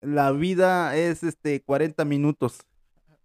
la 0.00 0.32
vida 0.32 0.96
es 0.96 1.22
este 1.22 1.62
40 1.62 2.04
minutos. 2.04 2.66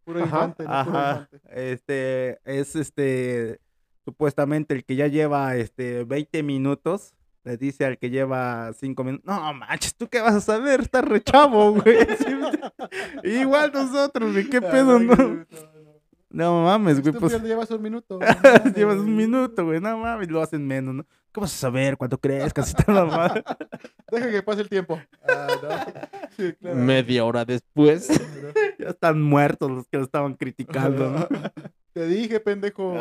Puro 0.04 0.20
Ajá, 0.24 0.28
infante, 0.28 0.64
no 0.66 0.70
puro 0.86 0.98
Ajá. 0.98 1.12
infante. 1.32 1.42
Este 1.50 2.40
es 2.46 2.76
este 2.76 3.60
supuestamente 4.06 4.76
el 4.76 4.86
que 4.86 4.96
ya 4.96 5.08
lleva 5.08 5.56
este 5.56 6.04
20 6.04 6.44
minutos 6.44 7.16
le 7.44 7.58
dice 7.58 7.86
al 7.86 7.98
que 7.98 8.12
lleva 8.12 8.72
5 8.74 9.04
minutos, 9.04 9.26
no 9.26 9.54
manches, 9.56 9.96
¿tú 9.96 10.08
qué 10.08 10.22
vas 10.22 10.36
a 10.36 10.42
saber? 10.42 10.82
Estás 10.82 11.04
re 11.06 11.24
chavo, 11.24 11.74
güey. 11.74 11.98
Igual 13.24 13.72
nosotros, 13.74 14.32
güey, 14.34 14.48
qué 14.48 14.62
pedo, 14.62 14.98
Ay, 14.98 15.06
no. 15.08 15.46
No, 16.32 16.64
mames, 16.64 17.02
güey, 17.02 17.14
pues 17.14 17.42
llevas 17.44 17.70
un 17.72 17.82
minuto. 17.82 18.20
llevas 18.76 18.98
un 18.98 19.16
minuto, 19.16 19.66
güey, 19.66 19.82
no 19.82 19.98
mames, 19.98 20.30
lo 20.30 20.42
hacen 20.42 20.66
menos, 20.66 20.96
¿no? 20.96 21.06
¿Qué 21.34 21.40
vas 21.40 21.54
a 21.54 21.58
saber 21.58 21.98
cuando 21.98 22.18
crezcas 22.18 22.72
y 22.72 22.74
tal, 22.74 22.96
mamá? 22.96 23.34
Deja 24.12 24.32
que 24.32 24.44
pase 24.44 24.62
el 24.62 24.70
tiempo. 24.70 25.00
Ah, 25.28 25.48
no. 25.62 25.70
Sí, 26.38 26.54
claro. 26.54 26.78
Media 26.78 27.26
hora 27.26 27.44
después. 27.44 28.08
Ya 28.80 28.88
están 28.88 29.22
muertos 29.22 29.70
los 29.70 29.88
que 29.88 29.98
lo 29.98 30.04
estaban 30.04 30.36
criticando, 30.36 31.10
¿no? 31.10 31.28
Te 31.92 32.08
dije, 32.08 32.40
pendejo. 32.40 32.96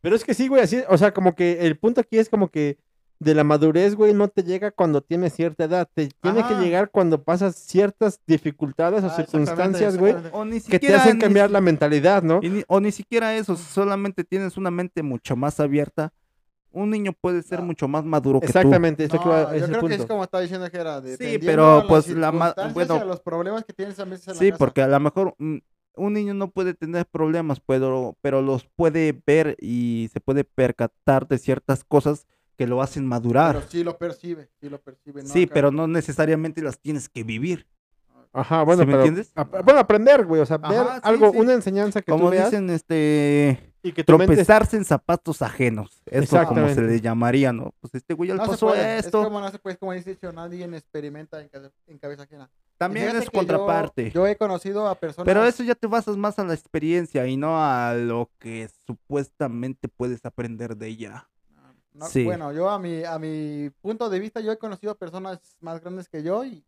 Pero 0.00 0.16
es 0.16 0.24
que 0.24 0.32
sí, 0.32 0.48
güey, 0.48 0.62
así, 0.62 0.82
o 0.88 0.96
sea, 0.96 1.12
como 1.12 1.34
que 1.34 1.66
el 1.66 1.78
punto 1.78 2.00
aquí 2.00 2.18
es 2.18 2.30
como 2.30 2.48
que 2.48 2.78
de 3.20 3.34
la 3.34 3.42
madurez, 3.42 3.94
güey, 3.96 4.14
no 4.14 4.28
te 4.28 4.44
llega 4.44 4.70
cuando 4.70 5.00
tienes 5.00 5.32
cierta 5.34 5.64
edad, 5.64 5.88
te 5.92 6.08
tiene 6.20 6.38
que 6.38 6.54
Ajá. 6.54 6.60
llegar 6.62 6.90
cuando 6.90 7.22
pasas 7.22 7.56
ciertas 7.56 8.20
dificultades 8.26 9.02
o 9.02 9.08
Ah, 9.08 9.10
circunstancias, 9.16 9.96
güey, 9.98 10.14
que 10.68 10.78
te 10.78 10.94
hacen 10.94 11.18
cambiar 11.18 11.50
la 11.50 11.60
mentalidad, 11.60 12.22
¿no? 12.22 12.40
ni- 12.40 12.62
o 12.68 12.80
ni 12.80 12.92
siquiera 12.92 13.34
eso, 13.36 13.56
solamente 13.56 14.22
tienes 14.24 14.56
una 14.56 14.70
mente 14.70 15.02
mucho 15.02 15.34
más 15.34 15.58
abierta. 15.58 16.12
Un 16.70 16.90
niño 16.90 17.12
puede 17.18 17.42
ser 17.42 17.60
No. 17.60 17.66
mucho 17.66 17.88
más 17.88 18.04
maduro 18.04 18.40
que 18.40 18.46
tú. 18.46 18.50
Exactamente, 18.58 19.08
No, 19.08 19.14
va- 19.24 19.56
yo 19.56 19.66
creo 19.66 19.88
que 19.88 19.94
es 19.94 20.06
como 20.06 20.22
está 20.22 20.38
diciendo 20.38 20.70
que 20.70 20.76
era. 20.76 21.00
dependiendo 21.00 21.46
pero, 21.46 21.84
pues, 21.88 22.08
la 22.10 22.30
bueno. 22.30 23.04
los 23.04 23.20
problemas 23.20 23.64
que 23.64 23.72
tienes 23.72 23.98
a 23.98 24.04
veces 24.04 24.28
en 24.28 24.34
la 24.34 24.38
Sí, 24.38 24.50
casa. 24.50 24.58
porque 24.58 24.82
a 24.82 24.86
lo 24.86 25.00
mejor 25.00 25.34
mm, 25.38 25.56
un 25.96 26.12
niño 26.12 26.34
no 26.34 26.50
puede 26.50 26.74
tener 26.74 27.06
problemas, 27.06 27.58
pero, 27.66 28.16
pero 28.20 28.42
los 28.42 28.64
puede 28.76 29.20
ver 29.26 29.56
y 29.60 30.08
se 30.12 30.20
puede 30.20 30.44
percatar 30.44 31.26
de 31.26 31.38
ciertas 31.38 31.82
cosas 31.82 32.26
que 32.58 32.66
lo 32.66 32.82
hacen 32.82 33.06
madurar. 33.06 33.54
Pero 33.56 33.68
sí 33.70 33.84
lo 33.84 33.96
percibe, 33.96 34.50
sí 34.60 34.68
lo 34.68 34.80
percibe. 34.80 35.22
¿no? 35.22 35.28
sí, 35.28 35.44
Acá- 35.44 35.54
pero 35.54 35.70
no 35.70 35.86
necesariamente 35.86 36.60
las 36.60 36.78
tienes 36.80 37.08
que 37.08 37.22
vivir. 37.22 37.66
Ajá, 38.32 38.62
bueno, 38.62 38.82
¿Sí 38.82 38.86
me 38.86 38.92
pero, 38.92 39.04
entiendes? 39.06 39.32
bueno, 39.64 39.80
aprender, 39.80 40.26
güey, 40.26 40.42
o 40.42 40.46
sea, 40.46 40.58
Ajá, 40.62 40.68
ver 40.68 40.86
sí, 40.94 41.00
algo, 41.04 41.30
sí. 41.32 41.38
una 41.38 41.52
enseñanza 41.54 42.02
que 42.02 42.12
Como 42.12 42.24
tú 42.26 42.30
veas 42.32 42.50
dicen, 42.50 42.68
este, 42.68 43.72
y 43.82 43.92
que 43.92 44.04
tu 44.04 44.12
mente 44.18 44.26
tropezarse 44.34 44.76
en 44.76 44.84
zapatos 44.84 45.40
ajenos. 45.40 46.02
Eso 46.04 46.44
como 46.46 46.68
se 46.68 46.82
le 46.82 47.00
llamaría, 47.00 47.52
¿no? 47.54 47.72
Pues 47.80 47.94
este 47.94 48.12
güey 48.12 48.28
ya 48.28 48.34
le 48.34 48.40
No 48.42 48.46
pasó 48.46 48.66
puede, 48.66 48.98
esto. 48.98 49.20
Es 49.22 49.24
como 49.28 49.40
no 49.40 49.50
se 49.50 49.58
puede, 49.58 49.76
como 49.78 49.92
dice 49.94 50.10
dicho, 50.10 50.30
nadie 50.32 50.64
experimenta 50.76 51.40
en, 51.40 51.48
cabe- 51.48 51.70
en 51.86 51.98
cabeza 51.98 52.24
ajena. 52.24 52.50
También 52.76 53.06
fíjate 53.06 53.24
es 53.24 53.30
que 53.30 53.36
yo- 53.36 53.40
contraparte. 53.40 54.10
Yo, 54.10 54.26
he 54.26 54.36
conocido 54.36 54.86
a 54.88 54.94
personas. 54.96 55.24
Pero 55.24 55.44
eso 55.46 55.62
ya 55.62 55.74
te 55.74 55.86
basas 55.86 56.16
más 56.18 56.38
a 56.38 56.44
la 56.44 56.54
experiencia 56.54 57.26
y 57.26 57.36
no 57.36 57.56
a 57.64 57.94
lo 57.94 58.30
que 58.38 58.68
supuestamente 58.86 59.88
puedes 59.88 60.24
aprender 60.26 60.76
de 60.76 60.88
ella. 60.88 61.28
No, 61.92 62.06
Sí. 62.06 62.24
Bueno, 62.24 62.52
yo 62.52 62.68
a 62.68 62.78
mi, 62.78 63.04
a 63.04 63.18
mi 63.18 63.70
punto 63.80 64.08
de 64.08 64.20
vista, 64.20 64.40
yo 64.40 64.52
he 64.52 64.58
conocido 64.58 64.96
personas 64.96 65.56
más 65.60 65.80
grandes 65.80 66.08
que 66.08 66.22
yo 66.22 66.44
y 66.44 66.64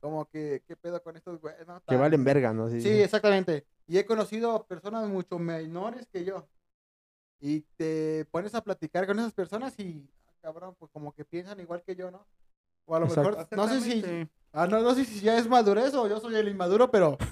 como 0.00 0.28
que, 0.28 0.62
¿qué 0.66 0.76
pedo 0.76 1.00
con 1.02 1.16
estos 1.16 1.40
güeyes? 1.40 1.66
no? 1.66 1.80
que 1.86 1.96
valen 1.96 2.24
verga, 2.24 2.52
¿no? 2.52 2.68
Sí, 2.68 2.88
exactamente. 2.88 3.64
Y 3.86 3.98
he 3.98 4.04
conocido 4.04 4.66
personas 4.66 5.08
mucho 5.08 5.38
menores 5.38 6.08
que 6.08 6.24
yo. 6.24 6.48
Y 7.40 7.60
te 7.76 8.24
pones 8.30 8.54
a 8.54 8.62
platicar 8.62 9.06
con 9.06 9.18
esas 9.18 9.32
personas 9.32 9.78
y, 9.78 10.08
cabrón, 10.40 10.74
pues 10.78 10.90
como 10.90 11.12
que 11.12 11.24
piensan 11.24 11.60
igual 11.60 11.82
que 11.82 11.94
yo, 11.94 12.10
¿no? 12.10 12.26
O 12.84 12.96
a 12.96 13.00
lo 13.00 13.06
Exacto. 13.06 13.30
mejor, 13.30 13.48
no 13.52 13.68
sé 13.68 13.80
si. 13.80 14.28
Ah, 14.52 14.66
no, 14.66 14.80
no 14.80 14.94
sé 14.94 15.04
si 15.04 15.20
ya 15.20 15.36
es 15.38 15.48
madurez 15.48 15.94
o 15.94 16.08
yo 16.08 16.20
soy 16.20 16.34
el 16.36 16.48
inmaduro, 16.48 16.90
pero... 16.90 17.18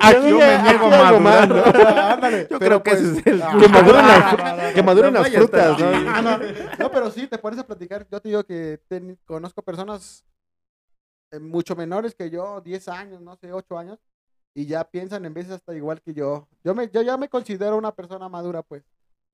Aquí 0.00 0.28
yo 0.30 0.38
me 0.38 0.58
niego 0.62 0.86
a 0.86 1.08
algo 1.08 1.20
más, 1.20 1.48
madurar. 1.48 1.48
¿no? 1.48 1.64
Ándale, 2.14 2.48
Yo 2.50 2.58
pero 2.58 2.82
creo 2.82 2.82
que 2.82 2.90
ese 2.92 3.02
pues- 3.02 3.18
es 3.18 3.26
el- 3.26 3.42
Ah, 3.42 3.56
Que 3.60 3.68
maduren 3.68 4.06
las, 4.06 4.74
que 4.74 4.82
maduren 4.82 5.24
frutas, 5.24 5.78
¿no? 5.78 6.22
no. 6.22 6.38
No, 6.78 6.90
pero 6.90 7.10
sí, 7.10 7.26
te 7.26 7.38
pones 7.38 7.58
a 7.58 7.66
platicar. 7.66 8.06
Yo 8.10 8.20
te 8.20 8.28
digo 8.28 8.44
que 8.44 8.80
ten- 8.88 9.18
conozco 9.24 9.62
personas 9.62 10.24
eh, 11.30 11.38
mucho 11.38 11.74
menores 11.76 12.14
que 12.14 12.30
yo, 12.30 12.60
10 12.60 12.88
años, 12.88 13.20
no 13.20 13.36
sé, 13.36 13.52
8 13.52 13.78
años, 13.78 13.98
y 14.54 14.66
ya 14.66 14.84
piensan 14.84 15.24
en 15.24 15.34
veces 15.34 15.52
hasta 15.52 15.74
igual 15.74 16.00
que 16.00 16.14
yo. 16.14 16.48
Yo, 16.62 16.74
me, 16.74 16.88
yo 16.90 17.02
ya 17.02 17.16
me 17.16 17.28
considero 17.28 17.76
una 17.76 17.92
persona 17.92 18.28
madura, 18.28 18.62
pues. 18.62 18.82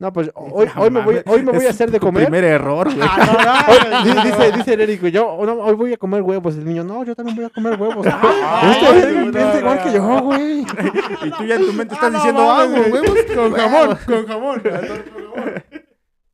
No, 0.01 0.11
pues 0.15 0.31
hoy, 0.35 0.67
No 0.75 0.81
hoy 0.83 0.91
me 0.91 1.03
voy, 1.03 1.21
hoy 1.27 1.43
me 1.43 1.53
voy 1.53 1.67
a 1.67 1.71
hacer 1.71 1.91
de 1.91 2.01
comer. 2.01 2.25
primer 2.25 2.43
error, 2.43 2.87
güey. 2.87 2.99
Ah, 3.03 3.67
Hoy- 3.69 4.05
di- 4.11 4.29
dice, 4.31 4.53
dice 4.53 4.73
el 4.73 4.81
Eric, 4.81 5.05
yo 5.09 5.39
no, 5.45 5.53
hoy 5.57 5.75
voy 5.75 5.93
a 5.93 5.99
comer 5.99 6.23
huevos. 6.23 6.55
El 6.55 6.65
niño, 6.65 6.83
no, 6.83 7.05
yo 7.05 7.15
también 7.15 7.37
voy 7.37 7.45
a 7.45 7.51
comer 7.51 7.79
huevos. 7.79 8.07
Ay, 8.07 8.71
este 8.73 8.87
no, 8.87 8.93
verga 8.95 9.21
no, 9.21 9.31
piensa 9.31 9.53
no, 9.53 9.59
igual 9.61 9.77
no. 9.77 9.85
que 9.85 9.93
yo, 9.93 10.21
güey. 10.23 10.61
Y 11.27 11.31
tú 11.33 11.45
ya 11.45 11.55
en 11.57 11.67
tu 11.67 11.73
mente 11.75 11.95
estás 11.95 12.07
Ah, 12.07 12.11
no 12.11 12.17
diciendo, 12.19 12.51
ah, 12.51 12.67
huevos 12.67 13.19
Con 13.37 13.53
jamón, 13.53 13.99
con 14.07 14.27
jamón. 14.27 14.63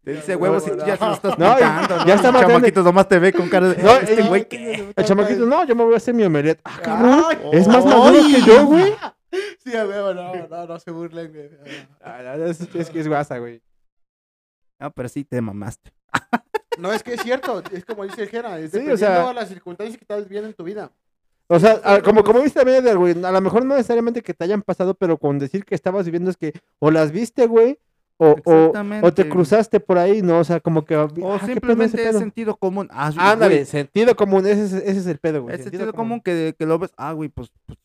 Te 0.04 0.12
dice 0.12 0.36
huevos 0.36 0.64
y 0.68 0.70
tú 0.70 0.76
ya 0.86 0.96
se 0.96 1.04
lo 1.04 1.12
estás 1.14 1.36
No, 1.36 1.58
ya 1.58 2.14
está 2.14 2.30
más 2.30 2.42
grande. 2.42 2.46
Chamaquitos 2.54 2.84
nomás 2.84 3.08
te 3.08 3.18
ve 3.18 3.32
con 3.32 3.48
cara 3.48 3.68
de, 3.70 3.82
No, 3.82 3.96
este 3.96 4.22
güey, 4.22 4.46
¿qué? 4.48 4.92
El 4.94 5.04
chamaquito, 5.04 5.44
no, 5.44 5.64
yo 5.64 5.74
me 5.74 5.82
voy 5.82 5.94
a 5.94 5.96
hacer 5.96 6.14
mi 6.14 6.22
omelette. 6.22 6.60
Ah, 6.64 6.78
cabrón. 6.80 7.24
Ay, 7.28 7.38
es 7.52 7.66
más 7.66 7.84
maduro 7.84 8.20
que 8.28 8.40
yo, 8.42 8.64
güey. 8.66 8.94
Sí, 9.64 9.76
a 9.76 9.87
huevo, 9.87 10.14
no, 10.14 10.47
no, 10.49 10.66
no 10.66 10.78
se 10.78 10.91
burlen, 10.91 11.32
güey. 11.32 11.51
Ah, 12.01 12.20
no, 12.37 12.45
Es, 12.45 12.61
es 12.61 12.91
que 12.91 13.01
es 13.01 13.09
guasa, 13.09 13.39
güey. 13.39 13.61
No, 14.80 14.91
pero 14.93 15.09
sí 15.09 15.24
te 15.24 15.41
mamaste. 15.41 15.93
No, 16.78 16.93
es 16.93 17.03
que 17.03 17.14
es 17.14 17.22
cierto, 17.22 17.62
es 17.72 17.87
como 17.87 18.05
dice 18.05 18.22
el 18.24 18.28
Jera, 18.28 18.59
es 18.59 18.70
Sí, 18.70 18.76
o 18.76 18.80
dependiendo 18.80 18.97
sea- 18.99 19.28
de 19.28 19.32
las 19.34 19.49
circunstancias 19.49 19.97
que 19.97 20.05
estás 20.05 20.24
viviendo 20.24 20.49
en 20.49 20.55
tu 20.55 20.62
vida. 20.62 20.93
O 21.49 21.59
sea, 21.59 21.80
a- 21.82 22.03
como, 22.03 22.22
como 22.22 22.43
viste 22.43 22.59
también, 22.61 22.84
Eder, 22.84 22.99
güey, 22.99 23.14
a 23.24 23.32
lo 23.32 23.41
mejor 23.41 23.64
no 23.64 23.74
necesariamente 23.76 24.20
que 24.20 24.34
te 24.34 24.45
hayan 24.45 24.61
pasado, 24.61 24.93
pero 24.93 25.16
con 25.16 25.39
decir 25.39 25.64
que 25.64 25.74
estabas 25.74 26.05
viviendo 26.05 26.28
es 26.30 26.37
que 26.37 26.53
o 26.78 26.91
las 26.91 27.12
viste, 27.12 27.47
güey, 27.47 27.78
o, 28.18 28.37
o, 28.45 28.72
o 29.03 29.12
te 29.14 29.26
cruzaste 29.26 29.80
por 29.80 29.97
ahí, 29.97 30.20
¿no? 30.20 30.41
O 30.41 30.45
sea, 30.45 30.61
como 30.61 30.84
que... 30.84 30.97
O 30.97 31.05
ah, 31.05 31.09
¿qué 31.09 31.18
pedo 31.22 31.34
ese 31.37 31.47
simplemente 31.47 32.09
es 32.11 32.18
sentido 32.18 32.55
común. 32.59 32.89
Ah, 32.91 33.11
Ándale, 33.16 33.55
güey, 33.55 33.64
sentido 33.64 34.14
común, 34.14 34.47
ese, 34.47 34.64
es- 34.64 34.72
ese 34.74 34.99
es 35.01 35.07
el 35.07 35.16
pedo, 35.18 35.45
güey. 35.45 35.55
Es 35.57 35.62
sentido 35.62 35.91
común 35.95 36.20
que, 36.20 36.55
que 36.59 36.66
lo 36.66 36.78
ves. 36.78 36.93
Ah, 36.99 37.12
güey, 37.12 37.30
pues, 37.30 37.49
pues, 37.64 37.78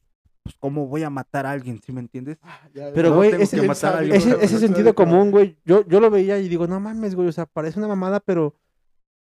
pues, 0.44 0.56
¿cómo 0.60 0.88
voy 0.88 1.04
a 1.04 1.10
matar 1.10 1.46
a 1.46 1.52
alguien? 1.52 1.80
¿Sí 1.86 1.92
me 1.92 2.00
entiendes? 2.02 2.38
Ya, 2.74 2.92
Pero, 2.94 3.16
güey, 3.16 3.32
ese, 3.42 3.60
que 3.60 3.68
matar 3.68 3.96
a 3.96 3.98
alguien. 4.00 4.16
ese, 4.42 4.58
sentido 4.60 4.94
común, 4.96 5.32
güey, 5.32 5.58
yo, 5.66 5.86
yo 5.88 6.00
lo 6.00 6.10
veía 6.10 6.38
y 6.40 6.50
digo, 6.50 6.68
no 6.68 6.80
mames, 6.80 7.16
güey, 7.16 7.28
o 7.28 7.32
sea, 7.32 7.46
parece 7.46 7.80
una 7.80 7.88
mamada, 7.88 8.20
pero, 8.20 8.56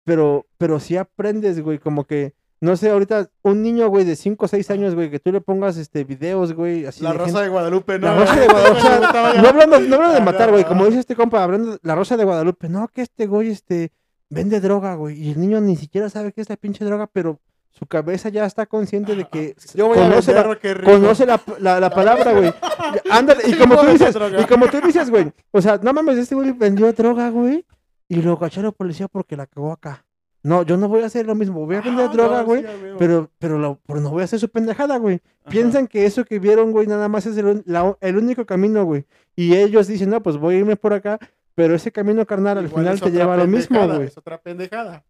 pero, 0.06 0.46
pero 0.58 0.80
sí 0.80 0.98
aprendes, 0.98 1.62
güey, 1.62 1.78
como 1.80 2.06
que, 2.06 2.34
no 2.62 2.76
sé, 2.76 2.90
ahorita 2.90 3.30
un 3.42 3.62
niño, 3.62 3.88
güey, 3.90 4.06
de 4.06 4.16
5 4.16 4.46
o 4.46 4.48
6 4.48 4.70
años, 4.72 4.96
güey, 4.96 5.10
que 5.12 5.20
tú 5.20 5.32
le 5.32 5.42
pongas, 5.42 5.78
este, 5.78 6.04
videos, 6.04 6.54
güey, 6.54 6.86
así 6.86 7.04
La 7.04 7.12
de 7.12 7.18
Rosa 7.20 7.26
gente- 7.32 7.44
de 7.44 7.50
Guadalupe, 7.50 8.00
¿no? 8.00 8.08
La 8.08 8.20
Rosa 8.20 8.40
de 8.40 8.48
Guadalupe, 8.48 8.80
o 8.80 8.82
sea, 8.82 9.00
no 9.42 9.48
hablando, 9.50 9.80
no 9.80 9.96
hablando 9.96 10.14
de 10.14 10.18
Ah, 10.22 10.26
matar, 10.26 10.52
güey, 10.52 10.64
como 10.66 10.86
dice 10.86 11.00
este 11.00 11.16
compa, 11.16 11.44
hablando 11.44 11.72
de 11.74 11.80
la 11.84 11.96
Rosa 11.96 12.18
de 12.18 12.24
Guadalupe, 12.26 12.70
no, 12.70 12.88
que 12.88 13.02
este 13.02 13.28
güey, 13.28 13.50
este, 13.50 13.92
vende 14.30 14.60
droga, 14.62 14.96
güey, 14.96 15.18
y 15.22 15.32
el 15.32 15.40
niño 15.40 15.60
ni 15.62 15.76
siquiera 15.76 16.10
sabe 16.10 16.32
qué 16.34 16.42
es 16.42 16.50
la 16.50 16.58
pinche 16.58 16.84
droga, 16.86 17.08
pero 17.12 17.40
su 17.72 17.86
cabeza 17.86 18.30
ya 18.30 18.46
está 18.46 18.66
consciente 18.66 19.16
de 19.16 19.26
que 19.26 19.56
Yo 19.74 19.88
voy 19.88 19.98
a 20.00 20.10
conoce 20.10 20.34
la, 20.34 20.58
conoce 20.84 21.26
la, 21.26 21.40
la, 21.60 21.80
la 21.80 21.90
palabra, 21.90 22.34
güey. 22.34 22.54
Ándale, 23.12 23.44
y 23.48 23.54
como 23.54 23.78
tú 23.78 23.88
dices, 23.88 24.16
y 24.40 24.44
como 24.46 24.68
tú 24.68 24.82
dices, 24.82 25.10
güey, 25.10 25.32
o 25.52 25.62
sea, 25.62 25.80
no 25.82 25.94
mames, 25.94 26.18
este 26.18 26.36
güey 26.36 26.52
vendió 26.52 26.92
droga, 26.94 27.30
güey, 27.30 27.66
y 28.08 28.22
lo 28.22 28.38
cachó 28.38 28.62
la 28.62 28.72
policía 28.72 29.08
porque 29.08 29.38
la 29.38 29.46
cagó 29.48 29.72
acá. 29.72 30.06
No, 30.42 30.64
yo 30.64 30.78
no 30.78 30.88
voy 30.88 31.04
a 31.04 31.08
hacer 31.08 31.26
lo 31.26 31.36
mismo, 31.36 31.66
voy 31.66 31.76
a 31.76 31.82
vender 31.82 32.06
Ah, 32.10 32.14
droga, 32.14 32.40
no, 32.40 32.46
güey, 32.46 32.62
sí, 32.62 32.68
a 32.68 32.98
pero, 32.98 33.30
pero, 33.40 33.60
lo- 33.60 33.80
pero 33.86 34.00
no 34.00 34.10
voy 34.10 34.22
a 34.22 34.26
hacer 34.26 34.40
su 34.40 34.48
pendejada, 34.50 34.98
güey. 34.98 35.20
Piensan 35.50 35.86
que 35.88 36.06
eso 36.06 36.24
que 36.24 36.40
vieron, 36.40 36.72
güey, 36.72 36.88
nada 36.88 37.10
más 37.10 37.26
es 37.26 37.38
el, 37.38 37.46
un- 37.46 37.64
la- 37.66 37.98
el 38.02 38.18
único 38.18 38.46
camino, 38.46 38.86
güey. 38.86 39.06
Y 39.36 39.56
ellos 39.56 39.88
dicen, 39.88 40.10
no, 40.10 40.24
pues 40.24 40.38
voy 40.38 40.56
a 40.56 40.58
irme 40.60 40.76
por 40.78 40.94
acá, 40.94 41.20
pero 41.56 41.76
ese 41.76 41.92
camino 41.92 42.26
carnal 42.26 42.58
al 42.58 42.66
Igual 42.66 42.84
final 42.86 43.00
te 43.02 43.12
lleva 43.12 43.34
a 43.34 43.38
lo 43.38 43.48
mismo, 43.48 43.86
güey. 43.86 44.04
Es 44.08 44.18
otra 44.18 44.38
pendejada. 44.42 45.04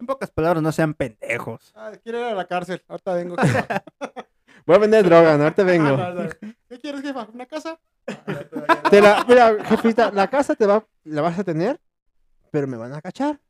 En 0.00 0.06
pocas 0.06 0.30
palabras, 0.30 0.62
no 0.62 0.70
sean 0.72 0.94
pendejos. 0.94 1.72
Ah, 1.74 1.92
quiero 2.02 2.18
ir 2.20 2.24
a 2.26 2.34
la 2.34 2.46
cárcel. 2.46 2.82
Ahorita 2.88 3.14
vengo. 3.14 3.36
jefa. 3.42 3.82
Voy 4.66 4.76
a 4.76 4.78
vender 4.78 5.04
droga, 5.04 5.36
¿no? 5.36 5.44
ahorita 5.44 5.62
vengo. 5.64 5.88
Ah, 5.98 6.12
no, 6.14 6.24
no. 6.24 6.30
¿Qué 6.68 6.78
quieres, 6.80 7.00
jefa? 7.02 7.26
¿Una 7.32 7.46
casa? 7.46 7.78
Ah, 8.68 8.82
te- 8.90 9.00
la, 9.00 9.24
mira, 9.28 9.64
jefita, 9.64 10.10
la 10.12 10.28
casa 10.28 10.54
te 10.54 10.66
va, 10.66 10.86
la 11.04 11.22
vas 11.22 11.38
a 11.38 11.44
tener, 11.44 11.80
pero 12.50 12.66
me 12.66 12.76
van 12.76 12.92
a 12.94 13.00
cachar. 13.00 13.40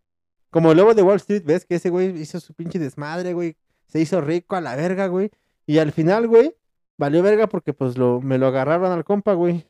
Como 0.50 0.70
el 0.72 0.78
lobo 0.78 0.94
de 0.94 1.02
Wall 1.02 1.16
Street, 1.16 1.42
¿ves? 1.44 1.66
Que 1.66 1.74
ese 1.74 1.90
güey 1.90 2.08
hizo 2.20 2.40
su 2.40 2.54
pinche 2.54 2.78
desmadre, 2.78 3.34
güey. 3.34 3.56
Se 3.86 4.00
hizo 4.00 4.20
rico 4.20 4.56
a 4.56 4.60
la 4.60 4.74
verga, 4.76 5.06
güey. 5.08 5.30
Y 5.66 5.78
al 5.78 5.92
final, 5.92 6.26
güey, 6.26 6.54
valió 6.96 7.22
verga 7.22 7.46
porque 7.48 7.74
pues 7.74 7.98
lo, 7.98 8.20
me 8.20 8.38
lo 8.38 8.46
agarraron 8.46 8.90
al 8.90 9.04
compa, 9.04 9.34
güey. 9.34 9.66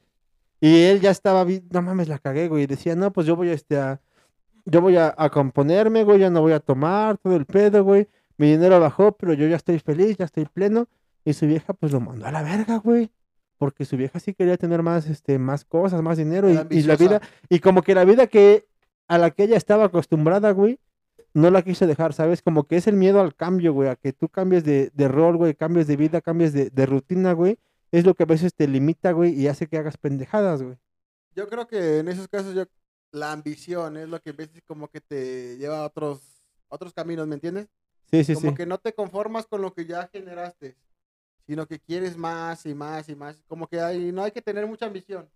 Y 0.60 0.82
él 0.84 1.00
ya 1.00 1.10
estaba, 1.10 1.44
no 1.70 1.82
mames, 1.82 2.08
la 2.08 2.18
cagué, 2.18 2.48
güey. 2.48 2.66
Decía, 2.66 2.94
no, 2.94 3.12
pues 3.12 3.26
yo 3.26 3.34
voy 3.36 3.50
a, 3.50 3.54
este, 3.54 3.78
a, 3.78 4.00
yo 4.70 4.82
voy 4.82 4.96
a, 4.96 5.14
a 5.16 5.30
componerme, 5.30 6.04
güey, 6.04 6.20
ya 6.20 6.30
no 6.30 6.42
voy 6.42 6.52
a 6.52 6.60
tomar 6.60 7.16
todo 7.18 7.36
el 7.36 7.46
pedo, 7.46 7.82
güey. 7.84 8.08
Mi 8.36 8.50
dinero 8.50 8.78
bajó, 8.78 9.12
pero 9.12 9.32
yo 9.32 9.46
ya 9.48 9.56
estoy 9.56 9.78
feliz, 9.78 10.16
ya 10.16 10.26
estoy 10.26 10.44
pleno. 10.44 10.88
Y 11.24 11.32
su 11.32 11.46
vieja, 11.46 11.72
pues 11.72 11.92
lo 11.92 12.00
mandó 12.00 12.26
a 12.26 12.32
la 12.32 12.42
verga, 12.42 12.76
güey. 12.78 13.10
Porque 13.56 13.84
su 13.84 13.96
vieja 13.96 14.20
sí 14.20 14.34
quería 14.34 14.56
tener 14.56 14.82
más, 14.82 15.06
este, 15.08 15.38
más 15.38 15.64
cosas, 15.64 16.02
más 16.02 16.18
dinero. 16.18 16.48
Y, 16.70 16.82
la 16.82 16.96
vida, 16.96 17.20
y 17.48 17.58
como 17.60 17.82
que 17.82 17.94
la 17.94 18.04
vida 18.04 18.26
que 18.26 18.66
a 19.08 19.18
la 19.18 19.30
que 19.30 19.44
ella 19.44 19.56
estaba 19.56 19.86
acostumbrada, 19.86 20.52
güey, 20.52 20.78
no 21.34 21.50
la 21.50 21.62
quiso 21.62 21.86
dejar, 21.86 22.12
¿sabes? 22.12 22.42
Como 22.42 22.64
que 22.64 22.76
es 22.76 22.86
el 22.86 22.96
miedo 22.96 23.20
al 23.20 23.34
cambio, 23.34 23.72
güey, 23.72 23.88
a 23.88 23.96
que 23.96 24.12
tú 24.12 24.28
cambies 24.28 24.64
de, 24.64 24.90
de 24.94 25.08
rol, 25.08 25.36
güey, 25.36 25.54
cambies 25.54 25.86
de 25.86 25.96
vida, 25.96 26.20
cambies 26.20 26.52
de, 26.52 26.70
de 26.70 26.86
rutina, 26.86 27.32
güey. 27.32 27.58
Es 27.90 28.04
lo 28.04 28.14
que 28.14 28.24
a 28.24 28.26
veces 28.26 28.54
te 28.54 28.68
limita, 28.68 29.12
güey, 29.12 29.32
y 29.32 29.48
hace 29.48 29.66
que 29.66 29.78
hagas 29.78 29.96
pendejadas, 29.96 30.62
güey. 30.62 30.76
Yo 31.34 31.48
creo 31.48 31.66
que 31.66 31.98
en 31.98 32.08
esos 32.08 32.28
casos 32.28 32.54
yo 32.54 32.64
la 33.12 33.32
ambición 33.32 33.96
es 33.96 34.08
lo 34.08 34.20
que 34.20 34.30
a 34.30 34.34
veces 34.34 34.62
como 34.66 34.88
que 34.88 35.00
te 35.00 35.56
lleva 35.56 35.80
a 35.80 35.86
otros 35.86 36.38
otros 36.68 36.92
caminos, 36.92 37.26
¿me 37.26 37.34
entiendes? 37.34 37.68
Sí, 38.10 38.24
sí, 38.24 38.34
como 38.34 38.50
sí. 38.50 38.54
que 38.56 38.66
no 38.66 38.78
te 38.78 38.92
conformas 38.92 39.46
con 39.46 39.62
lo 39.62 39.72
que 39.72 39.86
ya 39.86 40.08
generaste, 40.08 40.76
sino 41.46 41.66
que 41.66 41.78
quieres 41.78 42.16
más 42.16 42.64
y 42.66 42.74
más 42.74 43.08
y 43.08 43.16
más. 43.16 43.42
Como 43.46 43.66
que 43.66 43.80
hay, 43.80 44.12
no 44.12 44.22
hay 44.22 44.30
que 44.30 44.42
tener 44.42 44.66
mucha 44.66 44.86
ambición. 44.86 45.28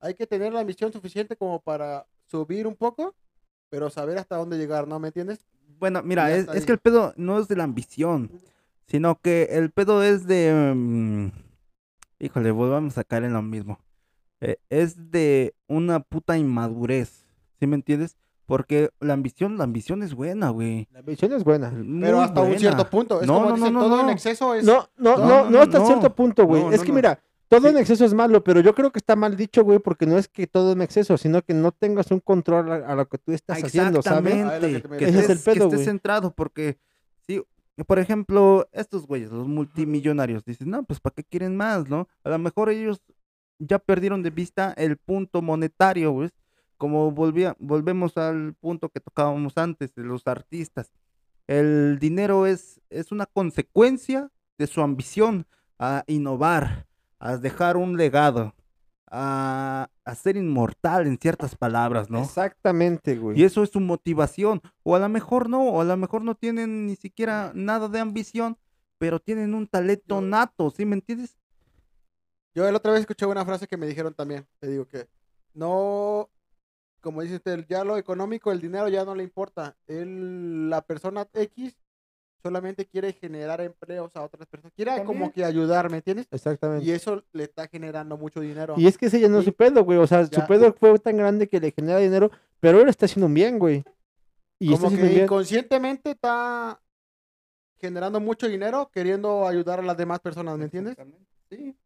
Hay 0.00 0.14
que 0.14 0.26
tener 0.26 0.52
la 0.52 0.60
ambición 0.60 0.92
suficiente 0.92 1.36
como 1.36 1.60
para 1.60 2.06
subir 2.26 2.66
un 2.66 2.74
poco, 2.74 3.14
pero 3.68 3.90
saber 3.90 4.18
hasta 4.18 4.36
dónde 4.36 4.58
llegar, 4.58 4.86
¿no? 4.86 4.98
¿Me 4.98 5.08
entiendes? 5.08 5.46
Bueno, 5.78 6.02
mira, 6.02 6.34
es, 6.34 6.48
es 6.48 6.64
que 6.66 6.72
el 6.72 6.78
pedo 6.78 7.12
no 7.16 7.38
es 7.38 7.48
de 7.48 7.56
la 7.56 7.64
ambición, 7.64 8.30
sino 8.86 9.20
que 9.20 9.48
el 9.52 9.70
pedo 9.70 10.02
es 10.02 10.26
de... 10.26 10.72
mm, 10.74 11.30
híjole, 12.20 12.50
volvamos 12.50 12.96
a 12.98 13.04
caer 13.04 13.24
en 13.24 13.32
lo 13.32 13.42
mismo. 13.42 13.78
Eh, 14.40 14.56
es 14.70 15.10
de 15.10 15.54
una 15.66 16.00
puta 16.00 16.36
inmadurez, 16.36 17.26
¿sí 17.58 17.66
me 17.66 17.76
entiendes? 17.76 18.16
Porque 18.44 18.90
la 19.00 19.14
ambición, 19.14 19.58
la 19.58 19.64
ambición 19.64 20.02
es 20.04 20.14
buena, 20.14 20.50
güey. 20.50 20.86
La 20.92 21.00
ambición 21.00 21.32
es 21.32 21.42
buena. 21.42 21.72
Pero 22.00 22.20
hasta 22.20 22.40
un 22.42 22.56
cierto 22.58 22.88
punto. 22.88 23.20
Es 23.20 23.26
No, 23.26 23.34
como 23.34 23.48
no, 23.50 23.54
dicen, 23.56 23.72
no, 23.72 23.80
no, 23.80 23.86
todo 23.88 24.00
en 24.00 24.06
no. 24.06 24.12
exceso 24.12 24.54
es... 24.54 24.64
No, 24.64 24.88
no, 24.96 25.16
No, 25.16 25.26
no, 25.26 25.44
no, 25.44 25.50
no, 25.50 25.60
hasta 25.62 25.78
no. 25.80 25.86
cierto 25.86 26.14
punto, 26.14 26.44
güey. 26.46 26.62
No, 26.62 26.70
es 26.70 26.78
no, 26.78 26.82
que 26.84 26.88
no. 26.90 26.94
mira, 26.94 27.20
todo 27.48 27.68
en 27.68 27.76
exceso 27.78 28.04
es 28.04 28.14
malo, 28.14 28.44
pero 28.44 28.60
yo 28.60 28.72
creo 28.74 28.92
que 28.92 28.98
está 29.00 29.16
mal 29.16 29.36
dicho, 29.36 29.64
güey, 29.64 29.80
porque 29.80 30.06
no 30.06 30.16
es 30.16 30.28
que 30.28 30.46
todo 30.46 30.72
en 30.72 30.82
exceso, 30.82 31.16
sino 31.18 31.42
que 31.42 31.54
no 31.54 31.72
tengas 31.72 32.10
un 32.12 32.20
control 32.20 32.70
a, 32.70 32.76
a 32.76 32.94
lo 32.94 33.08
que 33.08 33.18
tú 33.18 33.32
estás 33.32 33.64
haciendo, 33.64 34.00
¿sabes? 34.02 34.32
Es 34.34 34.38
que 34.40 34.66
Exactamente. 34.76 34.80
te 34.82 34.88
me 34.88 34.96
Que 34.98 35.04
es 35.06 35.14
estés, 35.16 35.30
el 35.30 35.38
pedo, 35.38 35.54
que 35.54 35.60
estés 35.64 35.74
güey. 35.78 35.84
centrado, 35.84 36.30
porque, 36.32 36.78
sí, 37.26 37.42
por 37.86 37.98
ejemplo, 37.98 38.68
estos 38.72 39.06
güeyes, 39.08 39.30
los 39.32 39.48
multimillonarios, 39.48 40.44
dicen, 40.44 40.70
no, 40.70 40.84
pues, 40.84 41.00
¿para 41.00 41.14
qué 41.14 41.24
quieren 41.24 41.56
más, 41.56 41.88
no? 41.88 42.06
A 42.22 42.28
lo 42.30 42.38
mejor 42.38 42.68
ellos 42.70 43.02
ya 43.58 43.78
perdieron 43.78 44.22
de 44.22 44.30
vista 44.30 44.72
el 44.76 44.96
punto 44.96 45.42
monetario, 45.42 46.12
güey. 46.12 46.30
como 46.76 47.10
volvía, 47.10 47.56
volvemos 47.58 48.16
al 48.16 48.54
punto 48.54 48.88
que 48.90 49.00
tocábamos 49.00 49.56
antes 49.56 49.94
de 49.94 50.02
los 50.02 50.26
artistas. 50.26 50.92
El 51.46 51.98
dinero 52.00 52.46
es, 52.46 52.80
es 52.90 53.12
una 53.12 53.26
consecuencia 53.26 54.30
de 54.58 54.66
su 54.66 54.82
ambición 54.82 55.46
a 55.78 56.04
innovar, 56.06 56.86
a 57.18 57.36
dejar 57.36 57.76
un 57.76 57.96
legado, 57.96 58.54
a, 59.08 59.88
a 60.04 60.14
ser 60.14 60.36
inmortal 60.36 61.06
en 61.06 61.18
ciertas 61.18 61.54
palabras, 61.54 62.10
¿no? 62.10 62.22
Exactamente, 62.22 63.16
güey. 63.16 63.40
Y 63.40 63.44
eso 63.44 63.62
es 63.62 63.70
su 63.70 63.80
motivación. 63.80 64.60
O 64.82 64.96
a 64.96 64.98
lo 64.98 65.08
mejor 65.08 65.48
no, 65.48 65.68
o 65.68 65.80
a 65.80 65.84
lo 65.84 65.96
mejor 65.96 66.22
no 66.22 66.34
tienen 66.34 66.86
ni 66.86 66.96
siquiera 66.96 67.52
nada 67.54 67.88
de 67.88 68.00
ambición, 68.00 68.58
pero 68.98 69.20
tienen 69.20 69.54
un 69.54 69.66
talento 69.66 70.20
nato, 70.20 70.70
¿sí 70.70 70.84
me 70.84 70.96
entiendes? 70.96 71.36
Yo 72.56 72.70
la 72.70 72.78
otra 72.78 72.92
vez 72.92 73.02
escuché 73.02 73.26
una 73.26 73.44
frase 73.44 73.66
que 73.66 73.76
me 73.76 73.86
dijeron 73.86 74.14
también. 74.14 74.46
Te 74.58 74.68
digo 74.68 74.88
que 74.88 75.06
no, 75.52 76.30
como 77.02 77.20
dice 77.20 77.36
usted, 77.36 77.66
ya 77.68 77.84
lo 77.84 77.98
económico, 77.98 78.50
el 78.50 78.62
dinero 78.62 78.88
ya 78.88 79.04
no 79.04 79.14
le 79.14 79.22
importa. 79.22 79.76
Él, 79.86 80.70
la 80.70 80.80
persona 80.80 81.28
X 81.34 81.76
solamente 82.42 82.86
quiere 82.86 83.12
generar 83.12 83.60
empleos 83.60 84.10
a 84.16 84.22
otras 84.22 84.46
personas. 84.46 84.72
Quiere 84.74 85.04
como 85.04 85.30
que 85.32 85.44
ayudar, 85.44 85.90
¿me 85.90 85.98
entiendes? 85.98 86.28
Exactamente. 86.30 86.86
Y 86.86 86.92
eso 86.92 87.22
le 87.32 87.44
está 87.44 87.68
generando 87.68 88.16
mucho 88.16 88.40
dinero. 88.40 88.72
Y 88.78 88.86
es 88.86 88.96
que 88.96 89.06
ese 89.06 89.20
ya 89.20 89.28
no 89.28 89.40
es 89.40 89.44
su 89.44 89.52
pedo, 89.52 89.84
güey. 89.84 89.98
O 89.98 90.06
sea, 90.06 90.24
su 90.24 90.46
pedo 90.46 90.72
fue 90.72 90.98
tan 90.98 91.18
grande 91.18 91.50
que 91.50 91.60
le 91.60 91.72
genera 91.72 91.98
dinero, 91.98 92.30
pero 92.58 92.80
él 92.80 92.88
está 92.88 93.04
haciendo 93.04 93.26
un 93.26 93.34
bien, 93.34 93.58
güey. 93.58 93.84
Y 94.58 94.70
como 94.70 94.88
que 94.88 95.02
bien. 95.02 95.24
inconscientemente 95.24 96.12
está 96.12 96.80
generando 97.78 98.18
mucho 98.18 98.48
dinero 98.48 98.90
queriendo 98.90 99.46
ayudar 99.46 99.80
a 99.80 99.82
las 99.82 99.98
demás 99.98 100.20
personas, 100.20 100.56
¿me 100.56 100.64
entiendes? 100.64 100.96
Sí. 101.50 101.76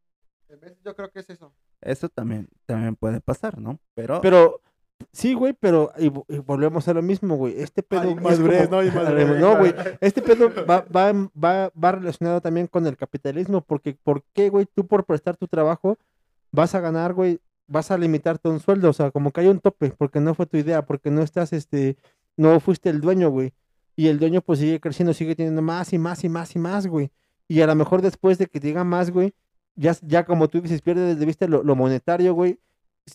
Yo 0.84 0.94
creo 0.94 1.10
que 1.10 1.20
es 1.20 1.30
eso. 1.30 1.52
Eso 1.80 2.08
también, 2.08 2.48
también 2.66 2.96
puede 2.96 3.20
pasar, 3.20 3.58
¿no? 3.58 3.78
Pero, 3.94 4.20
Pero, 4.20 4.60
sí, 5.12 5.34
güey, 5.34 5.52
pero 5.58 5.92
y, 5.98 6.08
vo- 6.08 6.24
y 6.28 6.38
volvemos 6.38 6.86
a 6.88 6.94
lo 6.94 7.02
mismo, 7.02 7.36
güey. 7.36 7.60
Este 7.60 7.82
pedo 7.82 8.02
Ay, 8.02 8.14
es 8.18 8.22
madurez, 8.22 8.68
como- 8.68 8.82
¿no? 8.82 8.86
Y 8.88 8.90
madurez. 8.90 9.40
No, 9.40 9.56
güey. 9.58 9.74
Este 10.00 10.22
pedo 10.22 10.50
va, 10.68 10.84
va, 10.94 11.12
va, 11.42 11.72
va 11.82 11.92
relacionado 11.92 12.40
también 12.40 12.66
con 12.66 12.86
el 12.86 12.96
capitalismo, 12.96 13.60
porque 13.62 13.96
¿por 14.02 14.22
qué, 14.34 14.48
güey, 14.50 14.66
tú 14.74 14.86
por 14.86 15.04
prestar 15.04 15.36
tu 15.36 15.46
trabajo 15.48 15.96
vas 16.52 16.74
a 16.74 16.80
ganar, 16.80 17.14
güey, 17.14 17.40
vas 17.66 17.90
a 17.90 17.98
limitarte 17.98 18.48
a 18.48 18.52
un 18.52 18.60
sueldo? 18.60 18.90
O 18.90 18.92
sea, 18.92 19.10
como 19.10 19.30
que 19.30 19.40
hay 19.40 19.46
un 19.48 19.60
tope, 19.60 19.90
porque 19.96 20.20
no 20.20 20.34
fue 20.34 20.46
tu 20.46 20.56
idea, 20.56 20.84
porque 20.84 21.10
no 21.10 21.22
estás, 21.22 21.52
este, 21.52 21.96
no 22.36 22.58
fuiste 22.60 22.90
el 22.90 23.00
dueño, 23.00 23.30
güey. 23.30 23.52
Y 23.96 24.08
el 24.08 24.18
dueño 24.18 24.40
pues 24.40 24.58
sigue 24.58 24.80
creciendo, 24.80 25.12
sigue 25.14 25.34
teniendo 25.36 25.60
más 25.62 25.92
y 25.92 25.98
más 25.98 26.24
y 26.24 26.28
más 26.28 26.54
y 26.56 26.58
más, 26.58 26.86
güey. 26.86 27.10
Y 27.48 27.60
a 27.60 27.66
lo 27.66 27.74
mejor 27.74 28.00
después 28.00 28.38
de 28.38 28.46
que 28.46 28.60
te 28.60 28.68
diga 28.68 28.82
más, 28.84 29.10
güey, 29.10 29.34
ya, 29.76 29.96
ya 30.02 30.24
como 30.24 30.48
tú 30.48 30.60
dices, 30.60 30.82
pierde 30.82 31.14
de 31.14 31.26
vista 31.26 31.46
lo, 31.46 31.62
monetario, 31.76 32.34
güey. 32.34 32.58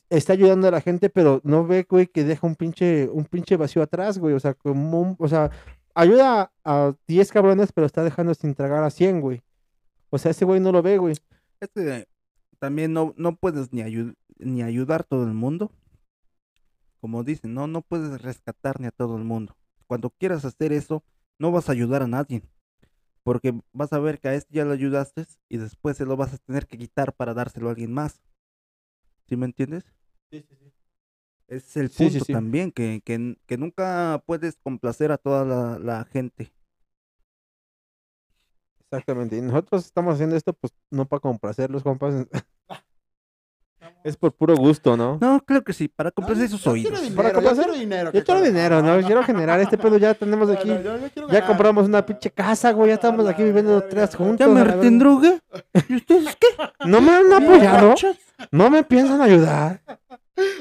Está 0.10 0.34
ayudando 0.34 0.68
a 0.68 0.72
la 0.72 0.82
gente, 0.82 1.10
pero 1.10 1.42
no 1.44 1.66
ve, 1.66 1.86
güey, 1.90 2.08
que 2.08 2.24
deja 2.24 2.46
un 2.48 2.56
pinche, 2.56 3.08
un 3.10 3.26
pinche 3.26 3.56
vacío 3.58 3.82
atrás, 3.84 4.18
güey. 4.18 4.34
O 4.36 4.40
sea, 4.40 4.54
como 4.54 5.00
un- 5.02 5.16
o 5.20 5.28
sea, 5.28 5.52
ayuda 5.94 6.52
a 6.64 6.94
10 7.08 7.32
cabrones, 7.32 7.72
pero 7.72 7.86
está 7.88 8.04
dejando 8.04 8.34
sin 8.34 8.54
tragar 8.56 8.84
a 8.84 8.90
100, 8.90 9.22
güey. 9.22 9.42
O 10.10 10.18
sea, 10.18 10.32
ese 10.32 10.46
güey 10.46 10.60
no 10.60 10.72
lo 10.72 10.82
ve, 10.82 10.98
güey. 10.98 11.14
es 11.14 11.70
que 11.74 12.08
también 12.60 12.94
no, 12.94 13.14
no 13.18 13.36
puedes 13.36 13.72
ni, 13.74 13.82
ayu- 13.82 14.16
ni 14.38 14.62
ayudar 14.64 15.04
todo 15.04 15.24
el 15.24 15.34
mundo. 15.34 15.72
Como 17.00 17.24
dicen, 17.24 17.54
no, 17.54 17.68
no 17.68 17.82
puedes 17.82 18.22
rescatar 18.22 18.80
ni 18.80 18.88
a 18.88 18.92
todo 18.92 19.18
el 19.18 19.24
mundo. 19.24 19.56
Cuando 19.88 20.10
quieras 20.10 20.44
hacer 20.46 20.74
eso, 20.74 21.04
no 21.38 21.52
vas 21.52 21.70
a 21.70 21.74
ayudar 21.74 22.02
a 22.02 22.08
nadie. 22.08 22.42
Porque 23.26 23.60
vas 23.74 23.92
a 23.92 23.98
ver 24.00 24.20
que 24.20 24.28
a 24.28 24.36
este 24.36 24.54
ya 24.54 24.66
lo 24.66 24.72
ayudaste 24.74 25.26
y 25.50 25.58
después 25.58 25.98
se 25.98 26.06
lo 26.06 26.16
vas 26.16 26.36
a 26.36 26.38
tener 26.38 26.68
que 26.68 26.78
quitar 26.78 27.12
para 27.12 27.34
dárselo 27.34 27.68
a 27.68 27.72
alguien 27.72 27.92
más. 27.92 28.22
¿Sí 29.28 29.36
me 29.36 29.48
entiendes? 29.48 29.84
Ese 30.30 30.44
es 31.48 31.78
el 31.78 31.90
Sí, 31.90 32.10
sí, 32.10 32.12
punto 32.12 32.26
sí. 32.26 32.34
también, 32.34 32.72
que, 32.72 33.02
que, 33.04 33.58
nunca 33.58 34.22
puedes 34.28 34.58
complacer 34.58 35.12
a 35.12 35.18
toda 35.18 35.44
la, 35.44 35.80
la 35.80 36.06
gente. 36.06 36.54
Exactamente. 38.80 39.38
Y 39.38 39.42
nosotros 39.42 39.86
estamos 39.86 40.14
haciendo 40.14 40.36
esto, 40.36 40.54
pues, 40.54 40.76
no 40.92 41.08
para 41.08 41.20
complacerlos, 41.20 41.82
compas. 41.82 42.28
es 44.06 44.16
por 44.18 44.32
puro 44.34 44.56
gusto, 44.56 44.96
¿no? 44.96 45.18
No, 45.20 45.42
claro 45.44 45.64
que 45.64 45.74
sí, 45.74 45.88
para 45.88 46.12
complacer 46.12 46.46
Yo 46.48 46.52
sus 46.58 46.62
quiero 46.62 46.74
oídos. 46.74 47.02
dinero, 47.02 47.16
Para 47.16 47.32
quiero 47.54 47.74
dinero. 47.74 48.12
Yo 48.14 48.24
quiero 48.24 48.42
dinero, 48.42 48.82
¿no? 48.84 49.02
Quiero 49.06 49.24
generar 49.24 49.60
este 49.60 49.78
pedo. 49.78 49.98
Ya 49.98 50.14
tenemos 50.14 50.48
No, 50.48 50.54
aquí. 50.54 50.70
no, 50.70 50.82
yo- 50.82 50.98
yo 51.00 51.10
quiero 51.12 51.30
Ya 51.30 51.46
compramos 51.46 51.88
una 51.88 52.06
pinche 52.06 52.30
casa, 52.32 52.72
güey. 52.72 52.90
Ya 52.90 52.94
estamos 52.96 53.28
aquí 53.28 53.44
viviendo 53.44 53.82
tres 53.84 54.16
juntos. 54.16 54.40
¿Ya 54.40 54.48
me 54.48 54.64
retendrogué? 54.64 55.42
¿Y 55.90 55.96
ustedes 55.96 56.36
qué? 56.36 56.48
No 56.86 57.02
me 57.02 57.12
han 57.16 57.34
apoyado. 57.34 57.96
No 58.52 58.70
me 58.70 58.84
piensan 58.84 59.22
ayudar. 59.22 59.82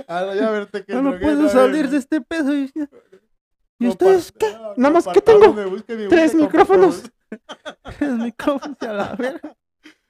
Ah, 0.08 0.22
no, 0.26 0.34
ya 0.34 0.50
verte 0.50 0.84
que 0.84 0.92
No 0.94 1.02
me 1.02 1.10
drogué, 1.10 1.24
puedo 1.26 1.48
salir 1.48 1.90
de 1.90 1.98
este 1.98 2.20
pedo. 2.20 2.54
¿Y, 2.54 2.72
¿y 2.74 3.86
Compart- 3.86 3.88
ustedes 3.90 4.32
qué? 4.32 4.56
Nada 4.76 4.94
más, 4.94 5.06
¿qué 5.12 5.20
tengo? 5.20 5.54
Tres 6.08 6.34
micrófonos. 6.34 7.10
compartamos. 7.28 8.00
El 8.00 8.18
micrófono 8.18 8.76
a 8.80 8.86
la 8.92 9.14
verga. 9.16 9.54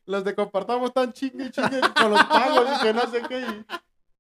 Los 0.07 0.24
de 0.24 0.34
compartamos 0.34 0.92
tan 0.92 1.12
chingue 1.12 1.46
y 1.46 1.50
chingue 1.50 1.80
con 1.98 2.11
los 2.11 2.24
pagos 2.24 2.66
y 2.78 2.82
que 2.82 2.92
no 2.94 3.00
sé 3.11 3.22
qué. 3.28 3.40
y- 3.40 3.66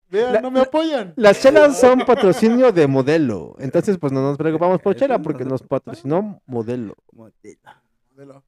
Vean, 0.08 0.34
La- 0.34 0.40
no 0.42 0.50
me 0.50 0.60
apoyan. 0.60 1.12
Las 1.16 1.40
chelas 1.40 1.78
son 1.80 2.00
patrocinio 2.00 2.70
de 2.72 2.86
modelo. 2.86 3.56
Entonces, 3.58 3.98
pues 3.98 4.12
no 4.12 4.22
nos 4.22 4.36
preocupamos 4.38 4.80
por 4.80 4.94
chela 4.94 5.18
porque 5.18 5.44
nos 5.44 5.62
patrocinó 5.62 6.40
modelo. 6.46 6.94
Modelo. 7.12 8.44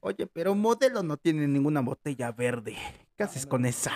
Oye, 0.00 0.26
pero 0.26 0.54
modelo 0.54 1.02
no 1.02 1.16
tiene 1.16 1.46
ninguna 1.46 1.80
botella 1.80 2.32
verde. 2.32 2.76
¿Qué 3.16 3.24
haces 3.24 3.44
con 3.44 3.66
esa? 3.66 3.92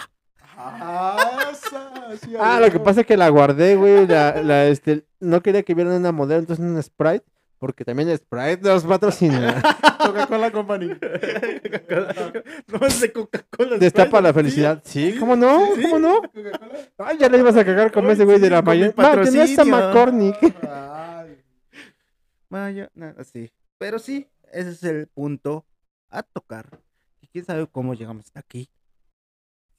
Ah, 0.57 1.49
esa, 1.51 2.17
sí, 2.21 2.35
Ah, 2.39 2.61
lo 2.61 2.71
que 2.71 2.79
pasa 2.79 3.01
es 3.01 3.07
que 3.07 3.17
la 3.17 3.29
guardé, 3.29 3.77
güey. 3.77 4.07
La, 4.07 4.43
la, 4.43 4.67
este, 4.67 5.07
no 5.21 5.41
quería 5.43 5.63
que 5.63 5.75
vieran 5.75 5.95
una 5.95 6.13
modelo, 6.13 6.41
entonces 6.41 6.65
un 6.65 6.81
Sprite. 6.83 7.25
Porque 7.65 7.83
también 7.83 8.15
Sprite 8.15 8.61
nos 8.61 8.85
patrocina. 8.85 9.63
Coca-Cola 9.99 10.51
Company. 10.51 10.89
No 12.67 12.87
es 12.87 13.01
de 13.01 13.11
Coca-Cola. 13.11 13.79
Destapa 13.79 14.21
la 14.21 14.35
felicidad. 14.35 14.83
Sí, 14.85 15.17
¿cómo 15.19 15.35
no? 15.35 15.75
Sí, 15.75 15.81
¿Cómo 15.85 15.99
no? 15.99 16.21
Ay, 16.99 17.17
ya 17.17 17.31
le 17.31 17.39
ibas 17.39 17.57
a 17.57 17.65
cagar 17.65 17.91
con 17.91 18.05
ese 18.11 18.27
güey 18.27 18.39
de 18.39 18.51
la 18.51 18.61
mayor. 18.61 18.93
Mayonesa 18.95 19.65
patrocinio. 19.65 19.65
McCormick. 19.65 20.37
Ay, 20.69 21.43
Maya, 22.51 22.91
nada, 22.95 23.25
sí. 23.25 23.51
Pero 23.79 23.99
sí, 23.99 24.29
ese 24.53 24.69
es 24.69 24.83
el 24.83 25.07
punto 25.07 25.65
a 26.11 26.23
tocar. 26.23 26.83
Y 27.23 27.29
quién 27.29 27.47
sabe 27.47 27.67
cómo 27.67 27.95
llegamos 27.95 28.27
hasta 28.27 28.41
aquí. 28.41 28.69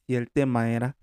Si 0.07 0.15
el 0.15 0.31
tema 0.31 0.71
era 0.71 0.97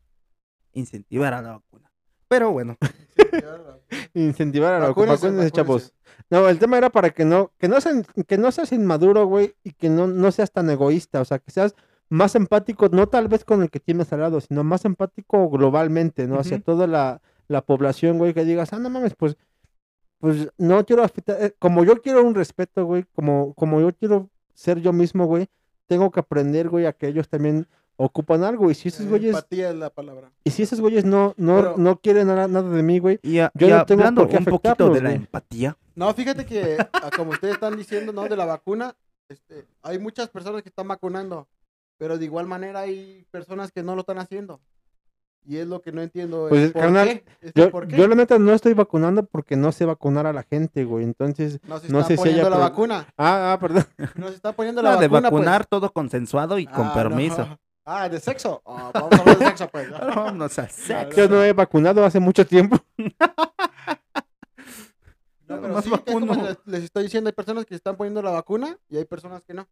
incentivar 0.73 1.33
a 1.33 1.43
la 1.43 1.53
vacuna. 1.53 1.93
Pero 2.27 2.51
bueno, 2.51 2.77
Incentivar 4.15 4.75
a 4.75 4.79
la 4.81 4.93
de 4.93 5.51
chavos. 5.51 5.95
No, 6.31 6.49
el 6.49 6.59
tema 6.59 6.79
era 6.79 6.91
para 6.91 7.11
que 7.11 7.25
no, 7.25 7.53
que 7.59 7.69
no 7.69 7.81
sean, 7.81 8.05
que 8.27 8.39
no 8.39 8.51
seas 8.53 8.73
inmaduro, 8.73 9.27
güey, 9.27 9.55
y 9.65 9.73
que 9.73 9.89
no, 9.91 10.07
no 10.07 10.31
seas 10.33 10.51
tan 10.53 10.69
egoísta, 10.71 11.21
o 11.21 11.25
sea, 11.25 11.39
que 11.39 11.51
seas 11.51 11.75
más 12.09 12.35
empático, 12.35 12.89
no 12.91 13.07
tal 13.09 13.29
vez 13.29 13.45
con 13.45 13.63
el 13.63 13.71
que 13.71 13.81
tienes 13.81 14.13
al 14.13 14.21
lado, 14.21 14.41
sino 14.41 14.65
más 14.65 14.85
empático 14.85 15.49
globalmente, 15.49 16.27
¿no? 16.27 16.39
Hacia 16.39 16.61
toda 16.61 16.87
la, 16.87 17.21
la 17.49 17.63
población, 17.63 18.19
güey, 18.19 18.35
que 18.35 18.45
digas, 18.45 18.73
ah, 18.73 18.79
no 18.79 18.91
mames, 18.91 19.15
pues, 19.15 19.37
pues 20.19 20.49
no 20.59 20.85
quiero 20.87 21.03
afectar, 21.03 21.43
eh, 21.43 21.55
como 21.59 21.85
yo 21.85 22.01
quiero 22.01 22.23
un 22.23 22.35
respeto, 22.35 22.85
güey, 22.85 23.05
como, 23.15 23.55
como 23.55 23.81
yo 23.81 23.93
quiero 23.95 24.29
ser 24.55 24.81
yo 24.81 24.93
mismo, 24.93 25.25
güey, 25.27 25.49
tengo 25.87 26.11
que 26.11 26.21
aprender, 26.21 26.69
güey, 26.69 26.87
a 26.87 26.93
que 26.93 27.09
ellos 27.09 27.29
también 27.29 27.67
ocupan 27.97 28.43
algo, 28.45 28.71
y 28.71 28.75
si 28.75 28.89
esos 28.89 29.07
güeyes, 29.07 29.35
Empatía 29.35 29.71
es 29.71 29.77
la 29.77 29.91
palabra. 29.91 30.31
y 30.45 30.51
si 30.51 30.63
esos 30.63 30.81
güeyes 30.81 31.05
no, 31.05 31.35
no, 31.37 31.57
Pero- 31.57 31.75
no 31.77 31.97
quieren 32.01 32.27
nada, 32.29 32.47
nada 32.49 32.69
de 32.71 32.83
mí, 32.83 32.99
güey, 32.99 33.19
y, 33.23 33.39
a- 33.39 33.51
Yo 33.55 33.67
y 33.69 33.71
no 33.71 33.85
tengo 33.87 34.03
hablando 34.03 34.23
por 34.23 34.31
qué 34.31 34.37
un 34.39 34.45
poquito 34.45 34.91
de 34.91 35.01
la 35.01 35.09
güey. 35.11 35.17
empatía. 35.17 35.77
No, 35.95 36.13
fíjate 36.15 36.45
que, 36.47 36.77
ah, 36.93 37.11
como 37.17 37.31
ustedes 37.33 37.55
están 37.55 37.77
diciendo, 37.77 38.13
¿no? 38.13 38.23
De 38.29 38.37
la 38.37 38.45
vacuna, 38.47 38.95
este, 39.29 39.67
hay 39.83 39.99
muchas 39.99 40.29
personas 40.29 40.63
que 40.63 40.69
están 40.69 40.89
vacunando, 40.89 41.49
pero 41.99 42.19
de 42.19 42.25
igual 42.25 42.47
manera 42.47 42.81
hay 42.81 43.27
personas 43.31 43.71
que 43.73 43.83
no 43.83 43.95
lo 43.95 44.01
están 44.01 44.19
haciendo. 44.19 44.61
Y 45.45 45.57
es 45.57 45.67
lo 45.67 45.83
que 45.83 45.91
no 45.91 46.01
entiendo. 46.03 46.47
Pues, 46.49 46.67
el 46.67 46.73
¿por 46.73 46.83
carnal, 46.83 47.09
qué? 47.41 47.53
Yo, 47.57 47.71
¿por 47.73 47.89
qué? 47.89 47.97
yo 47.97 48.07
la 48.07 48.15
neta 48.15 48.39
no 48.39 48.53
estoy 48.53 48.75
vacunando 48.75 49.25
porque 49.27 49.57
no 49.57 49.73
sé 49.73 49.85
vacunar 49.85 50.25
a 50.27 50.33
la 50.33 50.45
gente, 50.45 50.85
güey. 50.85 51.03
Entonces, 51.05 51.59
no 51.67 51.81
se 51.81 51.89
no 51.89 51.99
está 51.99 52.09
sé 52.11 52.17
si 52.17 52.23
poniendo 52.23 52.49
la 52.51 52.57
pro- 52.57 52.65
vacuna. 52.65 53.07
ah, 53.17 53.53
ah, 53.53 53.59
perdón. 53.61 53.85
No 54.15 54.29
se 54.29 54.35
está 54.37 54.53
poniendo 54.53 54.83
la 54.83 54.91
de 54.99 55.09
vacuna. 55.09 55.31
pues. 55.31 55.41
vacunar 55.41 55.67
todo 55.67 55.93
consensuado 55.93 56.59
y 56.61 56.67
con 56.67 56.87
Ah, 56.87 56.95
permiso. 56.95 57.45
no. 57.45 57.59
Ah, 57.85 58.09
de 58.09 58.21
sexo. 58.21 58.63
Ah, 58.65 58.93
vamos 58.95 59.13
a 59.15 59.17
hablar 59.19 59.39
de 59.41 59.47
sexo, 59.47 59.67
pues. 59.69 59.91
Vámonos 60.17 60.57
a 60.61 60.69
sexo. 60.69 61.17
Yo 61.17 61.29
no 61.29 61.43
he 61.43 61.53
vacunado 61.53 62.05
hace 62.05 62.21
mucho 62.21 62.47
tiempo. 62.47 62.77
Pero 65.63 65.75
más 65.75 65.85
sí, 65.85 65.91
es 65.95 66.01
como 66.01 66.27
vacuno. 66.27 66.57
les, 66.67 66.83
estoy 66.85 67.05
diciendo, 67.05 67.29
hay 67.29 67.35
personas 67.35 67.65
que 67.67 67.75
están 67.75 67.97
poniendo 67.97 68.21
la 68.23 68.31
vacuna 68.31 68.79
y 68.89 68.97
hay 68.99 69.05
personas 69.05 69.43
que 69.45 69.55
no. 69.55 69.67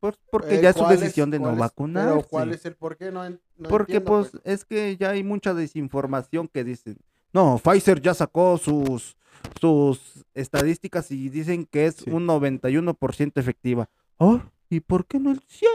Por- 0.00 0.16
porque 0.30 0.56
Eh, 0.56 0.62
ya 0.62 0.70
es 0.70 0.76
su 0.76 0.82
¿cuál 0.82 0.94
es- 0.94 1.00
decisión 1.00 1.30
de 1.30 1.38
no 1.40 1.50
es- 1.52 1.58
vacunar. 1.58 2.08
Pero 2.08 2.22
¿cuál 2.22 2.52
es 2.52 2.64
el 2.64 2.76
por 2.76 2.96
qué? 2.96 3.10
No, 3.10 3.22
Porque 3.68 3.94
entiendo, 3.96 4.04
pues 4.30 4.42
es 4.44 4.64
que 4.64 4.96
ya 4.96 5.10
hay 5.10 5.24
mucha 5.24 5.54
desinformación 5.54 6.46
que 6.48 6.62
dicen, 6.64 6.96
no, 7.32 7.58
Pfizer 7.62 8.00
ya 8.00 8.14
sacó 8.14 8.58
sus 8.58 9.16
sus 9.60 10.24
estadísticas 10.34 11.10
y 11.12 11.28
dicen 11.28 11.64
que 11.64 11.86
es 11.86 11.96
Sí. 11.96 12.10
un 12.10 12.26
91% 12.26 13.40
efectiva. 13.40 13.88
Oh, 14.16 14.40
¿y 14.68 14.80
por 14.80 15.06
qué 15.06 15.20
no 15.20 15.30
el 15.30 15.40
100? 15.46 15.70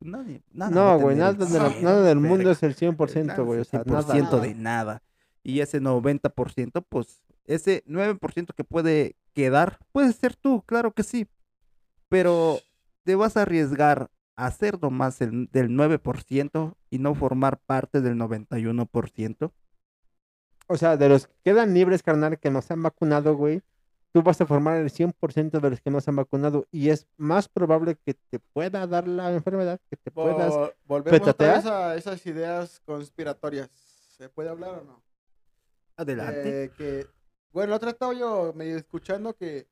Nadie, 0.00 0.42
nada 0.52 0.70
No, 0.70 0.98
güey, 0.98 1.16
nada, 1.16 1.30
el 1.30 1.38
de 1.38 1.58
la- 1.58 1.70
100, 1.70 1.84
nada 1.84 2.02
del 2.02 2.18
mundo 2.20 2.50
es 2.52 2.62
el 2.62 2.74
100%, 2.74 3.26
Nada 3.32 3.42
güey. 3.42 3.60
O 3.60 3.64
sea, 3.64 3.80
el 3.80 3.86
nada. 3.92 4.02
100% 4.14 4.36
nada. 4.36 4.42
de 4.46 4.54
nada. 4.54 5.02
Y 5.42 5.60
ese 5.60 5.80
90%, 5.80 6.84
pues 6.88 7.22
ese 7.46 7.82
9% 7.86 8.54
que 8.54 8.64
puede 8.64 9.16
quedar, 9.34 9.78
puede 9.92 10.12
ser 10.12 10.36
tú, 10.36 10.62
claro 10.62 10.92
que 10.92 11.02
sí. 11.02 11.26
Pero 12.08 12.58
te 13.04 13.14
vas 13.14 13.36
a 13.36 13.42
arriesgar 13.42 14.10
a 14.36 14.50
ser 14.50 14.80
nomás 14.80 15.20
el, 15.20 15.48
del 15.50 15.70
9% 15.70 16.74
y 16.90 16.98
no 16.98 17.14
formar 17.14 17.58
parte 17.58 18.00
del 18.00 18.16
91%. 18.16 19.52
O 20.66 20.76
sea, 20.76 20.96
de 20.96 21.08
los 21.08 21.26
que 21.26 21.34
quedan 21.44 21.74
libres, 21.74 22.02
carnal, 22.02 22.38
que 22.38 22.50
no 22.50 22.62
se 22.62 22.72
han 22.72 22.82
vacunado, 22.82 23.34
güey, 23.36 23.62
tú 24.12 24.22
vas 24.22 24.40
a 24.40 24.46
formar 24.46 24.76
el 24.76 24.90
100% 24.90 25.60
de 25.60 25.70
los 25.70 25.80
que 25.80 25.90
no 25.90 26.00
se 26.00 26.10
han 26.10 26.16
vacunado 26.16 26.66
y 26.70 26.90
es 26.90 27.06
más 27.16 27.48
probable 27.48 27.96
que 27.96 28.14
te 28.14 28.38
pueda 28.38 28.86
dar 28.86 29.08
la 29.08 29.32
enfermedad, 29.32 29.80
que 29.90 29.96
te 29.96 30.10
puedas... 30.10 30.52
Vol- 30.52 30.74
Volvemos 30.84 31.20
petatear. 31.20 31.66
a 31.66 31.96
esas 31.96 32.24
ideas 32.26 32.80
conspiratorias. 32.84 33.68
¿Se 34.16 34.28
puede 34.28 34.48
hablar 34.50 34.80
o 34.80 34.84
no? 34.84 35.02
Adelante. 36.00 36.64
Eh, 36.64 36.70
que, 36.76 37.06
bueno, 37.52 37.74
otra 37.74 37.90
estaba 37.90 38.14
yo 38.14 38.54
medio 38.54 38.76
escuchando 38.78 39.34
que 39.34 39.68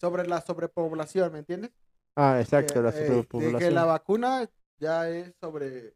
sobre 0.00 0.26
la 0.26 0.40
sobrepoblación, 0.40 1.32
¿me 1.32 1.40
entiendes? 1.40 1.70
Ah, 2.16 2.38
exacto, 2.40 2.74
Que, 2.74 2.80
la 2.80 2.88
eh, 2.88 2.92
de 2.92 3.06
sobrepoblación. 3.06 3.58
que 3.58 3.70
la 3.70 3.84
vacuna 3.84 4.48
ya 4.78 5.08
es 5.10 5.34
sobre... 5.38 5.94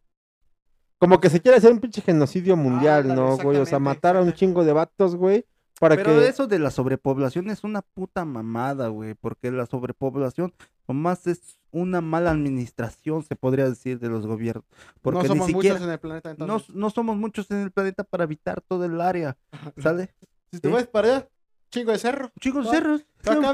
Como 0.98 1.18
que 1.18 1.30
se 1.30 1.40
quiere 1.40 1.56
hacer 1.56 1.72
un 1.72 1.80
pinche 1.80 2.02
genocidio 2.02 2.56
mundial, 2.56 3.14
¿no, 3.14 3.38
güey? 3.38 3.56
O 3.58 3.66
sea, 3.66 3.78
matar 3.78 4.16
a 4.16 4.22
un 4.22 4.34
chingo 4.34 4.64
de 4.64 4.72
vatos, 4.74 5.16
güey, 5.16 5.46
para 5.80 5.96
Pero 5.96 6.20
que... 6.20 6.28
eso 6.28 6.46
de 6.46 6.58
la 6.58 6.70
sobrepoblación 6.70 7.50
es 7.50 7.64
una 7.64 7.82
puta 7.82 8.24
mamada, 8.24 8.88
güey, 8.88 9.14
porque 9.14 9.50
la 9.50 9.66
sobrepoblación 9.66 10.52
nomás 10.86 11.26
es 11.26 11.58
una 11.70 12.00
mala 12.00 12.30
administración, 12.30 13.22
se 13.24 13.34
podría 13.34 13.68
decir, 13.68 13.98
de 13.98 14.08
los 14.08 14.26
gobiernos. 14.26 14.64
Porque 15.02 15.22
no 15.22 15.26
somos 15.26 15.48
ni 15.48 15.54
siquiera, 15.54 15.74
muchos 15.74 15.86
en 15.86 15.92
el 15.92 15.98
planeta 15.98 16.28
no, 16.34 16.44
entonces. 16.44 16.74
no 16.74 16.90
somos 16.90 17.16
muchos 17.16 17.50
en 17.50 17.58
el 17.58 17.70
planeta 17.72 18.04
para 18.04 18.24
habitar 18.24 18.60
todo 18.60 18.84
el 18.84 19.00
área, 19.00 19.36
¿sale? 19.78 20.14
Si 20.52 20.60
te 20.60 20.68
¿sí? 20.68 20.74
vas 20.74 20.86
para 20.86 21.08
allá, 21.08 21.28
chingo 21.74 21.92
de 21.92 21.98
cerro. 21.98 22.30
Chicos, 22.40 22.66
Ah, 22.68 22.70
cerros. 22.72 23.04
La 23.24 23.34
gente, 23.34 23.46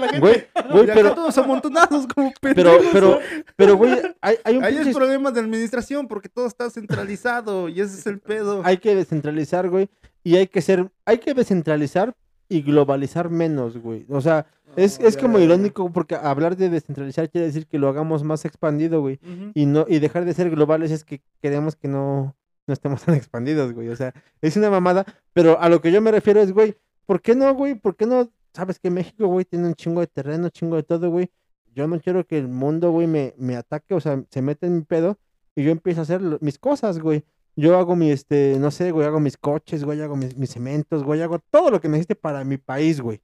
gente. 0.08 0.18
Güey, 0.20 0.46
güey, 0.70 0.80
Y 0.86 0.90
acá 0.90 0.94
pero, 0.94 1.14
todos 1.14 1.38
amontonados 1.38 2.06
como 2.06 2.32
pero, 2.40 2.54
pendejos. 2.72 2.88
pero, 2.92 3.18
pero, 3.56 3.76
güey, 3.76 3.98
hay, 4.20 4.36
hay 4.44 4.56
un 4.56 4.64
Ahí 4.64 4.74
pinche... 4.74 4.90
es 4.90 4.96
problemas 4.96 5.34
de 5.34 5.40
administración 5.40 6.08
porque 6.08 6.28
todo 6.28 6.46
está 6.46 6.68
centralizado 6.70 7.68
y 7.68 7.80
ese 7.80 7.98
es 7.98 8.06
el 8.06 8.18
pedo. 8.18 8.62
Hay 8.64 8.78
que 8.78 8.94
descentralizar, 8.94 9.68
güey, 9.68 9.88
y 10.22 10.36
hay 10.36 10.46
que 10.48 10.60
ser... 10.60 10.90
Hay 11.04 11.18
que 11.18 11.34
descentralizar 11.34 12.14
y 12.48 12.62
globalizar 12.62 13.30
menos, 13.30 13.78
güey. 13.78 14.06
O 14.08 14.20
sea, 14.20 14.46
es, 14.76 14.98
es 15.00 15.16
como 15.16 15.38
irónico 15.38 15.90
porque 15.92 16.16
hablar 16.16 16.56
de 16.56 16.68
descentralizar 16.68 17.30
quiere 17.30 17.46
decir 17.46 17.66
que 17.66 17.78
lo 17.78 17.88
hagamos 17.88 18.24
más 18.24 18.44
expandido, 18.44 19.00
güey. 19.00 19.20
Ujú. 19.22 19.52
y 19.54 19.66
no 19.66 19.86
y 19.88 19.98
dejar 20.00 20.24
de 20.24 20.34
ser 20.34 20.50
globales 20.50 20.90
es 20.90 21.04
que 21.04 21.22
queremos 21.40 21.76
que 21.76 21.86
no, 21.86 22.34
no 22.66 22.74
estemos 22.74 23.02
tan 23.02 23.14
expandidos, 23.20 23.72
güey. 23.72 23.88
O 23.88 23.94
sea, 23.96 24.12
es 24.42 24.56
una 24.56 24.68
mamada, 24.68 25.06
pero 25.32 25.60
a 25.60 25.68
lo 25.68 25.80
que 25.80 25.92
yo 25.92 26.00
me 26.00 26.10
refiero 26.10 26.40
es, 26.40 26.52
güey, 26.52 26.74
¿por 27.06 27.20
qué 27.20 27.34
no, 27.34 27.52
güey? 27.54 27.74
¿Por 27.74 27.96
qué 27.96 28.06
no? 28.06 28.30
Sabes 28.52 28.78
que 28.78 28.90
México, 28.90 29.26
güey, 29.26 29.44
tiene 29.44 29.66
un 29.66 29.74
chingo 29.74 30.00
de 30.00 30.06
terreno, 30.06 30.48
chingo 30.48 30.76
de 30.76 30.82
todo, 30.82 31.10
güey. 31.10 31.30
Yo 31.74 31.86
no 31.86 32.00
quiero 32.00 32.26
que 32.26 32.38
el 32.38 32.48
mundo, 32.48 32.90
güey, 32.90 33.06
me, 33.06 33.34
me 33.38 33.56
ataque, 33.56 33.94
o 33.94 34.00
sea, 34.00 34.24
se 34.28 34.42
mete 34.42 34.66
en 34.66 34.76
mi 34.76 34.82
pedo 34.82 35.18
y 35.54 35.64
yo 35.64 35.70
empiezo 35.70 36.00
a 36.00 36.02
hacer 36.02 36.20
mis 36.40 36.58
cosas, 36.58 36.98
güey. 36.98 37.24
Yo 37.56 37.76
hago 37.78 37.94
mi, 37.96 38.10
este, 38.10 38.56
no 38.58 38.70
sé, 38.70 38.90
güey, 38.90 39.06
hago 39.06 39.20
mis 39.20 39.36
coches, 39.36 39.84
güey, 39.84 40.00
hago 40.00 40.16
mis, 40.16 40.36
mis 40.36 40.50
cementos, 40.50 41.04
güey, 41.04 41.20
hago 41.22 41.38
todo 41.50 41.70
lo 41.70 41.80
que 41.80 41.88
necesite 41.88 42.14
para 42.14 42.44
mi 42.44 42.56
país, 42.56 43.00
güey. 43.00 43.20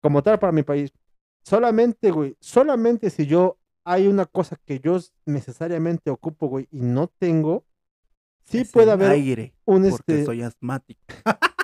Como 0.00 0.22
tal, 0.22 0.38
para 0.38 0.52
mi 0.52 0.62
país. 0.62 0.92
Solamente, 1.42 2.10
güey, 2.10 2.36
solamente 2.40 3.10
si 3.10 3.26
yo 3.26 3.58
hay 3.84 4.08
una 4.08 4.26
cosa 4.26 4.56
que 4.64 4.80
yo 4.80 4.98
necesariamente 5.24 6.10
ocupo, 6.10 6.48
güey, 6.48 6.66
y 6.72 6.80
no 6.80 7.06
tengo, 7.06 7.64
sí 8.44 8.58
Es 8.58 8.72
puede 8.72 8.90
haber 8.90 9.12
aire, 9.12 9.54
un 9.64 9.88
porque 9.88 10.12
este, 10.12 10.24
soy 10.24 10.42
asmático. 10.42 11.00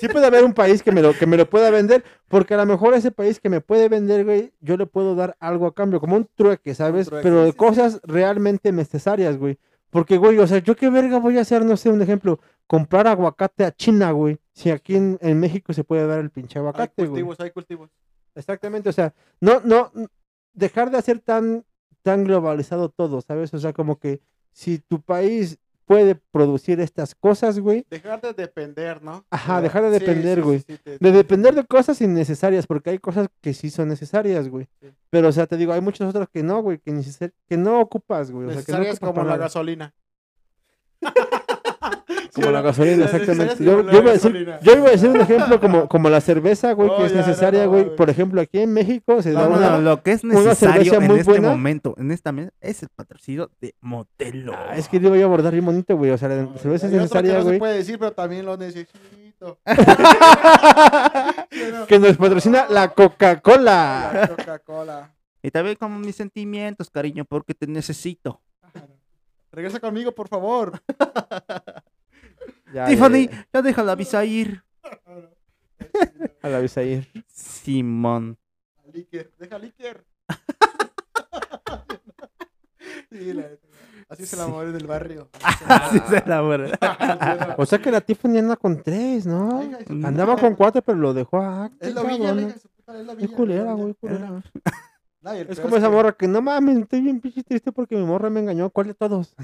sí 0.00 0.08
puede 0.08 0.26
haber 0.26 0.44
un 0.44 0.54
país 0.54 0.82
que 0.82 0.92
me 0.92 1.02
lo 1.02 1.12
que 1.16 1.26
me 1.26 1.36
lo 1.36 1.48
pueda 1.48 1.70
vender, 1.70 2.04
porque 2.28 2.54
a 2.54 2.56
lo 2.56 2.66
mejor 2.66 2.94
ese 2.94 3.10
país 3.10 3.38
que 3.40 3.48
me 3.48 3.60
puede 3.60 3.88
vender, 3.88 4.24
güey, 4.24 4.52
yo 4.60 4.76
le 4.76 4.86
puedo 4.86 5.14
dar 5.14 5.36
algo 5.40 5.66
a 5.66 5.74
cambio, 5.74 6.00
como 6.00 6.16
un 6.16 6.28
trueque, 6.34 6.74
¿sabes? 6.74 7.06
trueque, 7.06 7.22
Pero 7.22 7.44
de 7.44 7.52
sí, 7.52 7.56
cosas 7.56 8.00
realmente 8.04 8.72
necesarias, 8.72 9.36
güey. 9.38 9.58
Porque, 9.90 10.16
güey, 10.18 10.38
o 10.38 10.46
sea, 10.46 10.58
yo 10.58 10.76
qué 10.76 10.88
verga 10.88 11.18
voy 11.18 11.38
a 11.38 11.40
hacer, 11.42 11.64
no 11.64 11.76
sé, 11.76 11.90
un 11.90 12.00
ejemplo, 12.02 12.40
comprar 12.66 13.06
aguacate 13.08 13.64
a 13.64 13.72
China, 13.72 14.12
güey. 14.12 14.38
Si 14.52 14.70
aquí 14.70 14.96
en, 14.96 15.18
en 15.20 15.38
México 15.40 15.72
se 15.72 15.84
puede 15.84 16.06
dar 16.06 16.20
el 16.20 16.30
pinche 16.30 16.58
Hay 16.58 16.60
aguacate, 16.60 17.06
güey. 17.06 17.24
cultivos, 17.24 17.40
hay 17.40 17.50
cultivos. 17.50 17.90
Exactamente, 18.34 18.88
o 18.88 18.92
sea, 18.92 19.12
no, 19.40 19.60
no, 19.64 19.90
dejar 20.52 20.90
de 20.90 20.98
hacer 20.98 21.18
tan, 21.20 21.64
tan 22.02 22.24
globalizado 22.24 22.88
todo, 22.88 23.20
¿sabes? 23.20 23.52
O 23.54 23.58
sea, 23.58 23.72
como 23.72 23.98
que 23.98 24.20
si 24.52 24.78
tu 24.78 25.00
país 25.02 25.58
puede 25.90 26.14
producir 26.14 26.78
estas 26.78 27.16
cosas, 27.16 27.58
güey, 27.58 27.84
Dejar 27.90 28.20
de 28.20 28.32
depender, 28.32 29.02
¿no? 29.02 29.24
Ajá, 29.28 29.60
dejar 29.60 29.82
de 29.82 29.90
depender, 29.90 30.36
sí, 30.36 30.40
sí, 30.42 30.46
güey. 30.46 30.58
sí, 30.60 30.78
te- 30.84 30.98
de 31.00 31.10
depender 31.10 31.52
de 31.52 31.64
cosas 31.64 32.00
innecesarias, 32.00 32.64
porque 32.68 32.90
hay 32.90 33.00
cosas 33.00 33.26
que 33.40 33.52
sí 33.54 33.70
son 33.70 33.88
necesarias, 33.88 34.48
güey. 34.48 34.68
Pero, 35.10 35.26
o 35.26 35.32
sea, 35.32 35.48
te 35.48 35.56
digo, 35.56 35.72
hay 35.72 35.80
muchas 35.80 36.08
otras 36.08 36.28
que 36.28 36.44
no, 36.44 36.62
güey, 36.62 36.78
que, 36.78 36.92
que 37.48 37.56
no 37.56 37.80
ocupas, 37.80 38.30
güey. 38.30 38.46
O 38.46 38.52
sea, 38.52 38.62
que 38.62 38.70
no 38.70 38.78
Necesarias 38.78 38.96
ocupas 38.98 39.14
como 39.14 39.28
la 39.28 39.36
gasolina. 39.36 39.92
Como 42.34 42.50
la 42.50 42.60
gasolina, 42.62 43.04
exactamente. 43.06 43.64
Yo, 43.64 43.82
yo 43.90 43.98
iba 44.00 44.10
a 44.10 44.14
decir, 44.14 44.48
yo 44.62 44.72
iba 44.76 44.88
a 44.88 44.90
decir 44.90 45.08
un 45.10 45.20
ejemplo 45.20 45.60
como, 45.60 45.88
como 45.88 46.08
la 46.10 46.20
cerveza, 46.20 46.72
güey, 46.72 46.90
Oh, 46.90 46.96
que 46.98 47.06
es 47.06 47.12
no, 47.12 47.18
necesaria, 47.18 47.64
no, 47.64 47.70
güey. 47.70 47.84
güey. 47.84 47.96
Por 47.96 48.10
ejemplo, 48.10 48.40
aquí 48.40 48.58
en 48.60 48.72
México 48.72 49.22
se 49.22 49.30
No, 49.32 49.40
da 49.40 49.48
No, 49.48 49.56
una... 49.56 49.70
no, 49.70 49.80
lo 49.80 50.02
que 50.02 50.12
es 50.12 50.24
una 50.24 50.34
necesario 50.34 50.94
en 50.94 51.10
este 51.10 51.24
buena. 51.24 51.48
momento, 51.50 51.94
en 51.98 52.10
esta 52.10 52.32
mesa, 52.32 52.52
es 52.60 52.82
el 52.82 52.88
patrocinio 52.88 53.50
de 53.60 53.74
Modelo. 53.80 54.52
Ah, 54.56 54.74
es 54.76 54.88
que 54.88 55.00
le 55.00 55.08
voy 55.08 55.20
a 55.22 55.24
abordar 55.24 55.52
bien 55.52 55.64
bonito, 55.64 55.96
güey. 55.96 56.10
O 56.10 56.18
sea, 56.18 56.28
la 56.28 56.48
cerveza 56.58 56.86
es 56.86 56.92
necesaria, 56.92 57.34
no 57.34 57.40
se 57.40 57.44
güey. 57.46 57.58
puede 57.58 57.76
decir, 57.76 57.98
pero 57.98 58.12
también 58.12 58.44
lo 58.46 58.56
necesito. 58.56 59.58
Que 61.88 61.98
nos 61.98 62.16
patrocina 62.16 62.66
la 62.68 62.88
Coca-Cola. 62.88 64.10
La 64.14 64.28
Coca-Cola. 64.28 65.10
Y 65.42 65.50
también 65.50 65.76
como 65.76 65.98
mis 65.98 66.16
sentimientos, 66.16 66.90
cariño, 66.90 67.24
porque 67.24 67.54
te 67.54 67.66
necesito. 67.66 68.40
Regresa 69.52 69.80
conmigo, 69.80 70.12
por 70.12 70.28
favor. 70.28 70.80
Ya, 72.72 72.86
Tiffany, 72.86 73.28
ya, 73.28 73.46
ya 73.52 73.62
deja 73.62 73.82
la 73.82 73.94
visa 73.94 74.24
ir. 74.24 74.62
A 76.42 76.48
la 76.48 76.58
vez 76.60 76.76
ahí. 76.78 77.06
Simón. 77.26 78.38
Liker, 78.92 79.30
deja 79.38 79.58
Liker. 79.58 80.04
Sí, 83.12 83.32
la- 83.32 83.48
así 84.08 84.22
es 84.22 84.32
el 84.32 84.38
Sí. 84.38 84.44
amor 84.44 84.70
del 84.72 84.86
barrio. 84.86 85.28
Así 85.66 85.98
se 86.08 86.18
elabora. 86.18 86.78
O 87.58 87.66
sea 87.66 87.78
que 87.80 87.90
la 87.90 88.00
Tiffany 88.00 88.38
anda 88.38 88.56
con 88.56 88.82
tres, 88.82 89.26
¿no? 89.26 89.60
Andaba 90.04 90.36
con 90.36 90.54
cuatro, 90.54 90.80
pero 90.82 90.96
lo 90.98 91.12
dejó 91.12 91.40
a. 91.42 91.70
Es 91.80 91.92
la 91.94 92.02
villa, 92.02 92.18
cabrón, 92.28 92.36
la 92.36 92.42
¿no? 92.42 92.48
es 92.48 93.06
la 93.06 93.12
Es 93.12 93.18
villa, 93.18 93.36
culera, 93.36 93.60
es 93.62 93.66
la 93.66 93.72
güey, 93.74 93.94
culera. 93.94 94.42
No, 95.22 95.32
Es 95.32 95.60
como 95.60 95.76
esa 95.76 95.88
que- 95.88 95.92
morra 95.92 96.12
que 96.12 96.28
no 96.28 96.40
mames, 96.40 96.78
estoy 96.78 97.00
bien 97.00 97.20
pinche 97.20 97.42
triste 97.42 97.72
porque 97.72 97.96
mi 97.96 98.04
morra 98.04 98.30
me 98.30 98.40
engañó. 98.40 98.70
¿Cuál 98.70 98.86
de 98.88 98.94
todos? 98.94 99.34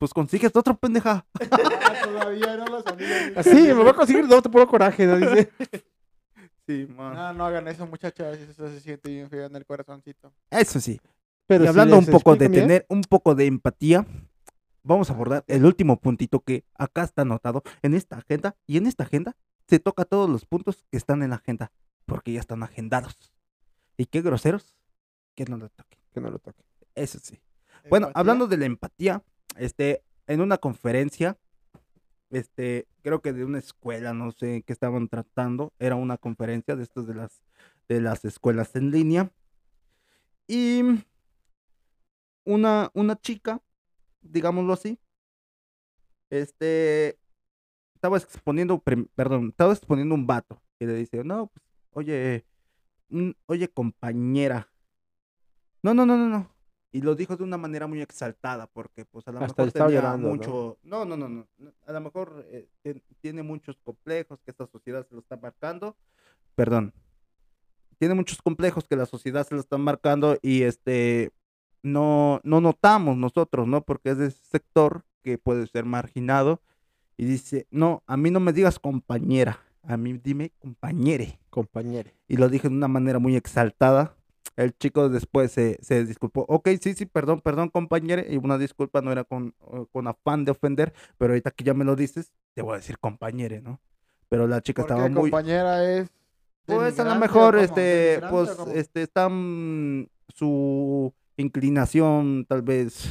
Pues 0.00 0.14
consigues 0.14 0.56
otro 0.56 0.74
pendeja. 0.78 1.26
Todavía 2.04 2.56
no 2.56 2.64
lo 2.64 2.82
sabía. 2.82 3.34
Así, 3.36 3.50
me 3.50 3.74
voy 3.74 3.88
a 3.90 3.92
conseguir 3.92 4.26
dos, 4.26 4.42
te 4.42 4.48
puro 4.48 4.66
coraje, 4.66 5.06
¿no? 5.06 5.18
Dice. 5.18 5.52
Simón. 6.66 7.12
No, 7.12 7.34
no 7.34 7.44
hagan 7.44 7.68
eso, 7.68 7.86
muchachas. 7.86 8.38
Eso 8.38 8.66
se 8.70 8.80
siente 8.80 9.10
bien 9.10 9.28
feo 9.28 9.44
en 9.44 9.54
el 9.56 9.66
corazoncito. 9.66 10.32
Eso 10.48 10.80
sí. 10.80 10.98
Pero 11.46 11.64
y 11.64 11.66
si 11.66 11.68
hablando 11.68 11.98
un 11.98 12.06
poco 12.06 12.34
de 12.34 12.48
bien, 12.48 12.62
tener 12.62 12.86
un 12.88 13.02
poco 13.02 13.34
de 13.34 13.44
empatía, 13.44 14.06
vamos 14.82 15.10
a 15.10 15.12
abordar 15.12 15.44
el 15.48 15.66
último 15.66 16.00
puntito 16.00 16.40
que 16.40 16.64
acá 16.76 17.02
está 17.02 17.20
anotado 17.20 17.62
en 17.82 17.92
esta 17.92 18.16
agenda. 18.16 18.56
Y 18.66 18.78
en 18.78 18.86
esta 18.86 19.04
agenda 19.04 19.36
se 19.68 19.80
toca 19.80 20.06
todos 20.06 20.30
los 20.30 20.46
puntos 20.46 20.86
que 20.90 20.96
están 20.96 21.22
en 21.22 21.28
la 21.28 21.36
agenda, 21.36 21.72
porque 22.06 22.32
ya 22.32 22.40
están 22.40 22.62
agendados. 22.62 23.34
Y 23.98 24.06
qué 24.06 24.22
groseros 24.22 24.74
que 25.34 25.44
no 25.44 25.58
lo 25.58 25.68
toquen. 25.68 26.00
Que 26.14 26.22
no 26.22 26.30
lo 26.30 26.38
toque. 26.38 26.64
Eso 26.94 27.18
sí. 27.22 27.38
Bueno, 27.90 28.10
hablando 28.14 28.46
de 28.46 28.56
la 28.56 28.64
empatía, 28.64 29.22
este, 29.56 30.02
en 30.26 30.40
una 30.40 30.58
conferencia, 30.58 31.38
este, 32.30 32.86
creo 33.02 33.20
que 33.20 33.32
de 33.32 33.44
una 33.44 33.58
escuela, 33.58 34.14
no 34.14 34.30
sé 34.32 34.62
qué 34.66 34.72
estaban 34.72 35.08
tratando, 35.08 35.72
era 35.78 35.96
una 35.96 36.16
conferencia 36.16 36.76
de 36.76 36.84
estos 36.84 37.06
de 37.06 37.14
las, 37.14 37.42
de 37.88 38.00
las 38.00 38.24
escuelas 38.24 38.74
en 38.76 38.90
línea. 38.90 39.32
Y 40.46 40.82
una, 42.44 42.90
una 42.94 43.20
chica, 43.20 43.60
digámoslo 44.20 44.72
así, 44.72 44.98
este, 46.30 47.18
estaba 47.94 48.16
exponiendo, 48.18 48.82
perdón, 49.14 49.48
estaba 49.48 49.72
exponiendo 49.72 50.14
un 50.14 50.26
vato 50.26 50.62
y 50.78 50.86
le 50.86 50.94
dice, 50.94 51.22
no, 51.24 51.48
pues, 51.48 51.64
oye, 51.92 52.46
mm, 53.08 53.30
oye 53.46 53.68
compañera, 53.68 54.70
no, 55.82 55.94
no, 55.94 56.06
no, 56.06 56.16
no, 56.16 56.28
no. 56.28 56.59
Y 56.92 57.02
lo 57.02 57.14
dijo 57.14 57.36
de 57.36 57.44
una 57.44 57.56
manera 57.56 57.86
muy 57.86 58.00
exaltada, 58.00 58.66
porque 58.66 59.04
pues 59.04 59.26
a 59.28 59.32
lo 59.32 59.40
Hasta 59.40 59.62
mejor 59.62 59.72
tenía 59.72 60.16
mucho, 60.16 60.78
no, 60.82 61.04
no, 61.04 61.16
no, 61.16 61.28
no, 61.28 61.46
no, 61.58 61.72
a 61.86 61.92
lo 61.92 62.00
mejor 62.00 62.44
eh, 62.48 62.68
tien- 62.82 63.02
tiene 63.20 63.42
muchos 63.44 63.78
complejos 63.84 64.40
que 64.44 64.50
esta 64.50 64.66
sociedad 64.66 65.06
se 65.06 65.14
lo 65.14 65.20
está 65.20 65.36
marcando, 65.36 65.96
perdón, 66.56 66.92
tiene 67.98 68.14
muchos 68.14 68.40
complejos 68.42 68.88
que 68.88 68.96
la 68.96 69.06
sociedad 69.06 69.46
se 69.46 69.54
lo 69.54 69.60
está 69.60 69.78
marcando 69.78 70.38
y 70.42 70.62
este, 70.62 71.30
no, 71.82 72.40
no 72.44 72.60
notamos 72.60 73.16
nosotros, 73.16 73.68
¿no? 73.68 73.82
Porque 73.82 74.10
es 74.10 74.18
de 74.18 74.26
ese 74.26 74.42
sector 74.44 75.04
que 75.22 75.38
puede 75.38 75.66
ser 75.66 75.84
marginado 75.84 76.60
Y 77.18 77.26
dice, 77.26 77.66
no, 77.70 78.02
a 78.06 78.16
mí 78.16 78.30
no 78.30 78.40
me 78.40 78.52
digas 78.54 78.78
compañera, 78.78 79.60
a 79.82 79.96
mí 79.98 80.14
dime 80.14 80.52
compañere. 80.58 81.38
Compañero. 81.50 82.10
Y 82.26 82.38
lo 82.38 82.48
dije 82.48 82.68
de 82.70 82.74
una 82.74 82.88
manera 82.88 83.18
muy 83.18 83.36
exaltada. 83.36 84.16
El 84.56 84.76
chico 84.76 85.08
después 85.08 85.52
se, 85.52 85.78
se 85.80 86.04
disculpó. 86.04 86.44
Ok, 86.48 86.68
sí, 86.80 86.94
sí, 86.94 87.06
perdón, 87.06 87.40
perdón, 87.40 87.68
compañere. 87.68 88.26
Y 88.30 88.36
una 88.36 88.58
disculpa 88.58 89.00
no 89.00 89.12
era 89.12 89.24
con, 89.24 89.54
eh, 89.72 89.84
con 89.92 90.06
afán 90.06 90.44
de 90.44 90.52
ofender, 90.52 90.92
pero 91.18 91.32
ahorita 91.32 91.50
que 91.50 91.64
ya 91.64 91.74
me 91.74 91.84
lo 91.84 91.96
dices, 91.96 92.32
te 92.54 92.62
voy 92.62 92.74
a 92.74 92.76
decir 92.76 92.98
compañere, 92.98 93.60
¿no? 93.60 93.80
Pero 94.28 94.46
la 94.46 94.60
chica 94.60 94.82
Porque 94.82 94.94
estaba 94.94 95.08
muy... 95.08 95.30
compañera 95.30 95.90
es. 95.90 96.10
Pues 96.66 97.00
a 97.00 97.04
lo 97.04 97.16
mejor, 97.16 97.56
este, 97.56 97.80
¿Denigrante 97.80 98.26
o 98.26 98.30
pues, 98.30 98.76
este, 98.76 99.02
está 99.02 99.28
mm, 99.28 100.06
su 100.28 101.12
inclinación 101.36 102.44
tal 102.48 102.62
vez 102.62 103.08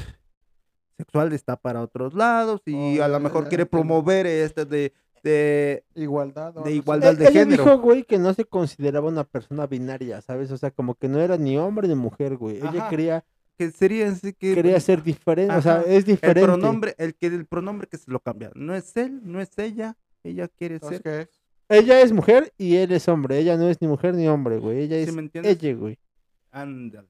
sexual 0.97 1.33
está 1.33 1.55
para 1.55 1.81
otros 1.81 2.13
lados 2.13 2.61
y 2.65 2.99
Oh, 2.99 3.03
a 3.03 3.07
lo 3.07 3.19
mejor 3.19 3.47
quiere 3.47 3.65
promover 3.65 4.27
este 4.27 4.65
de, 4.65 4.93
de, 5.23 5.83
Igualdad. 5.95 6.53
de 6.63 6.71
igualdad. 6.73 7.15
de 7.15 7.25
ella 7.29 7.41
género. 7.41 7.63
dijo, 7.63 7.77
güey, 7.79 8.03
que 8.03 8.17
no 8.17 8.33
se 8.33 8.45
consideraba 8.45 9.07
una 9.09 9.23
persona 9.23 9.67
binaria, 9.67 10.21
¿sabes? 10.21 10.51
O 10.51 10.57
sea, 10.57 10.71
como 10.71 10.95
que 10.95 11.07
no 11.07 11.19
era 11.19 11.37
ni 11.37 11.57
hombre 11.57 11.87
ni 11.87 11.95
mujer, 11.95 12.37
güey. 12.37 12.57
Ella 12.57 12.87
quería, 12.89 13.25
que 13.57 13.71
sería 13.71 14.09
así 14.09 14.33
que 14.33 14.53
quería 14.55 14.79
ser 14.79 15.03
diferente, 15.03 15.53
o 15.55 15.61
sea, 15.61 15.81
es 15.81 16.05
diferente. 16.05 16.39
el 16.41 16.45
pronombre, 16.45 16.95
el 16.97 17.15
que 17.15 17.27
el 17.27 17.45
pronombre 17.45 17.87
que 17.87 17.97
se 17.97 18.09
lo 18.11 18.19
cambia, 18.19 18.51
no 18.55 18.73
es 18.75 18.95
él, 18.97 19.21
no 19.23 19.41
es 19.41 19.57
ella, 19.57 19.97
ella 20.23 20.47
quiere 20.47 20.75
Entonces, 20.75 21.01
ser, 21.01 21.03
¿qué 21.03 21.21
es? 21.21 21.39
Ella 21.83 22.01
es 22.01 22.11
mujer 22.11 22.51
y 22.57 22.77
él 22.77 22.91
es 22.93 23.07
hombre. 23.07 23.37
Ella 23.37 23.55
no 23.55 23.69
es 23.69 23.79
ni 23.79 23.87
mujer 23.87 24.15
ni 24.15 24.27
hombre, 24.27 24.57
güey. 24.57 24.79
Ella 24.79 24.97
¿Sí 24.97 25.03
es 25.09 25.13
me 25.13 25.21
entiendes? 25.21 25.57
ella, 25.61 25.75
güey. 25.75 25.99
ándale, 26.51 27.07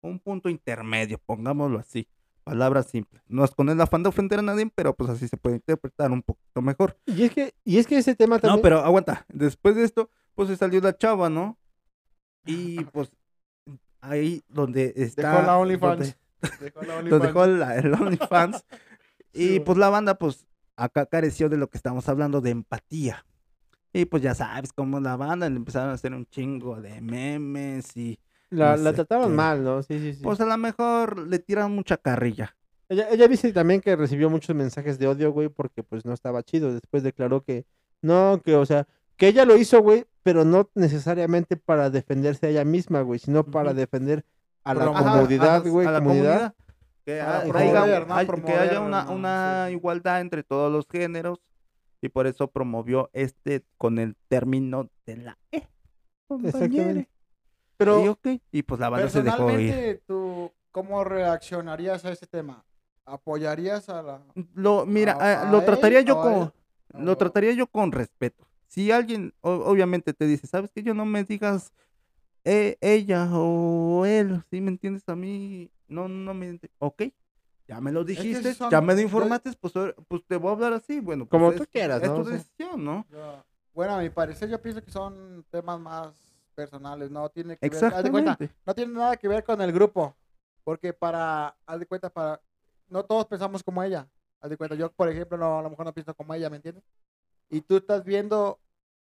un 0.00 0.18
punto 0.18 0.48
intermedio, 0.48 1.18
pongámoslo 1.26 1.78
así, 1.78 2.08
palabras 2.48 2.86
simples, 2.86 3.22
no 3.28 3.44
es 3.44 3.50
con 3.50 3.68
el 3.68 3.80
afán 3.80 4.02
de 4.02 4.08
ofender 4.08 4.38
a 4.38 4.42
nadie, 4.42 4.70
pero 4.74 4.94
pues 4.94 5.10
así 5.10 5.28
se 5.28 5.36
puede 5.36 5.56
interpretar 5.56 6.10
un 6.10 6.22
poquito 6.22 6.62
mejor. 6.62 6.96
Y 7.06 7.24
es 7.24 7.32
que, 7.32 7.54
y 7.64 7.78
es 7.78 7.86
que 7.86 7.98
ese 7.98 8.14
tema 8.14 8.38
también. 8.38 8.56
No, 8.58 8.62
pero 8.62 8.78
aguanta. 8.80 9.26
Después 9.28 9.76
de 9.76 9.84
esto, 9.84 10.10
pues 10.34 10.48
se 10.48 10.56
salió 10.56 10.80
la 10.80 10.96
chava, 10.96 11.28
¿no? 11.28 11.58
Y 12.46 12.82
pues 12.92 13.10
ahí 14.00 14.42
donde 14.48 14.92
está. 14.96 15.32
Dejó 15.32 15.42
la 15.46 15.58
OnlyFans. 15.58 15.98
donde- 16.40 16.64
Dejó 16.64 16.82
la 16.82 16.96
OnlyFans. 16.98 17.22
dejó 17.22 17.46
la- 17.46 17.76
el 17.76 17.94
OnlyFans. 17.94 18.64
Sí, 19.34 19.56
y 19.56 19.60
pues 19.60 19.76
la 19.76 19.90
banda, 19.90 20.14
pues 20.18 20.46
acá 20.74 21.04
careció 21.04 21.48
de 21.50 21.58
lo 21.58 21.68
que 21.68 21.76
estamos 21.76 22.08
hablando 22.08 22.40
de 22.40 22.48
empatía. 22.50 23.26
Y 23.92 24.06
pues 24.06 24.22
ya 24.22 24.34
sabes 24.34 24.72
cómo 24.72 25.00
la 25.00 25.16
banda 25.16 25.48
le 25.50 25.56
empezaron 25.56 25.90
a 25.90 25.92
hacer 25.92 26.14
un 26.14 26.24
chingo 26.26 26.80
de 26.80 27.00
memes 27.02 27.94
y 27.96 28.18
la, 28.50 28.76
no 28.76 28.82
la 28.82 28.92
trataban 28.92 29.28
qué. 29.30 29.34
mal, 29.34 29.64
¿no? 29.64 29.82
Sí, 29.82 29.98
sí, 29.98 30.14
sí. 30.14 30.22
pues 30.22 30.40
a 30.40 30.46
lo 30.46 30.56
mejor 30.58 31.18
le 31.26 31.38
tiran 31.38 31.72
mucha 31.72 31.96
carrilla. 31.96 32.56
Ella, 32.88 33.08
ella 33.10 33.28
dice 33.28 33.52
también 33.52 33.80
que 33.80 33.94
recibió 33.96 34.30
muchos 34.30 34.56
mensajes 34.56 34.98
de 34.98 35.06
odio, 35.08 35.30
güey, 35.32 35.48
porque 35.48 35.82
pues 35.82 36.04
no 36.06 36.12
estaba 36.14 36.42
chido. 36.42 36.72
Después 36.72 37.02
declaró 37.02 37.42
que 37.42 37.66
no, 38.00 38.40
que, 38.44 38.54
o 38.56 38.64
sea, 38.64 38.86
que 39.16 39.28
ella 39.28 39.44
lo 39.44 39.56
hizo, 39.56 39.82
güey, 39.82 40.06
pero 40.22 40.44
no 40.44 40.70
necesariamente 40.74 41.56
para 41.56 41.90
defenderse 41.90 42.46
a 42.46 42.50
ella 42.50 42.64
misma, 42.64 43.02
güey, 43.02 43.18
sino 43.18 43.44
para 43.44 43.74
defender 43.74 44.24
a 44.64 44.72
la. 44.74 44.84
Ajá, 44.86 45.12
comodidad, 45.12 45.66
güey, 45.66 45.86
a 45.86 45.90
la 45.90 45.98
comunidad. 46.00 46.54
comunidad. 46.54 46.54
Que, 47.04 47.22
promover, 47.48 47.76
haya- 47.76 48.04
¿no? 48.06 48.14
hay- 48.14 48.26
que 48.26 48.32
Promover, 48.32 48.58
haya 48.60 48.80
una, 48.80 49.04
¿no? 49.04 49.12
una 49.14 49.64
Sí, 49.68 49.72
igualdad 49.74 50.20
entre 50.20 50.42
todos 50.42 50.70
los 50.72 50.86
géneros 50.90 51.40
y 52.02 52.08
por 52.10 52.26
eso 52.26 52.48
promovió 52.50 53.08
este 53.12 53.64
con 53.78 53.98
el 53.98 54.14
término 54.28 54.88
de 55.06 55.16
la 55.16 55.38
E. 55.52 55.66
Exactamente. 56.44 57.08
Pero 57.78 58.18
y, 58.52 58.62
pues 58.62 58.80
la 58.80 58.88
banda 58.90 59.08
se 59.08 59.22
dejó 59.22 59.50
ir. 59.52 59.70
personalmente, 59.70 60.02
¿tú 60.06 60.52
cómo 60.72 61.04
reaccionarías 61.04 62.04
a 62.04 62.10
ese 62.12 62.26
tema? 62.26 62.64
¿Apoyarías 63.06 63.88
a 63.88 64.02
la...? 64.02 64.22
Lo, 64.54 64.84
mira, 64.84 65.16
a- 65.18 65.48
a 65.48 65.52
lo 65.52 65.60
él 65.60 65.64
trataría 65.64 66.00
yo 66.02 66.16
o 66.16 66.18
a 66.18 66.22
con, 66.22 66.34
ella? 66.34 66.52
lo 67.04 67.16
trataría 67.16 67.52
yo 67.52 67.66
con 67.66 67.92
respeto. 67.92 68.46
Si 68.66 68.90
alguien 68.92 69.32
o- 69.40 69.52
obviamente 69.64 70.12
te 70.12 70.26
dice, 70.26 70.46
sabes 70.46 70.70
que 70.72 70.82
yo 70.82 70.92
no 70.92 71.06
me 71.06 71.24
digas 71.24 71.72
eh, 72.44 72.76
ella 72.80 73.28
o 73.32 74.04
él, 74.04 74.42
¿sí 74.50 74.60
me 74.60 74.70
entiendes? 74.70 75.08
A 75.08 75.16
mí 75.16 75.70
no, 75.86 76.08
no 76.08 76.34
me, 76.34 76.58
ok, 76.78 77.02
ya 77.66 77.80
me 77.80 77.92
lo 77.92 78.04
que 78.04 78.12
dijiste, 78.12 78.54
son- 78.54 78.70
ya 78.70 78.80
me 78.80 78.94
lo 78.94 79.00
informaste, 79.00 79.52
pues, 79.60 79.72
pues 80.08 80.22
te 80.26 80.36
voy 80.36 80.50
a 80.50 80.52
hablar 80.54 80.72
así, 80.74 81.00
bueno, 81.00 81.26
pues, 81.26 81.30
Como 81.40 81.50
es- 81.52 81.56
tú 81.56 81.66
quieras, 81.70 82.02
es 82.02 82.08
¿no? 82.08 82.14
tu 82.16 82.20
O 82.22 82.24
sea, 82.24 82.32
decisión, 82.34 82.84
¿no? 82.84 83.06
Yo- 83.10 83.44
Bueno, 83.74 83.94
a 83.94 84.00
mi 84.00 84.10
parecer 84.10 84.48
yo 84.48 84.60
pienso 84.60 84.82
que 84.82 84.90
son 84.90 85.44
temas 85.50 85.78
más 85.78 86.27
personales, 86.58 87.08
no 87.08 87.28
tiene 87.28 87.56
que 87.56 87.68
ver, 87.68 87.84
haz 87.84 88.02
de 88.02 88.10
cuenta, 88.10 88.36
no 88.66 88.74
tiene 88.74 88.92
nada 88.92 89.16
que 89.16 89.28
ver 89.28 89.44
con 89.44 89.60
el 89.62 89.70
grupo, 89.70 90.16
porque 90.64 90.92
para, 90.92 91.56
haz 91.64 91.78
de 91.78 91.86
cuenta, 91.86 92.10
para, 92.10 92.40
no 92.88 93.04
todos 93.04 93.26
pensamos 93.26 93.62
como 93.62 93.80
ella, 93.80 94.08
haz 94.40 94.50
de 94.50 94.56
cuenta, 94.56 94.74
yo 94.74 94.90
por 94.90 95.08
ejemplo 95.08 95.38
no, 95.38 95.60
a 95.60 95.62
lo 95.62 95.70
mejor 95.70 95.86
no 95.86 95.94
pienso 95.94 96.12
como 96.14 96.34
ella, 96.34 96.50
¿me 96.50 96.56
entiendes? 96.56 96.82
Y 97.48 97.60
tú 97.60 97.76
estás 97.76 98.02
viendo 98.04 98.58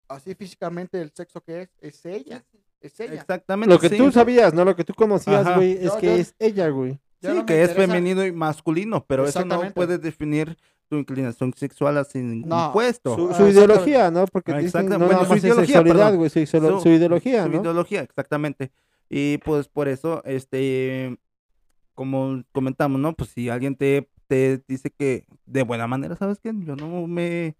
así 0.08 0.34
físicamente 0.34 0.98
el 1.02 1.12
sexo 1.12 1.42
que 1.42 1.62
es, 1.62 1.68
es 1.80 2.06
ella, 2.06 2.42
es 2.80 2.98
ella. 2.98 3.12
Exactamente. 3.12 3.74
Lo 3.74 3.78
que 3.78 3.90
sí. 3.90 3.98
tú 3.98 4.10
sabías, 4.10 4.54
¿no? 4.54 4.64
Lo 4.64 4.74
que 4.74 4.84
tú 4.84 4.94
conocías, 4.94 5.54
güey, 5.54 5.72
es 5.72 5.92
Yo- 5.92 5.98
que 5.98 6.06
yo- 6.06 6.12
es 6.14 6.34
ella, 6.38 6.68
güey. 6.70 6.98
Sí, 7.20 7.28
no 7.28 7.44
que 7.46 7.62
es 7.62 7.74
femenino 7.74 8.24
y 8.24 8.32
masculino, 8.32 9.04
pero 9.06 9.26
eso 9.26 9.44
no 9.44 9.70
puede 9.72 9.98
definir 9.98 10.56
inclinación 10.98 11.52
sexual 11.54 11.96
así 11.98 12.18
ningún 12.18 12.48
No, 12.48 12.70
puesto. 12.72 13.14
Su, 13.14 13.28
Ah, 13.30 13.34
su 13.34 13.46
ideología, 13.48 14.10
¿no? 14.10 14.26
Porque 14.26 14.52
Ah, 14.52 14.58
dicen, 14.58 14.88
no 14.88 14.98
bueno, 14.98 15.24
su 15.24 15.36
ideología, 15.36 15.74
sexualidad, 15.76 16.14
güey, 16.16 16.30
su, 16.30 16.46
Su- 16.46 16.80
su 16.80 16.88
ideología, 16.88 17.44
su 17.44 17.50
¿no? 17.50 17.60
ideología, 17.62 18.00
exactamente. 18.02 18.70
Y 19.08 19.38
pues 19.38 19.68
por 19.68 19.88
eso, 19.88 20.22
este, 20.24 21.18
como 21.94 22.42
comentamos, 22.52 23.00
¿no? 23.00 23.12
Pues 23.14 23.30
si 23.30 23.48
alguien 23.48 23.76
te, 23.76 24.08
te 24.26 24.62
dice 24.66 24.90
que 24.90 25.26
de 25.46 25.62
buena 25.62 25.86
manera, 25.86 26.16
¿sabes 26.16 26.40
qué? 26.40 26.52
Yo 26.64 26.74
no 26.76 27.06
me, 27.06 27.54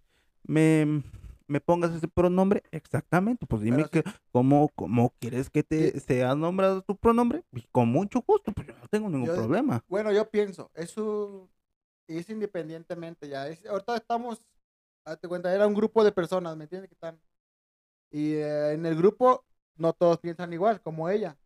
me, 0.45 1.03
me 1.47 1.61
pongas 1.61 1.93
ese 1.95 2.09
pronombre, 2.09 2.63
exactamente, 2.73 3.47
pues 3.47 3.63
dime 3.63 3.85
Pero 3.85 3.91
que, 3.91 4.03
cómo, 4.33 4.71
cómo 4.75 5.13
quieres 5.21 5.51
que 5.51 5.63
te 5.63 6.01
sea 6.01 6.35
nombrado 6.35 6.83
tu 6.83 6.97
pronombre, 6.97 7.45
y 7.53 7.63
con 7.71 7.89
mucho 7.91 8.23
gusto, 8.27 8.51
pues 8.53 8.67
yo 8.67 8.73
no 8.81 8.89
tengo 8.89 9.09
ningún 9.11 9.29
Yo- 9.29 9.35
problema. 9.37 9.85
Bueno, 9.89 10.11
yo 10.11 10.29
pienso, 10.31 10.71
es 10.75 10.97
un, 10.97 11.49
es 12.09 12.29
independientemente 12.31 13.29
ya. 13.29 13.49
Es, 13.49 13.65
ahorita 13.67 13.97
estamos, 13.97 14.41
hazte 15.05 15.29
cuenta, 15.29 15.55
era 15.55 15.67
un 15.67 15.75
grupo 15.75 16.05
de 16.05 16.13
personas, 16.13 16.57
¿me 16.57 16.65
entiendes? 16.65 16.89
Que 16.89 16.95
están. 16.95 17.19
Y 18.11 18.35
eh, 18.35 18.73
en 18.73 18.87
el 18.87 18.97
grupo 18.97 19.45
no 19.77 19.93
todos 19.93 20.19
piensan 20.19 20.53
igual, 20.53 20.81
como 20.81 21.09
ella. 21.09 21.37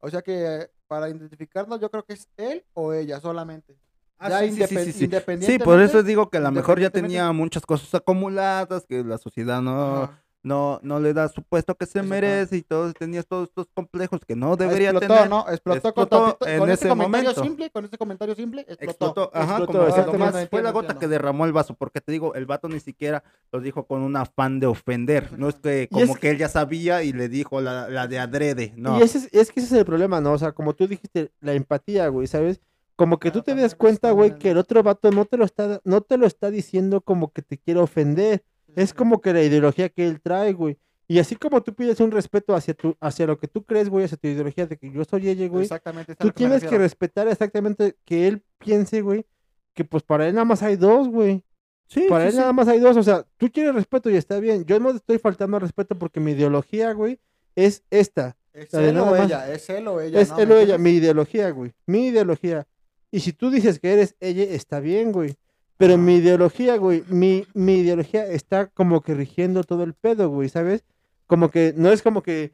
O 0.00 0.08
sea 0.10 0.22
que 0.22 0.44
eh, 0.62 0.70
para 0.86 1.08
identificarnos 1.08 1.80
yo 1.80 1.90
creo 1.90 2.04
que 2.04 2.14
es 2.14 2.28
él 2.36 2.64
o 2.74 2.92
ella 2.92 3.20
solamente. 3.20 3.76
Ah, 4.20 4.30
ya 4.30 4.40
sí, 4.40 4.50
sí, 4.50 4.54
sí, 4.54 4.74
indepen- 4.74 4.92
sí, 4.92 5.04
independientemente. 5.04 5.64
por 5.64 5.80
eso 5.80 6.02
digo 6.02 6.28
que 6.28 6.38
a 6.38 6.40
lo 6.40 6.50
mejor 6.50 6.78
ya 6.80 6.86
independientemente- 6.86 7.18
tenía 7.18 7.32
muchas 7.32 7.64
cosas 7.64 7.94
acumuladas, 7.94 8.84
que 8.86 9.04
la 9.04 9.16
sociedad 9.18 9.62
no, 9.62 10.02
Ajá. 10.04 10.24
No, 10.48 10.80
no 10.82 10.98
le 10.98 11.12
da 11.12 11.28
su 11.28 11.42
puesto 11.42 11.74
que 11.76 11.84
se 11.86 12.02
merece 12.02 12.56
y 12.56 12.62
todo, 12.62 12.92
tenías 12.94 13.26
todos 13.26 13.48
estos 13.48 13.68
complejos 13.74 14.20
que 14.26 14.34
no 14.34 14.56
debería 14.56 14.90
explotó, 14.90 15.14
tener. 15.14 15.28
¿no? 15.30 15.44
Explotó, 15.48 15.80
con, 15.94 16.02
Explotó 16.04 16.24
tantito- 16.38 16.48
en 16.48 16.58
con 16.58 16.70
ese 16.70 16.74
ese 16.80 16.88
comentario 16.88 17.28
momento. 17.30 17.42
simple, 17.44 17.70
con 17.70 17.84
ese 17.84 17.98
comentario 17.98 18.34
simple, 18.34 18.60
explotó. 18.62 18.90
Explotó, 18.90 19.30
ajá, 19.34 19.44
explotó, 19.58 19.72
como 19.72 19.84
exactamente. 19.88 20.18
nomás 20.32 20.48
fue 20.48 20.62
la 20.62 20.70
gota 20.72 20.98
que 20.98 21.06
derramó 21.08 21.44
el 21.44 21.52
vaso, 21.52 21.74
porque 21.74 22.00
te 22.00 22.10
digo, 22.12 22.34
el 22.34 22.46
vato 22.46 22.68
ni 22.68 22.80
siquiera 22.80 23.22
lo 23.52 23.60
dijo 23.60 23.86
con 23.86 24.00
un 24.02 24.16
afán 24.16 24.58
de 24.60 24.66
ofender, 24.66 25.38
no 25.38 25.48
es 25.50 25.56
que 25.56 25.88
como 25.92 26.14
es- 26.14 26.18
que 26.18 26.30
él 26.30 26.38
ya 26.38 26.48
sabía 26.48 27.02
y 27.02 27.12
le 27.12 27.28
dijo 27.28 27.60
la, 27.60 27.88
la 27.88 28.06
de 28.08 28.18
adrede, 28.18 28.72
no. 28.76 28.98
Y 28.98 29.02
ese 29.02 29.18
es, 29.18 29.28
es 29.32 29.52
que 29.52 29.60
ese 29.60 29.74
es 29.74 29.80
el 29.80 29.84
problema, 29.84 30.20
¿no? 30.20 30.32
O 30.32 30.38
sea, 30.38 30.52
como 30.52 30.74
tú 30.74 30.88
dijiste, 30.88 31.30
la 31.40 31.52
empatía, 31.52 32.08
güey, 32.08 32.26
¿sabes? 32.26 32.60
Como 32.96 33.20
que 33.20 33.30
tú 33.30 33.42
te 33.42 33.54
das 33.54 33.76
cuenta, 33.76 34.10
güey, 34.10 34.36
que 34.38 34.50
el 34.50 34.58
otro 34.58 34.82
vato 34.82 35.12
no 35.12 35.24
te 35.24 35.36
lo 35.36 35.44
está, 35.44 35.80
no 35.84 36.00
te 36.00 36.16
lo 36.18 36.26
está 36.26 36.50
diciendo 36.50 37.00
como 37.00 37.32
que 37.32 37.42
te 37.42 37.56
quiere 37.56 37.78
ofender. 37.78 38.42
Es 38.76 38.94
como 38.94 39.20
que 39.20 39.32
la 39.32 39.42
ideología 39.42 39.88
que 39.88 40.06
él 40.06 40.20
trae, 40.20 40.52
güey. 40.52 40.78
Y 41.10 41.18
así 41.18 41.36
como 41.36 41.62
tú 41.62 41.74
pides 41.74 42.00
un 42.00 42.10
respeto 42.10 42.54
hacia 42.54 42.74
tu, 42.74 42.94
hacia 43.00 43.26
lo 43.26 43.38
que 43.38 43.48
tú 43.48 43.64
crees, 43.64 43.88
güey, 43.88 44.04
hacia 44.04 44.18
tu 44.18 44.28
ideología 44.28 44.66
de 44.66 44.76
que 44.76 44.90
yo 44.90 45.04
soy 45.04 45.30
ella, 45.30 45.48
güey. 45.48 45.62
Exactamente. 45.62 46.14
Tú 46.14 46.30
tienes 46.30 46.62
que 46.62 46.76
respetar 46.76 47.26
exactamente 47.28 47.96
que 48.04 48.28
él 48.28 48.42
piense, 48.58 49.00
güey, 49.00 49.24
que 49.72 49.84
pues 49.84 50.02
para 50.02 50.28
él 50.28 50.34
nada 50.34 50.44
más 50.44 50.62
hay 50.62 50.76
dos, 50.76 51.08
güey. 51.08 51.44
Sí, 51.86 52.04
Para 52.10 52.24
sí, 52.24 52.28
él 52.28 52.32
sí. 52.34 52.38
nada 52.40 52.52
más 52.52 52.68
hay 52.68 52.78
dos, 52.78 52.94
o 52.98 53.02
sea, 53.02 53.24
tú 53.38 53.50
quieres 53.50 53.74
respeto 53.74 54.10
y 54.10 54.16
está 54.16 54.38
bien. 54.38 54.66
Yo 54.66 54.78
no 54.78 54.90
estoy 54.90 55.18
faltando 55.18 55.56
al 55.56 55.62
respeto 55.62 55.98
porque 55.98 56.20
mi 56.20 56.32
ideología, 56.32 56.92
güey, 56.92 57.18
es 57.56 57.82
esta. 57.88 58.36
Es 58.52 58.72
la 58.74 58.80
de 58.80 58.88
él 58.90 58.98
o 58.98 59.16
ella, 59.16 59.50
es 59.50 59.70
él 59.70 59.88
o 59.88 60.00
ella. 60.00 60.20
es 60.20 60.30
¿no? 60.30 60.38
él 60.40 60.48
¿Me 60.48 60.54
o 60.54 60.58
ella, 60.58 60.76
mi 60.76 60.90
ideología, 60.90 61.50
güey. 61.50 61.72
Mi 61.86 62.08
ideología. 62.08 62.66
Y 63.10 63.20
si 63.20 63.32
tú 63.32 63.50
dices 63.50 63.78
que 63.80 63.94
eres 63.94 64.14
ella, 64.20 64.44
está 64.44 64.80
bien, 64.80 65.12
güey. 65.12 65.36
Pero 65.78 65.96
mi 65.96 66.16
ideología, 66.16 66.76
güey, 66.76 67.04
mi, 67.08 67.46
mi 67.54 67.76
ideología 67.78 68.26
está 68.26 68.66
como 68.66 69.00
que 69.00 69.14
rigiendo 69.14 69.64
todo 69.64 69.84
el 69.84 69.94
pedo, 69.94 70.28
güey, 70.28 70.48
¿sabes? 70.48 70.84
Como 71.26 71.50
que 71.50 71.72
no 71.76 71.90
es 71.90 72.02
como 72.02 72.22
que 72.22 72.52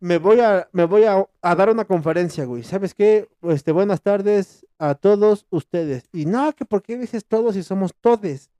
me 0.00 0.18
voy 0.18 0.40
a, 0.40 0.68
me 0.72 0.84
voy 0.84 1.04
a, 1.04 1.26
a 1.42 1.54
dar 1.54 1.70
una 1.70 1.84
conferencia, 1.84 2.44
güey. 2.46 2.62
¿Sabes 2.62 2.94
qué? 2.94 3.28
Este, 3.42 3.70
buenas 3.72 4.00
tardes 4.02 4.66
a 4.78 4.94
todos 4.94 5.46
ustedes. 5.50 6.08
Y 6.12 6.26
no, 6.26 6.52
que 6.54 6.64
por 6.64 6.82
qué 6.82 6.98
dices 6.98 7.24
todos 7.24 7.54
si 7.54 7.62
somos 7.62 7.94
todes. 8.00 8.50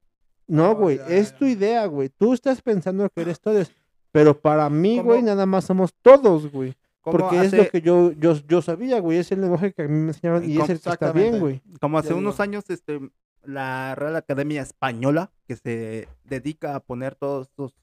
No, 0.47 0.73
Oh, 0.73 0.77
güey, 0.77 0.99
ya, 0.99 1.07
es 1.09 1.33
ya. 1.33 1.39
tu 1.39 1.45
idea, 1.47 1.87
güey. 1.87 2.11
Tú 2.11 2.35
estás 2.35 2.61
pensando 2.63 3.09
que 3.09 3.23
eres 3.23 3.41
todes. 3.41 3.73
Pero 4.13 4.39
para 4.39 4.69
mí, 4.71 4.99
¿Cómo? 4.99 5.11
güey, 5.11 5.23
nada 5.23 5.47
más 5.47 5.65
somos 5.65 5.95
todos, 6.03 6.51
güey. 6.53 6.75
Porque 7.03 7.41
es 7.45 7.53
lo 7.53 7.69
que 7.69 7.81
yo, 7.83 8.13
yo, 8.13 8.35
yo 8.49 8.63
sabía, 8.63 8.99
güey. 9.01 9.19
Es 9.19 9.31
el 9.33 9.41
lenguaje 9.41 9.73
que 9.73 9.83
a 9.83 9.89
mí 9.89 9.99
me 9.99 10.09
enseñaron 10.09 10.45
y 10.49 10.59
es 10.59 10.69
el 10.71 10.81
que 10.81 10.91
está 10.91 11.13
bien, 11.13 11.39
güey. 11.41 11.63
Como 11.81 11.99
hace 11.99 12.11
Ya 12.11 12.15
unos 12.15 12.41
años, 12.41 12.65
este, 12.69 13.01
la 13.47 13.95
Real 13.95 14.17
Academia 14.17 14.63
Española, 14.63 15.33
que 15.47 15.57
se 15.57 16.09
dedica 16.25 16.75
a 16.75 16.81
poner 16.81 17.15
todos 17.15 17.49
estos, 17.49 17.75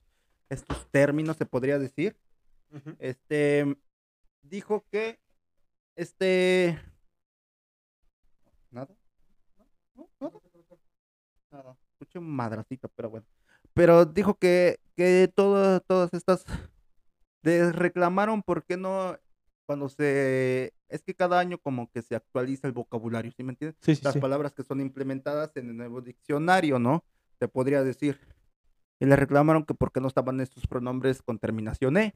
estos 0.50 0.90
términos, 0.92 1.38
se 1.38 1.46
podría 1.46 1.80
decir, 1.80 2.18
este, 3.00 3.78
dijo 4.44 4.86
que, 4.92 5.20
este, 5.96 6.80
nada, 8.72 8.88
no, 9.96 10.10
nada, 10.20 10.34
nada, 11.52 11.78
escuché 11.94 12.20
un 12.20 12.30
madracito, 12.30 12.90
pero 12.96 13.10
bueno, 13.10 13.26
pero 13.74 14.06
dijo 14.06 14.36
que, 14.36 14.80
que 14.96 15.32
todo- 15.34 15.80
todas 15.82 16.14
estas, 16.14 16.46
les 17.44 17.76
reclamaron 17.76 18.42
por 18.44 18.64
qué 18.66 18.78
no, 18.78 19.18
cuando 19.66 19.90
se, 19.90 20.74
es 20.90 21.02
que 21.04 21.16
cada 21.16 21.40
año 21.40 21.58
como 21.58 21.90
que 21.92 22.02
se 22.02 22.16
actualiza 22.16 22.68
el 22.68 22.74
vocabulario, 22.74 23.32
¿sí 23.32 23.44
me 23.44 23.52
entiendes? 23.52 23.78
Sí, 23.82 23.96
sí, 23.96 24.02
las 24.04 24.14
sí. 24.14 24.20
palabras 24.20 24.54
que 24.54 24.64
son 24.64 24.82
implementadas 24.82 25.56
en 25.56 25.70
el 25.70 25.78
nuevo 25.78 26.02
diccionario, 26.02 26.80
¿no? 26.80 27.04
Se 27.40 27.48
podría 27.48 27.84
decir. 27.84 28.20
Y 29.00 29.06
le 29.06 29.16
reclamaron 29.16 29.66
que 29.66 29.74
por 29.74 29.92
qué 29.92 30.00
no 30.00 30.08
estaban 30.08 30.42
estos 30.42 30.68
pronombres 30.68 31.22
con 31.22 31.40
terminación 31.40 31.98
E. 31.98 32.14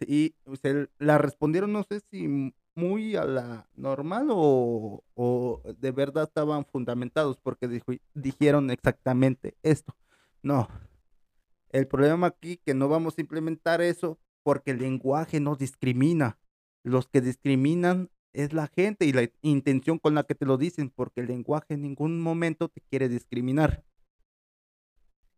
Y 0.00 0.34
se 0.60 0.88
la 0.98 1.16
respondieron, 1.16 1.72
no 1.72 1.82
sé 1.82 2.00
si 2.00 2.52
muy 2.74 3.16
a 3.16 3.24
la 3.24 3.68
normal 3.74 4.28
o, 4.30 5.02
o 5.14 5.62
de 5.78 5.92
verdad 5.92 6.24
estaban 6.24 6.66
fundamentados 6.66 7.38
porque 7.38 7.68
dijo- 7.68 7.98
dijeron 8.12 8.70
exactamente 8.70 9.56
esto. 9.62 9.96
No. 10.42 10.68
El 11.70 11.86
problema 11.88 12.26
aquí 12.26 12.58
que 12.58 12.74
no 12.74 12.88
vamos 12.88 13.16
a 13.16 13.22
implementar 13.22 13.80
eso 13.80 14.18
porque 14.46 14.70
el 14.70 14.78
lenguaje 14.78 15.40
no 15.40 15.56
discrimina. 15.56 16.38
Los 16.84 17.08
que 17.08 17.20
discriminan 17.20 18.10
es 18.32 18.52
la 18.52 18.68
gente 18.68 19.04
y 19.04 19.12
la 19.12 19.28
intención 19.42 19.98
con 19.98 20.14
la 20.14 20.22
que 20.22 20.36
te 20.36 20.46
lo 20.46 20.56
dicen, 20.56 20.88
porque 20.88 21.20
el 21.22 21.26
lenguaje 21.26 21.74
en 21.74 21.82
ningún 21.82 22.20
momento 22.20 22.68
te 22.68 22.80
quiere 22.80 23.08
discriminar. 23.08 23.82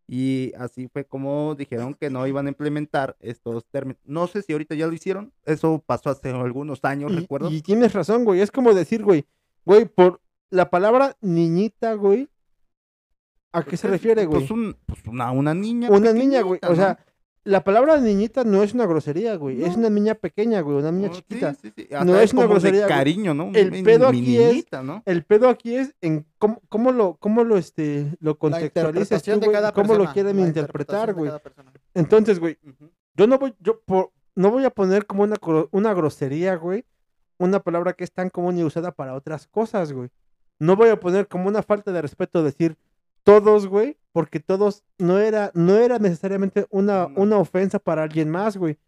Y 0.06 0.52
así 0.58 0.88
fue 0.88 1.06
como 1.06 1.54
dijeron 1.54 1.94
que 1.94 2.10
no 2.10 2.26
iban 2.26 2.44
a 2.46 2.50
implementar 2.50 3.16
estos 3.20 3.64
términos. 3.70 3.98
No 4.04 4.26
sé 4.26 4.42
si 4.42 4.52
ahorita 4.52 4.74
ya 4.74 4.86
lo 4.86 4.92
hicieron. 4.92 5.32
Eso 5.46 5.82
pasó 5.86 6.10
hace 6.10 6.28
algunos 6.28 6.84
años, 6.84 7.10
Y, 7.12 7.16
recuerdo. 7.20 7.50
y 7.50 7.62
tienes 7.62 7.94
razón, 7.94 8.26
güey. 8.26 8.42
Es 8.42 8.50
como 8.50 8.74
decir, 8.74 9.02
güey, 9.02 9.24
güey, 9.64 9.86
por 9.86 10.20
la 10.50 10.68
palabra 10.68 11.16
niñita, 11.22 11.94
güey. 11.94 12.28
¿A 13.54 13.62
qué 13.62 13.78
se 13.78 13.88
refiere, 13.88 14.26
güey? 14.26 14.40
Pues, 14.40 14.50
un- 14.50 14.76
pues 14.84 15.00
una, 15.06 15.30
una 15.30 15.54
niña. 15.54 15.88
Una 15.90 16.12
niña, 16.12 16.42
güey. 16.42 16.60
O 16.68 16.74
sea. 16.74 16.98
La 17.48 17.64
palabra 17.64 17.98
niñita 17.98 18.44
no 18.44 18.62
es 18.62 18.74
una 18.74 18.84
grosería, 18.86 19.34
güey. 19.36 19.62
Es 19.64 19.74
una 19.76 19.88
niña 19.88 20.14
pequeña, 20.14 20.60
güey. 20.60 20.76
Una 20.78 20.92
niña 20.92 21.08
Oh, 21.10 21.14
chiquita. 21.14 21.54
sí, 21.54 21.72
sí. 21.74 21.88
No 22.04 22.18
es 22.20 22.32
una 22.32 22.42
como 22.42 22.54
de 22.54 22.60
grosería, 22.60 22.84
güey. 22.86 22.96
cariño, 22.98 23.34
¿no? 23.34 23.50
El 23.54 23.70
Mi- 23.70 23.82
pedo 23.82 24.10
mi 24.12 24.18
aquí 24.18 24.38
es-. 24.38 24.66
El 25.06 25.24
pedo 25.24 25.48
aquí 25.48 25.74
es 25.76 25.94
en 26.00 26.26
cómo, 26.38 26.60
cómo 26.68 26.92
lo, 26.92 27.16
cómo 27.16 27.44
lo, 27.44 27.56
este, 27.58 28.16
lo 28.20 28.38
contextualizas 28.38 29.22
tú, 29.22 29.30
de 29.40 29.46
güey, 29.48 29.72
cómo 29.74 29.94
lo 29.94 30.12
quieren 30.12 30.36
la 30.36 30.46
interpretar, 30.46 31.08
de 31.08 31.12
güey. 31.14 31.32
Entonces, 31.94 32.38
güey, 32.38 32.58
yo 33.14 33.26
no 33.26 33.38
voy, 33.38 33.54
yo 33.60 33.80
por- 33.80 34.12
no 34.34 34.50
voy 34.50 34.64
a 34.64 34.70
poner 34.70 35.06
como 35.06 35.24
una, 35.24 35.36
una 35.72 35.94
grosería, 35.94 36.54
güey, 36.56 36.84
una 37.38 37.60
palabra 37.60 37.92
que 37.92 38.04
es 38.04 38.12
tan 38.12 38.30
común 38.30 38.58
y 38.58 38.64
usada 38.64 38.92
para 38.92 39.14
otras 39.14 39.46
cosas, 39.46 39.92
güey. 39.92 40.08
No 40.58 40.76
voy 40.76 40.88
a 40.88 40.98
poner 40.98 41.28
como 41.28 41.48
una 41.48 41.62
falta 41.62 41.92
de 41.92 42.02
respeto 42.02 42.42
decir 42.42 42.76
todos, 43.22 43.66
güey, 43.66 43.96
porque 44.12 44.40
todos 44.40 44.82
no 44.98 45.18
era, 45.18 45.50
no 45.54 45.76
era 45.76 45.98
necesariamente 45.98 46.66
una, 46.70 47.08
No. 47.08 47.20
una 47.22 47.36
ofensa 47.38 47.78
para 47.78 48.02
alguien 48.02 48.30
más, 48.30 48.56
güey. 48.56 48.78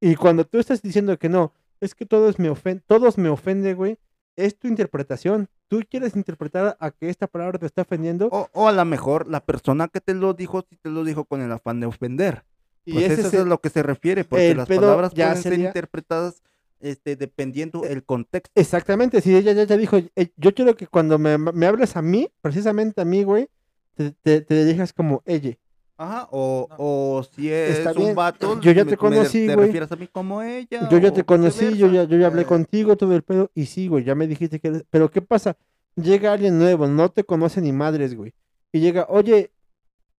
Y 0.00 0.16
cuando 0.16 0.44
tú 0.44 0.58
estás 0.58 0.82
diciendo 0.82 1.18
que 1.18 1.28
no, 1.28 1.52
es 1.80 1.94
que 1.94 2.06
todos 2.06 2.38
me 2.38 2.48
ofen 2.50 2.82
todos 2.86 3.18
me 3.18 3.28
ofende, 3.28 3.74
güey, 3.74 3.98
es 4.36 4.58
tu 4.58 4.66
interpretación. 4.68 5.48
Tú 5.68 5.80
quieres 5.88 6.16
interpretar 6.16 6.76
a 6.80 6.90
que 6.90 7.08
esta 7.10 7.26
palabra 7.26 7.58
te 7.58 7.66
está 7.66 7.82
ofendiendo 7.82 8.28
O, 8.32 8.48
o 8.52 8.68
a 8.68 8.72
lo 8.72 8.84
mejor 8.84 9.28
la 9.28 9.44
persona 9.44 9.88
que 9.88 10.00
te 10.00 10.14
lo 10.14 10.32
dijo, 10.34 10.64
sí 10.68 10.76
te 10.80 10.90
lo 10.90 11.04
dijo 11.04 11.24
con 11.24 11.40
el 11.42 11.52
afán 11.52 11.80
de 11.80 11.86
ofender. 11.86 12.44
y 12.84 12.94
Pues 12.94 13.04
ese 13.12 13.14
eso 13.20 13.28
es 13.28 13.34
el- 13.34 13.40
a 13.42 13.44
lo 13.44 13.60
que 13.60 13.70
se 13.70 13.82
refiere, 13.82 14.24
porque 14.24 14.54
las 14.56 14.66
palabras 14.68 15.12
ya 15.14 15.26
pueden 15.28 15.42
ser 15.42 15.52
sería- 15.52 15.68
interpretadas 15.68 16.42
este, 16.80 17.14
dependiendo 17.14 17.84
el 17.84 18.02
contexto. 18.02 18.50
Exactamente, 18.56 19.20
si 19.20 19.36
ella 19.36 19.52
ya, 19.52 19.62
ya 19.62 19.76
dijo, 19.76 19.98
eh, 19.98 20.32
yo 20.36 20.52
quiero 20.52 20.74
que 20.74 20.88
cuando 20.88 21.16
me, 21.16 21.38
me 21.38 21.66
hables 21.66 21.96
a 21.96 22.02
mí, 22.02 22.28
precisamente 22.40 23.00
a 23.00 23.04
mí, 23.04 23.22
güey, 23.22 23.48
te, 23.94 24.10
te, 24.10 24.40
te 24.40 24.64
dirijas 24.64 24.92
como 24.92 25.22
ella. 25.24 25.56
Ajá, 25.96 26.26
o, 26.32 26.66
No. 26.70 26.76
o 26.78 27.22
si 27.22 27.50
es 27.52 27.78
Está 27.78 27.92
bien, 27.92 28.08
un 28.10 28.14
vato, 28.16 28.60
yo 28.60 28.72
ya 28.72 28.84
te 28.84 28.92
me- 28.92 28.96
conocí, 28.96 29.46
te 29.46 29.54
güey. 29.54 29.66
refieres 29.66 29.92
a 29.92 29.96
mí 29.96 30.08
como 30.08 30.42
ella. 30.42 30.88
Yo 30.90 30.98
ya 30.98 31.12
te 31.12 31.22
conocí, 31.24 31.76
yo 31.76 31.88
ya, 31.90 32.04
yo 32.04 32.16
ya 32.18 32.26
hablé 32.26 32.42
Eh. 32.42 32.46
contigo, 32.46 32.96
todo 32.96 33.14
el 33.14 33.22
pedo, 33.22 33.50
y 33.54 33.66
sí, 33.66 33.86
güey, 33.88 34.02
ya 34.04 34.14
me 34.14 34.26
dijiste 34.26 34.58
que 34.58 34.68
eres- 34.68 34.84
Pero 34.90 35.10
¿qué 35.10 35.22
pasa? 35.22 35.56
Llega 35.94 36.32
alguien 36.32 36.58
nuevo, 36.58 36.86
no 36.88 37.08
te 37.10 37.22
conoce 37.24 37.60
ni 37.60 37.72
madres, 37.72 38.16
güey. 38.16 38.32
Y 38.72 38.80
llega, 38.80 39.06
oye, 39.10 39.52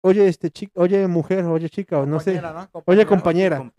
oye, 0.02 0.28
este 0.28 0.52
chico, 0.52 0.80
oye, 0.80 1.08
mujer, 1.08 1.44
oye, 1.46 1.70
chica, 1.70 2.00
o 2.00 2.06
no 2.06 2.20
sé. 2.20 2.40
Oye. 2.86 3.06
Compañera. 3.06 3.72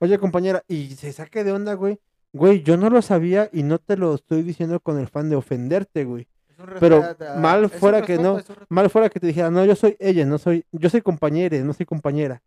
Oye, 0.00 0.18
compañera, 0.18 0.62
y 0.68 0.88
se 0.90 1.12
saque 1.12 1.42
de 1.44 1.52
onda, 1.52 1.72
güey. 1.74 1.98
Güey, 2.34 2.62
yo 2.62 2.76
no 2.76 2.90
lo 2.90 3.00
sabía 3.00 3.48
y 3.50 3.62
no 3.62 3.78
te 3.78 3.96
lo 3.96 4.14
estoy 4.14 4.42
diciendo 4.42 4.78
con 4.80 4.98
el 4.98 5.06
fan 5.08 5.30
de 5.30 5.36
ofenderte, 5.36 6.04
güey. 6.04 6.26
Pero 6.80 7.02
mal 7.38 7.68
fuera 7.70 8.02
que 8.02 8.18
no. 8.18 8.40
Mal 8.68 8.90
fuera 8.90 9.08
que 9.08 9.20
te 9.20 9.26
dijera, 9.26 9.50
no, 9.50 9.64
yo 9.64 9.76
soy 9.76 9.96
ella, 9.98 10.24
no 10.24 10.38
soy, 10.38 10.64
yo 10.72 10.88
soy 10.88 11.02
compañera, 11.02 11.58
no 11.58 11.72
soy 11.72 11.86
compañera. 11.86 12.42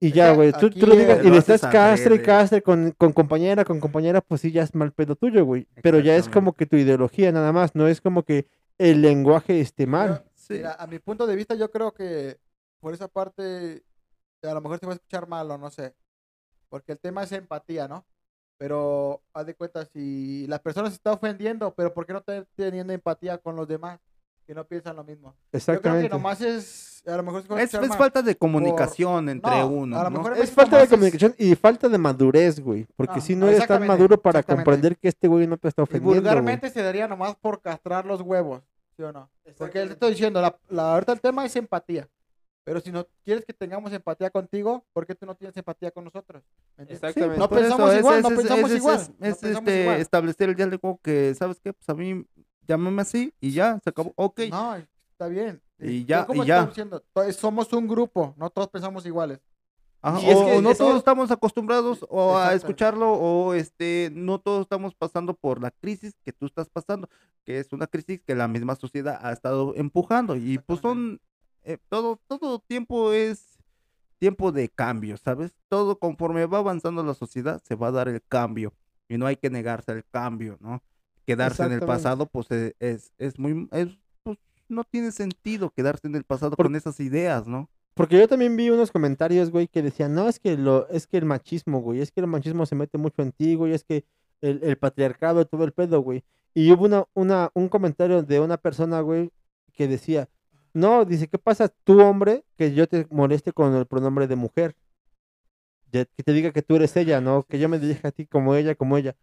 Y 0.00 0.10
ya, 0.10 0.32
güey, 0.32 0.52
tú, 0.52 0.68
lo 0.84 0.96
digas 0.96 1.24
y 1.24 1.30
le 1.30 1.38
estás 1.38 1.60
castre 1.60 2.16
y 2.16 2.18
castre 2.18 2.60
con, 2.60 2.90
con 2.98 3.12
compañera, 3.12 3.64
con 3.64 3.78
compañera, 3.78 4.20
pues 4.20 4.40
sí, 4.40 4.50
ya 4.50 4.64
es 4.64 4.74
mal 4.74 4.90
pedo 4.90 5.14
tuyo, 5.14 5.44
güey. 5.44 5.68
Pero 5.80 6.00
ya 6.00 6.16
es 6.16 6.28
como 6.28 6.54
que 6.54 6.66
tu 6.66 6.76
ideología 6.76 7.30
nada 7.30 7.52
más, 7.52 7.76
no 7.76 7.86
es 7.86 8.00
como 8.00 8.24
que 8.24 8.48
el 8.78 9.00
lenguaje 9.00 9.60
esté 9.60 9.86
mal. 9.86 10.24
Sí. 10.34 10.54
Mira, 10.54 10.74
a 10.74 10.88
mi 10.88 10.98
punto 10.98 11.24
de 11.24 11.36
vista, 11.36 11.54
yo 11.54 11.70
creo 11.70 11.92
que 11.92 12.36
por 12.80 12.92
esa 12.92 13.06
parte, 13.06 13.84
a 14.42 14.54
lo 14.54 14.60
mejor 14.60 14.80
te 14.80 14.86
va 14.86 14.92
a 14.92 14.96
escuchar 14.96 15.28
mal 15.28 15.48
o 15.48 15.56
no 15.56 15.70
sé. 15.70 15.94
Porque 16.68 16.92
el 16.92 16.98
tema 16.98 17.22
es 17.22 17.30
empatía, 17.30 17.86
¿no? 17.86 18.04
Pero 18.62 19.20
haz 19.34 19.44
de 19.46 19.54
cuenta, 19.56 19.84
si 19.86 20.46
la 20.46 20.60
persona 20.62 20.88
se 20.88 20.94
está 20.94 21.10
ofendiendo, 21.12 21.74
pero 21.74 21.92
¿por 21.92 22.06
qué 22.06 22.12
no 22.12 22.20
está 22.20 22.44
teniendo 22.54 22.92
empatía 22.92 23.36
con 23.38 23.56
los 23.56 23.66
demás 23.66 23.98
que 24.46 24.54
no 24.54 24.64
piensan 24.64 24.94
lo 24.94 25.02
mismo? 25.02 25.30
Yo 25.30 25.34
creo 25.50 25.58
Exactamente. 25.58 26.08
que 26.08 26.14
nomás 26.14 26.40
es, 26.40 27.02
a 27.04 27.16
lo 27.16 27.24
mejor 27.24 27.42
Es, 27.58 27.74
es 27.74 27.88
mal. 27.88 27.98
falta 27.98 28.22
de 28.22 28.36
comunicación 28.36 29.28
entre 29.30 29.50
No, 29.50 29.66
uno. 29.66 29.98
a 29.98 30.04
lo 30.04 30.10
¿no? 30.10 30.18
mejor 30.18 30.34
Es 30.34 30.44
es 30.44 30.50
falta 30.52 30.76
de 30.78 30.84
es- 30.84 30.90
comunicación 30.90 31.34
y 31.38 31.56
falta 31.56 31.88
de 31.88 31.98
madurez, 31.98 32.60
güey. 32.60 32.86
Porque 32.94 33.16
No, 33.16 33.20
si 33.20 33.34
no, 33.34 33.40
no 33.40 33.46
eres 33.46 33.58
tan 33.58 33.64
exactamente, 33.64 33.88
maduro 33.94 34.22
para 34.22 34.38
exactamente. 34.38 34.64
comprender 34.64 34.96
que 34.96 35.08
este 35.08 35.26
güey 35.26 35.48
no 35.48 35.56
te 35.56 35.66
está 35.66 35.82
Y 35.82 35.84
ofendiendo. 35.84 36.10
güey. 36.10 36.20
vulgarmente 36.20 36.70
se 36.70 36.82
daría 36.84 37.08
nomás 37.08 37.34
por 37.34 37.60
castrar 37.60 38.06
los 38.06 38.20
huevos, 38.20 38.62
¿sí 38.96 39.02
o 39.02 39.10
no? 39.10 39.28
Porque 39.58 39.84
le 39.84 39.92
estoy 39.94 40.10
diciendo, 40.10 40.40
la, 40.40 40.56
la, 40.68 40.92
ahorita 40.94 41.14
el 41.14 41.20
tema 41.20 41.44
es 41.44 41.56
empatía. 41.56 42.08
Pero 42.64 42.80
si 42.80 42.92
no 42.92 43.06
quieres 43.24 43.44
que 43.44 43.52
tengamos 43.52 43.92
empatía 43.92 44.30
contigo, 44.30 44.84
¿por 44.92 45.04
qué 45.06 45.14
tú 45.16 45.26
no 45.26 45.34
tienes 45.34 45.56
empatía 45.56 45.90
con 45.90 46.04
nosotros? 46.04 46.44
Exactamente. 46.78 47.36
No 47.38 47.44
eso, 47.46 47.50
pensamos 47.54 47.92
es- 47.92 47.98
igual, 47.98 48.16
es- 48.18 48.22
no 48.22 48.28
es- 48.30 48.36
pensamos 48.36 48.70
es- 48.70 48.76
igual, 48.76 48.96
Es, 49.00 49.08
no 49.08 49.16
pensamos 49.18 49.58
este, 49.58 49.82
igual. 49.82 50.00
establecer 50.00 50.48
el 50.50 50.54
diálogo 50.54 51.00
que, 51.02 51.34
¿sabes 51.34 51.60
qué? 51.60 51.72
Pues 51.72 51.88
a 51.88 51.94
mí, 51.94 52.24
llámame 52.68 53.02
así 53.02 53.34
y 53.40 53.50
ya, 53.52 53.80
se 53.82 53.90
acabó. 53.90 54.12
Ok. 54.16 54.40
No, 54.50 54.76
está 54.76 55.26
bien. 55.28 55.60
Y 55.80 56.04
ya, 56.04 56.26
y 56.32 56.44
ya. 56.46 56.66
diciendo, 56.66 57.02
somos 57.36 57.72
un 57.72 57.88
grupo, 57.88 58.34
no 58.36 58.48
todos 58.50 58.68
pensamos 58.68 59.04
iguales. 59.06 59.40
Ajá, 60.04 60.20
Y 60.20 60.32
o, 60.34 60.46
que 60.46 60.52
o 60.56 60.62
no 60.62 60.70
eso- 60.70 60.84
todos 60.84 60.98
estamos 60.98 61.30
acostumbrados 61.32 62.04
o 62.08 62.36
a 62.36 62.54
escucharlo 62.54 63.12
o 63.12 63.54
este 63.54 64.10
no 64.12 64.40
todos 64.40 64.62
estamos 64.62 64.94
pasando 64.94 65.34
por 65.34 65.60
la 65.62 65.70
crisis 65.72 66.14
que 66.24 66.32
tú 66.32 66.46
estás 66.46 66.68
pasando, 66.68 67.08
que 67.44 67.58
es 67.60 67.72
una 67.72 67.86
crisis 67.88 68.20
que 68.20 68.34
la 68.36 68.46
misma 68.48 68.74
sociedad 68.76 69.18
ha 69.22 69.32
estado 69.32 69.74
empujando 69.76 70.34
y 70.36 70.58
pues 70.58 70.80
son 70.80 71.20
eh, 71.64 71.78
todo 71.88 72.20
todo 72.26 72.58
tiempo 72.60 73.12
es 73.12 73.58
tiempo 74.18 74.52
de 74.52 74.68
cambio, 74.68 75.16
¿sabes? 75.16 75.52
Todo 75.68 75.98
conforme 75.98 76.46
va 76.46 76.58
avanzando 76.58 77.02
la 77.02 77.14
sociedad 77.14 77.60
se 77.64 77.74
va 77.74 77.88
a 77.88 77.92
dar 77.92 78.08
el 78.08 78.22
cambio 78.28 78.72
y 79.08 79.18
no 79.18 79.26
hay 79.26 79.36
que 79.36 79.50
negarse 79.50 79.92
al 79.92 80.04
cambio, 80.10 80.56
¿no? 80.60 80.82
Quedarse 81.26 81.62
en 81.64 81.72
el 81.72 81.80
pasado 81.80 82.26
pues 82.26 82.50
eh, 82.50 82.74
es 82.80 83.12
es 83.18 83.38
muy 83.38 83.68
es, 83.72 83.88
pues, 84.22 84.38
no 84.68 84.84
tiene 84.84 85.12
sentido 85.12 85.70
quedarse 85.70 86.06
en 86.08 86.14
el 86.16 86.24
pasado 86.24 86.56
Por- 86.56 86.66
con 86.66 86.76
esas 86.76 86.98
ideas, 87.00 87.46
¿no? 87.46 87.68
Porque 87.94 88.18
yo 88.18 88.26
también 88.26 88.56
vi 88.56 88.70
unos 88.70 88.90
comentarios, 88.90 89.50
güey, 89.50 89.68
que 89.68 89.82
decían, 89.82 90.14
no, 90.14 90.26
es 90.26 90.40
que 90.40 90.56
lo, 90.56 90.88
es 90.88 91.06
que 91.06 91.18
el 91.18 91.26
machismo, 91.26 91.80
güey, 91.82 92.00
es 92.00 92.10
que 92.10 92.20
el 92.22 92.26
machismo 92.26 92.64
se 92.64 92.74
mete 92.74 92.96
mucho 92.96 93.20
en 93.20 93.32
ti, 93.32 93.54
güey, 93.54 93.74
es 93.74 93.84
que 93.84 94.06
el, 94.40 94.60
el 94.62 94.78
patriarcado, 94.78 95.44
todo 95.46 95.64
el 95.64 95.72
pedo, 95.72 96.00
güey. 96.00 96.24
Y 96.54 96.72
hubo 96.72 96.86
una, 96.86 97.04
una, 97.12 97.50
un 97.52 97.68
comentario 97.68 98.22
de 98.22 98.40
una 98.40 98.56
persona, 98.56 99.00
güey, 99.02 99.30
que 99.74 99.88
decía, 99.88 100.30
no, 100.74 101.04
dice, 101.04 101.28
¿qué 101.28 101.38
pasa 101.38 101.68
tú, 101.84 102.00
hombre, 102.00 102.44
que 102.56 102.72
yo 102.74 102.86
te 102.88 103.06
moleste 103.10 103.52
con 103.52 103.74
el 103.74 103.86
pronombre 103.86 104.26
de 104.26 104.36
mujer? 104.36 104.74
Ya- 105.92 106.04
Que 106.06 106.22
te 106.22 106.32
diga 106.32 106.52
que 106.52 106.62
tú 106.62 106.76
eres 106.76 106.96
ella, 106.96 107.20
¿no? 107.20 107.42
Que 107.44 107.58
yo 107.58 107.68
me 107.68 107.78
dirija 107.78 108.08
a 108.08 108.12
ti 108.12 108.26
como 108.26 108.54
ella, 108.54 108.74
como 108.74 108.96
ella. 108.96 109.14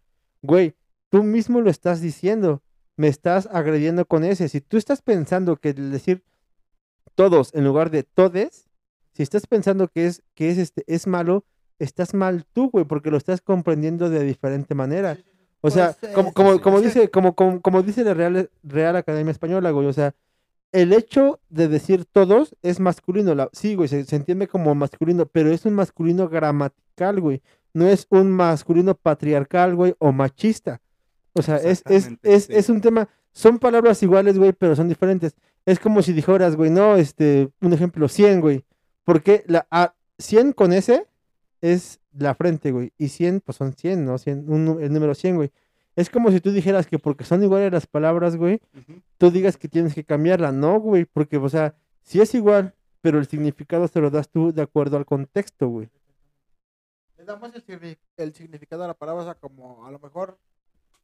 Güey, 0.42 0.74
tú 1.10 1.22
mismo 1.22 1.60
lo 1.60 1.70
estás 1.70 2.00
diciendo, 2.00 2.62
me 2.96 3.08
estás 3.08 3.48
agrediendo 3.52 4.04
con 4.06 4.24
ese. 4.24 4.48
Si 4.48 4.60
tú 4.60 4.76
estás 4.76 5.02
pensando 5.02 5.56
que 5.56 5.72
decir 5.74 6.22
todos 7.14 7.52
en 7.54 7.64
lugar 7.64 7.90
de 7.90 8.04
todes, 8.04 8.68
si 9.12 9.22
estás 9.22 9.46
pensando 9.46 9.88
que 9.88 10.06
es, 10.06 10.22
que 10.34 10.50
es, 10.50 10.58
este, 10.58 10.84
es 10.86 11.06
malo, 11.06 11.44
estás 11.78 12.14
mal 12.14 12.46
tú, 12.52 12.70
güey, 12.70 12.84
porque 12.84 13.10
lo 13.10 13.16
estás 13.16 13.40
comprendiendo 13.40 14.08
de 14.08 14.22
diferente 14.22 14.74
manera. 14.74 15.18
O 15.62 15.70
sea, 15.70 15.96
Pues, 16.00 16.12
como, 16.14 16.32
como, 16.32 16.60
como 16.62 16.80
dice, 16.80 17.10
como, 17.10 17.34
como, 17.34 17.60
como 17.60 17.82
dice 17.82 18.04
la 18.04 18.14
Real, 18.14 18.50
Real 18.62 18.96
Academia 18.96 19.32
Española, 19.32 19.70
güey, 19.72 19.86
o 19.88 19.92
sea, 19.92 20.14
el 20.72 20.92
hecho 20.92 21.40
de 21.48 21.68
decir 21.68 22.04
todos 22.04 22.56
es 22.62 22.80
masculino. 22.80 23.34
La, 23.34 23.48
sí, 23.52 23.74
güey, 23.74 23.88
se, 23.88 24.04
se 24.04 24.16
entiende 24.16 24.48
como 24.48 24.74
masculino, 24.74 25.26
pero 25.26 25.50
es 25.50 25.64
un 25.64 25.74
masculino 25.74 26.28
gramatical, 26.28 27.20
güey. 27.20 27.42
No 27.72 27.86
es 27.86 28.06
un 28.10 28.30
masculino 28.30 28.94
patriarcal, 28.94 29.74
güey, 29.74 29.94
o 29.98 30.12
machista. 30.12 30.80
O 31.32 31.42
sea, 31.42 31.56
es, 31.56 31.82
es, 31.86 32.10
es, 32.22 32.50
es 32.50 32.68
un 32.68 32.80
tema, 32.80 33.08
son 33.32 33.58
palabras 33.58 34.02
iguales, 34.02 34.38
güey, 34.38 34.52
pero 34.52 34.74
son 34.74 34.88
diferentes. 34.88 35.34
Es 35.64 35.78
como 35.78 36.02
si 36.02 36.12
dijeras, 36.12 36.56
güey, 36.56 36.70
no, 36.70 36.96
este, 36.96 37.50
un 37.60 37.72
ejemplo, 37.72 38.08
100, 38.08 38.40
güey. 38.40 38.64
Porque 39.04 39.44
la 39.46 39.66
a, 39.70 39.94
100 40.18 40.52
con 40.52 40.72
S 40.72 41.06
es 41.60 42.00
la 42.12 42.34
frente, 42.34 42.72
güey. 42.72 42.92
Y 42.98 43.08
100, 43.08 43.40
pues 43.40 43.56
son 43.56 43.72
100, 43.72 44.04
¿no? 44.04 44.18
100, 44.18 44.50
un 44.50 44.82
el 44.82 44.92
número 44.92 45.14
100, 45.14 45.36
güey. 45.36 45.50
Es 45.96 46.08
como 46.08 46.30
si 46.30 46.40
tú 46.40 46.52
dijeras 46.52 46.86
que 46.86 46.98
porque 46.98 47.24
son 47.24 47.42
iguales 47.42 47.72
las 47.72 47.86
palabras, 47.86 48.36
güey, 48.36 48.60
Ujú. 48.74 49.00
tú 49.18 49.30
digas 49.30 49.56
que 49.56 49.68
tienes 49.68 49.94
que 49.94 50.04
cambiarla. 50.04 50.52
No, 50.52 50.78
güey, 50.80 51.04
porque, 51.04 51.36
o 51.36 51.48
sea, 51.48 51.74
sí 52.02 52.20
es 52.20 52.34
igual, 52.34 52.74
pero 53.00 53.18
el 53.18 53.26
significado 53.26 53.86
se 53.88 54.00
lo 54.00 54.10
das 54.10 54.28
tú 54.30 54.52
de 54.52 54.62
acuerdo 54.62 54.96
al 54.96 55.04
contexto, 55.06 55.68
güey. 55.68 55.88
Le 57.18 57.24
damos 57.24 57.54
el, 57.54 57.64
signi- 57.66 57.98
el 58.16 58.34
significado 58.34 58.84
a 58.84 58.88
la 58.88 58.94
palabra, 58.94 59.22
o 59.22 59.24
sea, 59.26 59.34
como 59.34 59.84
a 59.86 59.90
lo 59.90 59.98
mejor 59.98 60.38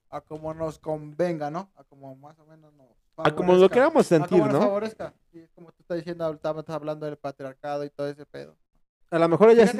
a 0.09 0.21
como 0.21 0.55
nos 0.55 0.79
convenga, 0.79 1.51
¿no? 1.51 1.69
A 1.77 1.85
como 1.85 2.15
más 2.17 2.39
o 2.39 2.47
menos 2.47 2.73
nos 2.75 2.87
A 3.17 3.31
como 3.35 3.53
lo 3.53 3.69
favorezca. 3.69 3.75
queramos 3.75 4.07
A 4.07 4.09
sentir, 4.09 4.29
como 4.39 4.45
nos 4.47 4.53
¿no? 4.55 4.61
favorezca. 4.61 5.13
Sí, 5.33 5.41
es 5.41 5.51
como 5.51 5.73
tú 5.73 5.77
estás 5.83 5.97
diciendo, 5.99 6.31
estamos 6.33 6.67
hablando 6.69 7.07
del 7.07 7.17
patriarcado 7.17 7.85
y 7.85 7.91
todo 7.91 8.09
ese 8.09 8.25
pedo. 8.25 8.57
A 9.11 9.19
lo 9.21 9.29
mejor 9.29 9.51
ellas, 9.51 9.75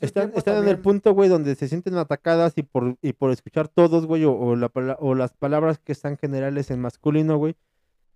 están, 0.00 0.32
están 0.34 0.56
en 0.64 0.68
el 0.68 0.78
punto, 0.80 1.14
güey, 1.14 1.28
donde 1.28 1.54
se 1.54 1.68
sienten 1.68 1.96
atacadas 1.96 2.54
y 2.56 2.62
por, 2.64 2.96
y 3.02 3.12
por 3.12 3.30
escuchar 3.30 3.68
todos, 3.68 4.06
güey, 4.06 4.24
o, 4.24 4.32
o 4.36 4.56
la 4.56 4.66
o 4.98 5.14
las 5.14 5.32
palabras 5.32 5.78
que 5.78 5.92
están 5.92 6.16
generales 6.16 6.70
en 6.70 6.80
masculino, 6.80 7.36
güey, 7.36 7.56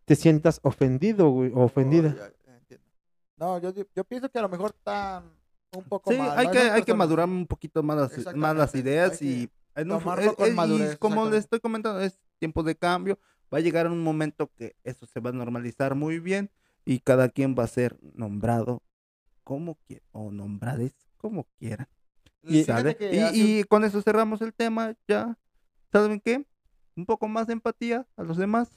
te 0.04 0.16
sientas 0.16 0.58
ofendido, 0.62 1.30
güey, 1.30 1.52
o 1.54 1.60
ofendida. 1.60 2.08
Oh, 2.10 2.16
ya, 2.18 2.32
ya 2.46 2.56
entiendo. 2.58 2.86
No, 3.36 3.58
yo, 3.60 3.72
yo 3.94 4.04
pienso 4.04 4.28
que 4.30 4.38
a 4.38 4.42
lo 4.42 4.48
mejor 4.48 4.70
están 4.76 5.24
un 5.76 5.84
poco 5.84 6.10
Sí, 6.10 6.18
mal. 6.18 6.36
hay 6.36 6.46
¿no? 6.46 6.52
que, 6.52 6.58
hay 6.58 6.82
que 6.82 6.94
madurar 6.94 7.28
un 7.28 7.46
poquito 7.46 7.82
más 7.84 7.96
las, 7.96 8.36
más 8.36 8.56
las 8.56 8.74
ideas 8.74 9.22
y 9.22 9.48
en 9.76 9.90
un 9.92 9.98
es- 9.98 10.32
con 10.34 10.80
es- 10.82 10.94
y 10.94 10.96
como 10.96 11.26
les 11.30 11.38
estoy 11.44 11.60
comentando, 11.60 12.00
es 12.00 12.18
tiempo 12.38 12.62
de 12.64 12.74
cambio, 12.74 13.18
va 13.52 13.58
a 13.58 13.60
llegar 13.60 13.86
un 13.86 14.02
momento 14.02 14.50
que 14.56 14.74
eso 14.82 15.06
se 15.06 15.20
va 15.20 15.30
a 15.30 15.32
normalizar 15.32 15.94
muy 15.94 16.18
bien 16.18 16.50
y 16.84 16.98
cada 16.98 17.28
quien 17.28 17.54
va 17.56 17.62
a 17.62 17.68
ser 17.68 17.96
nombrado 18.14 18.82
como 19.44 19.76
quiera 19.86 20.04
o 20.12 20.30
nombrades 20.30 20.92
como 21.16 21.46
quiera. 21.58 21.88
Y 22.42 22.60
Y, 22.60 23.60
y 23.60 23.64
con 23.64 23.84
eso 23.84 24.02
cerramos 24.02 24.42
el 24.42 24.52
tema 24.52 24.94
ya. 25.06 25.38
¿Saben 25.92 26.20
qué? 26.20 26.44
Un 26.96 27.06
poco 27.06 27.28
más 27.28 27.46
de 27.46 27.52
empatía 27.52 28.06
a 28.16 28.22
los 28.24 28.36
demás. 28.36 28.70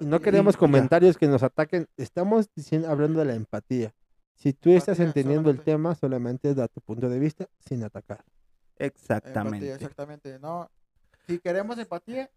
Y 0.00 0.06
no 0.06 0.16
y- 0.16 0.20
queremos 0.20 0.54
ya. 0.54 0.58
comentarios 0.60 1.18
que 1.18 1.26
nos 1.28 1.42
ataquen. 1.42 1.86
Estamos 1.96 2.48
diciendo, 2.54 2.88
hablando 2.88 3.18
de 3.20 3.26
la 3.26 3.34
empatía. 3.34 3.94
Si 4.36 4.52
tú 4.52 4.70
estás 4.72 4.98
entendiendo 5.00 5.50
el 5.50 5.60
tema, 5.60 5.94
solamente 5.94 6.54
da 6.54 6.66
tu 6.68 6.80
punto 6.80 7.08
de 7.08 7.18
vista 7.18 7.46
sin 7.60 7.84
atacar. 7.84 8.24
Exactamente. 8.76 9.56
Empatía, 9.58 9.74
exactamente. 9.74 10.38
No, 10.40 10.70
si 11.26 11.38
queremos 11.38 11.78
empatía, 11.78 12.28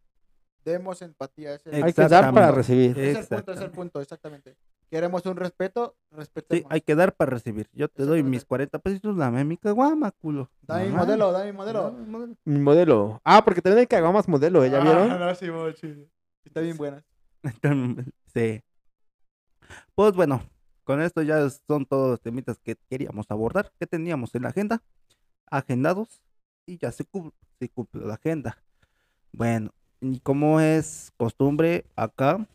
demos 0.63 1.01
empatía. 1.01 1.55
Es 1.55 1.65
el, 1.65 1.83
Hay 1.83 1.93
que 1.93 2.07
dar 2.07 2.33
para 2.33 2.51
recibir. 2.51 2.97
es 2.99 3.17
el 3.17 3.25
punto, 3.27 3.53
es 3.53 3.61
el 3.61 3.71
punto, 3.71 4.01
exactamente. 4.01 4.55
Queremos 4.89 5.25
un 5.25 5.35
respeto, 5.35 5.95
Sí, 6.09 6.15
respetemos. 6.15 6.71
hay 6.71 6.81
que 6.81 6.95
dar 6.95 7.13
para 7.13 7.31
recibir. 7.31 7.69
Yo 7.73 7.89
te 7.89 8.03
doy 8.03 8.23
mis 8.23 8.45
40 8.45 8.79
pesitos, 8.79 9.17
dame 9.17 9.43
mi 9.43 9.57
caguama, 9.57 10.11
culo. 10.11 10.49
Da 10.61 10.79
mi 10.79 10.89
modelo, 10.91 11.31
da 11.33 11.43
mi 11.43 11.51
modelo. 11.51 11.83
Dame 11.91 11.99
mi 11.99 12.07
modelo. 12.09 12.35
Mi 12.45 12.59
modelo. 12.59 13.21
Ah, 13.25 13.43
porque 13.43 13.61
también 13.61 13.79
hay 13.79 13.87
caguamas 13.87 14.27
modelo, 14.29 14.63
¿eh? 14.63 14.69
¿ya 14.69 14.79
vieron? 14.79 15.11
Ah, 15.11 15.17
no, 15.17 15.35
sí, 15.35 15.51
muy 15.51 15.73
chido. 15.73 16.05
Está 16.45 16.61
bien 16.61 16.77
buena. 16.77 17.03
sí. 18.33 18.61
Pues 19.95 20.13
bueno, 20.15 20.41
con 20.85 21.01
esto 21.01 21.21
ya 21.21 21.49
son 21.67 21.85
todos 21.85 22.11
los 22.11 22.21
temitas 22.21 22.57
que 22.59 22.77
queríamos 22.89 23.25
abordar, 23.29 23.71
que 23.79 23.87
teníamos 23.87 24.33
en 24.35 24.43
la 24.43 24.49
agenda, 24.49 24.81
agendados, 25.51 26.21
y 26.65 26.77
ya 26.77 26.91
se, 26.91 27.03
cu- 27.03 27.33
se 27.59 27.67
cumple 27.69 28.05
la 28.05 28.13
agenda. 28.13 28.57
Bueno, 29.33 29.71
y 29.99 30.19
como 30.21 30.61
es 30.61 31.11
costumbre 31.17 31.85
acá, 31.95 32.47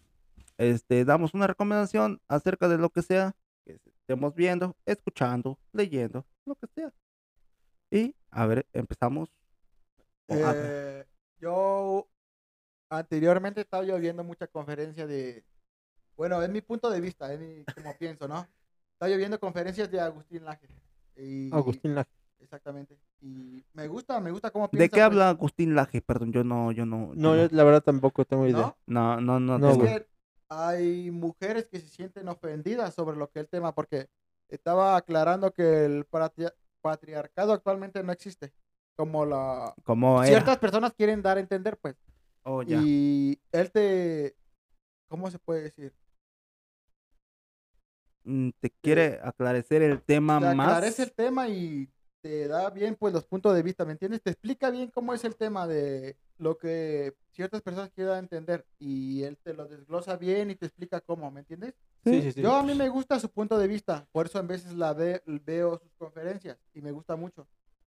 este, 0.63 1.05
damos 1.05 1.35
una 1.35 1.47
recomendación 1.47 2.21
acerca 2.29 2.69
de 2.69 2.79
lo 2.79 2.91
que 2.91 3.03
sea 3.03 3.35
que 3.65 3.81
estemos 3.85 4.35
viendo, 4.35 4.77
escuchando, 4.87 5.59
leyendo, 5.73 6.25
lo 6.45 6.55
que 6.55 6.67
sea. 6.69 6.93
Y, 7.91 8.15
a 8.31 8.47
ver, 8.47 8.67
empezamos. 8.73 9.31
O, 10.29 10.35
a 10.35 10.53
ver, 10.53 10.57
Eh, 10.57 11.07
yo 11.41 12.09
anteriormente 12.91 13.61
estaba 13.61 13.85
yo 13.85 13.99
viendo 13.99 14.23
mucha 14.25 14.47
conferencia 14.47 15.07
de, 15.07 15.45
bueno, 16.17 16.41
es 16.43 16.49
mi 16.49 16.61
punto 16.61 16.91
de 16.91 17.01
vista, 17.01 17.33
es 17.33 17.41
mi, 17.41 17.65
como 17.75 17.97
pienso, 17.99 18.29
¿no? 18.29 18.47
Estaba 18.93 19.11
yo 19.11 19.17
viendo 19.17 19.41
conferencias 19.41 19.91
de 19.91 20.01
Agustín 20.01 20.45
Laje. 20.45 20.69
Y, 21.17 21.53
Agustín 21.53 21.95
Laje. 21.95 22.11
Exactamente. 22.39 22.99
Y 23.21 23.65
me 23.73 23.87
gusta, 23.87 24.21
me 24.21 24.31
gusta 24.31 24.51
cómo 24.51 24.67
¿De 24.67 24.71
piensa. 24.71 24.89
qué 24.89 24.97
pues. 24.97 25.05
habla 25.05 25.29
Agustín 25.29 25.75
Laje? 25.75 26.01
Perdón, 26.03 26.33
yo 26.33 26.45
no, 26.45 26.73
yo 26.73 26.87
no. 26.87 27.15
yo 27.15 27.21
No, 27.21 27.37
yo 27.37 27.49
la 27.51 27.65
verdad 27.65 27.83
tampoco 27.83 28.25
tengo 28.25 28.47
idea. 28.47 28.77
¿No? 28.87 29.21
No, 29.21 29.21
no, 29.21 29.41
no. 29.41 29.59
No, 29.59 29.71
Es 29.71 29.79
que 29.79 30.12
hay 30.55 31.11
mujeres 31.11 31.66
que 31.66 31.81
se 31.81 31.89
sienten 31.89 32.29
ofendidas 32.29 32.95
sobre 32.95 33.16
lo 33.16 33.31
que 33.31 33.41
el 33.41 33.49
tema, 33.49 33.74
porque 33.74 34.09
estaba 34.49 34.97
aclarando 34.97 35.53
que 35.53 35.85
el 35.85 36.05
patria- 36.05 36.55
patriarcado 36.81 37.53
actualmente 37.53 38.03
no 38.03 38.12
existe. 38.12 38.53
Como 38.97 39.24
la... 39.24 39.74
Como. 39.85 40.23
Ciertas 40.24 40.59
personas 40.59 40.93
quieren 40.95 41.23
dar 41.23 41.37
a 41.39 41.41
entender, 41.41 41.79
pues. 41.79 41.97
Oh, 42.43 42.62
ya. 42.62 42.81
Y 42.85 43.41
él 43.53 43.70
te... 43.73 44.37
¿Cómo 45.09 45.31
se 45.31 45.39
puede 45.39 45.62
decir? 45.62 45.95
Mm, 48.24 48.51
Te 48.61 48.70
quiere 48.81 49.20
aclarecer 49.23 49.83
el 49.83 50.03
tema 50.03 50.39
Te 50.41 50.55
más. 50.55 50.69
aclarece 50.69 51.03
el 51.05 51.12
tema 51.12 51.49
y 51.49 51.89
te 52.20 52.47
da 52.47 52.70
bien 52.70 52.95
pues 52.95 53.12
los 53.12 53.24
puntos 53.27 53.55
de 53.55 53.62
vista, 53.62 53.85
¿me 53.85 53.93
entiendes? 53.93 54.23
Te 54.23 54.31
explica 54.31 54.70
bien 54.70 54.91
cómo 54.91 55.12
es 55.12 55.24
el 55.24 55.35
tema 55.35 55.66
de 55.66 56.16
lo 56.43 56.59
que 56.59 57.14
ciertas 57.31 57.62
personas 57.62 57.90
quieren 57.93 58.16
entender 58.19 58.66
y 58.78 59.23
él 59.23 59.39
te 59.43 59.55
lo 59.55 59.66
desglosa 59.69 60.16
bien 60.16 60.51
y 60.51 60.56
te 60.56 60.66
explica 60.66 61.01
cómo, 61.01 61.31
¿me 61.31 61.40
entiendes? 61.40 61.74
Sí, 62.05 62.20
sí, 62.20 62.32
sí. 62.32 62.43
Yo 62.43 62.55
a 62.56 62.62
mí 62.64 62.74
me 62.74 62.89
gusta 62.89 63.19
su 63.20 63.31
punto 63.31 63.56
de 63.59 63.69
vista, 63.69 64.06
por 64.12 64.27
eso 64.27 64.40
en 64.40 64.48
veces 64.48 64.73
la 64.74 64.93
ve- 64.93 65.23
veo 65.27 65.78
sus 65.78 65.94
conferencias 65.94 66.59
y 66.74 66.82
me 66.82 66.90
gusta 66.90 67.14
mucho. 67.16 67.47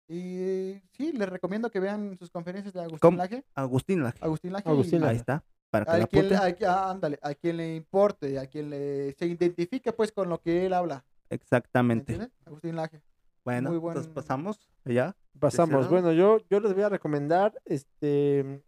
Y 0.09 0.81
sí, 0.93 1.13
les 1.13 1.29
recomiendo 1.29 1.71
que 1.71 1.81
vean 1.81 2.19
sus 2.19 2.31
conferencias 2.31 2.75
de 2.75 2.81
Agustín 2.81 2.99
¿Cómo? 3.01 3.17
Laje. 3.17 3.45
Agustín 3.55 4.03
Laje. 4.03 4.19
Agustín 4.21 4.53
Laje. 4.53 4.69
Agustín 4.69 5.01
Laje. 5.01 5.13
Ahí 5.13 5.17
está. 5.19 5.45
Para 5.71 5.85
que 5.87 5.91
la 5.99 6.05
A 6.05 6.07
quien, 6.07 6.29
le- 6.29 6.37
apunten. 6.37 6.67
a, 6.69 6.73
ah, 6.75 6.91
ándale, 6.91 7.19
a 7.23 7.35
quien 7.35 7.57
le 7.57 7.75
importe, 7.75 8.39
a 8.39 8.47
quien 8.47 8.69
le 8.69 9.13
se 9.19 9.27
identifique 9.27 9.93
pues 9.95 10.13
con 10.13 10.29
lo 10.29 10.39
que 10.43 10.67
él 10.67 10.75
habla. 10.75 11.05
¿me 11.31 11.37
Exactamente. 11.37 12.13
entiendes? 12.13 12.31
Agustín 12.45 12.77
Laje. 12.77 13.01
Bueno, 13.45 13.71
Muy 13.71 13.79
entonces 13.79 14.05
buen- 14.07 14.15
pasamos 14.15 14.61
ya. 14.85 15.17
Pasamos. 15.39 15.89
Bueno, 15.89 16.13
yo, 16.13 16.39
yo 16.51 16.61
les 16.61 16.75
voy 16.75 16.83
a 16.83 16.89
recomendar, 16.89 17.61
este, 17.65 18.63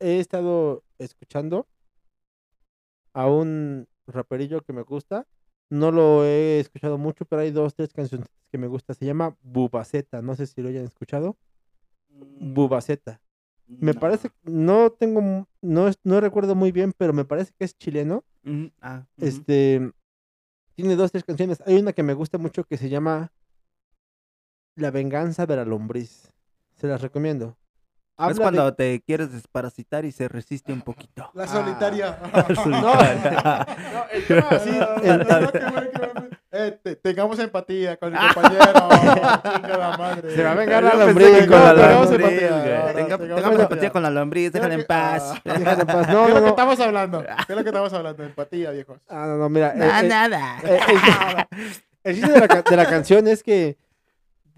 he 0.00 0.18
estado 0.20 0.82
escuchando 0.98 1.66
a 3.14 3.26
un 3.26 3.86
raperillo 4.06 4.60
que 4.62 4.72
me 4.72 4.82
gusta. 4.82 5.26
No 5.70 5.90
lo 5.92 6.24
he 6.24 6.60
escuchado 6.60 6.98
mucho, 6.98 7.24
pero 7.24 7.42
hay 7.42 7.50
dos, 7.50 7.74
tres 7.74 7.92
canciones 7.92 8.28
que 8.50 8.58
me 8.58 8.66
gusta. 8.66 8.94
Se 8.94 9.04
llama 9.06 9.36
Bubaceta. 9.42 10.22
No 10.22 10.34
sé 10.34 10.46
si 10.46 10.62
lo 10.62 10.68
hayan 10.68 10.84
escuchado. 10.84 11.36
Bubaceta. 12.10 13.20
Me 13.66 13.92
No. 13.92 14.00
parece, 14.00 14.30
no 14.44 14.90
tengo, 14.90 15.46
no, 15.60 15.88
es- 15.88 15.98
no 16.02 16.20
recuerdo 16.20 16.54
muy 16.54 16.72
bien, 16.72 16.92
pero 16.96 17.12
me 17.12 17.24
parece 17.26 17.52
que 17.58 17.64
es 17.66 17.76
chileno. 17.76 18.24
Ah. 18.80 19.06
Este, 19.18 19.92
tiene 20.74 20.96
dos, 20.96 21.12
tres 21.12 21.24
canciones. 21.24 21.62
Hay 21.66 21.76
una 21.76 21.92
que 21.92 22.02
me 22.02 22.14
gusta 22.14 22.38
mucho 22.38 22.64
que 22.64 22.78
se 22.78 22.88
llama 22.88 23.30
La 24.78 24.90
venganza 24.92 25.44
de 25.44 25.56
la 25.56 25.64
lombriz. 25.64 26.30
Se 26.76 26.86
las 26.86 27.00
recomiendo. 27.02 27.56
Es 28.16 28.24
Habla 28.24 28.34
de- 28.34 28.40
cuando 28.40 28.74
te 28.74 29.00
quieres 29.04 29.32
desparasitar 29.32 30.04
y 30.04 30.12
se 30.12 30.28
resiste 30.28 30.72
un 30.72 30.82
poquito. 30.82 31.30
La 31.34 31.44
Ah. 31.44 31.46
solitaria. 31.48 32.18
No, 32.32 34.06
el 34.12 34.26
tema 34.26 34.48
así, 34.50 34.70
el- 34.70 35.18
No, 35.18 35.26
qué 35.52 35.58
bueno, 35.58 35.90
qué 35.92 35.98
bueno. 35.98 36.28
Eh, 36.50 36.78
te- 36.82 36.96
tengamos 36.96 37.38
empatía 37.40 37.96
con 37.96 38.14
el 38.14 38.20
compañero. 38.32 38.64
Chingada 39.54 39.96
madre. 39.98 40.34
Se 40.34 40.42
va 40.44 40.52
a 40.52 40.54
vengar 40.54 40.82
la 40.84 40.94
lombriz, 40.94 41.26
que 41.28 41.46
no, 41.46 41.52
con 41.52 41.64
la 41.64 41.74
tengamos 41.74 42.10
lombriz, 42.10 42.40
no, 42.50 42.56
no, 42.56 42.94
tengamos 43.34 43.60
empatía. 43.60 43.90
con 43.90 44.02
la 44.04 44.10
lombriz, 44.10 44.52
déjala 44.52 44.74
en 44.74 44.80
que- 44.80 44.86
paz. 44.86 45.22
ah, 45.34 45.40
Déjala 45.44 45.72
en 45.82 45.86
paz. 45.86 46.06
¿Qué 46.06 46.12
No, 46.12 46.22
es 46.22 46.28
no, 46.28 46.28
lo 46.28 46.34
que 46.36 46.40
no. 46.40 46.46
estamos 46.48 46.80
hablando? 46.80 47.22
¿Qué 47.24 47.32
es 47.52 47.56
lo 47.56 47.62
que 47.62 47.68
estamos 47.68 47.92
hablando? 47.92 48.22
Empatía, 48.24 48.70
viejos. 48.70 48.98
Ah, 49.08 49.26
no, 49.26 49.36
no, 49.38 49.48
mira. 49.48 49.74
Nah, 49.74 49.98
el- 49.98 50.04
el- 50.04 50.08
nada. 50.08 50.58
eh, 50.64 50.78
el- 50.88 51.66
El 52.04 52.14
chiste 52.14 52.30
de 52.32 52.40
la, 52.48 52.62
de 52.62 52.76
la 52.76 52.86
canción 52.86 53.28
es 53.28 53.42
que 53.42 53.76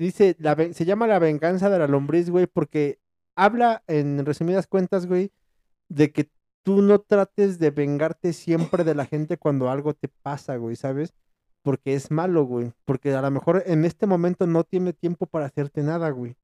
dice, 0.05 0.37
la, 0.39 0.57
se 0.73 0.85
llama 0.85 1.07
La 1.07 1.19
venganza 1.19 1.71
de 1.71 1.79
la 1.79 1.87
lombriz, 1.87 2.31
güey, 2.31 2.47
porque 2.47 2.99
habla, 3.37 3.83
en 3.87 4.25
resumidas 4.25 4.67
cuentas, 4.67 5.07
güey, 5.07 5.31
de 5.89 6.13
que 6.13 6.29
tú 6.63 6.83
no 6.83 7.01
trates 7.01 7.59
de 7.59 7.71
vengarte 7.71 8.33
siempre 8.33 8.85
de 8.85 8.95
la 8.95 9.07
gente 9.07 9.37
cuando 9.39 9.71
algo 9.71 9.95
te 9.95 10.09
pasa, 10.09 10.57
güey, 10.57 10.77
¿sabes? 10.77 11.15
Porque 11.63 11.95
es 11.95 12.11
malo, 12.11 12.45
güey. 12.45 12.73
Porque 12.85 13.13
a 13.15 13.23
lo 13.23 13.31
mejor 13.31 13.63
en 13.67 13.85
este 13.85 14.07
momento 14.07 14.47
no 14.47 14.65
tiene 14.65 14.93
tiempo 14.93 15.27
para 15.27 15.47
hacerte 15.47 15.83
nada, 15.83 16.11
güey. 16.11 16.37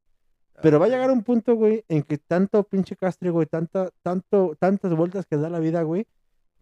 Pero 0.63 0.79
va 0.81 0.87
a 0.87 0.89
llegar 0.89 1.11
un 1.11 1.23
punto, 1.23 1.55
güey, 1.55 1.85
en 1.89 2.03
que 2.03 2.17
tanto 2.17 2.63
pinche 2.65 2.97
castre, 2.97 3.29
güey, 3.31 3.47
tanta, 3.47 3.91
tanto, 4.03 4.57
tantas 4.59 4.95
vueltas 4.95 5.27
que 5.27 5.37
da 5.37 5.51
la 5.51 5.59
vida, 5.61 5.83
güey, 5.83 6.07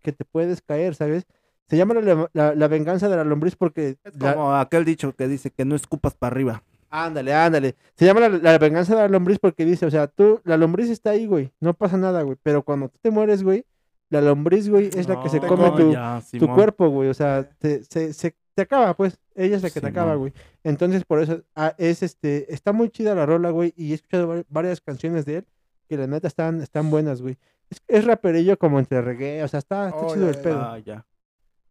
que 0.02 0.10
te 0.12 0.24
puedes 0.24 0.62
caer, 0.62 0.96
¿sabes? 0.96 1.24
Se 1.68 1.76
llama 1.76 1.94
la, 1.94 2.28
la- 2.32 2.54
la 2.54 2.68
venganza 2.68 3.08
de 3.08 3.16
la 3.16 3.24
lombriz 3.24 3.54
porque... 3.56 3.98
Es 4.02 4.20
la- 4.20 4.34
como 4.34 4.54
aquel 4.56 4.84
dicho 4.84 5.14
que 5.14 5.28
dice 5.28 5.50
que 5.50 5.64
no 5.64 5.76
escupas 5.76 6.14
para 6.14 6.32
arriba. 6.34 6.62
Ándale, 6.96 7.34
ándale. 7.34 7.74
Se 7.96 8.04
llama 8.06 8.20
la, 8.20 8.28
la 8.28 8.58
venganza 8.58 8.94
de 8.94 9.00
la 9.02 9.08
lombriz 9.08 9.38
porque 9.40 9.64
dice, 9.64 9.84
o 9.84 9.90
sea, 9.90 10.06
tú, 10.06 10.40
la 10.44 10.56
lombriz 10.56 10.88
está 10.90 11.10
ahí, 11.10 11.26
güey, 11.26 11.52
no 11.58 11.74
pasa 11.74 11.96
nada, 11.96 12.22
güey, 12.22 12.36
pero 12.42 12.62
cuando 12.62 12.88
tú 12.88 12.98
te 13.02 13.10
mueres, 13.10 13.42
güey, 13.42 13.66
la 14.10 14.20
lombriz, 14.20 14.68
güey, 14.68 14.90
es 14.94 15.08
la 15.08 15.20
que 15.20 15.28
se 15.28 15.40
come 15.40 15.70
tu, 15.72 15.92
ya, 15.92 16.22
tu 16.38 16.46
cuerpo, 16.46 16.88
güey, 16.90 17.08
o 17.08 17.14
sea, 17.14 17.48
te, 17.58 17.82
se, 17.82 18.12
se- 18.12 18.36
te 18.54 18.62
acaba, 18.62 18.94
pues, 18.94 19.18
ella 19.34 19.56
es 19.56 19.62
la 19.64 19.70
que 19.70 19.80
te 19.80 19.88
acaba, 19.88 20.14
güey. 20.14 20.32
Entonces, 20.62 21.04
por 21.04 21.20
eso, 21.20 21.42
ah, 21.56 21.74
es 21.78 22.04
este, 22.04 22.54
está 22.54 22.72
muy 22.72 22.88
chida 22.90 23.16
la 23.16 23.26
rola, 23.26 23.50
güey, 23.50 23.74
y 23.76 23.90
he 23.90 23.94
escuchado 23.96 24.28
vari- 24.32 24.44
varias 24.48 24.80
canciones 24.80 25.24
de 25.24 25.38
él 25.38 25.46
que 25.88 25.96
la 25.96 26.06
neta 26.06 26.28
están, 26.28 26.60
están 26.60 26.88
buenas, 26.90 27.20
güey. 27.20 27.36
Es, 27.70 27.82
es 27.88 28.04
raperillo 28.04 28.56
como 28.56 28.78
entre 28.78 29.02
reggae, 29.02 29.42
o 29.42 29.48
sea, 29.48 29.58
está, 29.58 29.88
está 29.88 30.00
Oh, 30.00 30.14
chido 30.14 30.30
ya, 30.30 30.36
el 30.38 30.42
pedo. 30.44 30.60
Ah, 30.60 30.78
ya. 30.78 31.04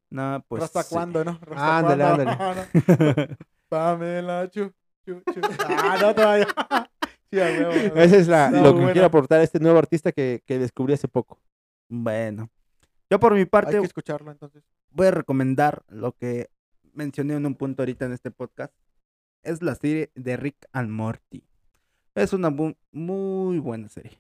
Nah, 0.10 0.40
pues. 0.48 0.64
¿Hasta 0.64 0.84
sí. 0.84 0.94
cuándo, 0.94 1.24
no? 1.24 1.40
¿Hasta 1.56 1.78
Ándale? 1.78 3.38
Pamela, 3.70 4.50
chu, 4.52 4.66
chu, 4.66 4.70
chu. 4.70 4.74
Ah, 5.68 5.98
no, 6.02 6.16
todavía. 6.16 6.48
Sí, 7.34 7.40
a 7.40 7.46
huevo, 7.46 7.72
a 7.72 7.76
huevo. 7.76 7.96
Esa 7.98 8.18
es 8.18 8.28
la, 8.28 8.52
lo 8.52 8.62
que 8.64 8.70
buena. 8.74 8.92
quiero 8.92 9.08
aportar 9.08 9.40
a 9.40 9.44
este 9.44 9.60
nuevo 9.60 9.80
artista 9.80 10.12
que, 10.12 10.44
que 10.46 10.60
descubrí 10.60 10.94
hace 10.94 11.08
poco. 11.08 11.42
Bueno. 11.90 12.52
Yo 13.10 13.20
por 13.20 13.34
mi 13.34 13.40
Hay 13.40 13.46
parte 13.48 13.72
que 13.80 13.84
escucharlo 13.86 14.30
entonces. 14.30 14.64
voy 14.92 15.08
a 15.08 15.12
recomendar 15.12 15.82
lo 15.88 16.12
que 16.12 16.50
mencioné 16.94 17.34
en 17.34 17.48
un 17.48 17.56
punto 17.56 17.82
ahorita 17.82 18.06
en 18.06 18.14
este 18.14 18.30
podcast. 18.30 18.72
Es 19.42 19.64
la 19.64 19.74
serie 19.74 20.12
de 20.14 20.38
Rick 20.38 20.58
and 20.74 20.92
Morty. 20.92 21.44
Es 22.14 22.34
una 22.34 22.52
bu- 22.52 22.78
muy 22.92 23.58
buena 23.58 23.90
serie. 23.90 24.20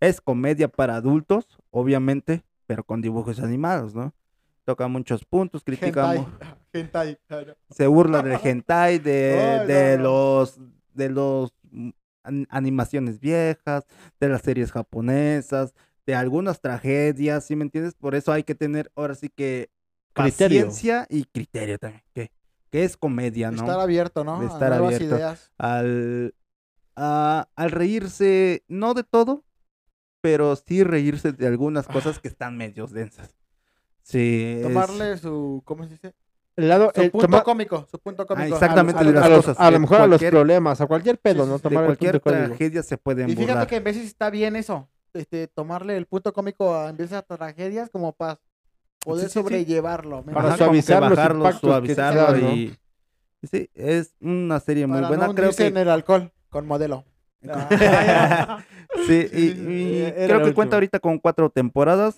Es 0.00 0.22
comedia 0.22 0.68
para 0.68 0.96
adultos, 0.96 1.46
obviamente, 1.70 2.42
pero 2.66 2.84
con 2.84 3.02
dibujos 3.02 3.38
animados, 3.40 3.94
¿no? 3.94 4.14
Toca 4.64 4.88
muchos 4.88 5.26
puntos, 5.26 5.62
critica, 5.62 6.14
Hentai. 6.14 6.26
Hentai. 6.76 7.18
ah, 7.30 7.42
se 7.70 7.86
burla 7.86 8.22
del 8.22 8.38
hentai, 8.42 8.98
de, 8.98 9.10
de 9.66 9.96
no, 9.98 10.02
no. 10.02 10.08
los 10.08 10.60
de 10.94 11.08
los 11.10 11.52
an- 12.22 12.46
animaciones 12.50 13.20
viejas, 13.20 13.84
de 14.20 14.28
las 14.28 14.42
series 14.42 14.72
japonesas, 14.72 15.74
de 16.06 16.14
algunas 16.14 16.60
tragedias, 16.60 17.44
¿sí 17.44 17.56
me 17.56 17.64
entiendes? 17.64 17.94
Por 17.94 18.14
eso 18.14 18.32
hay 18.32 18.42
que 18.44 18.54
tener 18.54 18.90
ahora 18.94 19.14
sí 19.14 19.28
que 19.28 19.70
Criterio. 20.12 20.62
paciencia 20.66 21.06
y 21.10 21.24
criterio 21.24 21.78
también, 21.78 22.02
que, 22.14 22.30
que 22.70 22.84
es 22.84 22.96
comedia, 22.96 23.50
¿no? 23.50 23.58
Estar 23.58 23.80
abierto, 23.80 24.24
¿no? 24.24 24.40
De 24.40 24.46
A 24.46 24.48
estar 24.48 24.70
nuevas 24.70 24.94
abierto. 24.94 25.16
ideas. 25.16 25.52
Al, 25.58 26.34
a- 26.96 27.48
al 27.54 27.70
reírse, 27.70 28.64
no 28.68 28.94
de 28.94 29.04
todo, 29.04 29.44
pero 30.22 30.56
sí 30.56 30.82
reírse 30.82 31.32
de 31.32 31.46
algunas 31.46 31.86
cosas 31.86 32.18
que 32.18 32.28
están 32.28 32.56
medios 32.56 32.92
densas. 32.92 33.36
Sí. 34.02 34.54
es- 34.56 34.62
Tomarle 34.62 35.18
su, 35.18 35.62
¿cómo 35.66 35.84
se 35.84 35.90
dice? 35.90 36.14
El 36.56 36.68
lado, 36.68 36.90
Su 36.94 37.02
el 37.02 37.10
punto 37.10 37.26
toma- 37.26 37.42
cómico, 37.42 37.86
su 37.90 37.98
punto 37.98 38.26
cómico. 38.26 38.54
exactamente, 38.54 38.98
a, 39.00 39.04
de 39.04 39.10
a 39.10 39.12
las 39.20 39.28
los- 39.30 39.38
cosas, 39.44 39.60
a 39.60 39.70
lo 39.70 39.78
mejor 39.80 40.00
a 40.00 40.06
los 40.06 40.22
problemas, 40.22 40.80
a 40.80 40.86
cualquier 40.86 41.18
pedo, 41.18 41.44
Sí, 41.44 41.48
¿no? 41.50 41.56
de 41.56 41.62
Tomar 41.62 41.82
el 41.82 41.86
cualquier 41.88 42.20
punto 42.20 42.30
tragedia 42.48 42.82
se 42.82 42.96
pueden 42.96 43.28
Y 43.28 43.36
fíjate 43.36 43.66
que 43.66 43.76
en 43.76 43.84
veces 43.84 44.06
está 44.06 44.30
bien 44.30 44.56
eso, 44.56 44.88
este, 45.12 45.48
tomarle 45.48 45.96
el 45.98 46.06
punto 46.06 46.32
cómico 46.32 46.74
a, 46.74 46.88
en 46.88 46.96
vez 46.96 47.10
de 47.10 47.16
a 47.16 47.22
tragedias 47.22 47.90
como 47.90 48.12
para 48.14 48.40
poder 49.04 49.28
Sí, 49.28 49.32
sí, 49.34 49.38
sí. 49.38 49.42
sobrellevarlo. 49.42 50.22
¿me 50.22 50.32
Para 50.32 50.48
Ajá, 50.48 50.56
suavizar 50.56 51.02
los 51.02 51.10
bajarlo, 51.10 51.38
impactos 51.40 51.60
suavizarlo 51.60 52.38
y 52.38 52.78
y 53.42 53.46
sí, 53.48 53.70
es 53.74 54.14
una 54.20 54.58
serie 54.60 54.86
muy 54.86 54.96
Para 54.96 55.08
buena, 55.08 55.26
no 55.26 55.34
creo 55.34 55.52
que 55.52 55.66
en 55.66 55.76
el 55.76 55.90
alcohol 55.90 56.32
con 56.48 56.66
modelo. 56.66 57.04
sí, 59.06 59.28
y, 59.32 60.10
creo 60.26 60.42
que 60.42 60.54
cuenta 60.54 60.76
ahorita 60.76 61.00
con 61.00 61.18
cuatro 61.18 61.50
temporadas 61.50 62.16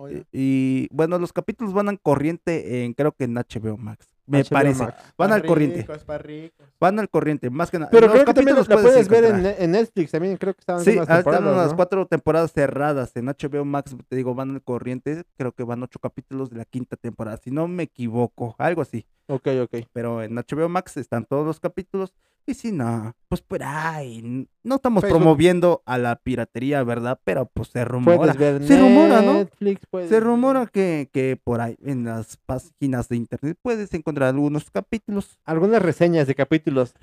Oye, 0.00 0.24
y 0.32 0.88
bueno, 0.92 1.18
los 1.18 1.32
capítulos 1.32 1.74
van 1.74 1.90
al 1.90 2.00
corriente 2.00 2.84
en 2.84 2.94
creo 2.94 3.12
que 3.12 3.24
en 3.24 3.34
HBO 3.34 3.76
Max, 3.76 4.06
me 4.24 4.42
HBO 4.42 4.48
parece. 4.50 4.84
Max. 4.84 5.14
Van 5.18 5.32
al 5.32 5.44
corriente. 5.44 5.80
ricos, 5.80 6.04
pa' 6.04 6.16
ricos. 6.16 6.66
Van 6.80 6.98
al 6.98 7.10
corriente, 7.10 7.50
más 7.50 7.70
que 7.70 7.78
nada. 7.78 7.90
Pero 7.90 8.06
Los 8.06 8.14
creo 8.14 8.24
que 8.24 8.32
también 8.32 8.56
la 8.56 8.64
capítulos 8.64 8.82
puedes 8.82 9.08
ver 9.08 9.56
en, 9.58 9.70
Netflix, 9.72 10.10
también 10.10 10.38
creo 10.38 10.54
que 10.54 10.60
estaban 10.60 10.82
Sí, 10.82 10.92
unas 10.92 11.08
ah, 11.10 11.18
están 11.18 11.34
temporadas, 11.34 11.54
unas 11.54 11.70
¿no? 11.70 11.76
cuatro 11.76 12.06
temporadas 12.06 12.52
cerradas 12.52 13.14
en 13.16 13.26
HBO 13.26 13.64
Max, 13.66 13.94
te 14.08 14.16
digo, 14.16 14.34
van 14.34 14.52
al 14.52 14.62
corriente, 14.62 15.24
creo 15.36 15.52
que 15.52 15.64
van 15.64 15.82
ocho 15.82 15.98
capítulos 15.98 16.48
de 16.48 16.56
la 16.56 16.64
quinta 16.64 16.96
temporada, 16.96 17.36
si 17.36 17.50
no 17.50 17.68
me 17.68 17.82
equivoco, 17.82 18.54
algo 18.58 18.80
así. 18.80 19.04
Ok, 19.26 19.48
ok. 19.62 19.86
pero 19.92 20.22
en 20.22 20.34
HBO 20.34 20.68
Max 20.70 20.96
están 20.96 21.26
todos 21.26 21.46
los 21.46 21.60
capítulos. 21.60 22.14
Y 22.46 22.54
si 22.54 22.72
no, 22.72 23.14
pues 23.28 23.42
por 23.42 23.62
ahí. 23.62 24.18
n- 24.18 24.46
No 24.64 24.76
estamos 24.76 25.02
Facebook. 25.02 25.20
promoviendo 25.20 25.82
a 25.86 25.98
la 25.98 26.16
piratería, 26.16 26.82
¿verdad? 26.82 27.20
Pero 27.22 27.46
pues 27.46 27.68
se 27.68 27.84
rumora. 27.84 28.32
Ver 28.32 28.62
Se 28.66 28.78
rumora, 28.80 29.22
¿no? 29.22 29.34
Netflix, 29.34 29.82
Se 30.08 30.18
rumora 30.20 30.66
que, 30.66 31.08
que 31.12 31.38
por 31.42 31.60
ahí 31.60 31.76
en 31.84 32.04
las 32.04 32.36
páginas 32.38 33.08
de 33.08 33.16
internet 33.16 33.56
puedes 33.62 33.92
encontrar 33.94 34.30
algunos 34.30 34.70
capítulos 34.70 35.38
Algunas 35.44 35.80
reseñas 35.82 36.26
de 36.26 36.34
capítulos. 36.34 36.94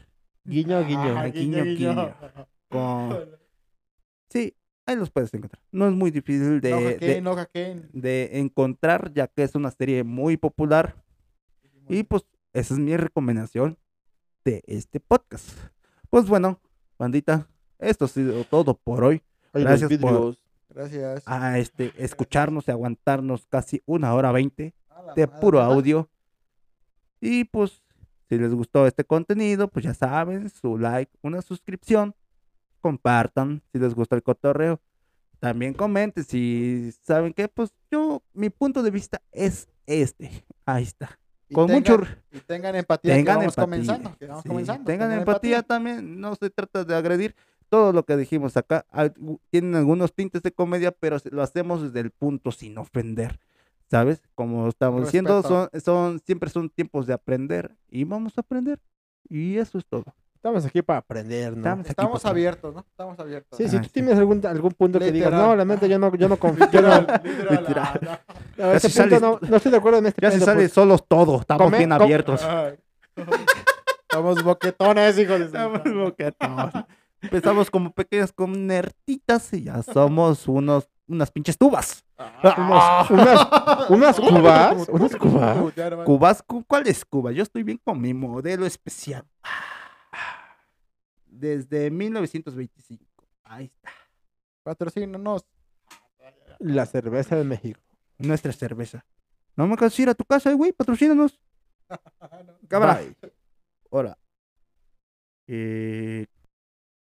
Guiño, 0.44 0.84
guiño. 0.86 1.18
Ah, 1.18 1.28
guiño, 1.28 1.64
guiño. 1.64 2.16
con... 2.70 3.18
Sí, 4.30 4.54
ahí 4.86 4.98
los 4.98 5.10
puedes 5.10 5.34
encontrar. 5.34 5.62
No 5.72 5.88
es 5.88 5.94
muy 5.94 6.12
difícil 6.12 6.60
de, 6.60 6.72
no 6.72 6.78
de- 6.82 6.94
hackeen, 6.94 7.24
no 7.24 7.36
hackeen. 7.36 7.90
de 7.94 8.40
encontrar, 8.40 9.14
ya 9.14 9.28
que 9.28 9.44
es 9.44 9.56
una 9.56 9.72
serie 9.72 10.04
muy 10.04 10.36
popular. 10.36 10.96
Y 11.88 12.04
pues 12.04 12.26
esa 12.52 12.74
es 12.74 12.80
mi 12.82 12.98
recomendación 12.98 13.78
de 14.48 14.64
este 14.66 15.02
podcast. 15.02 15.50
Pues 16.10 16.26
bueno, 16.26 16.62
bandita, 16.98 17.50
esto 17.80 18.06
ha 18.06 18.08
sido 18.08 18.46
todo 18.46 18.76
por 18.76 19.04
hoy. 19.04 19.22
Ay, 19.52 19.64
gracias 19.64 19.92
por-. 20.00 20.38
Gracias. 20.70 21.24
A 21.26 21.60
este, 21.60 21.92
escucharnos 21.98 22.66
y 22.68 22.72
aguantarnos 22.72 23.46
casi 23.48 23.84
una 23.86 24.14
hora 24.14 24.32
veinte 24.32 24.74
de 25.18 25.28
puro 25.28 25.60
audio. 25.60 26.10
Y 27.20 27.44
pues, 27.44 27.84
si 28.30 28.38
les 28.38 28.54
gustó 28.54 28.88
este 28.88 29.04
contenido, 29.04 29.68
pues 29.68 29.84
ya 29.84 29.94
saben, 29.94 30.50
su 30.50 30.78
like, 30.78 31.12
una 31.22 31.42
suscripción, 31.42 32.16
compartan 32.80 33.62
si 33.74 33.80
les 33.80 33.94
gusta 33.94 34.16
el 34.16 34.24
cotorreo. 34.24 34.80
También 35.40 35.74
comenten 35.74 36.24
si 36.24 36.94
saben 37.04 37.34
que, 37.34 37.50
pues 37.50 37.74
yo, 37.92 38.24
mi 38.34 38.50
punto 38.50 38.82
de 38.82 38.92
vista 38.92 39.22
es 39.34 39.68
este. 39.86 40.46
Ahí 40.66 40.84
está. 40.84 41.20
Y 41.50 41.54
Con 41.54 41.68
tengan- 41.68 42.00
mucho 42.00 42.08
Y 42.32 42.40
tengan 42.40 42.76
empatía 42.76 43.14
tengan 43.16 43.26
que 43.40 43.48
vamos 43.48 43.58
empatía. 43.58 43.64
comenzando. 43.64 44.18
que 44.18 44.26
vamos 44.28 44.44
sí, 44.44 44.50
comenzando. 44.50 44.84
tengan 44.86 45.12
empatía 45.14 45.64
también, 45.64 46.20
no 46.20 46.36
se 46.36 46.50
trata 46.50 46.84
de 46.84 46.96
agredir. 46.96 47.36
Todo 47.70 47.92
lo 47.94 48.04
que 48.06 48.16
dijimos 48.16 48.56
acá 48.58 48.86
tienen 49.50 49.76
algunos 49.76 50.14
tintes 50.14 50.42
de 50.42 50.52
comedia, 50.52 50.92
pero 50.92 51.18
lo 51.32 51.42
hacemos 51.42 51.82
desde 51.82 52.00
el 52.00 52.12
punto 52.12 52.52
sin 52.52 52.78
ofender. 52.78 53.40
¿Sabes? 53.90 54.22
Como 54.36 54.68
estamos 54.68 55.04
diciendo, 55.06 55.42
son, 55.44 55.70
son, 55.82 56.20
siempre 56.26 56.50
son 56.50 56.70
tiempos 56.70 57.08
de 57.08 57.14
aprender 57.14 57.74
y 57.90 58.04
vamos 58.04 58.38
a 58.38 58.42
aprender. 58.42 58.80
Y 59.30 59.58
eso 59.58 59.78
es 59.78 59.86
todo. 59.86 60.04
Estamos 60.48 60.66
aquí 60.66 60.82
para 60.82 61.00
aprender, 61.00 61.52
¿no? 61.52 61.58
Estamos 61.58 61.80
aquí 61.82 61.90
Estamos 61.90 62.22
para- 62.22 62.32
abiertos, 62.32 62.74
¿no? 62.74 62.80
Estamos 62.90 63.20
abiertos. 63.20 63.58
Sí, 63.58 63.68
si 63.68 63.76
Ah, 63.76 63.80
tú 63.82 63.86
sí. 63.88 63.92
tienes 63.94 64.18
algún, 64.18 64.46
algún 64.46 64.72
punto 64.72 64.98
que 64.98 65.12
digas, 65.12 65.32
no, 65.32 65.56
la 65.58 65.66
neta 65.66 65.88
yo 65.88 66.00
no, 66.00 66.16
yo 66.16 66.30
no 66.30 66.38
confío, 66.38 66.70
yo 66.72 66.82
no, 66.82 66.88
Literal, 67.02 67.22
literal, 67.24 67.58
Literal. 67.60 68.00
ah, 68.10 68.20
no, 68.58 68.64
Ya 68.64 68.74
ese 68.74 68.90
si 68.90 68.98
punto 69.00 69.20
sales- 69.20 69.22
no, 69.42 69.50
no 69.50 69.58
estoy 69.58 69.72
de 69.74 69.78
acuerdo 69.78 70.00
en 70.00 70.06
este 70.06 70.22
Ya 70.22 70.32
se 70.32 70.40
sale 70.40 70.62
pues. 70.62 70.72
solos 70.72 71.04
todo, 71.06 71.42
estamos 71.42 71.64
Come- 71.66 71.78
bien 71.80 71.92
abiertos. 71.92 72.42
Estamos 74.10 74.42
boquetones, 74.44 75.20
hijos 75.20 75.42
Estamos 75.42 75.82
boquetones. 75.84 76.74
Empezamos 77.22 77.70
como 77.70 77.92
pequeñas 77.92 78.34
nertitas 78.38 79.52
y 79.54 79.64
ya 79.64 79.82
somos 79.84 80.48
unos, 80.48 80.88
unas 81.08 81.30
pinches 81.32 81.58
tubas. 81.58 82.06
Unos- 82.44 83.10
unas, 83.10 83.10
unas 83.90 84.20
cubas, 84.20 84.88
unas 84.90 85.16
cubas. 85.16 85.58
Hermano. 85.78 86.04
¿Cubas? 86.06 86.42
Cu- 86.44 86.64
¿Cuál 86.66 86.88
es 86.88 87.04
Cuba? 87.06 87.32
Yo 87.32 87.44
estoy 87.44 87.64
bien 87.64 87.80
con 87.84 88.00
mi 88.02 88.14
modelo 88.14 88.66
especial. 88.66 89.24
Desde 91.38 91.92
1925. 91.92 93.06
Ahí 93.44 93.66
está. 93.66 93.92
Patrocínanos. 94.64 95.46
La 96.60 96.86
cerveza 96.86 97.36
de 97.36 97.44
México. 97.44 97.80
Nuestra 98.18 98.52
cerveza. 98.52 99.06
No 99.56 99.68
me 99.68 99.78
cansas 99.78 100.00
ir 100.00 100.10
a 100.10 100.16
tu 100.16 100.26
casa, 100.26 100.52
güey. 100.54 100.72
Patrocínanos. 100.72 101.40
Cámara. 102.68 102.96
Bye. 102.96 103.16
Hola. 103.90 104.18
Eh, 105.48 106.26